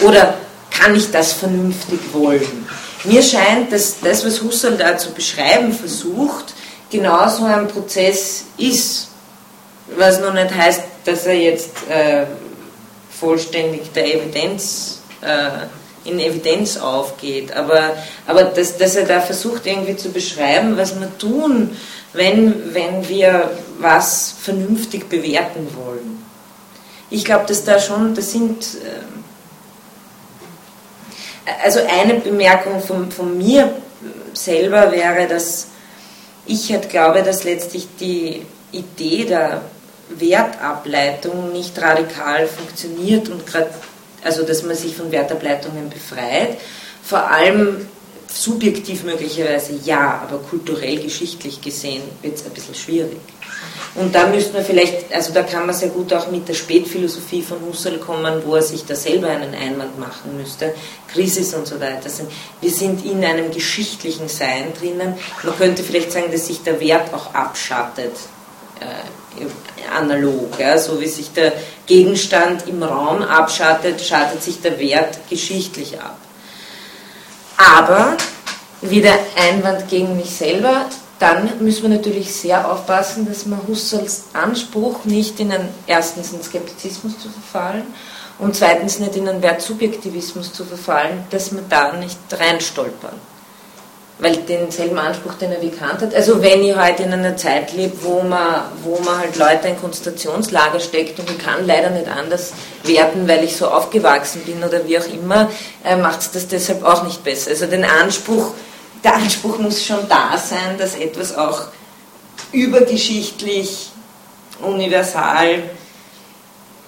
Oder 0.00 0.34
kann 0.68 0.96
ich 0.96 1.08
das 1.12 1.32
vernünftig 1.32 2.00
wollen? 2.12 2.66
Mir 3.04 3.22
scheint, 3.22 3.72
dass 3.72 4.00
das, 4.00 4.26
was 4.26 4.42
Husserl 4.42 4.76
da 4.76 4.98
zu 4.98 5.12
beschreiben 5.12 5.72
versucht, 5.72 6.52
genauso 6.90 7.44
ein 7.44 7.68
Prozess 7.68 8.46
ist. 8.58 9.06
Was 9.96 10.20
noch 10.20 10.34
nicht 10.34 10.52
heißt, 10.52 10.82
dass 11.04 11.26
er 11.26 11.34
jetzt 11.34 11.70
äh, 11.88 12.26
vollständig 13.18 13.92
der 13.92 14.12
Evidenz 14.12 15.02
äh, 15.22 15.66
in 16.04 16.18
Evidenz 16.18 16.76
aufgeht. 16.76 17.52
Aber, 17.52 17.96
aber 18.26 18.44
dass, 18.44 18.76
dass 18.76 18.96
er 18.96 19.06
da 19.06 19.20
versucht 19.20 19.66
irgendwie 19.66 19.96
zu 19.96 20.10
beschreiben, 20.10 20.76
was 20.76 20.98
wir 20.98 21.16
tun, 21.18 21.76
wenn, 22.12 22.74
wenn 22.74 23.08
wir 23.08 23.50
was 23.78 24.34
vernünftig 24.40 25.08
bewerten 25.08 25.68
wollen. 25.74 26.24
Ich 27.10 27.24
glaube, 27.24 27.46
dass 27.46 27.64
da 27.64 27.78
schon, 27.78 28.14
das 28.14 28.32
sind, 28.32 28.66
ähm, 28.84 29.24
also 31.64 31.80
eine 31.88 32.14
Bemerkung 32.14 32.82
von, 32.82 33.10
von 33.10 33.36
mir 33.38 33.74
selber 34.34 34.92
wäre, 34.92 35.26
dass 35.26 35.68
ich 36.46 36.72
halt 36.72 36.90
glaube, 36.90 37.22
dass 37.22 37.44
letztlich 37.44 37.88
die 37.98 38.44
Idee 38.72 39.24
der 39.24 39.62
Wertableitung 40.10 41.52
nicht 41.52 41.80
radikal 41.80 42.46
funktioniert 42.46 43.28
und 43.28 43.46
gerade, 43.46 43.70
also 44.24 44.42
dass 44.42 44.62
man 44.62 44.74
sich 44.74 44.96
von 44.96 45.10
Wertableitungen 45.10 45.90
befreit. 45.90 46.58
Vor 47.02 47.30
allem 47.30 47.88
subjektiv 48.28 49.04
möglicherweise 49.04 49.78
ja, 49.84 50.22
aber 50.22 50.38
kulturell, 50.38 50.98
geschichtlich 50.98 51.60
gesehen 51.60 52.02
wird 52.22 52.36
es 52.36 52.44
ein 52.44 52.52
bisschen 52.52 52.74
schwierig. 52.74 53.18
Und 53.94 54.14
da 54.14 54.26
müsste 54.26 54.52
man 54.52 54.64
vielleicht, 54.64 55.12
also 55.12 55.32
da 55.32 55.42
kann 55.42 55.66
man 55.66 55.74
sehr 55.74 55.88
gut 55.88 56.12
auch 56.12 56.30
mit 56.30 56.46
der 56.48 56.54
Spätphilosophie 56.54 57.42
von 57.42 57.58
Husserl 57.66 57.98
kommen, 57.98 58.42
wo 58.44 58.54
er 58.54 58.62
sich 58.62 58.84
da 58.84 58.94
selber 58.94 59.28
einen 59.28 59.54
Einwand 59.54 59.98
machen 59.98 60.36
müsste. 60.36 60.74
Krisis 61.12 61.54
und 61.54 61.66
so 61.66 61.80
weiter. 61.80 62.08
Wir 62.60 62.70
sind 62.70 63.04
in 63.04 63.24
einem 63.24 63.50
geschichtlichen 63.50 64.28
Sein 64.28 64.72
drinnen. 64.78 65.14
Man 65.42 65.56
könnte 65.56 65.82
vielleicht 65.82 66.12
sagen, 66.12 66.30
dass 66.30 66.46
sich 66.46 66.62
der 66.62 66.78
Wert 66.80 67.12
auch 67.12 67.34
abschattet. 67.34 68.12
Äh, 68.80 69.46
analog, 69.96 70.58
ja, 70.58 70.78
so 70.78 71.00
wie 71.00 71.08
sich 71.08 71.32
der 71.32 71.52
Gegenstand 71.86 72.68
im 72.68 72.82
Raum 72.82 73.22
abschattet, 73.22 74.00
schattet 74.00 74.42
sich 74.42 74.60
der 74.60 74.78
Wert 74.78 75.18
geschichtlich 75.30 75.98
ab. 75.98 76.18
Aber, 77.58 78.16
wieder 78.80 79.18
Einwand 79.36 79.88
gegen 79.88 80.16
mich 80.16 80.30
selber, 80.30 80.86
dann 81.18 81.50
müssen 81.60 81.82
wir 81.82 81.96
natürlich 81.96 82.32
sehr 82.32 82.70
aufpassen, 82.70 83.26
dass 83.26 83.44
man 83.44 83.60
Husserls 83.66 84.26
Anspruch 84.32 85.04
nicht 85.04 85.40
in 85.40 85.50
einen, 85.50 85.68
erstens 85.88 86.32
in 86.32 86.42
Skeptizismus 86.42 87.18
zu 87.18 87.28
verfallen 87.28 87.82
und 88.38 88.54
zweitens 88.54 89.00
nicht 89.00 89.16
in 89.16 89.28
einen 89.28 89.42
Wertsubjektivismus 89.42 90.52
zu 90.52 90.64
verfallen, 90.64 91.24
dass 91.30 91.52
wir 91.52 91.62
da 91.68 91.94
nicht 91.94 92.18
reinstolpern. 92.30 93.16
Weil 94.20 94.36
denselben 94.36 94.98
Anspruch, 94.98 95.34
den 95.34 95.52
er 95.52 95.60
bekannt 95.60 96.02
hat, 96.02 96.12
also 96.12 96.42
wenn 96.42 96.64
ich 96.64 96.76
heute 96.76 97.04
in 97.04 97.12
einer 97.12 97.36
Zeit 97.36 97.72
lebe, 97.72 97.96
wo 98.02 98.20
man, 98.22 98.62
wo 98.82 98.98
man 98.98 99.18
halt 99.18 99.36
Leute 99.36 99.68
in 99.68 99.80
Konzentrationslager 99.80 100.80
steckt 100.80 101.20
und 101.20 101.30
ich 101.30 101.38
kann 101.38 101.64
leider 101.64 101.90
nicht 101.90 102.08
anders 102.08 102.52
werten, 102.82 103.28
weil 103.28 103.44
ich 103.44 103.56
so 103.56 103.68
aufgewachsen 103.68 104.42
bin 104.44 104.64
oder 104.64 104.88
wie 104.88 104.98
auch 104.98 105.06
immer, 105.06 105.48
äh, 105.84 105.94
macht 105.94 106.20
es 106.20 106.32
das 106.32 106.48
deshalb 106.48 106.84
auch 106.84 107.04
nicht 107.04 107.22
besser. 107.22 107.50
Also 107.50 107.66
den 107.66 107.84
Anspruch, 107.84 108.54
der 109.04 109.14
Anspruch 109.14 109.58
muss 109.58 109.84
schon 109.84 110.08
da 110.08 110.36
sein, 110.36 110.76
dass 110.78 110.96
etwas 110.96 111.36
auch 111.36 111.68
übergeschichtlich, 112.50 113.90
universal 114.60 115.62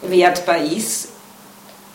wertbar 0.02 0.58
ist. 0.64 1.08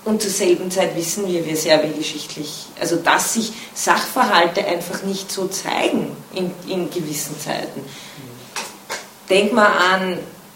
Und 0.06 0.22
zur 0.22 0.30
selben 0.30 0.70
Zeit 0.70 0.96
wissen 0.96 1.28
wir, 1.28 1.46
wir 1.46 1.56
geschichtlich, 1.98 2.68
also 2.80 2.98
dass 2.98 3.34
sich 3.34 3.52
Sachverhalte 3.74 4.64
einfach 4.64 5.02
nicht 5.02 5.32
so 5.32 5.48
zeigen 5.48 6.16
in, 6.36 6.52
in 6.68 6.92
gewissen 6.92 7.36
Zeiten. 7.40 7.84
Denk 9.28 9.52
mal 9.52 9.66
an 9.66 10.14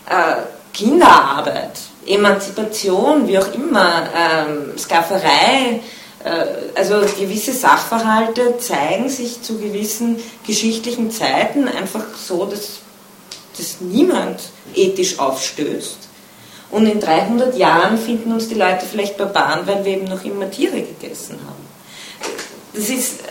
äh, 0.07 0.43
Kinderarbeit, 0.71 1.79
Emanzipation, 2.05 3.27
wie 3.27 3.39
auch 3.39 3.51
immer, 3.53 4.07
ähm, 4.15 4.77
Sklaverei, 4.77 5.81
äh, 6.23 6.45
also 6.75 7.01
gewisse 7.19 7.53
Sachverhalte 7.53 8.59
zeigen 8.59 9.09
sich 9.09 9.41
zu 9.41 9.57
gewissen 9.57 10.17
geschichtlichen 10.45 11.09
Zeiten 11.09 11.67
einfach 11.67 12.05
so, 12.15 12.45
dass, 12.45 12.81
dass 13.57 13.81
niemand 13.81 14.41
ethisch 14.75 15.17
aufstößt. 15.17 16.08
Und 16.71 16.85
in 16.85 16.99
300 16.99 17.57
Jahren 17.57 17.97
finden 17.97 18.31
uns 18.31 18.47
die 18.47 18.55
Leute 18.55 18.85
vielleicht 18.89 19.17
Barbaren, 19.17 19.65
weil 19.65 19.83
wir 19.83 19.93
eben 19.93 20.05
noch 20.05 20.23
immer 20.23 20.49
Tiere 20.51 20.81
gegessen 20.81 21.39
haben. 21.45 21.67
Das 22.73 22.89
ist, 22.89 23.21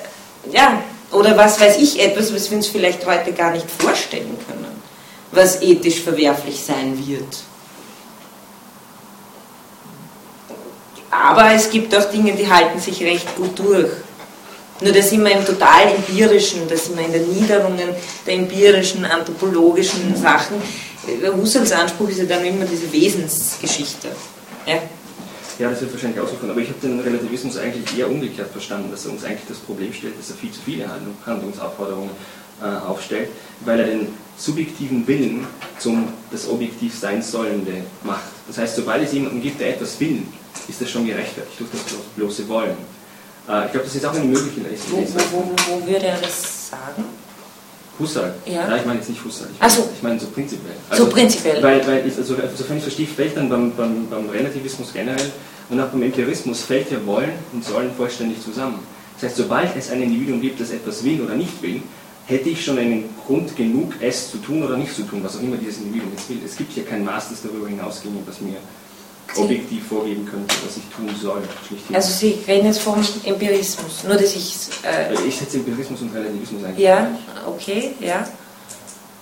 ja, 0.50 0.82
oder 1.12 1.36
was 1.36 1.60
weiß 1.60 1.78
ich, 1.78 2.00
etwas, 2.00 2.34
was 2.34 2.50
wir 2.50 2.58
uns 2.58 2.66
vielleicht 2.66 3.06
heute 3.06 3.32
gar 3.32 3.52
nicht 3.52 3.66
vorstellen 3.70 4.36
können, 4.48 4.82
was 5.30 5.62
ethisch 5.62 6.00
verwerflich 6.00 6.60
sein 6.60 6.98
wird. 7.06 7.38
Aber 11.10 11.52
es 11.52 11.70
gibt 11.70 11.94
auch 11.94 12.10
Dinge, 12.10 12.32
die 12.32 12.50
halten 12.50 12.80
sich 12.80 13.02
recht 13.02 13.34
gut 13.36 13.58
durch. 13.58 13.90
Nur 14.80 14.92
da 14.92 15.02
sind 15.02 15.24
wir 15.24 15.32
im 15.32 15.44
total 15.44 15.88
empirischen, 15.96 16.68
da 16.68 16.76
sind 16.76 16.96
wir 16.96 17.06
in 17.06 17.12
den 17.12 17.32
Niederungen 17.32 17.88
der 18.26 18.34
empirischen, 18.34 19.04
anthropologischen 19.04 20.14
Sachen. 20.16 20.62
Husserls 21.36 21.72
Anspruch 21.72 22.08
ist 22.08 22.18
ja 22.18 22.24
dann 22.24 22.44
immer 22.44 22.64
diese 22.64 22.92
Wesensgeschichte. 22.92 24.08
Ja? 24.66 24.82
Ja, 25.58 25.70
das 25.70 25.80
wird 25.80 25.92
wahrscheinlich 25.92 26.20
auch 26.20 26.28
so 26.28 26.36
von, 26.36 26.50
aber 26.50 26.60
ich 26.60 26.68
habe 26.68 26.78
den 26.80 27.00
Relativismus 27.00 27.56
eigentlich 27.56 27.98
eher 27.98 28.08
umgekehrt 28.08 28.50
verstanden, 28.52 28.90
dass 28.92 29.04
er 29.06 29.12
uns 29.12 29.24
eigentlich 29.24 29.48
das 29.48 29.58
Problem 29.58 29.92
stellt, 29.92 30.16
dass 30.18 30.30
er 30.30 30.36
viel 30.36 30.52
zu 30.52 30.60
viele 30.64 30.88
Handlungsaufforderungen 31.26 32.10
äh, 32.62 32.86
aufstellt, 32.86 33.28
weil 33.64 33.80
er 33.80 33.86
den 33.86 34.08
subjektiven 34.36 35.06
Willen 35.08 35.46
zum 35.80 36.08
das 36.30 36.48
objektiv 36.48 36.96
sein 36.96 37.22
Sollende 37.22 37.82
macht. 38.04 38.30
Das 38.46 38.58
heißt, 38.58 38.76
sobald 38.76 39.02
es 39.02 39.12
jemanden 39.12 39.42
gibt, 39.42 39.60
der 39.60 39.70
etwas 39.70 39.98
will, 39.98 40.22
ist 40.68 40.80
das 40.80 40.90
schon 40.90 41.06
gerechtfertigt 41.06 41.58
durch 41.58 41.70
das 41.70 41.82
bloße 42.16 42.48
Wollen. 42.48 42.76
Äh, 43.48 43.66
ich 43.66 43.72
glaube, 43.72 43.86
das 43.86 43.94
ist 43.96 44.06
auch 44.06 44.14
eine 44.14 44.24
mögliche 44.24 44.60
Wo, 44.90 44.98
wo, 44.98 45.04
wo, 45.32 45.56
wo 45.68 45.86
würde 45.86 46.06
er 46.06 46.20
das 46.20 46.70
sagen? 46.70 47.04
Husserl. 47.98 48.34
Ja. 48.46 48.68
ja. 48.68 48.76
ich 48.76 48.86
meine 48.86 48.98
jetzt 48.98 49.08
nicht 49.08 49.24
Husserl. 49.24 49.48
Ich, 49.52 49.60
meine, 49.60 49.72
so. 49.72 49.88
ich 49.94 50.02
meine 50.02 50.20
so 50.20 50.26
prinzipiell. 50.26 50.74
Also, 50.88 51.04
so 51.04 51.10
prinzipiell. 51.10 51.62
Weil, 51.62 51.86
weil 51.86 52.06
ich, 52.06 52.16
also, 52.16 52.36
sofern 52.56 52.76
ich 52.76 52.82
verstehe, 52.82 53.06
fällt 53.06 53.36
dann 53.36 53.48
beim, 53.48 53.72
beim, 53.74 54.06
beim 54.08 54.28
Relativismus 54.28 54.92
generell 54.92 55.30
und 55.70 55.80
auch 55.80 55.88
beim 55.88 56.02
Empirismus 56.02 56.62
fällt 56.62 56.90
ja 56.90 57.04
Wollen 57.06 57.32
und 57.52 57.64
Sollen 57.64 57.90
vollständig 57.96 58.42
zusammen. 58.42 58.80
Das 59.14 59.30
heißt, 59.30 59.36
sobald 59.36 59.76
es 59.76 59.90
ein 59.90 60.02
Individuum 60.02 60.40
gibt, 60.40 60.60
das 60.60 60.70
etwas 60.70 61.02
will 61.02 61.20
oder 61.20 61.34
nicht 61.34 61.60
will, 61.60 61.82
hätte 62.26 62.50
ich 62.50 62.64
schon 62.64 62.78
einen 62.78 63.08
Grund 63.26 63.56
genug, 63.56 63.94
es 64.00 64.30
zu 64.30 64.38
tun 64.38 64.62
oder 64.62 64.76
nicht 64.76 64.94
zu 64.94 65.02
tun, 65.02 65.20
was 65.24 65.36
auch 65.36 65.42
immer 65.42 65.56
dieses 65.56 65.78
Individuum 65.78 66.12
jetzt 66.12 66.28
will. 66.28 66.38
Es 66.44 66.56
gibt 66.56 66.72
hier 66.72 66.84
kein 66.84 67.04
Maß, 67.04 67.30
das 67.30 67.42
darüber 67.42 67.68
hinausginge, 67.68 68.18
was 68.26 68.40
mir 68.40 68.56
objektiv 69.36 69.86
vorgeben 69.86 70.24
könnte, 70.26 70.54
was 70.64 70.76
ich 70.76 70.84
tun 70.94 71.08
soll. 71.20 71.42
Also 71.92 72.12
Sie 72.12 72.38
reden 72.46 72.66
jetzt 72.66 72.80
vom 72.80 73.04
Empirismus, 73.24 74.04
nur 74.04 74.16
dass 74.16 74.34
ich... 74.34 74.54
Äh 74.82 75.14
ich 75.26 75.36
setze 75.36 75.58
Empirismus 75.58 76.00
und 76.02 76.14
Relativismus 76.14 76.64
ein. 76.64 76.78
Ja, 76.78 77.10
okay, 77.46 77.92
ja. 78.00 78.26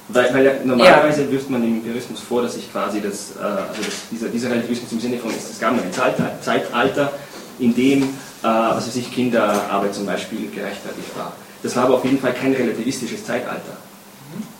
Weil, 0.08 0.32
weil 0.32 0.60
normalerweise 0.64 1.24
ja. 1.24 1.30
wirft 1.32 1.50
man 1.50 1.62
dem 1.62 1.78
Empirismus 1.78 2.20
vor, 2.20 2.42
dass 2.42 2.56
ich 2.56 2.70
quasi 2.70 3.00
das, 3.00 3.32
äh, 3.36 3.42
also 3.42 3.82
das, 3.82 4.08
dieser, 4.10 4.28
dieser 4.28 4.50
Relativismus 4.50 4.92
im 4.92 5.00
Sinne 5.00 5.18
von, 5.18 5.32
es 5.32 5.58
gab 5.58 5.72
ein 5.72 5.92
Zeitalter, 6.40 7.12
in 7.58 7.74
dem, 7.74 8.02
äh, 8.02 8.06
was 8.42 8.86
weiß 8.86 8.96
ich, 8.96 9.12
Kinderarbeit 9.12 9.94
zum 9.94 10.06
Beispiel 10.06 10.48
gerechtfertigt 10.50 11.16
war. 11.16 11.32
Das 11.62 11.74
war 11.74 11.84
aber 11.84 11.94
auf 11.94 12.04
jeden 12.04 12.20
Fall 12.20 12.32
kein 12.34 12.52
relativistisches 12.52 13.24
Zeitalter. 13.24 13.76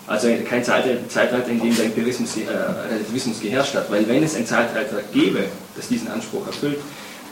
Also 0.06 0.28
kein 0.48 0.62
Zeitalter, 0.62 1.48
in 1.48 1.60
dem 1.60 1.74
der 1.74 1.86
Empirismus, 1.86 2.36
äh, 2.36 2.48
Relativismus 2.92 3.40
geherrscht 3.40 3.74
hat. 3.74 3.90
Weil 3.90 4.06
wenn 4.08 4.22
es 4.22 4.36
ein 4.36 4.46
Zeitalter 4.46 5.02
gäbe, 5.12 5.44
das 5.74 5.88
diesen 5.88 6.08
Anspruch 6.08 6.46
erfüllt, 6.46 6.78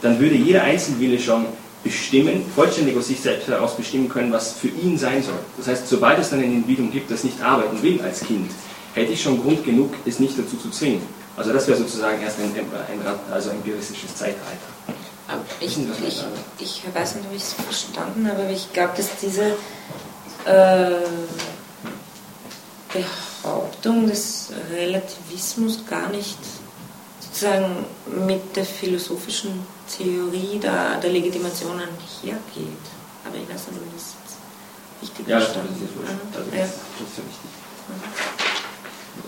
dann 0.01 0.19
würde 0.19 0.35
jeder 0.35 0.63
Einzelwille 0.63 1.19
schon 1.19 1.45
bestimmen, 1.83 2.43
vollständig 2.53 2.97
aus 2.97 3.07
sich 3.07 3.21
selbst 3.21 3.47
heraus 3.47 3.77
bestimmen 3.77 4.09
können, 4.09 4.31
was 4.31 4.53
für 4.53 4.67
ihn 4.67 4.97
sein 4.97 5.23
soll. 5.23 5.39
Das 5.57 5.67
heißt, 5.67 5.87
sobald 5.87 6.19
es 6.19 6.31
dann 6.31 6.39
ein 6.39 6.51
Individuum 6.51 6.91
gibt, 6.91 7.11
das 7.11 7.23
nicht 7.23 7.41
arbeiten 7.41 7.81
will 7.81 8.01
als 8.01 8.21
Kind, 8.21 8.51
hätte 8.93 9.13
ich 9.13 9.21
schon 9.21 9.41
Grund 9.41 9.63
genug, 9.63 9.93
es 10.05 10.19
nicht 10.19 10.37
dazu 10.37 10.57
zu 10.57 10.69
zwingen. 10.71 11.01
Also 11.37 11.53
das 11.53 11.67
wäre 11.67 11.77
sozusagen 11.77 12.21
erst 12.21 12.39
ein, 12.39 12.45
ein, 12.55 13.01
also 13.31 13.51
ein 13.51 13.57
empiristisches 13.57 14.15
Zeitalter. 14.15 14.41
Ich, 15.59 15.77
ich, 15.77 16.23
ich, 16.59 16.83
weiß 16.93 17.15
nicht, 17.15 17.25
ob 17.27 17.35
ich 17.35 17.41
es 17.41 17.53
verstanden 17.53 18.27
habe, 18.27 18.43
aber 18.43 18.51
ich 18.51 18.71
glaube, 18.73 18.93
dass 18.95 19.07
diese 19.21 19.55
äh, 20.45 21.01
Behauptung 22.95 24.07
des 24.07 24.49
Relativismus 24.71 25.85
gar 25.87 26.09
nicht 26.09 26.37
sozusagen 27.19 27.85
mit 28.25 28.55
der 28.55 28.65
philosophischen 28.65 29.51
Theorie 29.97 30.59
der, 30.59 30.99
der 31.01 31.11
Legitimation 31.11 31.79
hergeht. 32.23 32.85
Aber 33.25 33.35
ich 33.35 33.49
weiß 33.49 33.67
nicht, 33.67 33.81
ob 33.81 33.93
das 33.93 34.15
richtig 35.01 35.27
ja, 35.27 35.39
verstanden 35.39 35.75
ist. 35.83 36.37
Also, 36.37 36.51
ja. 36.55 36.61
Das 36.61 36.67
ist 36.67 37.17
ja 37.17 37.23
wichtig. 37.23 37.51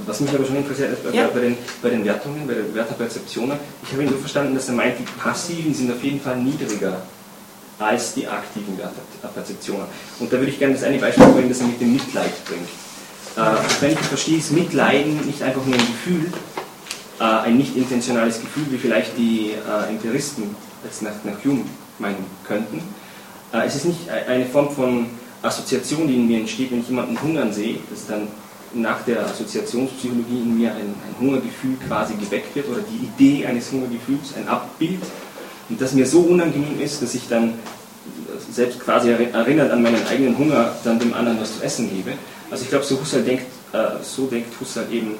Was 0.05 0.19
mich 0.19 0.29
aber 0.33 0.45
schon 0.45 0.57
interessiert 0.57 0.93
ist 0.93 1.03
bei, 1.03 1.11
ja. 1.11 1.27
bei, 1.27 1.39
den, 1.39 1.57
bei 1.81 1.89
den 1.89 2.05
Wertungen, 2.05 2.47
bei 2.47 2.53
den 2.53 2.73
Werteperzeptionen, 2.73 3.57
ich 3.83 3.91
habe 3.91 4.03
ihn 4.03 4.09
nur 4.09 4.19
verstanden, 4.19 4.55
dass 4.55 4.67
er 4.67 4.75
meint, 4.75 4.99
die 4.99 5.03
passiven 5.03 5.73
sind 5.73 5.91
auf 5.91 6.03
jeden 6.03 6.21
Fall 6.21 6.37
niedriger 6.37 7.01
als 7.79 8.13
die 8.13 8.27
aktiven 8.27 8.77
Werteperzeptionen. 8.77 9.85
Und 10.19 10.31
da 10.31 10.37
würde 10.37 10.51
ich 10.51 10.59
gerne 10.59 10.73
das 10.73 10.83
eine 10.83 10.97
Beispiel 10.97 11.25
bringen, 11.27 11.49
das 11.49 11.59
er 11.59 11.67
mit 11.67 11.79
dem 11.79 11.93
Mitleid 11.93 12.45
bringt. 12.45 12.69
Äh, 13.37 13.41
wenn 13.81 13.91
ich 13.91 13.99
verstehe, 13.99 14.39
ist 14.39 14.51
Mitleiden 14.51 15.25
nicht 15.27 15.43
einfach 15.43 15.63
nur 15.63 15.75
ein 15.75 15.79
Gefühl, 15.79 16.25
äh, 17.19 17.23
ein 17.23 17.57
nicht 17.57 17.77
intentionales 17.77 18.41
Gefühl, 18.41 18.65
wie 18.71 18.77
vielleicht 18.77 19.15
die 19.15 19.51
äh, 19.51 19.89
Empiristen 19.89 20.55
jetzt 20.83 21.03
nach, 21.03 21.11
nach 21.23 21.43
Hume 21.45 21.61
meinen 21.99 22.25
könnten. 22.45 22.81
Es 23.51 23.75
ist 23.75 23.85
nicht 23.85 24.09
eine 24.09 24.45
Form 24.45 24.69
von 24.71 25.05
Assoziation, 25.41 26.05
die 26.05 26.15
in 26.15 26.27
mir 26.27 26.39
entsteht, 26.39 26.69
wenn 26.69 26.81
ich 26.81 26.89
jemanden 26.89 27.19
hungern 27.21 27.51
sehe, 27.53 27.77
dass 27.89 28.05
dann 28.05 28.27
nach 28.73 29.01
der 29.03 29.25
Assoziationspsychologie 29.25 30.41
in 30.43 30.57
mir 30.57 30.71
ein, 30.71 30.93
ein 30.93 31.15
Hungergefühl 31.19 31.77
quasi 31.87 32.15
geweckt 32.15 32.53
wird 32.55 32.67
oder 32.67 32.81
die 32.81 33.05
Idee 33.05 33.45
eines 33.45 33.71
Hungergefühls, 33.71 34.33
ein 34.37 34.49
Abbild, 34.49 35.01
und 35.69 35.81
das 35.81 35.93
mir 35.93 36.05
so 36.05 36.19
unangenehm 36.19 36.79
ist, 36.81 37.01
dass 37.01 37.15
ich 37.15 37.27
dann 37.29 37.53
selbst 38.51 38.81
quasi 38.81 39.11
erinnert 39.11 39.71
an 39.71 39.81
meinen 39.81 40.05
eigenen 40.07 40.37
Hunger, 40.37 40.75
dann 40.83 40.99
dem 40.99 41.13
anderen 41.13 41.39
was 41.39 41.57
zu 41.57 41.63
essen 41.63 41.89
gebe. 41.89 42.17
Also 42.49 42.63
ich 42.63 42.69
glaube, 42.69 42.85
so 42.85 42.99
Husserl 42.99 43.23
denkt, 43.23 43.45
äh, 43.73 44.03
so 44.03 44.27
denkt 44.27 44.53
Husserl 44.59 44.91
eben 44.91 45.15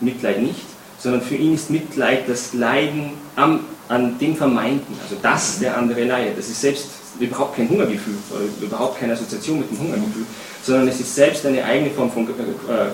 Mitleid 0.00 0.40
nicht, 0.40 0.66
sondern 0.98 1.22
für 1.22 1.34
ihn 1.34 1.54
ist 1.54 1.70
Mitleid 1.70 2.28
das 2.28 2.52
Leiden 2.52 3.12
am, 3.36 3.60
an 3.88 4.18
dem 4.18 4.36
Vermeinten, 4.36 4.94
also 5.02 5.16
das 5.20 5.58
der 5.58 5.76
andere 5.76 6.04
leidet. 6.04 6.38
Das 6.38 6.48
ist 6.48 6.60
selbst 6.60 6.88
überhaupt 7.18 7.56
kein 7.56 7.68
Hungergefühl, 7.68 8.14
überhaupt 8.60 8.98
keine 8.98 9.14
Assoziation 9.14 9.60
mit 9.60 9.70
dem 9.70 9.78
Hungergefühl, 9.80 10.24
sondern 10.62 10.88
es 10.88 11.00
ist 11.00 11.14
selbst 11.14 11.44
eine 11.44 11.64
eigene 11.64 11.90
Form 11.90 12.10
von 12.10 12.24
äh, 12.24 12.28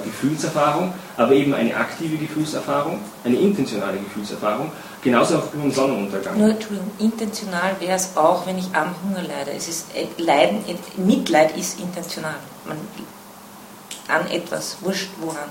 Gefühlserfahrung, 0.04 0.92
aber 1.16 1.32
eben 1.32 1.52
eine 1.54 1.76
aktive 1.76 2.16
Gefühlserfahrung, 2.16 2.98
eine 3.24 3.36
intentionale 3.36 3.98
Gefühlserfahrung, 3.98 4.70
genauso 5.02 5.38
auch 5.38 5.46
den 5.52 5.70
Sonnenuntergang. 5.70 6.38
Nur, 6.38 6.50
Entschuldigung, 6.50 6.90
intentional 6.98 7.76
wäre 7.80 7.96
es 7.96 8.16
auch, 8.16 8.46
wenn 8.46 8.58
ich 8.58 8.68
am 8.72 8.94
Hunger 9.04 9.22
leide. 9.22 9.52
Es 9.56 9.68
ist 9.68 9.86
äh, 9.94 10.06
Leiden, 10.20 10.58
Mitleid 10.96 11.56
ist 11.56 11.78
intentional. 11.78 12.36
Man, 12.66 12.78
an 14.08 14.30
etwas, 14.30 14.76
wurscht 14.80 15.10
woran. 15.20 15.48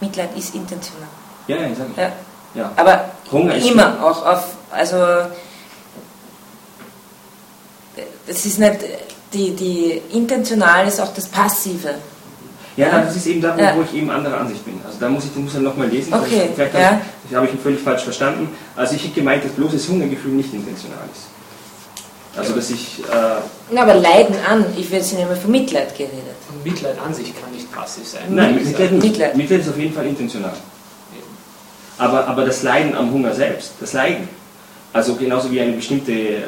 Mitleid 0.00 0.36
ist 0.36 0.54
intentional. 0.54 1.08
Ja, 1.46 1.56
ja, 1.56 1.68
ich 1.68 1.78
sage 1.78 1.90
ja. 1.96 2.12
ja. 2.54 2.72
Aber 2.76 3.10
Hunger 3.30 3.54
immer 3.54 4.04
auch 4.04 4.26
auf, 4.26 4.44
also 4.70 4.96
das 8.26 8.44
ist 8.44 8.58
nicht, 8.58 8.78
die, 9.32 9.54
die 9.54 10.02
intentional 10.12 10.86
ist 10.86 11.00
auch 11.00 11.12
das 11.14 11.26
Passive. 11.26 11.94
Ja, 12.76 12.88
ja, 12.88 13.00
das 13.00 13.16
ist 13.16 13.26
eben 13.26 13.40
da, 13.40 13.56
wo, 13.56 13.60
ja. 13.60 13.74
wo, 13.74 13.82
ich 13.82 13.94
eben 13.94 14.10
anderer 14.10 14.38
Ansicht 14.38 14.62
bin. 14.64 14.78
Also 14.84 14.98
da 15.00 15.08
muss 15.08 15.24
ich 15.24 15.32
den 15.32 15.46
Husserl 15.46 15.62
nochmal 15.62 15.88
lesen. 15.88 16.12
Okay. 16.12 16.50
Vielleicht 16.54 16.74
ja. 16.74 17.00
habe, 17.34 17.46
ich 17.46 17.52
ihn 17.54 17.58
völlig 17.58 17.80
falsch 17.80 18.02
verstanden. 18.02 18.50
Also 18.74 18.96
ich 18.96 19.04
habe 19.04 19.14
gemeint, 19.14 19.44
dass 19.44 19.52
bloßes 19.52 19.88
Hungergefühl 19.88 20.32
nicht 20.32 20.52
intentional 20.52 21.08
ist. 21.10 21.35
Also 22.36 22.54
dass 22.54 22.70
ich... 22.70 23.00
Äh 23.00 23.40
Na, 23.70 23.82
aber 23.82 23.94
Leiden 23.94 24.36
an, 24.48 24.64
ich 24.76 24.90
werde 24.90 25.04
jetzt 25.04 25.14
nicht 25.14 25.26
mehr 25.26 25.36
von 25.36 25.50
Mitleid 25.50 25.96
geredet. 25.96 26.36
Mitleid 26.64 26.96
an 27.04 27.14
sich 27.14 27.32
kann 27.40 27.50
nicht 27.52 27.72
passiv 27.72 28.06
sein. 28.06 28.22
Nein, 28.30 28.56
Mitleid, 28.56 28.92
Mitleid. 28.92 29.36
Mitleid 29.36 29.60
ist 29.60 29.68
auf 29.68 29.78
jeden 29.78 29.94
Fall 29.94 30.06
intentional. 30.06 30.52
Aber, 31.98 32.26
aber 32.26 32.44
das 32.44 32.62
Leiden 32.62 32.94
am 32.94 33.10
Hunger 33.10 33.32
selbst, 33.32 33.72
das 33.80 33.92
Leiden, 33.94 34.28
also 34.92 35.14
genauso 35.14 35.50
wie 35.50 35.60
eine 35.60 35.72
bestimmte 35.72 36.12
äh, 36.12 36.44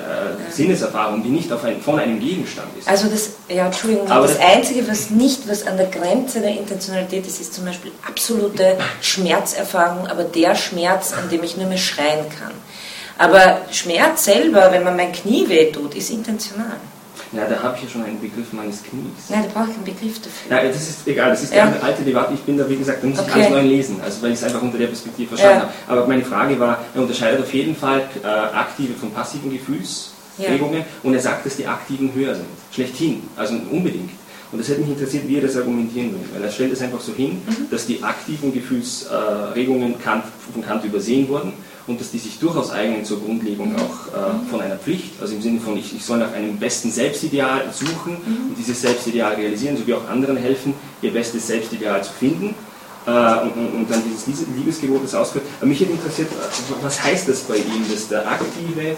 Sinneserfahrung, 0.50 1.22
die 1.22 1.28
nicht 1.28 1.52
ein, 1.52 1.80
von 1.80 1.98
einem 1.98 2.18
Gegenstand 2.18 2.68
ist. 2.78 2.88
Also 2.88 3.08
das, 3.08 3.30
ja, 3.48 3.66
Entschuldigung, 3.66 4.10
Aber 4.10 4.26
das, 4.26 4.38
das 4.38 4.46
Einzige, 4.46 4.88
was 4.88 5.10
nicht, 5.10 5.48
was 5.48 5.66
an 5.66 5.76
der 5.76 5.86
Grenze 5.86 6.40
der 6.40 6.50
Intentionalität 6.50 7.26
ist, 7.26 7.40
ist 7.40 7.54
zum 7.54 7.66
Beispiel 7.66 7.92
absolute 8.06 8.78
Schmerzerfahrung, 9.02 10.06
aber 10.06 10.24
der 10.24 10.54
Schmerz, 10.54 11.12
an 11.12 11.28
dem 11.28 11.42
ich 11.42 11.56
nur 11.56 11.66
mehr 11.66 11.78
schreien 11.78 12.26
kann. 12.38 12.52
Aber 13.18 13.62
Schmerz 13.72 14.24
selber, 14.24 14.68
wenn 14.70 14.84
man 14.84 14.96
mein 14.96 15.12
Knie 15.12 15.48
wehtut, 15.48 15.94
ist 15.94 16.10
intentional. 16.10 16.76
Ja, 17.32 17.44
da 17.44 17.62
habe 17.62 17.76
ich 17.76 17.84
ja 17.84 17.90
schon 17.90 18.04
einen 18.04 18.20
Begriff 18.20 18.52
meines 18.52 18.82
Knies. 18.82 19.28
Nein, 19.28 19.44
da 19.44 19.60
brauche 19.60 19.70
ich 19.70 19.76
einen 19.76 19.84
Begriff 19.84 20.18
dafür. 20.22 20.56
Ja, 20.56 20.66
das 20.66 20.88
ist 20.88 21.06
egal, 21.06 21.30
das 21.30 21.42
ist 21.42 21.52
ja. 21.52 21.66
die 21.66 21.82
alte 21.82 22.02
Debatte. 22.02 22.32
Ich 22.32 22.40
bin 22.40 22.56
da, 22.56 22.68
wie 22.70 22.76
gesagt, 22.76 23.02
da 23.02 23.06
muss 23.06 23.18
okay. 23.18 23.28
ich 23.28 23.34
alles 23.34 23.50
neu 23.50 23.62
lesen, 23.62 24.00
also 24.02 24.22
weil 24.22 24.32
ich 24.32 24.38
es 24.38 24.44
einfach 24.44 24.62
unter 24.62 24.78
der 24.78 24.86
Perspektive 24.86 25.28
verstanden 25.28 25.58
ja. 25.58 25.62
habe. 25.88 26.00
Aber 26.00 26.08
meine 26.08 26.24
Frage 26.24 26.58
war, 26.58 26.78
er 26.94 27.02
unterscheidet 27.02 27.40
auf 27.42 27.52
jeden 27.52 27.76
Fall 27.76 28.02
äh, 28.22 28.26
aktive 28.26 28.94
von 28.94 29.10
passiven 29.10 29.50
Gefühlsregungen 29.50 30.78
ja. 30.80 30.86
und 31.02 31.12
er 31.12 31.20
sagt, 31.20 31.44
dass 31.44 31.56
die 31.56 31.66
aktiven 31.66 32.14
höher 32.14 32.34
sind. 32.34 32.46
Schlechthin, 32.72 33.24
also 33.36 33.54
unbedingt. 33.70 34.10
Und 34.50 34.58
das 34.58 34.68
hätte 34.68 34.80
mich 34.80 34.90
interessiert, 34.90 35.28
wie 35.28 35.36
er 35.36 35.42
das 35.42 35.56
argumentieren 35.58 36.12
will. 36.12 36.24
Weil 36.32 36.44
er 36.44 36.50
stellt 36.50 36.72
es 36.72 36.80
einfach 36.80 37.00
so 37.00 37.12
hin, 37.12 37.42
mhm. 37.44 37.66
dass 37.70 37.84
die 37.84 38.02
aktiven 38.02 38.54
Gefühlsregungen 38.54 40.00
Kant, 40.00 40.24
von 40.54 40.64
Kant 40.64 40.82
übersehen 40.84 41.28
wurden 41.28 41.52
und 41.88 41.98
dass 42.00 42.10
die 42.10 42.18
sich 42.18 42.38
durchaus 42.38 42.70
eignen 42.70 43.04
zur 43.04 43.20
Grundlegung 43.20 43.74
auch 43.76 44.08
äh, 44.08 44.50
von 44.50 44.60
einer 44.60 44.76
Pflicht, 44.76 45.20
also 45.20 45.34
im 45.34 45.42
Sinne 45.42 45.60
von, 45.60 45.76
ich, 45.76 45.96
ich 45.96 46.04
soll 46.04 46.18
nach 46.18 46.32
einem 46.32 46.58
besten 46.58 46.90
Selbstideal 46.90 47.72
suchen 47.72 48.16
und 48.16 48.54
dieses 48.56 48.82
Selbstideal 48.82 49.34
realisieren, 49.34 49.76
sowie 49.76 49.94
auch 49.94 50.06
anderen 50.08 50.36
helfen, 50.36 50.74
ihr 51.00 51.12
bestes 51.12 51.46
Selbstideal 51.46 52.04
zu 52.04 52.12
finden. 52.12 52.54
Äh, 53.06 53.10
und, 53.10 53.52
und, 53.74 53.86
dann 53.90 54.02
dieses 54.04 54.26
Liebesgebot, 54.54 55.02
das 55.02 55.14
ausführt. 55.14 55.44
Aber 55.58 55.66
mich 55.66 55.80
hätte 55.80 55.92
interessiert, 55.92 56.28
was 56.82 57.02
heißt 57.02 57.26
das 57.26 57.40
bei 57.40 57.56
ihm, 57.56 57.86
dass 57.90 58.08
der 58.08 58.28
aktive, 58.28 58.82
äh, 58.82 58.96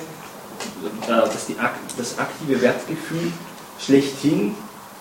dass 1.07 1.47
die, 1.47 1.55
das 1.97 2.19
aktive 2.19 2.61
Wertgefühl 2.61 3.33
schlechthin 3.79 4.55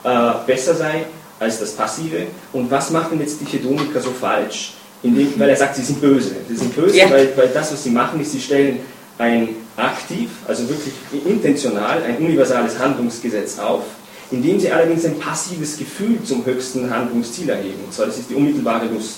äh, 0.03 0.31
besser 0.45 0.75
sei 0.75 1.07
als 1.39 1.59
das 1.59 1.71
passive 1.71 2.27
und 2.53 2.69
was 2.69 2.91
machen 2.91 3.19
jetzt 3.19 3.41
die 3.41 3.45
Hedoniker 3.45 3.99
so 3.99 4.11
falsch? 4.11 4.73
Indem, 5.03 5.39
weil 5.39 5.49
er 5.49 5.55
sagt, 5.55 5.75
sie 5.75 5.83
sind 5.83 6.01
böse. 6.01 6.31
Sie 6.47 6.55
sind 6.55 6.75
böse, 6.75 6.97
ja. 6.97 7.09
weil, 7.09 7.31
weil 7.35 7.49
das, 7.49 7.71
was 7.71 7.83
sie 7.83 7.89
machen, 7.89 8.19
ist, 8.19 8.31
sie 8.31 8.41
stellen 8.41 8.79
ein 9.17 9.49
aktiv, 9.75 10.29
also 10.47 10.67
wirklich 10.67 10.93
intentional, 11.25 12.03
ein 12.03 12.17
universales 12.17 12.77
Handlungsgesetz 12.79 13.59
auf, 13.59 13.83
indem 14.31 14.59
sie 14.59 14.71
allerdings 14.71 15.05
ein 15.05 15.19
passives 15.19 15.77
Gefühl 15.77 16.21
zum 16.23 16.45
höchsten 16.45 16.89
Handlungsziel 16.89 17.49
erheben. 17.49 17.83
Und 17.85 17.93
zwar, 17.93 18.05
das 18.07 18.17
ist 18.17 18.29
die 18.29 18.35
unmittelbare 18.35 18.87
Lust. 18.87 19.17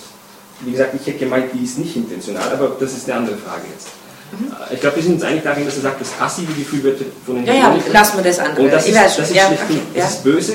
Wie 0.61 0.71
gesagt, 0.71 0.93
ich 0.99 1.05
hätte 1.07 1.19
gemeint, 1.19 1.45
die 1.53 1.63
ist 1.63 1.79
nicht 1.79 1.95
intentional, 1.95 2.51
aber 2.51 2.77
das 2.79 2.93
ist 2.93 3.09
eine 3.09 3.19
andere 3.19 3.37
Frage 3.37 3.63
jetzt. 3.73 3.87
Mhm. 4.31 4.53
Ich 4.71 4.79
glaube, 4.79 4.95
wir 4.95 5.03
sind 5.03 5.13
uns 5.15 5.23
einig 5.23 5.43
darin, 5.43 5.65
dass 5.65 5.75
er 5.75 5.81
sagt, 5.81 6.01
das 6.01 6.09
passive 6.09 6.53
Gefühl 6.53 6.83
wird 6.83 7.01
von 7.25 7.35
den 7.35 7.45
Ja, 7.45 7.53
ja, 7.53 7.75
lassen 7.91 8.17
wir 8.17 8.23
das 8.23 8.39
andere. 8.39 8.65
Und 8.65 8.71
das 8.71 8.87
ist, 8.87 8.95
das 8.95 9.19
ist, 9.19 9.35
ja, 9.35 9.47
okay, 9.47 9.81
das 9.93 10.11
ist 10.11 10.23
böse 10.23 10.53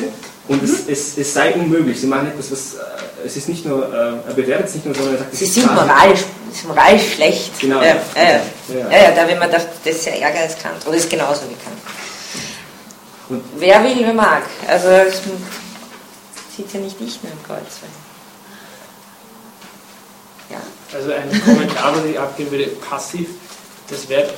und 0.49 0.63
mhm. 0.63 0.69
es, 0.69 0.89
es, 0.89 1.19
es, 1.19 1.35
sei 1.35 1.55
unmöglich. 1.55 2.01
Sie 2.01 2.07
machen 2.07 2.29
etwas, 2.29 2.53
was. 2.53 2.75
Äh, 2.75 3.27
es 3.27 3.37
ist 3.37 3.49
nicht 3.49 3.67
nur. 3.67 3.93
Äh, 3.93 4.29
er 4.29 4.35
bewertet 4.35 4.69
es 4.69 4.75
nicht 4.75 4.87
nur, 4.87 4.95
sondern 4.95 5.15
er 5.15 5.19
sagt, 5.19 5.35
Sie 5.35 5.47
sind 5.47 5.75
moralisch, 5.75 6.25
moralisch 6.67 7.15
schlecht. 7.15 7.59
Genau. 7.61 7.83
Ja. 7.83 7.97
ja, 8.15 8.41
ja, 8.91 9.11
da 9.11 9.27
wenn 9.27 9.39
man 9.39 9.51
das, 9.51 9.67
das 9.85 9.97
ist 9.97 10.07
ja 10.07 10.13
ärger 10.13 10.41
als 10.41 10.57
Kant. 10.59 10.87
Oder 10.87 10.97
ist 10.97 11.11
genauso 11.11 11.43
wie 11.43 11.55
Kant. 11.55 11.77
Und 13.29 13.43
wer 13.59 13.83
will, 13.83 13.97
wer 13.99 14.15
mag. 14.15 14.43
Also, 14.69 14.89
es 14.89 15.21
sieht 16.57 16.73
ja 16.73 16.81
nicht 16.81 16.97
ich 17.01 17.23
nur 17.23 17.33
im 17.33 17.43
Kreuz. 17.43 17.81
Ja. 20.49 20.59
Also, 20.97 21.13
ein 21.13 21.43
Kommentar, 21.43 21.97
was 21.97 22.05
ich 22.05 22.19
abgeben 22.19 22.53
würde, 22.53 22.67
passiv, 22.89 23.27
das 23.89 24.09
wäre. 24.09 24.31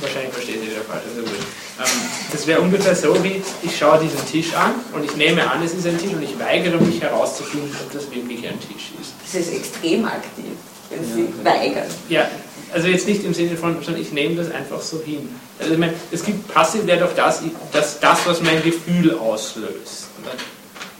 Wahrscheinlich 0.00 0.32
versteht 0.32 0.56
ihr 0.56 0.70
wieder 0.72 0.82
falsch. 0.82 1.04
Also 1.08 1.26
ähm, 1.26 2.08
das 2.32 2.46
wäre 2.46 2.60
ungefähr 2.60 2.94
so 2.94 3.22
wie, 3.24 3.42
ich 3.62 3.76
schaue 3.76 3.98
diesen 3.98 4.24
Tisch 4.26 4.54
an 4.54 4.74
und 4.92 5.04
ich 5.04 5.16
nehme 5.16 5.50
an, 5.50 5.62
es 5.62 5.72
ist 5.72 5.86
ein 5.86 5.98
Tisch 5.98 6.12
und 6.12 6.22
ich 6.22 6.38
weigere 6.38 6.78
mich 6.78 7.00
herauszufinden, 7.00 7.74
ob 7.82 7.92
das 7.92 8.10
wirklich 8.10 8.46
ein 8.46 8.58
Tisch 8.60 8.92
ist. 9.00 9.14
Das 9.24 9.40
ist 9.40 9.54
extrem 9.54 10.04
aktiv, 10.04 10.44
wenn 10.90 11.04
Sie 11.04 11.22
ja. 11.22 11.50
weigern. 11.50 11.86
Ja, 12.08 12.28
also 12.72 12.88
jetzt 12.88 13.06
nicht 13.06 13.24
im 13.24 13.32
Sinne 13.32 13.56
von, 13.56 13.82
sondern 13.82 14.02
ich 14.02 14.12
nehme 14.12 14.36
das 14.36 14.50
einfach 14.50 14.80
so 14.80 15.00
hin. 15.02 15.28
Also 15.58 15.72
ich 15.72 15.78
meine, 15.78 15.94
es 16.10 16.24
gibt 16.24 16.52
passiv 16.52 16.86
wäre 16.86 17.00
doch 17.00 17.14
das, 17.14 17.42
das, 17.72 18.00
das, 18.00 18.26
was 18.26 18.42
mein 18.42 18.62
Gefühl 18.62 19.16
auslöst. 19.18 20.08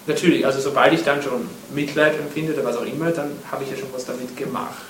Natürlich, 0.07 0.47
also 0.47 0.61
sobald 0.61 0.93
ich 0.93 1.03
dann 1.03 1.23
schon 1.23 1.49
Mitleid 1.75 2.19
empfinde 2.19 2.55
oder 2.55 2.65
was 2.65 2.77
auch 2.77 2.87
immer, 2.87 3.11
dann 3.11 3.33
habe 3.51 3.65
ich 3.65 3.71
ja 3.71 3.77
schon 3.77 3.93
was 3.93 4.05
damit 4.05 4.37
gemacht. 4.37 4.86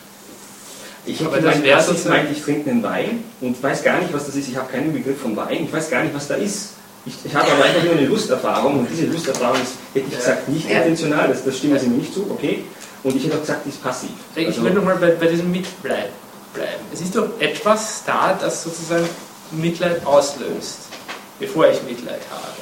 Ich 1.07 1.25
habe 1.25 1.41
das 1.41 1.59
Versus 1.59 2.05
meint, 2.07 2.31
ich 2.33 2.43
trinke 2.43 2.69
einen 2.69 2.83
Wein 2.83 3.25
und 3.41 3.63
weiß 3.63 3.85
gar 3.85 4.01
nicht, 4.01 4.13
was 4.13 4.27
das 4.27 4.35
ist. 4.35 4.49
Ich 4.49 4.57
habe 4.57 4.71
keinen 4.71 4.93
Begriff 4.93 5.21
von 5.21 5.37
Wein. 5.37 5.65
Ich 5.65 5.73
weiß 5.73 5.89
gar 5.89 6.03
nicht, 6.03 6.15
was 6.15 6.27
da 6.27 6.35
ist. 6.35 6.71
Ich, 7.07 7.15
ich 7.25 7.35
habe 7.35 7.51
aber 7.53 7.65
einfach 7.65 7.85
nur 7.85 7.93
eine 7.93 8.07
Lusterfahrung 8.07 8.81
und 8.81 8.89
diese 8.91 9.07
Lusterfahrung 9.07 9.63
ist, 9.63 9.75
hätte 9.95 10.07
ich 10.11 10.17
gesagt, 10.17 10.49
nicht 10.49 10.69
intentional. 10.69 11.29
Das, 11.29 11.45
das 11.45 11.57
stimmt 11.57 11.75
also 11.75 11.87
mir 11.87 11.99
nicht 11.99 12.13
zu, 12.13 12.29
okay? 12.29 12.65
Und 13.05 13.15
ich 13.15 13.25
hätte 13.25 13.37
auch 13.37 13.41
gesagt, 13.41 13.65
die 13.65 13.69
ist 13.69 13.83
passiv. 13.83 14.11
Ich 14.35 14.47
also, 14.49 14.65
will 14.65 14.73
nochmal 14.73 14.97
bei, 14.97 15.13
bei 15.13 15.27
diesem 15.27 15.53
Mitleid 15.53 16.11
bleiben. 16.53 16.83
Es 16.93 17.01
ist 17.01 17.15
doch 17.15 17.29
etwas 17.39 18.03
da, 18.05 18.37
das 18.41 18.65
sozusagen 18.65 19.09
Mitleid 19.53 20.05
auslöst, 20.05 20.89
bevor 21.39 21.69
ich 21.69 21.81
Mitleid 21.85 22.23
habe. 22.31 22.57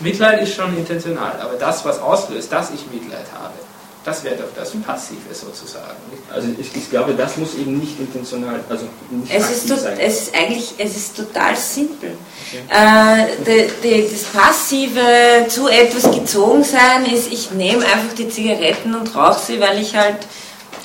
Mitleid 0.00 0.42
ist 0.42 0.54
schon 0.54 0.76
intentional, 0.76 1.38
aber 1.40 1.54
das, 1.54 1.84
was 1.84 2.00
auslöst, 2.00 2.52
dass 2.52 2.70
ich 2.70 2.84
Mitleid 2.92 3.26
habe, 3.32 3.54
das 4.06 4.22
wäre 4.22 4.36
doch 4.36 4.54
das 4.54 4.70
Passive 4.86 5.34
sozusagen. 5.34 5.96
Also 6.32 6.46
ich, 6.60 6.76
ich, 6.76 6.88
glaube, 6.88 7.14
das 7.14 7.36
muss 7.38 7.56
eben 7.56 7.76
nicht 7.80 7.98
intentional, 7.98 8.60
also 8.68 8.86
nicht 9.10 9.34
es 9.34 9.50
ist, 9.50 9.68
to, 9.68 9.74
sein. 9.74 9.98
es 9.98 10.22
ist 10.22 10.34
eigentlich, 10.36 10.74
es 10.78 10.96
ist 10.96 11.16
total 11.16 11.56
simpel. 11.56 12.12
Okay. 12.48 12.62
Äh, 12.70 13.44
de, 13.44 13.68
de, 13.82 14.08
das 14.08 14.22
Passive 14.22 15.48
zu 15.48 15.66
etwas 15.66 16.04
gezogen 16.12 16.62
sein 16.62 17.04
ist, 17.12 17.32
ich 17.32 17.50
nehme 17.50 17.84
einfach 17.84 18.14
die 18.16 18.28
Zigaretten 18.28 18.94
und 18.94 19.12
rauche 19.16 19.44
sie, 19.44 19.58
weil 19.58 19.82
ich 19.82 19.96
halt, 19.96 20.18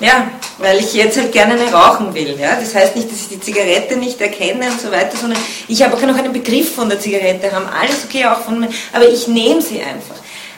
ja, 0.00 0.28
weil 0.58 0.80
ich 0.80 0.92
jetzt 0.92 1.16
halt 1.16 1.30
gerne 1.30 1.52
eine 1.52 1.72
rauchen 1.72 2.12
will. 2.14 2.36
Ja? 2.40 2.56
Das 2.56 2.74
heißt 2.74 2.96
nicht, 2.96 3.08
dass 3.08 3.20
ich 3.20 3.28
die 3.28 3.40
Zigarette 3.40 3.98
nicht 3.98 4.20
erkenne 4.20 4.66
und 4.66 4.80
so 4.80 4.90
weiter, 4.90 5.16
sondern 5.16 5.38
ich 5.68 5.80
habe 5.80 5.96
auch 5.96 6.02
noch 6.02 6.18
einen 6.18 6.32
Begriff 6.32 6.74
von 6.74 6.88
der 6.88 6.98
Zigarette, 6.98 7.52
haben 7.52 7.68
alles 7.68 7.98
okay 8.04 8.26
auch 8.26 8.40
von 8.40 8.58
mir, 8.58 8.68
aber 8.92 9.08
ich 9.08 9.28
nehme 9.28 9.62
sie 9.62 9.80
einfach. 9.80 10.16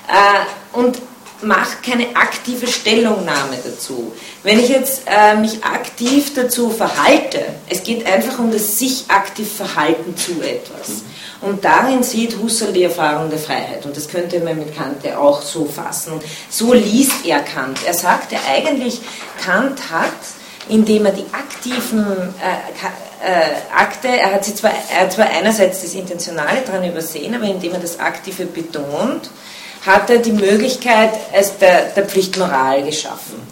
Äh, 0.08 0.78
und 0.78 0.96
mache 1.44 1.78
keine 1.84 2.16
aktive 2.16 2.66
Stellungnahme 2.66 3.58
dazu. 3.64 4.12
Wenn 4.42 4.58
ich 4.58 4.68
jetzt 4.68 5.02
äh, 5.06 5.36
mich 5.36 5.64
aktiv 5.64 6.34
dazu 6.34 6.70
verhalte, 6.70 7.40
es 7.68 7.82
geht 7.82 8.06
einfach 8.06 8.38
um 8.38 8.50
das 8.50 8.78
sich 8.78 9.04
aktiv 9.08 9.50
Verhalten 9.50 10.16
zu 10.16 10.42
etwas. 10.42 11.02
Und 11.40 11.64
darin 11.64 12.02
sieht 12.02 12.38
Husserl 12.38 12.72
die 12.72 12.84
Erfahrung 12.84 13.28
der 13.28 13.38
Freiheit. 13.38 13.84
Und 13.84 13.96
das 13.96 14.08
könnte 14.08 14.40
man 14.40 14.58
mit 14.58 14.74
Kant 14.74 15.04
ja 15.04 15.18
auch 15.18 15.42
so 15.42 15.66
fassen. 15.66 16.14
Und 16.14 16.22
so 16.48 16.72
liest 16.72 17.26
er 17.26 17.40
Kant. 17.40 17.78
Er 17.86 17.94
sagt 17.94 18.32
ja 18.32 18.38
eigentlich, 18.48 19.00
Kant 19.44 19.90
hat, 19.90 20.12
indem 20.68 21.04
er 21.04 21.12
die 21.12 21.26
aktiven 21.32 22.34
äh, 22.40 23.24
äh, 23.24 23.74
Akte, 23.74 24.08
er 24.08 24.32
hat, 24.32 24.44
sie 24.44 24.54
zwar, 24.54 24.72
er 24.90 25.02
hat 25.02 25.12
zwar 25.12 25.28
einerseits 25.28 25.82
das 25.82 25.94
Intentionale 25.94 26.62
daran 26.62 26.88
übersehen, 26.88 27.34
aber 27.34 27.44
indem 27.44 27.72
er 27.72 27.80
das 27.80 27.98
Aktive 27.98 28.46
betont, 28.46 29.30
hat 29.86 30.10
er 30.10 30.18
die 30.18 30.32
Möglichkeit 30.32 31.10
als 31.32 31.58
der, 31.58 31.86
der 31.96 32.04
Pflichtmoral 32.04 32.82
geschaffen. 32.84 33.44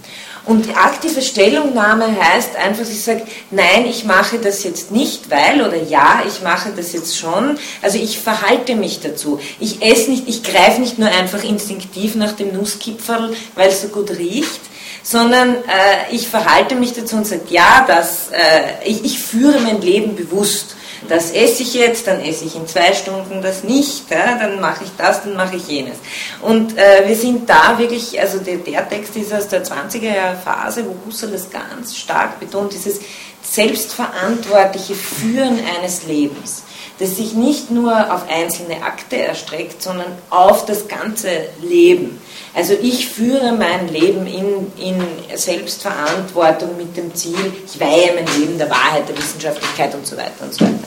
Und 0.44 0.66
die 0.66 0.74
aktive 0.74 1.22
Stellungnahme 1.22 2.16
heißt 2.20 2.56
einfach, 2.56 2.82
ich 2.82 3.02
sage, 3.02 3.22
nein, 3.52 3.86
ich 3.88 4.04
mache 4.04 4.38
das 4.38 4.64
jetzt 4.64 4.90
nicht, 4.90 5.30
weil 5.30 5.62
oder 5.62 5.80
ja, 5.80 6.24
ich 6.26 6.42
mache 6.42 6.70
das 6.74 6.92
jetzt 6.92 7.16
schon. 7.16 7.56
Also 7.80 7.98
ich 7.98 8.18
verhalte 8.18 8.74
mich 8.74 9.00
dazu. 9.00 9.38
Ich 9.60 9.82
esse 9.82 10.10
nicht, 10.10 10.28
ich 10.28 10.42
greife 10.42 10.80
nicht 10.80 10.98
nur 10.98 11.09
einfach 11.09 11.44
instinktiv 11.44 12.16
nach 12.16 12.32
dem 12.32 12.52
Nusskipferl, 12.54 13.36
weil 13.54 13.68
es 13.68 13.82
so 13.82 13.88
gut 13.88 14.10
riecht, 14.10 14.60
sondern 15.04 15.54
äh, 15.54 16.12
ich 16.12 16.26
verhalte 16.26 16.74
mich 16.74 16.92
dazu 16.92 17.16
und 17.16 17.26
sage, 17.26 17.42
ja, 17.50 17.84
das, 17.86 18.30
äh, 18.32 18.88
ich, 18.88 19.04
ich 19.04 19.18
führe 19.20 19.60
mein 19.60 19.80
Leben 19.80 20.16
bewusst 20.16 20.74
das 21.08 21.30
esse 21.30 21.62
ich 21.62 21.74
jetzt, 21.74 22.06
dann 22.06 22.20
esse 22.20 22.44
ich 22.44 22.56
in 22.56 22.66
zwei 22.66 22.92
Stunden 22.92 23.42
das 23.42 23.64
nicht, 23.64 24.10
ja, 24.10 24.38
dann 24.38 24.60
mache 24.60 24.84
ich 24.84 24.90
das, 24.96 25.24
dann 25.24 25.34
mache 25.34 25.56
ich 25.56 25.66
jenes. 25.66 25.98
Und 26.40 26.76
äh, 26.76 27.06
wir 27.06 27.16
sind 27.16 27.48
da 27.48 27.78
wirklich, 27.78 28.20
also 28.20 28.38
der, 28.38 28.58
der 28.58 28.88
Text 28.88 29.16
ist 29.16 29.32
aus 29.32 29.48
der 29.48 29.64
20er 29.64 30.34
Phase, 30.42 30.84
wo 30.86 30.94
Husserl 31.06 31.32
das 31.32 31.50
ganz 31.50 31.96
stark 31.96 32.38
betont, 32.40 32.72
dieses 32.72 33.00
selbstverantwortliche 33.42 34.94
Führen 34.94 35.58
eines 35.78 36.04
Lebens 36.04 36.62
das 37.02 37.16
sich 37.16 37.32
nicht 37.34 37.72
nur 37.72 38.14
auf 38.14 38.28
einzelne 38.30 38.84
Akte 38.84 39.16
erstreckt, 39.16 39.82
sondern 39.82 40.06
auf 40.30 40.66
das 40.66 40.86
ganze 40.86 41.28
Leben. 41.60 42.20
Also 42.54 42.74
ich 42.80 43.08
führe 43.08 43.52
mein 43.52 43.88
Leben 43.88 44.24
in, 44.28 44.72
in 44.78 45.02
Selbstverantwortung 45.34 46.76
mit 46.76 46.96
dem 46.96 47.12
Ziel, 47.12 47.52
ich 47.66 47.80
weihe 47.80 48.12
mein 48.14 48.40
Leben 48.40 48.56
der 48.56 48.70
Wahrheit, 48.70 49.08
der 49.08 49.18
Wissenschaftlichkeit 49.18 49.92
und 49.96 50.06
so 50.06 50.16
weiter 50.16 50.44
und 50.44 50.54
so 50.54 50.64
weiter. 50.64 50.78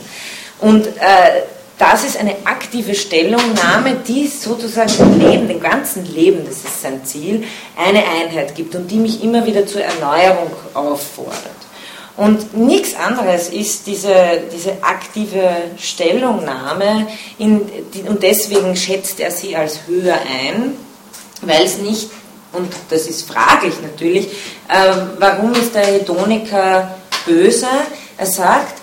Und 0.61 0.87
äh, 0.87 1.41
das 1.77 2.05
ist 2.05 2.17
eine 2.17 2.33
aktive 2.45 2.95
Stellungnahme, 2.95 3.97
die 4.07 4.27
sozusagen 4.27 4.95
dem 4.97 5.19
Leben, 5.19 5.47
dem 5.49 5.59
ganzen 5.59 6.05
Leben, 6.05 6.45
das 6.45 6.59
ist 6.59 6.81
sein 6.81 7.03
Ziel, 7.03 7.43
eine 7.75 8.01
Einheit 8.05 8.55
gibt 8.55 8.73
und 8.73 8.89
die 8.89 8.99
mich 8.99 9.21
immer 9.21 9.45
wieder 9.45 9.67
zur 9.67 9.81
Erneuerung 9.81 10.51
auffordert. 10.73 11.64
Und 12.17 12.55
nichts 12.55 12.95
anderes 12.95 13.49
ist 13.49 13.87
diese, 13.87 14.43
diese 14.53 14.81
aktive 14.81 15.49
Stellungnahme 15.77 17.07
in, 17.37 17.61
die, 17.93 18.03
und 18.03 18.23
deswegen 18.23 18.75
schätzt 18.75 19.19
er 19.19 19.31
sie 19.31 19.55
als 19.55 19.79
höher 19.85 20.15
ein, 20.15 20.77
weil 21.41 21.65
es 21.65 21.77
nicht, 21.79 22.09
und 22.53 22.71
das 22.89 23.07
ist 23.07 23.29
fraglich 23.29 23.73
natürlich, 23.81 24.27
äh, 24.69 24.95
warum 25.19 25.53
ist 25.53 25.75
der 25.75 25.85
Hedoniker 25.87 26.95
böse? 27.25 27.67
Er 28.17 28.25
sagt, 28.25 28.79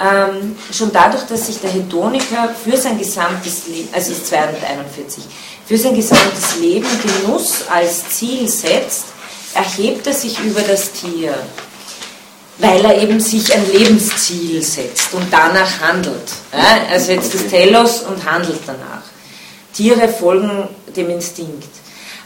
ähm, 0.00 0.56
schon 0.72 0.92
dadurch, 0.92 1.24
dass 1.24 1.46
sich 1.46 1.58
der 1.60 1.70
Hedoniker 1.70 2.54
für 2.62 2.76
sein 2.76 2.98
gesamtes 2.98 3.66
Leben, 3.66 3.88
also 3.92 4.12
ist 4.12 4.28
241, 4.28 5.24
für 5.66 5.76
sein 5.76 5.96
gesamtes 5.96 6.56
Leben 6.60 6.86
Genuss 7.02 7.64
als 7.68 8.10
Ziel 8.10 8.48
setzt, 8.48 9.06
erhebt 9.54 10.06
er 10.06 10.12
sich 10.12 10.38
über 10.40 10.60
das 10.60 10.92
Tier 10.92 11.34
weil 12.58 12.84
er 12.84 13.02
eben 13.02 13.20
sich 13.20 13.52
ein 13.54 13.70
Lebensziel 13.70 14.62
setzt 14.62 15.12
und 15.12 15.30
danach 15.30 15.80
handelt. 15.80 16.32
Er 16.90 16.98
setzt 16.98 17.34
das 17.34 17.46
Telos 17.48 18.02
und 18.02 18.24
handelt 18.24 18.60
danach. 18.66 19.02
Tiere 19.74 20.08
folgen 20.08 20.68
dem 20.94 21.10
Instinkt. 21.10 21.68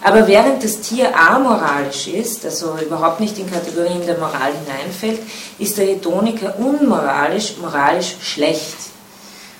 Aber 0.03 0.27
während 0.27 0.65
das 0.65 0.81
Tier 0.81 1.15
amoralisch 1.15 2.07
ist, 2.07 2.45
also 2.47 2.79
überhaupt 2.79 3.21
nicht 3.21 3.39
in 3.39 3.51
Kategorien 3.51 4.07
der 4.07 4.17
Moral 4.17 4.53
hineinfällt, 4.65 5.21
ist 5.59 5.77
der 5.77 5.87
Hedoniker 5.87 6.59
unmoralisch, 6.59 7.57
moralisch 7.61 8.17
schlecht. 8.23 8.77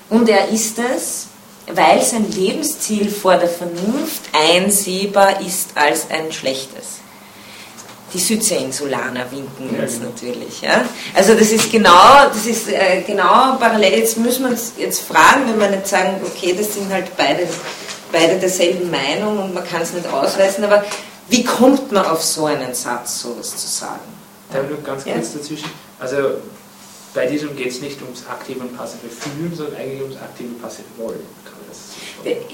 Und 0.09 0.27
er 0.29 0.49
ist 0.49 0.79
es, 0.79 1.27
weil 1.67 2.01
sein 2.01 2.31
Lebensziel 2.31 3.11
vor 3.11 3.35
der 3.35 3.49
Vernunft 3.49 4.23
einsehbar 4.33 5.41
ist 5.41 5.71
als 5.75 6.09
ein 6.09 6.31
schlechtes 6.31 7.00
die 8.13 8.19
Südseeinsulaner 8.19 9.31
winken 9.31 9.69
uns 9.79 9.93
genau. 9.93 10.09
natürlich. 10.09 10.61
Ja? 10.61 10.85
Also 11.13 11.33
das 11.33 11.51
ist 11.51 11.71
genau, 11.71 12.27
das 12.27 12.45
ist 12.45 12.67
äh, 12.69 13.01
genau 13.05 13.55
parallel. 13.57 13.99
Jetzt 13.99 14.17
müssen 14.17 14.43
wir 14.43 14.51
uns 14.51 14.73
jetzt 14.77 15.01
fragen, 15.01 15.47
wenn 15.47 15.59
wir 15.59 15.69
nicht 15.69 15.87
sagen, 15.87 16.19
okay, 16.25 16.53
das 16.57 16.73
sind 16.73 16.91
halt 16.91 17.15
beide, 17.15 17.47
beide 18.11 18.37
derselben 18.37 18.91
Meinung 18.91 19.39
und 19.39 19.53
man 19.53 19.65
kann 19.65 19.81
es 19.81 19.93
nicht 19.93 20.07
ausweisen, 20.07 20.63
aber 20.63 20.83
wie 21.29 21.43
kommt 21.43 21.91
man 21.91 22.05
auf 22.05 22.21
so 22.23 22.45
einen 22.45 22.73
Satz, 22.73 23.21
sowas 23.21 23.55
zu 23.55 23.67
sagen? 23.67 24.01
Da 24.51 24.61
nur 24.63 24.81
ganz 24.83 25.05
kurz 25.05 25.33
ja? 25.33 25.39
dazwischen. 25.39 25.71
Also 25.99 26.17
bei 27.13 27.25
diesem 27.25 27.55
geht 27.55 27.71
es 27.71 27.81
nicht 27.81 28.01
ums 28.01 28.23
aktive 28.29 28.59
und 28.59 28.77
passive 28.77 29.07
Fühlen, 29.07 29.53
sondern 29.55 29.75
eigentlich 29.77 30.01
ums 30.01 30.17
aktive 30.17 30.49
und 30.49 30.61
passive 30.61 30.85
Wollen. 30.97 31.19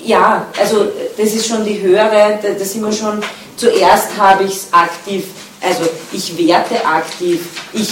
Ja, 0.04 0.48
also 0.58 0.88
das 1.18 1.34
ist 1.34 1.48
schon 1.48 1.66
die 1.66 1.82
höhere, 1.82 2.40
da, 2.42 2.50
da 2.58 2.66
sind 2.66 2.84
wir 2.84 2.92
schon, 2.92 3.22
zuerst 3.58 4.16
habe 4.18 4.46
ich 4.46 4.52
es 4.52 4.68
aktiv 4.72 5.26
also 5.62 5.90
ich 6.12 6.38
werte 6.38 6.86
aktiv, 6.86 7.48
ich, 7.74 7.90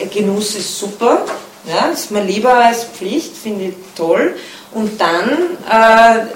äh, 0.00 0.06
Genuss 0.06 0.54
ist 0.54 0.78
super, 0.78 1.24
ja, 1.64 1.86
ist 1.86 2.10
mir 2.10 2.24
lieber 2.24 2.54
als 2.54 2.84
Pflicht, 2.84 3.36
finde 3.36 3.66
ich 3.66 3.74
toll. 3.94 4.34
Und 4.72 5.00
dann 5.00 5.30
äh, 5.70 6.26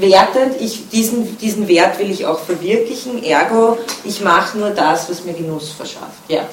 wertend, 0.00 0.60
ich, 0.60 0.88
diesen, 0.88 1.38
diesen 1.38 1.68
Wert 1.68 1.98
will 1.98 2.10
ich 2.10 2.26
auch 2.26 2.40
verwirklichen, 2.40 3.22
ergo, 3.22 3.78
ich 4.04 4.20
mache 4.20 4.58
nur 4.58 4.70
das, 4.70 5.08
was 5.08 5.24
mir 5.24 5.32
Genuss 5.32 5.70
verschafft. 5.70 6.28
Ja, 6.28 6.48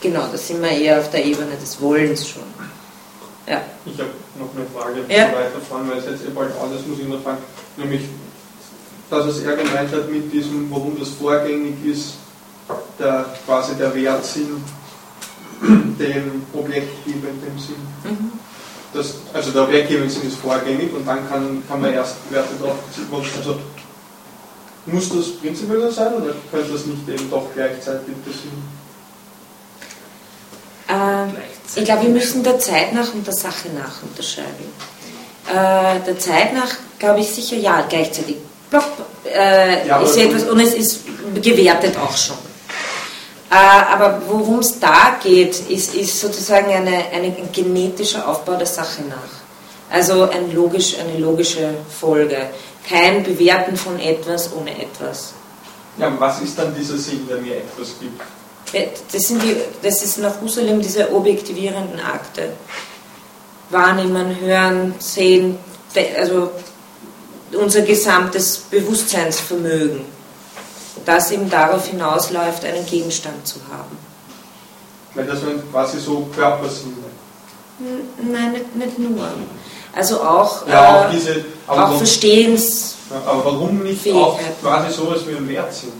genau, 0.00 0.26
da 0.30 0.38
sind 0.38 0.62
wir 0.62 0.70
eher 0.70 1.00
auf 1.00 1.10
der 1.10 1.24
Ebene 1.24 1.56
des 1.60 1.80
Wollens 1.80 2.28
schon. 2.28 2.42
Ja. 3.46 3.60
Ich 3.84 3.98
habe 3.98 4.10
noch 4.38 4.48
eine 4.56 4.66
Frage 4.74 5.04
ja. 5.08 5.26
weiterfahren, 5.26 5.90
weil 5.90 5.98
es 5.98 6.06
jetzt 6.06 6.26
eh 6.26 6.30
bald 6.30 6.50
alles 6.58 6.86
muss 6.86 6.98
ich 6.98 7.08
noch 7.08 7.22
fragen, 7.22 7.42
nämlich, 7.76 8.02
dass 9.10 9.26
es 9.26 9.42
er 9.42 9.56
gemeint 9.56 9.92
hat 9.92 10.10
mit 10.10 10.32
diesem, 10.32 10.70
warum 10.70 10.98
das 10.98 11.10
vorgängig 11.10 11.74
ist, 11.84 12.14
der, 12.98 13.26
quasi 13.44 13.74
der 13.74 13.94
Wertsinn 13.94 14.62
dem 15.98 16.46
objektgebenden 16.52 17.58
Sinn. 17.58 17.76
Mhm. 18.04 18.32
Das, 18.92 19.14
also 19.32 19.50
der 19.50 19.64
objektgebende 19.64 20.10
Sinn 20.10 20.28
ist 20.28 20.36
vorgängig 20.38 20.92
und 20.94 21.06
dann 21.06 21.28
kann, 21.28 21.62
kann 21.68 21.80
man 21.80 21.92
erst 21.92 22.16
Werte 22.30 22.54
drauf 22.60 22.76
also 23.36 23.56
muss 24.86 25.08
das 25.08 25.36
prinzipiell 25.40 25.90
sein 25.90 26.14
oder 26.14 26.34
könnte 26.50 26.72
das 26.72 26.86
nicht 26.86 27.08
eben 27.08 27.30
doch 27.30 27.46
gleichzeitig 27.54 28.14
der 28.26 28.32
Sinn? 28.32 28.62
Ähm, 30.88 31.36
ich 31.74 31.84
glaube, 31.84 32.02
wir 32.02 32.10
müssen 32.10 32.42
der 32.42 32.58
Zeit 32.58 32.92
nach 32.92 33.12
und 33.14 33.26
der 33.26 33.34
Sache 33.34 33.68
nach 33.74 34.02
unterscheiden. 34.02 34.68
Äh, 35.48 36.00
der 36.06 36.18
Zeit 36.18 36.52
nach 36.54 36.70
glaube 36.98 37.20
ich 37.20 37.30
sicher 37.30 37.56
ja, 37.56 37.84
gleichzeitig. 37.88 38.36
Plopp, 38.70 38.84
äh, 39.24 39.86
ja, 39.86 40.02
ist 40.02 40.16
etwas, 40.16 40.44
und 40.44 40.60
es 40.60 40.74
ist 40.74 41.00
gewertet 41.40 41.96
auch 41.96 42.16
schon. 42.16 42.36
Äh, 43.54 43.92
aber 43.92 44.20
worum 44.26 44.58
es 44.58 44.80
da 44.80 45.16
geht, 45.22 45.70
ist, 45.70 45.94
ist 45.94 46.20
sozusagen 46.20 46.72
eine, 46.72 47.06
eine, 47.12 47.28
ein 47.28 47.48
genetischer 47.52 48.28
Aufbau 48.28 48.56
der 48.56 48.66
Sache 48.66 49.02
nach. 49.02 49.94
Also 49.96 50.28
ein 50.28 50.52
logisch, 50.52 50.96
eine 50.98 51.18
logische 51.18 51.72
Folge. 52.00 52.48
Kein 52.88 53.22
Bewerten 53.22 53.76
von 53.76 54.00
etwas 54.00 54.50
ohne 54.52 54.72
etwas. 54.82 55.34
Ja, 55.98 56.12
was 56.18 56.42
ist 56.42 56.58
dann 56.58 56.74
dieser 56.74 56.98
Sinn, 56.98 57.28
der 57.28 57.36
mir 57.36 57.58
etwas 57.58 57.94
gibt? 58.00 58.20
Das, 59.12 59.22
sind 59.22 59.40
die, 59.40 59.54
das 59.82 60.02
ist 60.02 60.18
nach 60.18 60.40
Husserl 60.40 60.76
diese 60.80 61.14
objektivierenden 61.14 62.00
Akte. 62.00 62.54
Wahrnehmen, 63.70 64.36
hören, 64.40 64.94
sehen, 64.98 65.58
also 66.18 66.50
unser 67.52 67.82
gesamtes 67.82 68.64
Bewusstseinsvermögen 68.68 70.13
das 71.04 71.30
eben 71.30 71.50
darauf 71.50 71.86
hinausläuft, 71.86 72.64
einen 72.64 72.86
Gegenstand 72.86 73.46
zu 73.46 73.60
haben. 73.70 73.96
Weil 75.14 75.26
das 75.26 75.40
sind 75.40 75.70
quasi 75.70 75.98
so 75.98 76.28
Körpersinne? 76.34 76.94
Nein, 78.22 78.52
nicht, 78.52 78.76
nicht 78.76 78.98
nur. 78.98 79.28
Also 79.94 80.20
auch, 80.22 80.66
ja, 80.66 81.06
auch, 81.06 81.08
äh, 81.08 81.12
diese, 81.12 81.44
auch 81.68 81.96
Verstehens. 81.96 82.96
aber 83.24 83.44
warum 83.44 83.82
nicht 83.82 84.12
auch 84.12 84.38
quasi 84.60 84.92
sowas 84.92 85.20
wie 85.26 85.36
ein 85.36 85.48
Wertsinn? 85.48 85.92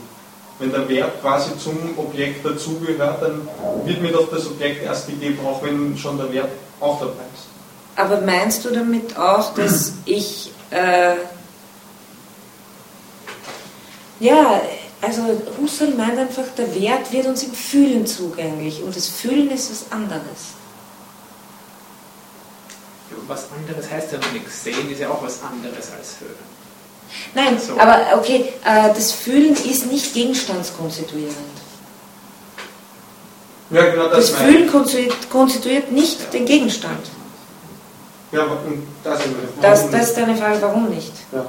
Wenn 0.58 0.70
der 0.70 0.88
Wert 0.88 1.20
quasi 1.20 1.50
zum 1.58 1.76
Objekt 1.96 2.44
dazugehört, 2.44 3.22
dann 3.22 3.48
wird 3.84 4.00
mir 4.00 4.12
doch 4.12 4.30
das 4.30 4.46
Objekt 4.46 4.84
erst 4.84 5.08
gegeben, 5.08 5.38
auch 5.44 5.62
wenn 5.62 5.96
schon 5.96 6.16
der 6.16 6.32
Wert 6.32 6.48
auch 6.80 6.98
dabei 7.00 7.24
ist. 7.34 7.46
Aber 7.96 8.20
meinst 8.20 8.64
du 8.64 8.70
damit 8.70 9.16
auch, 9.16 9.54
dass 9.54 9.92
ich 10.04 10.52
äh, 10.70 11.14
Ja, 14.20 14.60
also 15.04 15.22
Husserl 15.60 15.94
meint 15.94 16.18
einfach, 16.18 16.44
der 16.56 16.74
Wert 16.74 17.12
wird 17.12 17.26
uns 17.26 17.42
im 17.42 17.52
Fühlen 17.52 18.06
zugänglich 18.06 18.82
und 18.82 18.94
das 18.94 19.08
Fühlen 19.08 19.50
ist 19.50 19.70
was 19.70 19.92
anderes. 19.92 20.54
Was 23.26 23.46
anderes 23.52 23.90
heißt 23.90 24.12
ja 24.12 24.18
noch 24.18 24.32
nichts. 24.32 24.64
Sehen 24.64 24.90
ist 24.90 25.00
ja 25.00 25.08
auch 25.08 25.22
was 25.22 25.42
anderes 25.42 25.90
als 25.96 26.20
Hören. 26.20 26.54
Nein, 27.34 27.58
so. 27.58 27.78
aber 27.78 28.18
okay, 28.18 28.52
äh, 28.64 28.88
das 28.88 29.12
Fühlen 29.12 29.54
ist 29.54 29.86
nicht 29.86 30.12
gegenstandskonstituierend. 30.14 31.36
Ja, 33.70 33.90
genau 33.90 34.08
das, 34.08 34.30
das 34.30 34.40
Fühlen 34.40 34.70
konstituiert 35.30 35.92
nicht 35.92 36.20
ja. 36.20 36.26
den 36.32 36.44
Gegenstand. 36.44 37.06
Ja, 38.32 38.42
und 38.42 38.86
das, 39.04 39.20
das, 39.60 39.90
das 39.90 40.08
ist 40.08 40.16
deine 40.16 40.36
Frage, 40.36 40.60
warum 40.60 40.90
nicht? 40.90 41.12
Ja. 41.32 41.46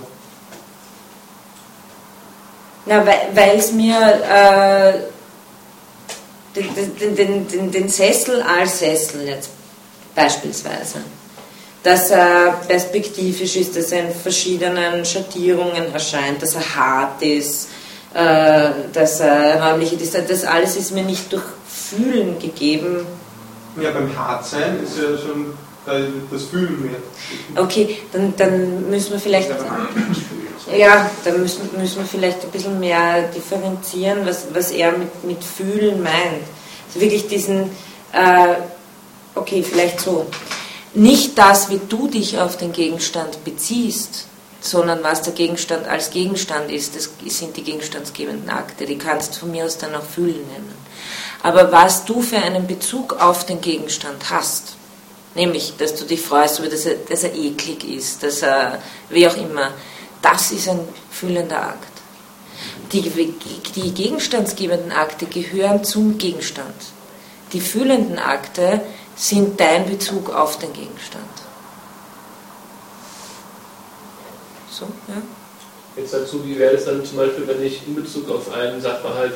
Na, 2.85 3.05
weil 3.05 3.57
es 3.57 3.71
mir 3.71 3.97
äh, 3.97 4.93
den, 6.55 7.15
den, 7.15 7.47
den, 7.47 7.71
den, 7.71 7.89
Sessel 7.89 8.41
als 8.41 8.79
Sessel 8.79 9.27
jetzt 9.27 9.49
beispielsweise, 10.13 10.99
dass 11.81 12.11
er 12.11 12.61
perspektivisch 12.67 13.55
ist, 13.55 13.75
dass 13.75 13.91
er 13.91 14.07
in 14.07 14.13
verschiedenen 14.13 15.03
Schattierungen 15.03 15.91
erscheint, 15.93 16.43
dass 16.43 16.55
er 16.55 16.75
hart 16.75 17.23
ist, 17.23 17.69
äh, 18.13 18.69
dass 18.93 19.19
er 19.19 19.63
räumliche 19.63 19.97
Distanz, 19.97 20.29
das 20.29 20.43
alles 20.43 20.75
ist 20.75 20.91
mir 20.91 21.03
nicht 21.03 21.33
durch 21.33 21.43
Fühlen 21.67 22.37
gegeben. 22.39 23.05
Ja, 23.81 23.91
beim 23.91 24.15
Hartsein 24.15 24.79
ist 24.83 24.97
ja 24.97 25.17
schon 25.17 25.53
das 26.31 26.43
Fühlen 26.45 26.81
mehr. 26.81 27.63
Okay, 27.63 27.99
dann, 28.11 28.33
dann 28.37 28.89
müssen 28.89 29.11
wir 29.11 29.19
vielleicht. 29.19 29.49
Ja, 29.49 29.55
dann 31.23 31.41
müssen, 31.41 31.69
müssen 31.77 31.97
wir 31.97 32.05
vielleicht 32.05 32.43
ein 32.43 32.51
bisschen 32.51 32.79
mehr 32.79 33.23
differenzieren, 33.29 34.25
was, 34.25 34.47
was 34.53 34.71
er 34.71 34.91
mit, 34.93 35.23
mit 35.23 35.43
Fühlen 35.43 36.01
meint. 36.01 36.43
Also 36.87 37.01
wirklich 37.01 37.27
diesen, 37.27 37.69
äh, 38.11 38.55
okay, 39.35 39.63
vielleicht 39.63 39.99
so. 39.99 40.25
Nicht 40.93 41.37
das, 41.37 41.69
wie 41.69 41.81
du 41.89 42.07
dich 42.07 42.39
auf 42.39 42.57
den 42.57 42.71
Gegenstand 42.71 43.43
beziehst, 43.43 44.27
sondern 44.61 45.03
was 45.03 45.21
der 45.21 45.33
Gegenstand 45.33 45.87
als 45.87 46.09
Gegenstand 46.09 46.71
ist, 46.71 46.95
das 46.95 47.09
sind 47.25 47.55
die 47.55 47.63
gegenstandsgebenden 47.63 48.49
Akte. 48.49 48.85
Die 48.85 48.97
kannst 48.97 49.35
du 49.35 49.39
von 49.41 49.51
mir 49.51 49.65
aus 49.65 49.77
dann 49.77 49.93
auch 49.93 50.03
Fühlen 50.03 50.47
nennen. 50.47 50.73
Aber 51.43 51.71
was 51.71 52.05
du 52.05 52.21
für 52.21 52.37
einen 52.37 52.65
Bezug 52.65 53.21
auf 53.21 53.45
den 53.45 53.61
Gegenstand 53.61 54.31
hast, 54.31 54.75
nämlich, 55.35 55.73
dass 55.77 55.93
du 55.95 56.05
dich 56.05 56.21
freust, 56.21 56.59
dass 56.59 56.85
er, 56.85 56.95
dass 57.07 57.23
er 57.23 57.35
eklig 57.35 57.83
ist, 57.83 58.23
dass 58.23 58.41
er, 58.41 58.81
wie 59.09 59.27
auch 59.27 59.37
immer, 59.37 59.71
das 60.25 60.51
ist 60.51 60.67
ein 60.67 60.79
fühlender 61.11 61.61
Akt. 61.61 61.95
Die, 62.91 63.01
die 63.01 63.93
gegenstandsgebenden 63.93 64.91
Akte 64.91 65.27
gehören 65.27 65.83
zum 65.83 66.17
Gegenstand. 66.17 66.73
Die 67.53 67.59
fühlenden 67.59 68.17
Akte 68.17 68.81
sind 69.15 69.59
dein 69.59 69.87
Bezug 69.87 70.31
auf 70.31 70.57
den 70.57 70.73
Gegenstand. 70.73 71.25
So, 74.71 74.85
ja. 75.07 75.21
Jetzt 75.95 76.13
dazu, 76.13 76.43
wie 76.43 76.57
wäre 76.57 76.73
es 76.73 76.85
dann 76.85 77.05
zum 77.05 77.17
Beispiel, 77.17 77.47
wenn 77.47 77.63
ich 77.63 77.85
in 77.87 77.95
Bezug 77.95 78.29
auf 78.29 78.51
einen 78.51 78.81
Sachverhalt, 78.81 79.33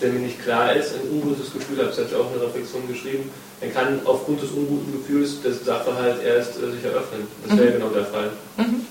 der 0.00 0.10
mir 0.10 0.20
nicht 0.20 0.42
klar 0.42 0.72
ist, 0.74 0.94
ein 0.94 1.10
ungutes 1.10 1.52
Gefühl 1.52 1.78
habe, 1.78 1.88
das 1.88 1.98
habe 1.98 2.08
ich 2.08 2.14
auch 2.14 2.32
in 2.32 2.38
der 2.38 2.48
Reflexion 2.48 2.88
geschrieben, 2.88 3.30
dann 3.60 3.74
kann 3.74 4.00
aufgrund 4.04 4.42
des 4.42 4.50
unguten 4.52 4.92
Gefühls 4.92 5.42
der 5.42 5.52
Sachverhalt 5.52 6.22
erst 6.22 6.56
äh, 6.56 6.70
sich 6.70 6.84
eröffnen. 6.84 7.26
Das 7.46 7.58
wäre 7.58 7.70
mhm. 7.70 7.72
genau 7.74 7.88
der 7.88 8.06
Fall. 8.06 8.30
Mhm. 8.56 8.86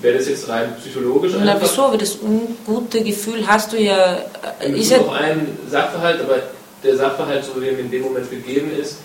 Wäre 0.00 0.18
das 0.18 0.28
jetzt 0.28 0.48
rein 0.48 0.74
psychologisch? 0.80 1.32
Na, 1.38 1.56
wieso? 1.60 1.82
Aber 1.82 1.98
das 1.98 2.16
ungute 2.16 3.02
Gefühl 3.02 3.46
hast 3.46 3.72
du 3.72 3.80
ja. 3.80 4.18
Äh, 4.60 4.72
ist 4.72 4.90
ja 4.90 4.98
auf 4.98 5.12
einen 5.12 5.58
Sachverhalt, 5.70 6.20
aber 6.20 6.42
der 6.82 6.96
Sachverhalt, 6.96 7.44
so 7.44 7.60
wie 7.60 7.68
er 7.68 7.78
in 7.78 7.90
dem 7.90 8.02
Moment 8.02 8.30
gegeben 8.30 8.70
ist, 8.80 8.96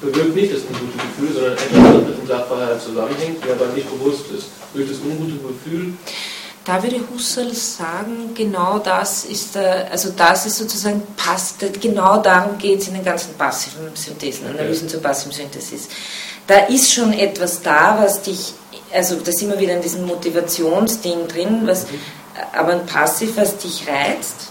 bewirkt 0.00 0.34
nicht 0.34 0.54
das 0.54 0.62
ungute 0.62 0.98
Gefühl, 0.98 1.34
sondern 1.34 1.52
etwas, 1.52 1.70
das 1.70 2.08
mit 2.08 2.18
dem 2.18 2.26
Sachverhalt 2.26 2.82
zusammenhängt, 2.82 3.44
der 3.44 3.54
aber 3.54 3.66
nicht 3.74 3.88
bewusst 3.90 4.24
ist. 4.36 4.46
Durch 4.74 4.88
das 4.88 4.98
ungute 4.98 5.34
Gefühl 5.46 5.94
da 6.64 6.80
würde 6.80 7.00
Husserl 7.12 7.52
sagen, 7.54 8.34
genau 8.34 8.78
das 8.78 9.24
ist, 9.24 9.56
also 9.56 10.10
das 10.16 10.46
ist 10.46 10.58
sozusagen, 10.58 11.02
passt, 11.16 11.56
genau 11.80 12.18
darum 12.18 12.56
geht 12.56 12.80
es 12.80 12.88
in 12.88 12.94
den 12.94 13.04
ganzen 13.04 13.34
passiven 13.34 13.90
Synthesen, 13.94 14.46
Analysen 14.46 14.88
zur 14.88 15.00
passiven 15.00 15.32
Synthesis. 15.32 15.88
Da 16.46 16.66
ist 16.66 16.92
schon 16.92 17.12
etwas 17.12 17.62
da, 17.62 17.98
was 18.00 18.22
dich 18.22 18.54
also 18.92 19.16
da 19.16 19.32
sind 19.32 19.50
wir 19.50 19.58
wieder 19.58 19.74
in 19.74 19.82
diesem 19.82 20.06
Motivationsding 20.06 21.28
drin, 21.28 21.62
was, 21.64 21.86
aber 22.52 22.72
ein 22.72 22.86
Passiv, 22.86 23.36
was 23.36 23.56
dich 23.58 23.84
reizt. 23.88 24.48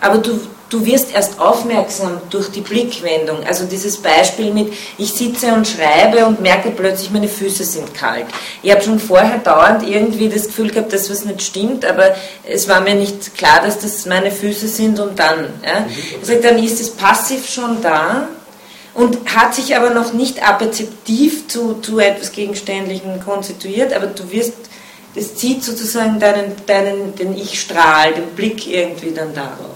Aber 0.00 0.18
du, 0.18 0.40
du 0.68 0.84
wirst 0.84 1.14
erst 1.14 1.38
aufmerksam 1.38 2.20
durch 2.28 2.50
die 2.50 2.60
Blickwendung. 2.60 3.44
Also 3.46 3.66
dieses 3.66 3.98
Beispiel 3.98 4.52
mit, 4.52 4.72
ich 4.98 5.12
sitze 5.12 5.52
und 5.52 5.66
schreibe 5.68 6.26
und 6.26 6.40
merke 6.40 6.70
plötzlich, 6.70 7.12
meine 7.12 7.28
Füße 7.28 7.62
sind 7.62 7.94
kalt. 7.94 8.26
Ich 8.64 8.72
habe 8.72 8.82
schon 8.82 8.98
vorher 8.98 9.38
dauernd 9.38 9.86
irgendwie 9.86 10.28
das 10.28 10.46
Gefühl 10.46 10.70
gehabt, 10.70 10.92
dass 10.92 11.08
was 11.08 11.24
nicht 11.24 11.42
stimmt, 11.42 11.84
aber 11.84 12.16
es 12.42 12.68
war 12.68 12.80
mir 12.80 12.96
nicht 12.96 13.36
klar, 13.36 13.60
dass 13.64 13.78
das 13.78 14.06
meine 14.06 14.32
Füße 14.32 14.66
sind 14.66 14.98
und 14.98 15.16
dann. 15.18 15.46
Ja. 15.64 15.86
Also 16.20 16.34
dann 16.42 16.58
ist 16.58 16.80
das 16.80 16.90
Passiv 16.90 17.48
schon 17.48 17.80
da 17.80 18.26
und 18.94 19.34
hat 19.34 19.54
sich 19.54 19.74
aber 19.76 19.90
noch 19.90 20.12
nicht 20.12 20.46
apperzeptiv 20.46 21.48
zu, 21.48 21.74
zu 21.80 21.98
etwas 21.98 22.32
Gegenständlichem 22.32 23.20
konstituiert, 23.20 23.92
aber 23.92 24.06
du 24.06 24.30
wirst, 24.30 24.54
das 25.14 25.34
zieht 25.34 25.64
sozusagen 25.64 26.18
deinen, 26.20 26.54
deinen, 26.66 27.14
den 27.14 27.36
Ich-Strahl, 27.36 28.12
den 28.14 28.28
Blick 28.34 28.66
irgendwie 28.66 29.12
dann 29.12 29.34
darauf. 29.34 29.70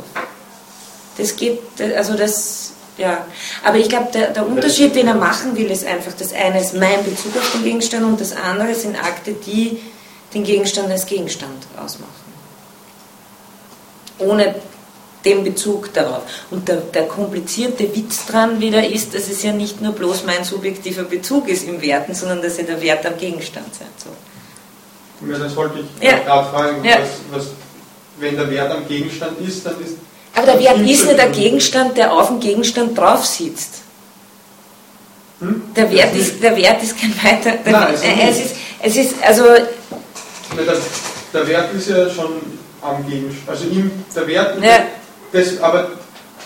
Das 1.16 1.36
geht, 1.36 1.60
also 1.96 2.14
das, 2.14 2.72
ja. 2.98 3.26
Aber 3.64 3.78
ich 3.78 3.88
glaube, 3.88 4.08
der, 4.12 4.30
der 4.32 4.46
Unterschied, 4.46 4.94
den 4.94 5.08
er 5.08 5.14
machen 5.14 5.56
will, 5.56 5.70
ist 5.70 5.86
einfach, 5.86 6.12
das 6.18 6.34
eine 6.34 6.60
ist 6.60 6.74
mein 6.74 7.02
Bezug 7.04 7.36
auf 7.36 7.52
den 7.52 7.64
Gegenstand 7.64 8.04
und 8.04 8.20
das 8.20 8.34
andere 8.36 8.74
sind 8.74 8.96
Akte, 8.96 9.32
die 9.32 9.80
den 10.34 10.44
Gegenstand 10.44 10.90
als 10.90 11.06
Gegenstand 11.06 11.66
ausmachen. 11.82 12.12
Ohne 14.18 14.54
den 15.26 15.42
Bezug 15.42 15.92
darauf. 15.92 16.22
Und 16.50 16.68
der, 16.68 16.76
der, 16.76 17.06
komplizierte 17.08 17.94
Witz 17.94 18.26
dran 18.26 18.60
wieder 18.60 18.88
ist, 18.88 19.14
dass 19.14 19.28
es 19.28 19.42
ja 19.42 19.52
nicht 19.52 19.80
nur 19.82 19.92
bloß 19.92 20.24
mein 20.24 20.44
subjektiver 20.44 21.02
Bezug 21.02 21.48
ist 21.48 21.66
im 21.66 21.82
Werten, 21.82 22.14
sondern 22.14 22.40
dass 22.40 22.56
ja 22.56 22.64
der 22.64 22.80
Wert 22.80 23.04
am 23.04 23.18
Gegenstand 23.18 23.74
sein 23.74 23.88
soll. 24.02 25.28
Ja, 25.28 25.38
das 25.38 25.56
wollte 25.56 25.80
ich 25.80 26.06
ja. 26.08 26.18
gerade 26.18 26.48
fragen. 26.50 26.84
Ja. 26.84 26.98
Was, 27.30 27.40
was, 27.40 27.46
wenn 28.18 28.36
der 28.36 28.48
Wert 28.50 28.70
am 28.70 28.86
Gegenstand 28.86 29.40
ist, 29.40 29.66
dann 29.66 29.74
ist. 29.82 29.96
Aber 30.34 30.46
der 30.46 30.60
Wert 30.60 30.78
ist 30.78 31.04
nicht 31.04 31.18
der 31.18 31.30
Gegenstand, 31.30 31.96
der 31.96 32.12
auf 32.12 32.28
dem 32.28 32.40
Gegenstand 32.40 32.96
drauf 32.96 33.26
sitzt. 33.26 33.82
Hm? 35.40 35.62
Der, 35.74 35.90
Wert 35.90 36.14
ist, 36.14 36.42
der 36.42 36.56
Wert 36.56 36.82
ist 36.82 36.98
kein 36.98 37.14
weiter. 37.22 37.56
Der, 37.64 37.72
Nein, 37.72 37.94
es, 38.28 38.38
ist, 38.38 38.54
es 38.80 38.96
ist 38.96 39.14
also. 39.22 39.44
Der, 39.44 40.76
der 41.32 41.48
Wert 41.48 41.74
ist 41.74 41.88
ja 41.88 42.08
schon 42.08 42.34
am 42.80 43.06
Gegenstand. 43.06 43.48
Also 43.48 43.64
ihm, 43.64 43.90
der 44.14 44.26
Wert. 44.28 44.62
Ja 44.62 44.86
das, 45.32 45.60
aber, 45.60 45.88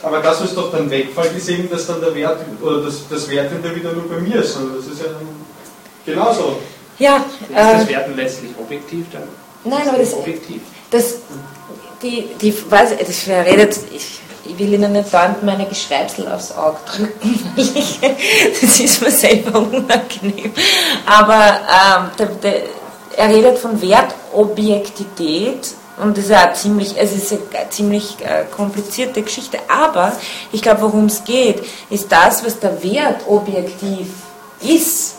aber 0.02 0.20
das 0.20 0.40
ist 0.40 0.56
doch 0.56 0.72
dann 0.72 0.90
Wegfall 0.90 1.28
gesehen, 1.30 1.68
dass 1.70 1.86
dann 1.86 2.00
der 2.00 2.14
Wert 2.14 2.40
oder 2.60 2.82
das, 2.82 3.08
das 3.08 3.28
Wertende 3.28 3.74
wieder 3.74 3.92
nur 3.92 4.08
bei 4.08 4.20
mir 4.20 4.36
ist. 4.36 4.56
das 4.56 4.86
ist 4.86 5.00
ja 5.02 5.06
genauso. 6.04 6.58
Ja, 6.98 7.16
ist 7.16 7.50
das 7.50 7.84
äh, 7.84 7.88
Werten 7.88 8.16
letztlich 8.16 8.50
objektiv 8.58 9.06
dann? 9.12 9.22
Nein, 9.64 9.88
aber 9.88 9.98
das, 9.98 10.14
objektiv. 10.14 10.62
das, 10.90 11.16
die, 12.02 12.28
die, 12.40 12.54
was, 12.68 12.90
das 12.96 13.18
verredet, 13.20 13.78
ich, 13.94 14.20
ich 14.44 14.58
will 14.58 14.72
Ihnen 14.72 14.92
nicht 14.92 15.12
dauernd 15.12 15.42
meine 15.42 15.66
Geschreibsel 15.66 16.28
aufs 16.28 16.52
Auge 16.52 16.78
drücken, 16.86 17.54
das 17.56 18.80
ist 18.80 19.02
mir 19.02 19.10
selber 19.10 19.58
unangenehm. 19.58 20.52
Aber 21.06 21.60
ähm, 21.68 22.10
der, 22.18 22.26
der, 22.26 22.62
er 23.16 23.28
redet 23.28 23.58
von 23.58 23.80
Wertobjektität 23.80 25.74
und 26.00 26.16
das 26.16 26.24
ist 26.24 26.30
ja 26.30 26.52
ziemlich, 26.54 26.94
es 26.96 27.12
ist 27.12 27.32
eine 27.32 27.70
ziemlich 27.70 28.16
äh, 28.20 28.44
komplizierte 28.50 29.22
Geschichte. 29.22 29.58
Aber 29.68 30.12
ich 30.52 30.62
glaube, 30.62 30.82
worum 30.82 31.06
es 31.06 31.24
geht, 31.24 31.62
ist 31.90 32.10
das, 32.10 32.44
was 32.44 32.58
der 32.58 32.82
Wert 32.82 33.22
objektiv 33.28 34.08
ist. 34.60 35.14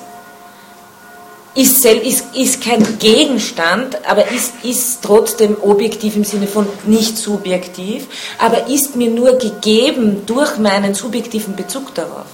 Ist, 1.53 1.83
ist, 1.83 2.33
ist 2.33 2.63
kein 2.63 2.97
Gegenstand, 2.99 3.97
aber 4.07 4.29
ist, 4.31 4.53
ist 4.63 5.01
trotzdem 5.01 5.57
objektiv 5.61 6.15
im 6.15 6.23
Sinne 6.23 6.47
von 6.47 6.65
nicht 6.85 7.17
subjektiv, 7.17 8.07
aber 8.37 8.67
ist 8.67 8.95
mir 8.95 9.09
nur 9.09 9.33
gegeben 9.33 10.25
durch 10.25 10.57
meinen 10.57 10.93
subjektiven 10.93 11.57
Bezug 11.57 11.93
darauf. 11.93 12.27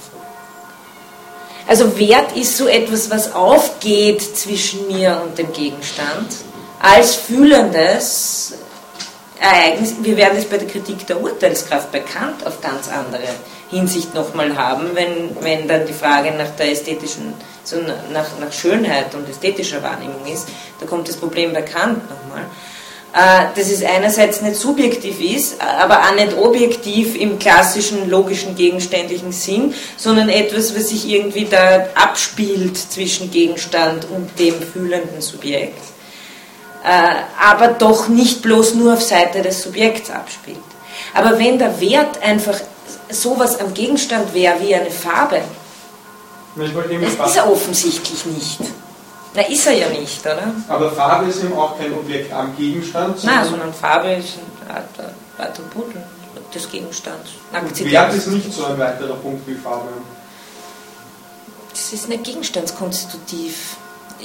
Also 1.66 1.98
Wert 1.98 2.36
ist 2.36 2.56
so 2.56 2.68
etwas, 2.68 3.10
was 3.10 3.34
aufgeht 3.34 4.22
zwischen 4.22 4.86
mir 4.86 5.20
und 5.24 5.36
dem 5.36 5.52
Gegenstand 5.52 6.28
als 6.80 7.16
fühlendes 7.16 8.54
Ereignis, 9.40 9.94
wir 10.00 10.16
werden 10.16 10.38
es 10.38 10.44
bei 10.46 10.58
der 10.58 10.68
Kritik 10.68 11.06
der 11.06 11.20
Urteilskraft 11.20 11.92
bei 11.92 12.00
Kant 12.00 12.44
auf 12.46 12.60
ganz 12.60 12.88
andere 12.88 13.28
Hinsicht 13.70 14.14
nochmal 14.14 14.56
haben, 14.56 14.90
wenn, 14.94 15.36
wenn 15.40 15.68
dann 15.68 15.86
die 15.86 15.92
Frage 15.92 16.32
nach 16.32 16.50
der 16.58 16.72
ästhetischen, 16.72 17.34
so 17.62 17.76
nach, 18.12 18.26
nach 18.40 18.52
Schönheit 18.52 19.14
und 19.14 19.28
ästhetischer 19.28 19.82
Wahrnehmung 19.82 20.26
ist, 20.26 20.48
da 20.80 20.86
kommt 20.86 21.08
das 21.08 21.16
Problem 21.16 21.52
bei 21.52 21.62
Kant 21.62 22.02
nochmal. 22.08 22.46
äh, 23.14 23.46
dass 23.54 23.70
es 23.70 23.82
einerseits 23.82 24.42
nicht 24.42 24.56
subjektiv 24.56 25.20
ist, 25.20 25.60
aber 25.60 26.00
auch 26.00 26.14
nicht 26.14 26.36
objektiv 26.36 27.16
im 27.16 27.38
klassischen 27.38 28.10
logischen 28.10 28.54
gegenständlichen 28.54 29.32
Sinn, 29.32 29.74
sondern 29.96 30.28
etwas, 30.28 30.74
was 30.76 30.90
sich 30.90 31.08
irgendwie 31.08 31.46
da 31.46 31.88
abspielt 31.94 32.76
zwischen 32.76 33.30
Gegenstand 33.30 34.06
und 34.10 34.38
dem 34.38 34.60
fühlenden 34.60 35.20
Subjekt. 35.20 35.97
Äh, 36.84 37.22
aber 37.40 37.68
doch 37.68 38.08
nicht 38.08 38.42
bloß 38.42 38.74
nur 38.74 38.94
auf 38.94 39.02
Seite 39.02 39.42
des 39.42 39.62
Subjekts 39.62 40.10
abspielt. 40.10 40.58
Aber 41.14 41.38
wenn 41.38 41.58
der 41.58 41.80
Wert 41.80 42.22
einfach 42.22 42.58
sowas 43.10 43.58
am 43.60 43.74
Gegenstand 43.74 44.32
wäre 44.34 44.60
wie 44.60 44.74
eine 44.74 44.90
Farbe, 44.90 45.40
das 46.56 47.30
ist 47.30 47.36
er 47.36 47.50
offensichtlich 47.50 48.26
nicht. 48.26 48.60
Na, 49.34 49.42
ist 49.42 49.66
er 49.66 49.74
ja 49.74 49.88
nicht, 49.88 50.20
oder? 50.24 50.52
Aber 50.68 50.90
Farbe 50.90 51.28
ist 51.28 51.42
eben 51.44 51.56
auch 51.56 51.78
kein 51.78 51.92
Objekt 51.92 52.32
am 52.32 52.56
Gegenstand. 52.56 53.22
Nein, 53.24 53.44
sondern 53.44 53.72
Farbe 53.72 54.12
ist 54.14 54.34
ein 54.68 55.44
Attribut 55.44 55.94
des 56.54 56.70
Gegenstands. 56.70 57.30
Wert 57.52 58.14
ist 58.14 58.26
nicht 58.28 58.52
so 58.52 58.64
ein 58.64 58.78
weiterer 58.78 59.14
Punkt 59.14 59.46
wie 59.46 59.54
Farbe. 59.54 59.88
Das 61.70 61.92
ist 61.92 62.08
nicht 62.08 62.24
gegenstandskonstitutiv. 62.24 63.76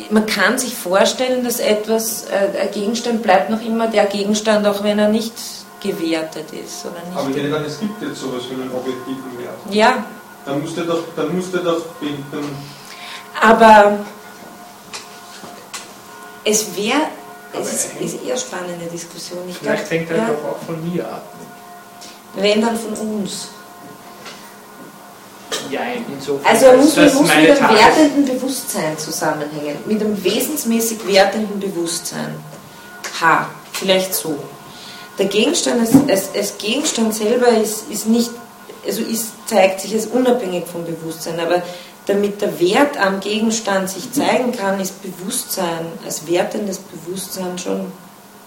Man 0.09 0.25
kann 0.25 0.57
sich 0.57 0.75
vorstellen, 0.75 1.43
dass 1.43 1.59
etwas, 1.59 2.25
äh, 2.25 2.61
ein 2.61 2.71
Gegenstand 2.71 3.21
bleibt 3.21 3.49
noch 3.49 3.61
immer 3.61 3.87
der 3.87 4.05
Gegenstand, 4.05 4.65
auch 4.65 4.83
wenn 4.83 4.97
er 4.97 5.09
nicht 5.09 5.33
gewertet 5.81 6.51
ist. 6.51 6.85
Oder 6.85 7.05
nicht 7.05 7.17
Aber 7.17 7.29
ich 7.29 7.35
hätte 7.35 7.49
dann, 7.49 7.65
es 7.65 7.79
gibt 7.79 8.01
jetzt 8.01 8.19
sowas 8.19 8.43
wie 8.49 8.55
einen 8.55 8.71
objektiven 8.71 9.37
Wert. 9.37 9.55
Ja. 9.69 10.05
Dann 10.45 10.61
musst 10.61 10.77
du 10.77 10.81
doch, 10.83 11.03
dann 11.15 11.35
musst 11.35 11.53
du 11.53 11.59
doch 11.59 11.81
dann 12.31 12.43
Aber 13.39 13.99
es 16.43 16.75
wäre, 16.75 17.01
es 17.53 17.71
ist, 17.71 17.89
ist 17.99 18.23
eher 18.25 18.37
spannende 18.37 18.85
Diskussion. 18.87 19.39
Ich 19.47 19.57
vielleicht 19.57 19.87
glaub, 19.87 19.99
hängt 19.99 20.11
er 20.11 20.17
ja, 20.17 20.27
doch 20.27 20.51
auch 20.51 20.65
von 20.65 20.91
mir 20.91 21.05
ab. 21.05 21.33
Wenn 22.35 22.61
dann 22.61 22.77
von 22.77 22.93
uns. 22.93 23.49
Ja, 25.69 25.81
insofern. 26.11 26.45
Also 26.45 26.65
er 26.65 26.77
muss, 26.77 26.95
muss 26.95 27.21
mit 27.21 27.31
einem 27.31 27.77
wertenden 27.77 28.25
Bewusstsein 28.25 28.97
zusammenhängen, 28.97 29.77
mit 29.85 30.01
einem 30.01 30.23
wesensmäßig 30.23 31.07
wertenden 31.07 31.59
Bewusstsein. 31.59 32.35
H, 33.19 33.49
vielleicht 33.71 34.13
so. 34.13 34.37
Der 35.17 35.27
Gegenstand 35.27 35.81
als, 35.81 35.91
als, 36.09 36.35
als 36.35 36.57
Gegenstand 36.57 37.13
selber 37.13 37.49
ist, 37.49 37.89
ist 37.89 38.07
nicht, 38.07 38.31
also 38.85 39.01
ist, 39.03 39.33
zeigt 39.45 39.81
sich 39.81 39.93
als 39.93 40.07
unabhängig 40.07 40.65
vom 40.65 40.85
Bewusstsein, 40.85 41.39
aber 41.39 41.61
damit 42.05 42.41
der 42.41 42.59
Wert 42.59 42.97
am 42.97 43.19
Gegenstand 43.19 43.89
sich 43.89 44.11
zeigen 44.11 44.51
kann, 44.51 44.79
ist 44.79 45.01
Bewusstsein, 45.01 45.85
als 46.05 46.27
wertendes 46.27 46.79
Bewusstsein 46.79 47.57
schon 47.57 47.91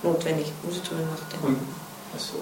notwendig. 0.03 0.53
Muss 0.63 0.77
ich 0.77 0.83
drüber 0.83 1.03
nachdenken. 1.03 1.67
Achso. 2.15 2.35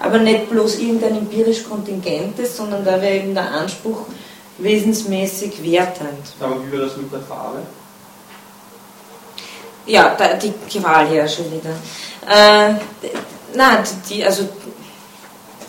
Aber 0.00 0.18
nicht 0.18 0.50
bloß 0.50 0.78
irgendein 0.78 1.16
empirisch 1.16 1.64
kontingentes, 1.64 2.56
sondern 2.56 2.84
da 2.84 3.00
wäre 3.00 3.16
eben 3.16 3.34
der 3.34 3.50
Anspruch 3.50 4.06
wesensmäßig 4.58 5.62
wertend. 5.62 6.34
Aber 6.40 6.64
wie 6.64 6.72
wäre 6.72 6.86
das 6.86 6.96
mit 6.96 7.12
der 7.12 7.20
Farbe? 7.20 7.62
Ja, 9.86 10.14
da, 10.16 10.34
die 10.34 10.52
Gewalt 10.70 11.12
ja 11.12 11.28
schon 11.28 11.46
wieder. 11.52 11.70
Äh, 12.26 12.74
nein, 13.54 13.84
die, 14.08 14.24
also, 14.24 14.48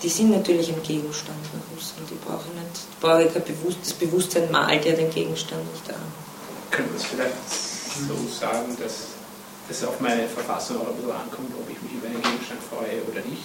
die 0.01 0.09
sind 0.09 0.31
natürlich 0.31 0.69
im 0.69 0.81
Gegenstand 0.81 1.37
und 1.53 2.09
die 2.09 2.15
brauchen 2.25 2.53
nicht, 2.55 2.87
die 2.91 3.01
brauche 3.01 3.25
kein 3.25 3.43
Bewusst, 3.43 3.79
das 3.81 3.93
Bewusstsein 3.93 4.49
malt 4.51 4.85
ja 4.85 4.93
den 4.93 5.09
Gegenstand 5.09 5.61
nicht 5.71 5.89
an. 5.89 6.01
Können 6.71 6.89
wir 6.91 6.97
es 6.97 7.05
vielleicht 7.05 7.33
so 8.07 8.15
sagen, 8.39 8.77
dass 8.81 9.15
es 9.69 9.83
auf 9.83 9.99
meine 9.99 10.27
Verfassung 10.27 10.77
auch 10.77 10.87
ein 10.87 10.95
bisschen 10.95 11.11
ankommt, 11.11 11.51
ob 11.59 11.69
ich 11.69 11.81
mich 11.81 11.93
über 11.93 12.07
einen 12.07 12.21
Gegenstand 12.21 12.61
freue 12.69 13.01
oder 13.11 13.27
nicht? 13.27 13.43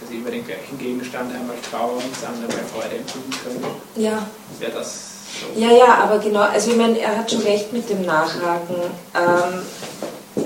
Dass 0.00 0.10
ich 0.10 0.18
über 0.18 0.30
den 0.30 0.44
gleichen 0.44 0.78
Gegenstand 0.78 1.34
einmal 1.34 1.56
Trauer 1.70 1.96
und 1.96 2.04
das 2.12 2.24
andere 2.24 2.48
bei 2.48 2.64
Freude 2.64 2.96
empfinden 2.96 3.30
könnte? 3.42 3.68
Ja. 3.96 4.26
Wäre 4.58 4.72
das 4.72 5.16
so. 5.40 5.60
Ja, 5.60 5.70
ja, 5.70 5.94
aber 6.02 6.18
genau, 6.18 6.40
also 6.40 6.70
ich 6.70 6.76
meine, 6.76 6.98
er 6.98 7.16
hat 7.16 7.30
schon 7.30 7.42
recht 7.42 7.72
mit 7.72 7.88
dem 7.88 8.04
Nachhaken. 8.04 8.76
Ähm, 9.14 10.44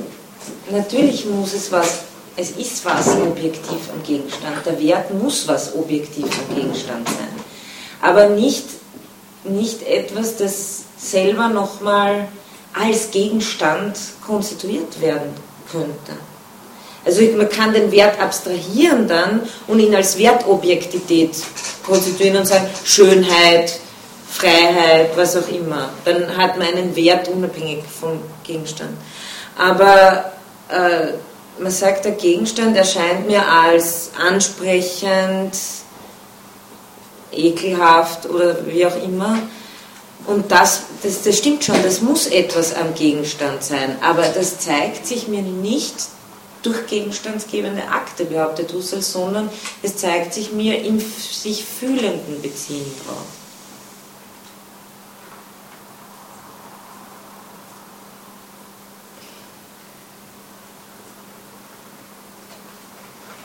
natürlich 0.71 1.27
muss 1.27 1.53
es 1.53 1.71
was, 1.73 2.01
es 2.37 2.51
ist 2.53 2.85
was 2.85 3.09
objektiv 3.17 3.91
am 3.93 4.03
Gegenstand. 4.05 4.65
Der 4.65 4.81
Wert 4.81 5.13
muss 5.13 5.47
was 5.47 5.75
objektiv 5.75 6.27
am 6.27 6.55
Gegenstand 6.55 7.09
sein. 7.09 7.29
Aber 8.03 8.29
nicht, 8.29 8.65
nicht 9.45 9.83
etwas, 9.83 10.37
das 10.37 10.83
selber 10.97 11.49
nochmal 11.49 12.29
als 12.73 13.11
Gegenstand 13.11 13.99
konstituiert 14.25 15.01
werden 15.01 15.35
könnte. 15.71 16.13
Also 17.05 17.23
man 17.37 17.49
kann 17.49 17.73
den 17.73 17.91
Wert 17.93 18.21
abstrahieren 18.21 19.09
dann 19.09 19.41
und 19.67 19.81
ihn 19.81 19.95
als 19.95 20.19
Wertobjektität 20.19 21.31
konstituieren 21.85 22.39
und 22.39 22.47
sagen, 22.47 22.69
Schönheit, 22.85 23.81
Freiheit, 24.31 25.17
was 25.17 25.37
auch 25.37 25.49
immer. 25.49 25.89
Dann 26.05 26.37
hat 26.37 26.59
man 26.59 26.69
einen 26.69 26.95
Wert 26.95 27.29
unabhängig 27.29 27.85
vom 28.01 28.21
Gegenstand. 28.45 28.97
Aber 29.57 30.33
äh, 30.69 31.13
man 31.59 31.73
sagt, 31.73 32.05
der 32.05 32.13
Gegenstand 32.13 32.77
erscheint 32.77 33.27
mir 33.27 33.47
als 33.47 34.11
ansprechend, 34.19 35.53
ekelhaft 37.33 38.29
oder 38.29 38.67
wie 38.67 38.87
auch 38.87 39.03
immer. 39.03 39.39
Und 40.27 40.53
das, 40.53 40.83
das, 41.03 41.23
das 41.23 41.39
stimmt 41.39 41.65
schon, 41.65 41.83
das 41.83 42.03
muss 42.03 42.27
etwas 42.27 42.75
am 42.75 42.95
Gegenstand 42.95 43.65
sein. 43.65 43.97
Aber 44.03 44.23
das 44.23 44.59
zeigt 44.59 45.07
sich 45.07 45.29
mir 45.29 45.43
nicht 45.43 45.95
durch 46.63 46.87
gegenstandsgebende 46.87 47.89
Akte, 47.89 48.25
behauptet 48.25 48.73
Husserl, 48.73 49.03
sondern 49.03 49.49
es 49.83 49.97
zeigt 49.97 50.35
sich 50.35 50.53
mir 50.53 50.83
im 50.85 51.01
sich 51.01 51.65
Fühlenden 51.65 52.43
Beziehen 52.43 52.91
drauf. 53.05 53.27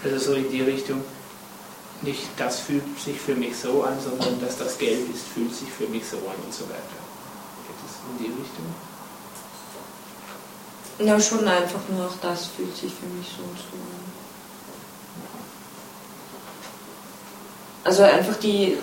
Also 0.04 0.20
so 0.20 0.34
in 0.34 0.52
die 0.52 0.62
Richtung, 0.62 1.04
nicht 2.04 2.22
das 2.38 2.60
fühlt 2.60 2.84
sich 3.00 3.20
für 3.20 3.34
mich 3.34 3.58
so 3.58 3.82
an, 3.84 3.98
sondern 4.00 4.40
dass 4.40 4.58
das 4.58 4.78
Gelb 4.78 5.10
ist, 5.12 5.24
fühlt 5.34 5.56
sich 5.56 5.70
für 5.70 5.88
mich 5.88 6.06
so 6.06 6.18
an 6.18 6.36
und 6.46 6.54
so 6.54 6.66
weiter. 6.66 7.00
Geht 7.66 7.78
es 7.90 7.96
in 8.12 8.24
die 8.24 8.40
Richtung? 8.40 8.95
Ja, 11.00 11.20
schon 11.20 11.48
einfach 11.48 11.82
nur 11.90 12.06
auch 12.06 12.18
das 12.22 12.46
fühlt 12.48 12.76
sich 12.76 12.92
für 12.94 13.08
mich 13.08 13.28
so 13.28 13.44
und 13.44 13.58
so 13.58 13.76
an. 13.76 14.06
Also 17.84 18.04
einfach 18.04 18.38
die, 18.38 18.78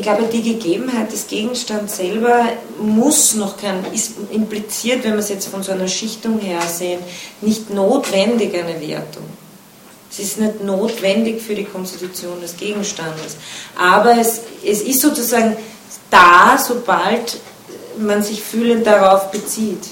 Ich 0.00 0.02
glaube, 0.02 0.24
die 0.32 0.42
Gegebenheit 0.42 1.12
des 1.12 1.26
Gegenstands 1.26 1.96
selber 1.96 2.48
muss 2.80 3.34
noch 3.34 3.56
kein, 3.56 3.84
ist 3.92 4.12
impliziert, 4.30 5.02
wenn 5.04 5.12
wir 5.12 5.18
es 5.18 5.28
jetzt 5.28 5.48
von 5.48 5.62
so 5.62 5.72
einer 5.72 5.88
Schichtung 5.88 6.38
her 6.38 6.62
sehen, 6.62 7.00
nicht 7.40 7.70
notwendig 7.70 8.54
eine 8.54 8.80
Wertung. 8.80 9.24
Es 10.10 10.20
ist 10.20 10.38
nicht 10.38 10.62
notwendig 10.62 11.42
für 11.42 11.54
die 11.54 11.64
Konstitution 11.64 12.40
des 12.40 12.56
Gegenstandes. 12.56 13.36
Aber 13.78 14.16
es, 14.16 14.40
es 14.64 14.80
ist 14.80 15.00
sozusagen 15.00 15.56
da, 16.10 16.56
sobald 16.56 17.38
man 17.98 18.22
sich 18.22 18.42
fühlend 18.42 18.86
darauf 18.86 19.30
bezieht. 19.30 19.86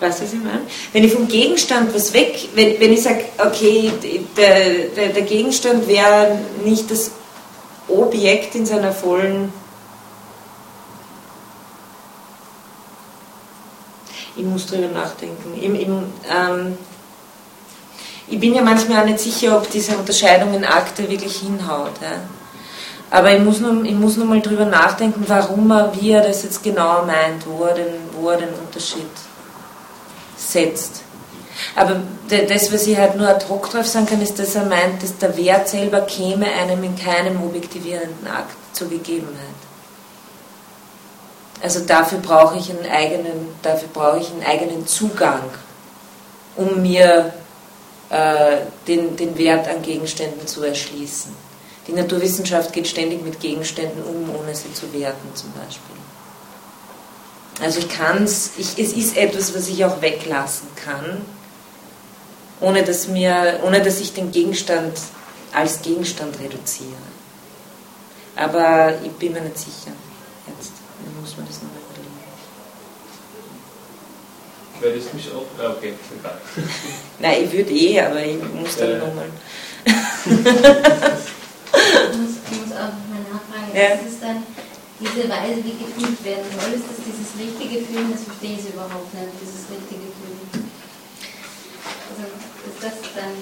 Weißt 0.00 0.20
du, 0.20 0.24
was 0.24 0.32
ich 0.32 0.42
meine? 0.42 0.62
Wenn 0.92 1.04
ich 1.04 1.12
vom 1.12 1.28
Gegenstand 1.28 1.94
was 1.94 2.12
weg, 2.12 2.48
wenn, 2.54 2.78
wenn 2.80 2.92
ich 2.92 3.02
sage, 3.02 3.24
okay, 3.38 3.92
der, 4.36 4.88
der, 4.96 5.08
der 5.08 5.22
Gegenstand 5.22 5.86
wäre 5.86 6.38
nicht 6.64 6.90
das 6.90 7.12
Objekt 7.88 8.54
in 8.54 8.66
seiner 8.66 8.92
vollen. 8.92 9.52
Ich 14.36 14.44
muss 14.44 14.66
drüber 14.66 14.88
nachdenken. 14.88 15.60
Im, 15.60 15.74
im, 15.74 16.12
ähm, 16.28 16.78
ich 18.26 18.40
bin 18.40 18.54
ja 18.54 18.62
manchmal 18.62 19.02
auch 19.02 19.06
nicht 19.06 19.20
sicher, 19.20 19.56
ob 19.56 19.70
diese 19.70 19.96
Unterscheidung 19.96 20.54
in 20.54 20.64
Akte 20.64 21.08
wirklich 21.08 21.36
hinhaut. 21.36 21.92
Ja? 22.02 22.20
Aber 23.14 23.32
ich 23.32 23.40
muss, 23.40 23.60
nur, 23.60 23.84
ich 23.84 23.94
muss 23.94 24.16
nur 24.16 24.26
mal 24.26 24.40
drüber 24.40 24.64
nachdenken, 24.64 25.22
warum 25.28 25.70
er, 25.70 25.92
wie 25.94 26.10
er 26.10 26.20
das 26.20 26.42
jetzt 26.42 26.64
genau 26.64 27.04
meint, 27.04 27.46
wo 27.46 27.62
er 27.62 27.74
den, 27.74 27.94
wo 28.10 28.28
er 28.30 28.38
den 28.38 28.52
Unterschied 28.54 29.06
setzt. 30.36 31.02
Aber 31.76 32.00
das, 32.28 32.72
was 32.72 32.88
ich 32.88 32.98
halt 32.98 33.16
nur 33.16 33.28
ad 33.28 33.46
hoc 33.48 33.70
drauf 33.70 33.86
sagen 33.86 34.06
kann, 34.06 34.20
ist, 34.20 34.36
dass 34.40 34.56
er 34.56 34.64
meint, 34.64 35.00
dass 35.00 35.16
der 35.16 35.36
Wert 35.36 35.68
selber 35.68 36.00
käme 36.00 36.46
einem 36.46 36.82
in 36.82 36.96
keinem 36.96 37.40
objektivierenden 37.40 38.26
Akt 38.26 38.56
zur 38.72 38.88
Gegebenheit. 38.88 39.38
Also 41.62 41.84
dafür 41.86 42.18
brauche 42.18 42.58
ich 42.58 42.68
einen 42.68 42.90
eigenen, 42.90 43.54
dafür 43.62 43.90
brauche 43.92 44.18
ich 44.18 44.32
einen 44.32 44.42
eigenen 44.42 44.88
Zugang, 44.88 45.44
um 46.56 46.82
mir 46.82 47.32
äh, 48.10 48.56
den, 48.88 49.14
den 49.14 49.38
Wert 49.38 49.68
an 49.68 49.82
Gegenständen 49.82 50.48
zu 50.48 50.64
erschließen. 50.64 51.43
Die 51.86 51.92
Naturwissenschaft 51.92 52.72
geht 52.72 52.88
ständig 52.88 53.22
mit 53.22 53.40
Gegenständen 53.40 54.02
um, 54.02 54.34
ohne 54.34 54.54
sie 54.54 54.72
zu 54.72 54.92
werten 54.92 55.28
zum 55.34 55.52
Beispiel. 55.52 55.96
Also 57.60 57.78
ich 57.80 57.88
kann 57.88 58.24
es, 58.24 58.52
es 58.58 58.74
ist 58.76 59.16
etwas, 59.16 59.54
was 59.54 59.68
ich 59.68 59.84
auch 59.84 60.00
weglassen 60.02 60.68
kann, 60.76 61.22
ohne 62.60 62.82
dass, 62.82 63.06
mir, 63.08 63.60
ohne 63.64 63.82
dass 63.82 64.00
ich 64.00 64.12
den 64.12 64.32
Gegenstand 64.32 64.98
als 65.52 65.82
Gegenstand 65.82 66.38
reduziere. 66.40 66.90
Aber 68.34 68.94
ich 69.04 69.12
bin 69.12 69.32
mir 69.34 69.42
nicht 69.42 69.58
sicher. 69.58 69.92
Jetzt 70.58 70.72
muss 71.20 71.36
man 71.36 71.46
das 71.46 71.56
nochmal 71.56 71.78
überlegen. 71.92 72.14
Wäre 74.80 74.98
das 74.98 75.12
mich 75.12 75.30
auch. 75.30 75.46
Ah, 75.62 75.74
okay, 75.76 75.94
egal. 76.18 76.40
Nein, 77.20 77.44
ich 77.44 77.52
würde 77.52 77.70
eh, 77.70 78.00
aber 78.00 78.24
ich 78.24 78.42
muss 78.52 78.76
dann 78.76 78.90
ja. 78.90 78.98
nochmal. 78.98 79.28
ich 81.74 82.18
muss, 82.18 82.34
muss 82.54 82.72
auch 82.74 82.94
nochmal 82.94 83.22
nachfragen. 83.28 83.72
Ja. 83.74 83.98
Ist 84.00 84.22
dann 84.22 84.42
diese 85.00 85.28
Weise, 85.28 85.58
wie 85.66 85.76
gefühlt 85.76 86.18
werden 86.24 86.46
soll? 86.54 86.78
Ist 86.78 86.86
das 86.86 87.00
dieses 87.02 87.30
richtige 87.34 87.84
Fühlen? 87.84 88.12
Das 88.14 88.24
verstehe 88.24 88.56
ich 88.56 88.66
überhaupt 88.70 89.10
nicht, 89.14 89.34
dieses 89.42 89.66
richtige 89.68 90.08
Fühlen. 90.14 90.70
Also 92.10 92.24
ist 92.30 92.80
das 92.80 92.96
dann 93.14 93.34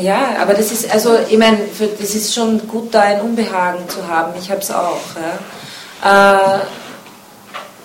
ja, 0.00 0.36
aber 0.40 0.54
das 0.54 0.72
ist, 0.72 0.90
also 0.90 1.18
ich 1.28 1.38
meine, 1.38 1.58
das 1.78 2.14
ist 2.14 2.34
schon 2.34 2.66
gut, 2.66 2.92
da 2.92 3.02
ein 3.02 3.20
Unbehagen 3.20 3.88
zu 3.88 4.06
haben. 4.08 4.32
Ich 4.40 4.50
habe 4.50 4.60
es 4.60 4.70
auch. 4.72 4.98
Ja. 6.02 6.58
Äh, 6.58 6.60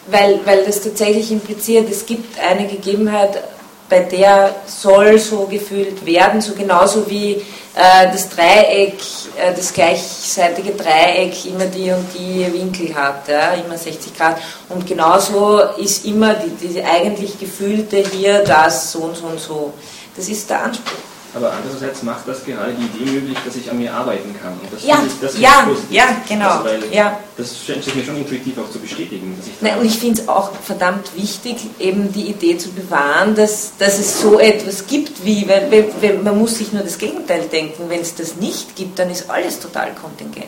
weil, 0.08 0.40
weil 0.46 0.66
das 0.66 0.82
tatsächlich 0.82 1.32
impliziert, 1.32 1.90
es 1.90 2.06
gibt 2.06 2.40
eine 2.40 2.68
Gegebenheit, 2.68 3.44
bei 3.90 4.02
der 4.02 4.56
soll 4.68 5.18
so 5.18 5.48
gefühlt 5.48 6.06
werden, 6.06 6.42
so 6.42 6.54
genauso 6.54 7.10
wie 7.10 7.42
äh, 7.76 8.12
das 8.12 8.30
Dreieck, 8.30 9.00
äh, 9.38 9.54
das 9.56 9.74
gleichseitige 9.74 10.72
Dreieck 10.72 11.46
immer 11.46 11.66
die 11.66 11.92
und 11.92 12.08
die 12.14 12.46
Winkel 12.54 12.94
hat, 12.94 13.28
ja, 13.28 13.54
immer 13.54 13.78
60 13.78 14.16
Grad. 14.16 14.38
Und 14.70 14.86
genauso 14.86 15.60
ist 15.78 16.06
immer 16.06 16.36
die, 16.36 16.68
die 16.68 16.84
eigentlich 16.84 17.40
gefühlte 17.40 17.98
hier 17.98 18.44
das 18.44 18.92
so 18.92 19.00
und 19.00 19.18
so 19.18 19.26
und 19.26 19.40
so. 19.40 19.74
Das 20.16 20.30
ist 20.30 20.50
der 20.50 20.64
Anspruch. 20.64 20.94
Aber 21.40 21.54
andererseits 21.54 22.04
macht 22.04 22.28
das 22.28 22.44
gerade 22.44 22.74
die 22.74 23.02
Idee 23.02 23.12
möglich, 23.12 23.38
dass 23.46 23.56
ich 23.56 23.72
an 23.72 23.78
mir 23.78 23.94
arbeiten 23.94 24.36
kann. 24.42 24.52
Und 24.62 24.74
das 24.74 24.84
ja, 24.86 25.02
ich, 25.08 25.20
das 25.22 25.40
ja, 25.40 25.70
ja, 25.90 26.04
genau. 26.28 26.50
Also, 26.50 26.86
ja. 26.92 27.18
Das 27.38 27.56
scheint 27.66 27.82
sich 27.82 27.96
mir 27.96 28.04
schon 28.04 28.18
intuitiv 28.18 28.58
auch 28.58 28.70
zu 28.70 28.78
bestätigen. 28.78 29.42
Nein, 29.62 29.80
und 29.80 29.86
ich 29.86 29.98
finde 29.98 30.22
es 30.22 30.28
auch 30.28 30.52
verdammt 30.62 31.16
wichtig, 31.16 31.56
eben 31.80 32.12
die 32.12 32.28
Idee 32.28 32.58
zu 32.58 32.72
bewahren, 32.72 33.36
dass, 33.36 33.72
dass 33.78 34.00
es 34.00 34.20
so 34.20 34.38
etwas 34.38 34.86
gibt 34.86 35.24
wie, 35.24 35.48
weil, 35.48 35.72
weil 36.02 36.18
man 36.18 36.38
muss 36.38 36.58
sich 36.58 36.74
nur 36.74 36.84
das 36.84 36.98
Gegenteil 36.98 37.44
denken, 37.44 37.86
wenn 37.88 38.02
es 38.02 38.16
das 38.16 38.36
nicht 38.36 38.76
gibt, 38.76 39.00
dann 39.00 39.10
ist 39.10 39.30
alles 39.30 39.62
total 39.62 39.94
kontingent. 39.96 40.48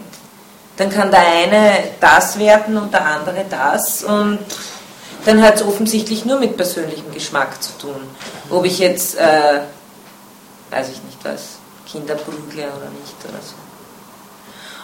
Dann 0.76 0.90
kann 0.90 1.10
der 1.10 1.22
eine 1.26 1.84
das 2.02 2.38
werten 2.38 2.76
und 2.76 2.94
der 2.94 3.06
andere 3.06 3.46
das 3.50 4.04
und 4.04 4.40
dann 5.24 5.42
hat 5.42 5.56
es 5.56 5.64
offensichtlich 5.64 6.26
nur 6.26 6.38
mit 6.38 6.58
persönlichem 6.58 7.14
Geschmack 7.14 7.64
zu 7.64 7.72
tun. 7.80 8.02
Ob 8.50 8.66
ich 8.66 8.80
jetzt... 8.80 9.18
Äh, 9.18 9.62
weiß 10.72 10.90
ich 10.90 11.04
nicht 11.04 11.20
was, 11.24 11.58
Kinderprügler 11.86 12.70
oder 12.78 12.90
nicht 12.90 13.16
oder 13.24 13.40
so. 13.42 13.56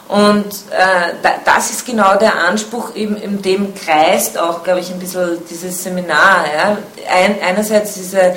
Und 0.07 0.53
äh, 0.72 1.31
das 1.43 1.69
ist 1.69 1.85
genau 1.85 2.15
der 2.15 2.35
Anspruch, 2.35 2.95
in, 2.95 3.18
in 3.18 3.41
dem 3.41 3.73
kreist 3.76 4.38
auch, 4.38 4.64
glaube 4.64 4.80
ich, 4.80 4.89
ein 4.89 4.99
bisschen 4.99 5.39
dieses 5.49 5.84
Seminar. 5.84 6.45
Ja? 6.55 6.77
Ein, 7.11 7.41
einerseits 7.41 7.95
diese, 7.95 8.35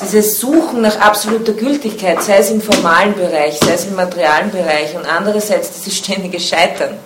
dieses 0.00 0.40
Suchen 0.40 0.80
nach 0.80 0.98
absoluter 0.98 1.52
Gültigkeit, 1.52 2.22
sei 2.22 2.38
es 2.38 2.50
im 2.50 2.60
formalen 2.60 3.14
Bereich, 3.14 3.58
sei 3.58 3.74
es 3.74 3.84
im 3.84 3.94
materialen 3.94 4.50
Bereich, 4.50 4.96
und 4.96 5.06
andererseits 5.06 5.70
dieses 5.72 5.96
ständige 5.96 6.40
Scheitern 6.40 6.98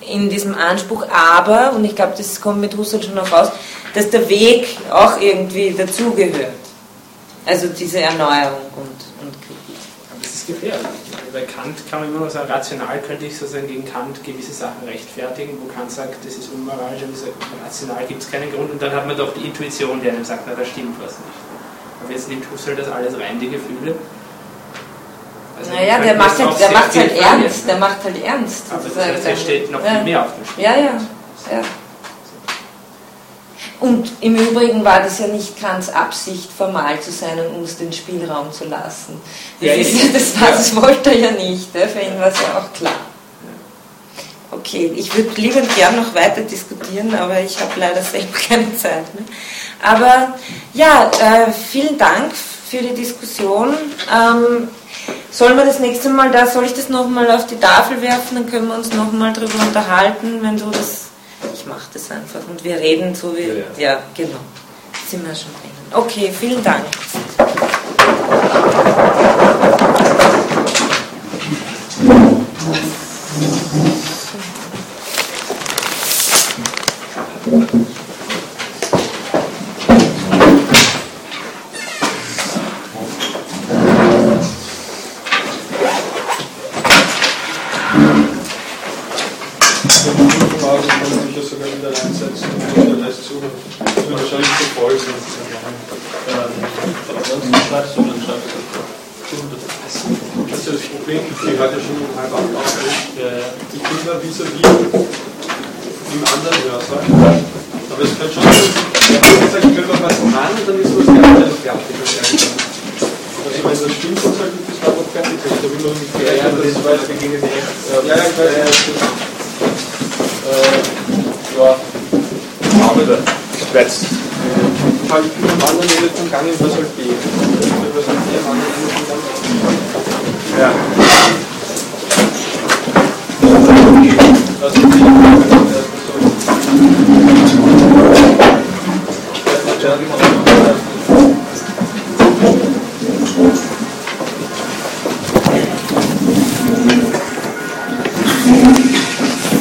in 0.00 0.28
diesem 0.28 0.54
Anspruch, 0.54 1.04
aber, 1.08 1.72
und 1.72 1.84
ich 1.84 1.96
glaube, 1.96 2.12
das 2.16 2.40
kommt 2.40 2.60
mit 2.60 2.76
Husserl 2.76 3.02
schon 3.02 3.14
noch 3.14 3.32
raus, 3.32 3.48
dass 3.94 4.10
der 4.10 4.28
Weg 4.28 4.76
auch 4.90 5.20
irgendwie 5.20 5.72
dazugehört. 5.72 6.63
Also 7.46 7.68
diese 7.68 8.00
Erneuerung 8.00 8.64
und, 8.76 9.00
und 9.20 9.32
Kritik. 9.42 9.76
Aber 10.10 10.20
das 10.22 10.34
ist 10.34 10.46
gefährlich. 10.46 10.86
Bei 11.32 11.42
Kant 11.42 11.76
kann 11.90 12.00
man 12.00 12.08
immer 12.08 12.20
nur 12.20 12.30
sagen, 12.30 12.50
rational 12.50 13.00
könnte 13.00 13.26
ich 13.26 13.36
sozusagen 13.36 13.66
gegen 13.66 13.84
Kant 13.84 14.22
gewisse 14.24 14.52
Sachen 14.52 14.86
rechtfertigen, 14.86 15.58
wo 15.60 15.66
Kant 15.72 15.90
sagt, 15.90 16.24
das 16.24 16.34
ist 16.36 16.50
unmoralisch, 16.52 17.02
aber 17.02 17.66
rational 17.66 18.04
gibt 18.06 18.22
es 18.22 18.30
keinen 18.30 18.50
Grund 18.52 18.70
und 18.70 18.80
dann 18.80 18.92
hat 18.92 19.06
man 19.06 19.16
doch 19.16 19.34
die 19.34 19.46
Intuition, 19.46 20.00
die 20.00 20.08
einem 20.08 20.24
sagt, 20.24 20.44
na, 20.46 20.54
da 20.54 20.64
stimmt 20.64 20.96
was 21.02 21.12
nicht. 21.12 21.44
Aber 22.02 22.12
jetzt 22.12 22.28
nimmt 22.28 22.44
Husserl 22.50 22.76
das 22.76 22.88
alles 22.88 23.18
rein, 23.18 23.38
die 23.40 23.50
Gefühle. 23.50 23.94
Also 25.58 25.72
naja, 25.72 25.98
der 25.98 26.14
macht, 26.14 26.38
halt, 26.38 26.60
der 26.60 26.70
macht 26.70 26.96
halt 26.96 27.16
ernst, 27.16 27.68
der 27.68 27.76
macht 27.76 28.04
halt 28.04 28.24
ernst. 28.24 28.64
Aber 28.70 28.82
das 28.82 29.04
heißt, 29.04 29.26
er 29.26 29.36
steht 29.36 29.70
noch 29.70 29.84
ja. 29.84 29.90
viel 29.90 30.04
mehr 30.04 30.22
auf 30.22 30.34
dem 30.34 30.44
Spiel. 30.44 30.64
Ja, 30.64 30.76
ja. 30.76 31.00
ja. 31.50 31.62
Und 33.84 34.12
im 34.22 34.34
Übrigen 34.34 34.82
war 34.82 35.00
das 35.00 35.18
ja 35.18 35.26
nicht 35.26 35.60
Kants 35.60 35.90
Absicht, 35.90 36.50
formal 36.50 36.98
zu 37.02 37.12
sein 37.12 37.38
und 37.38 37.56
uns 37.56 37.76
den 37.76 37.92
Spielraum 37.92 38.50
zu 38.50 38.64
lassen. 38.64 39.20
Das, 39.60 39.68
ja, 39.68 39.74
ist, 39.74 40.14
das, 40.14 40.40
war, 40.40 40.48
das 40.52 40.74
wollte 40.74 41.10
er 41.10 41.18
ja 41.18 41.30
nicht, 41.32 41.68
für 41.70 42.00
ihn 42.00 42.18
war 42.18 42.28
es 42.28 42.40
ja 42.40 42.58
auch 42.58 42.72
klar. 42.72 42.94
Okay, 44.50 44.90
ich 44.96 45.14
würde 45.14 45.38
lieber 45.38 45.60
gern 45.76 45.96
noch 45.96 46.14
weiter 46.14 46.40
diskutieren, 46.40 47.14
aber 47.14 47.38
ich 47.42 47.60
habe 47.60 47.72
leider 47.76 48.00
selber 48.00 48.38
keine 48.48 48.74
Zeit 48.74 49.14
mehr. 49.14 49.24
Aber 49.82 50.34
ja, 50.72 51.10
äh, 51.20 51.52
vielen 51.52 51.98
Dank 51.98 52.32
für 52.34 52.78
die 52.78 52.94
Diskussion. 52.94 53.74
Ähm, 54.10 54.68
sollen 55.30 55.58
wir 55.58 55.66
das 55.66 55.80
nächste 55.80 56.08
Mal 56.08 56.30
da, 56.30 56.46
soll 56.46 56.64
ich 56.64 56.72
das 56.72 56.88
nochmal 56.88 57.30
auf 57.30 57.46
die 57.46 57.60
Tafel 57.60 58.00
werfen, 58.00 58.36
dann 58.36 58.50
können 58.50 58.68
wir 58.68 58.76
uns 58.76 58.94
nochmal 58.94 59.34
darüber 59.34 59.62
unterhalten, 59.62 60.38
wenn 60.40 60.56
du 60.56 60.70
das 60.70 61.03
ich 61.64 61.70
mache 61.70 61.88
das 61.94 62.10
einfach 62.10 62.40
und 62.48 62.62
wir 62.62 62.76
reden 62.76 63.14
so 63.14 63.34
wie. 63.34 63.40
Ja, 63.40 63.54
ja. 63.54 63.64
ja 63.78 64.02
genau. 64.14 64.40
Sind 65.08 65.26
wir 65.26 65.34
schon 65.34 65.50
drinnen. 65.52 65.74
Okay, 65.92 66.30
vielen 66.30 66.62
Dank. 66.62 66.84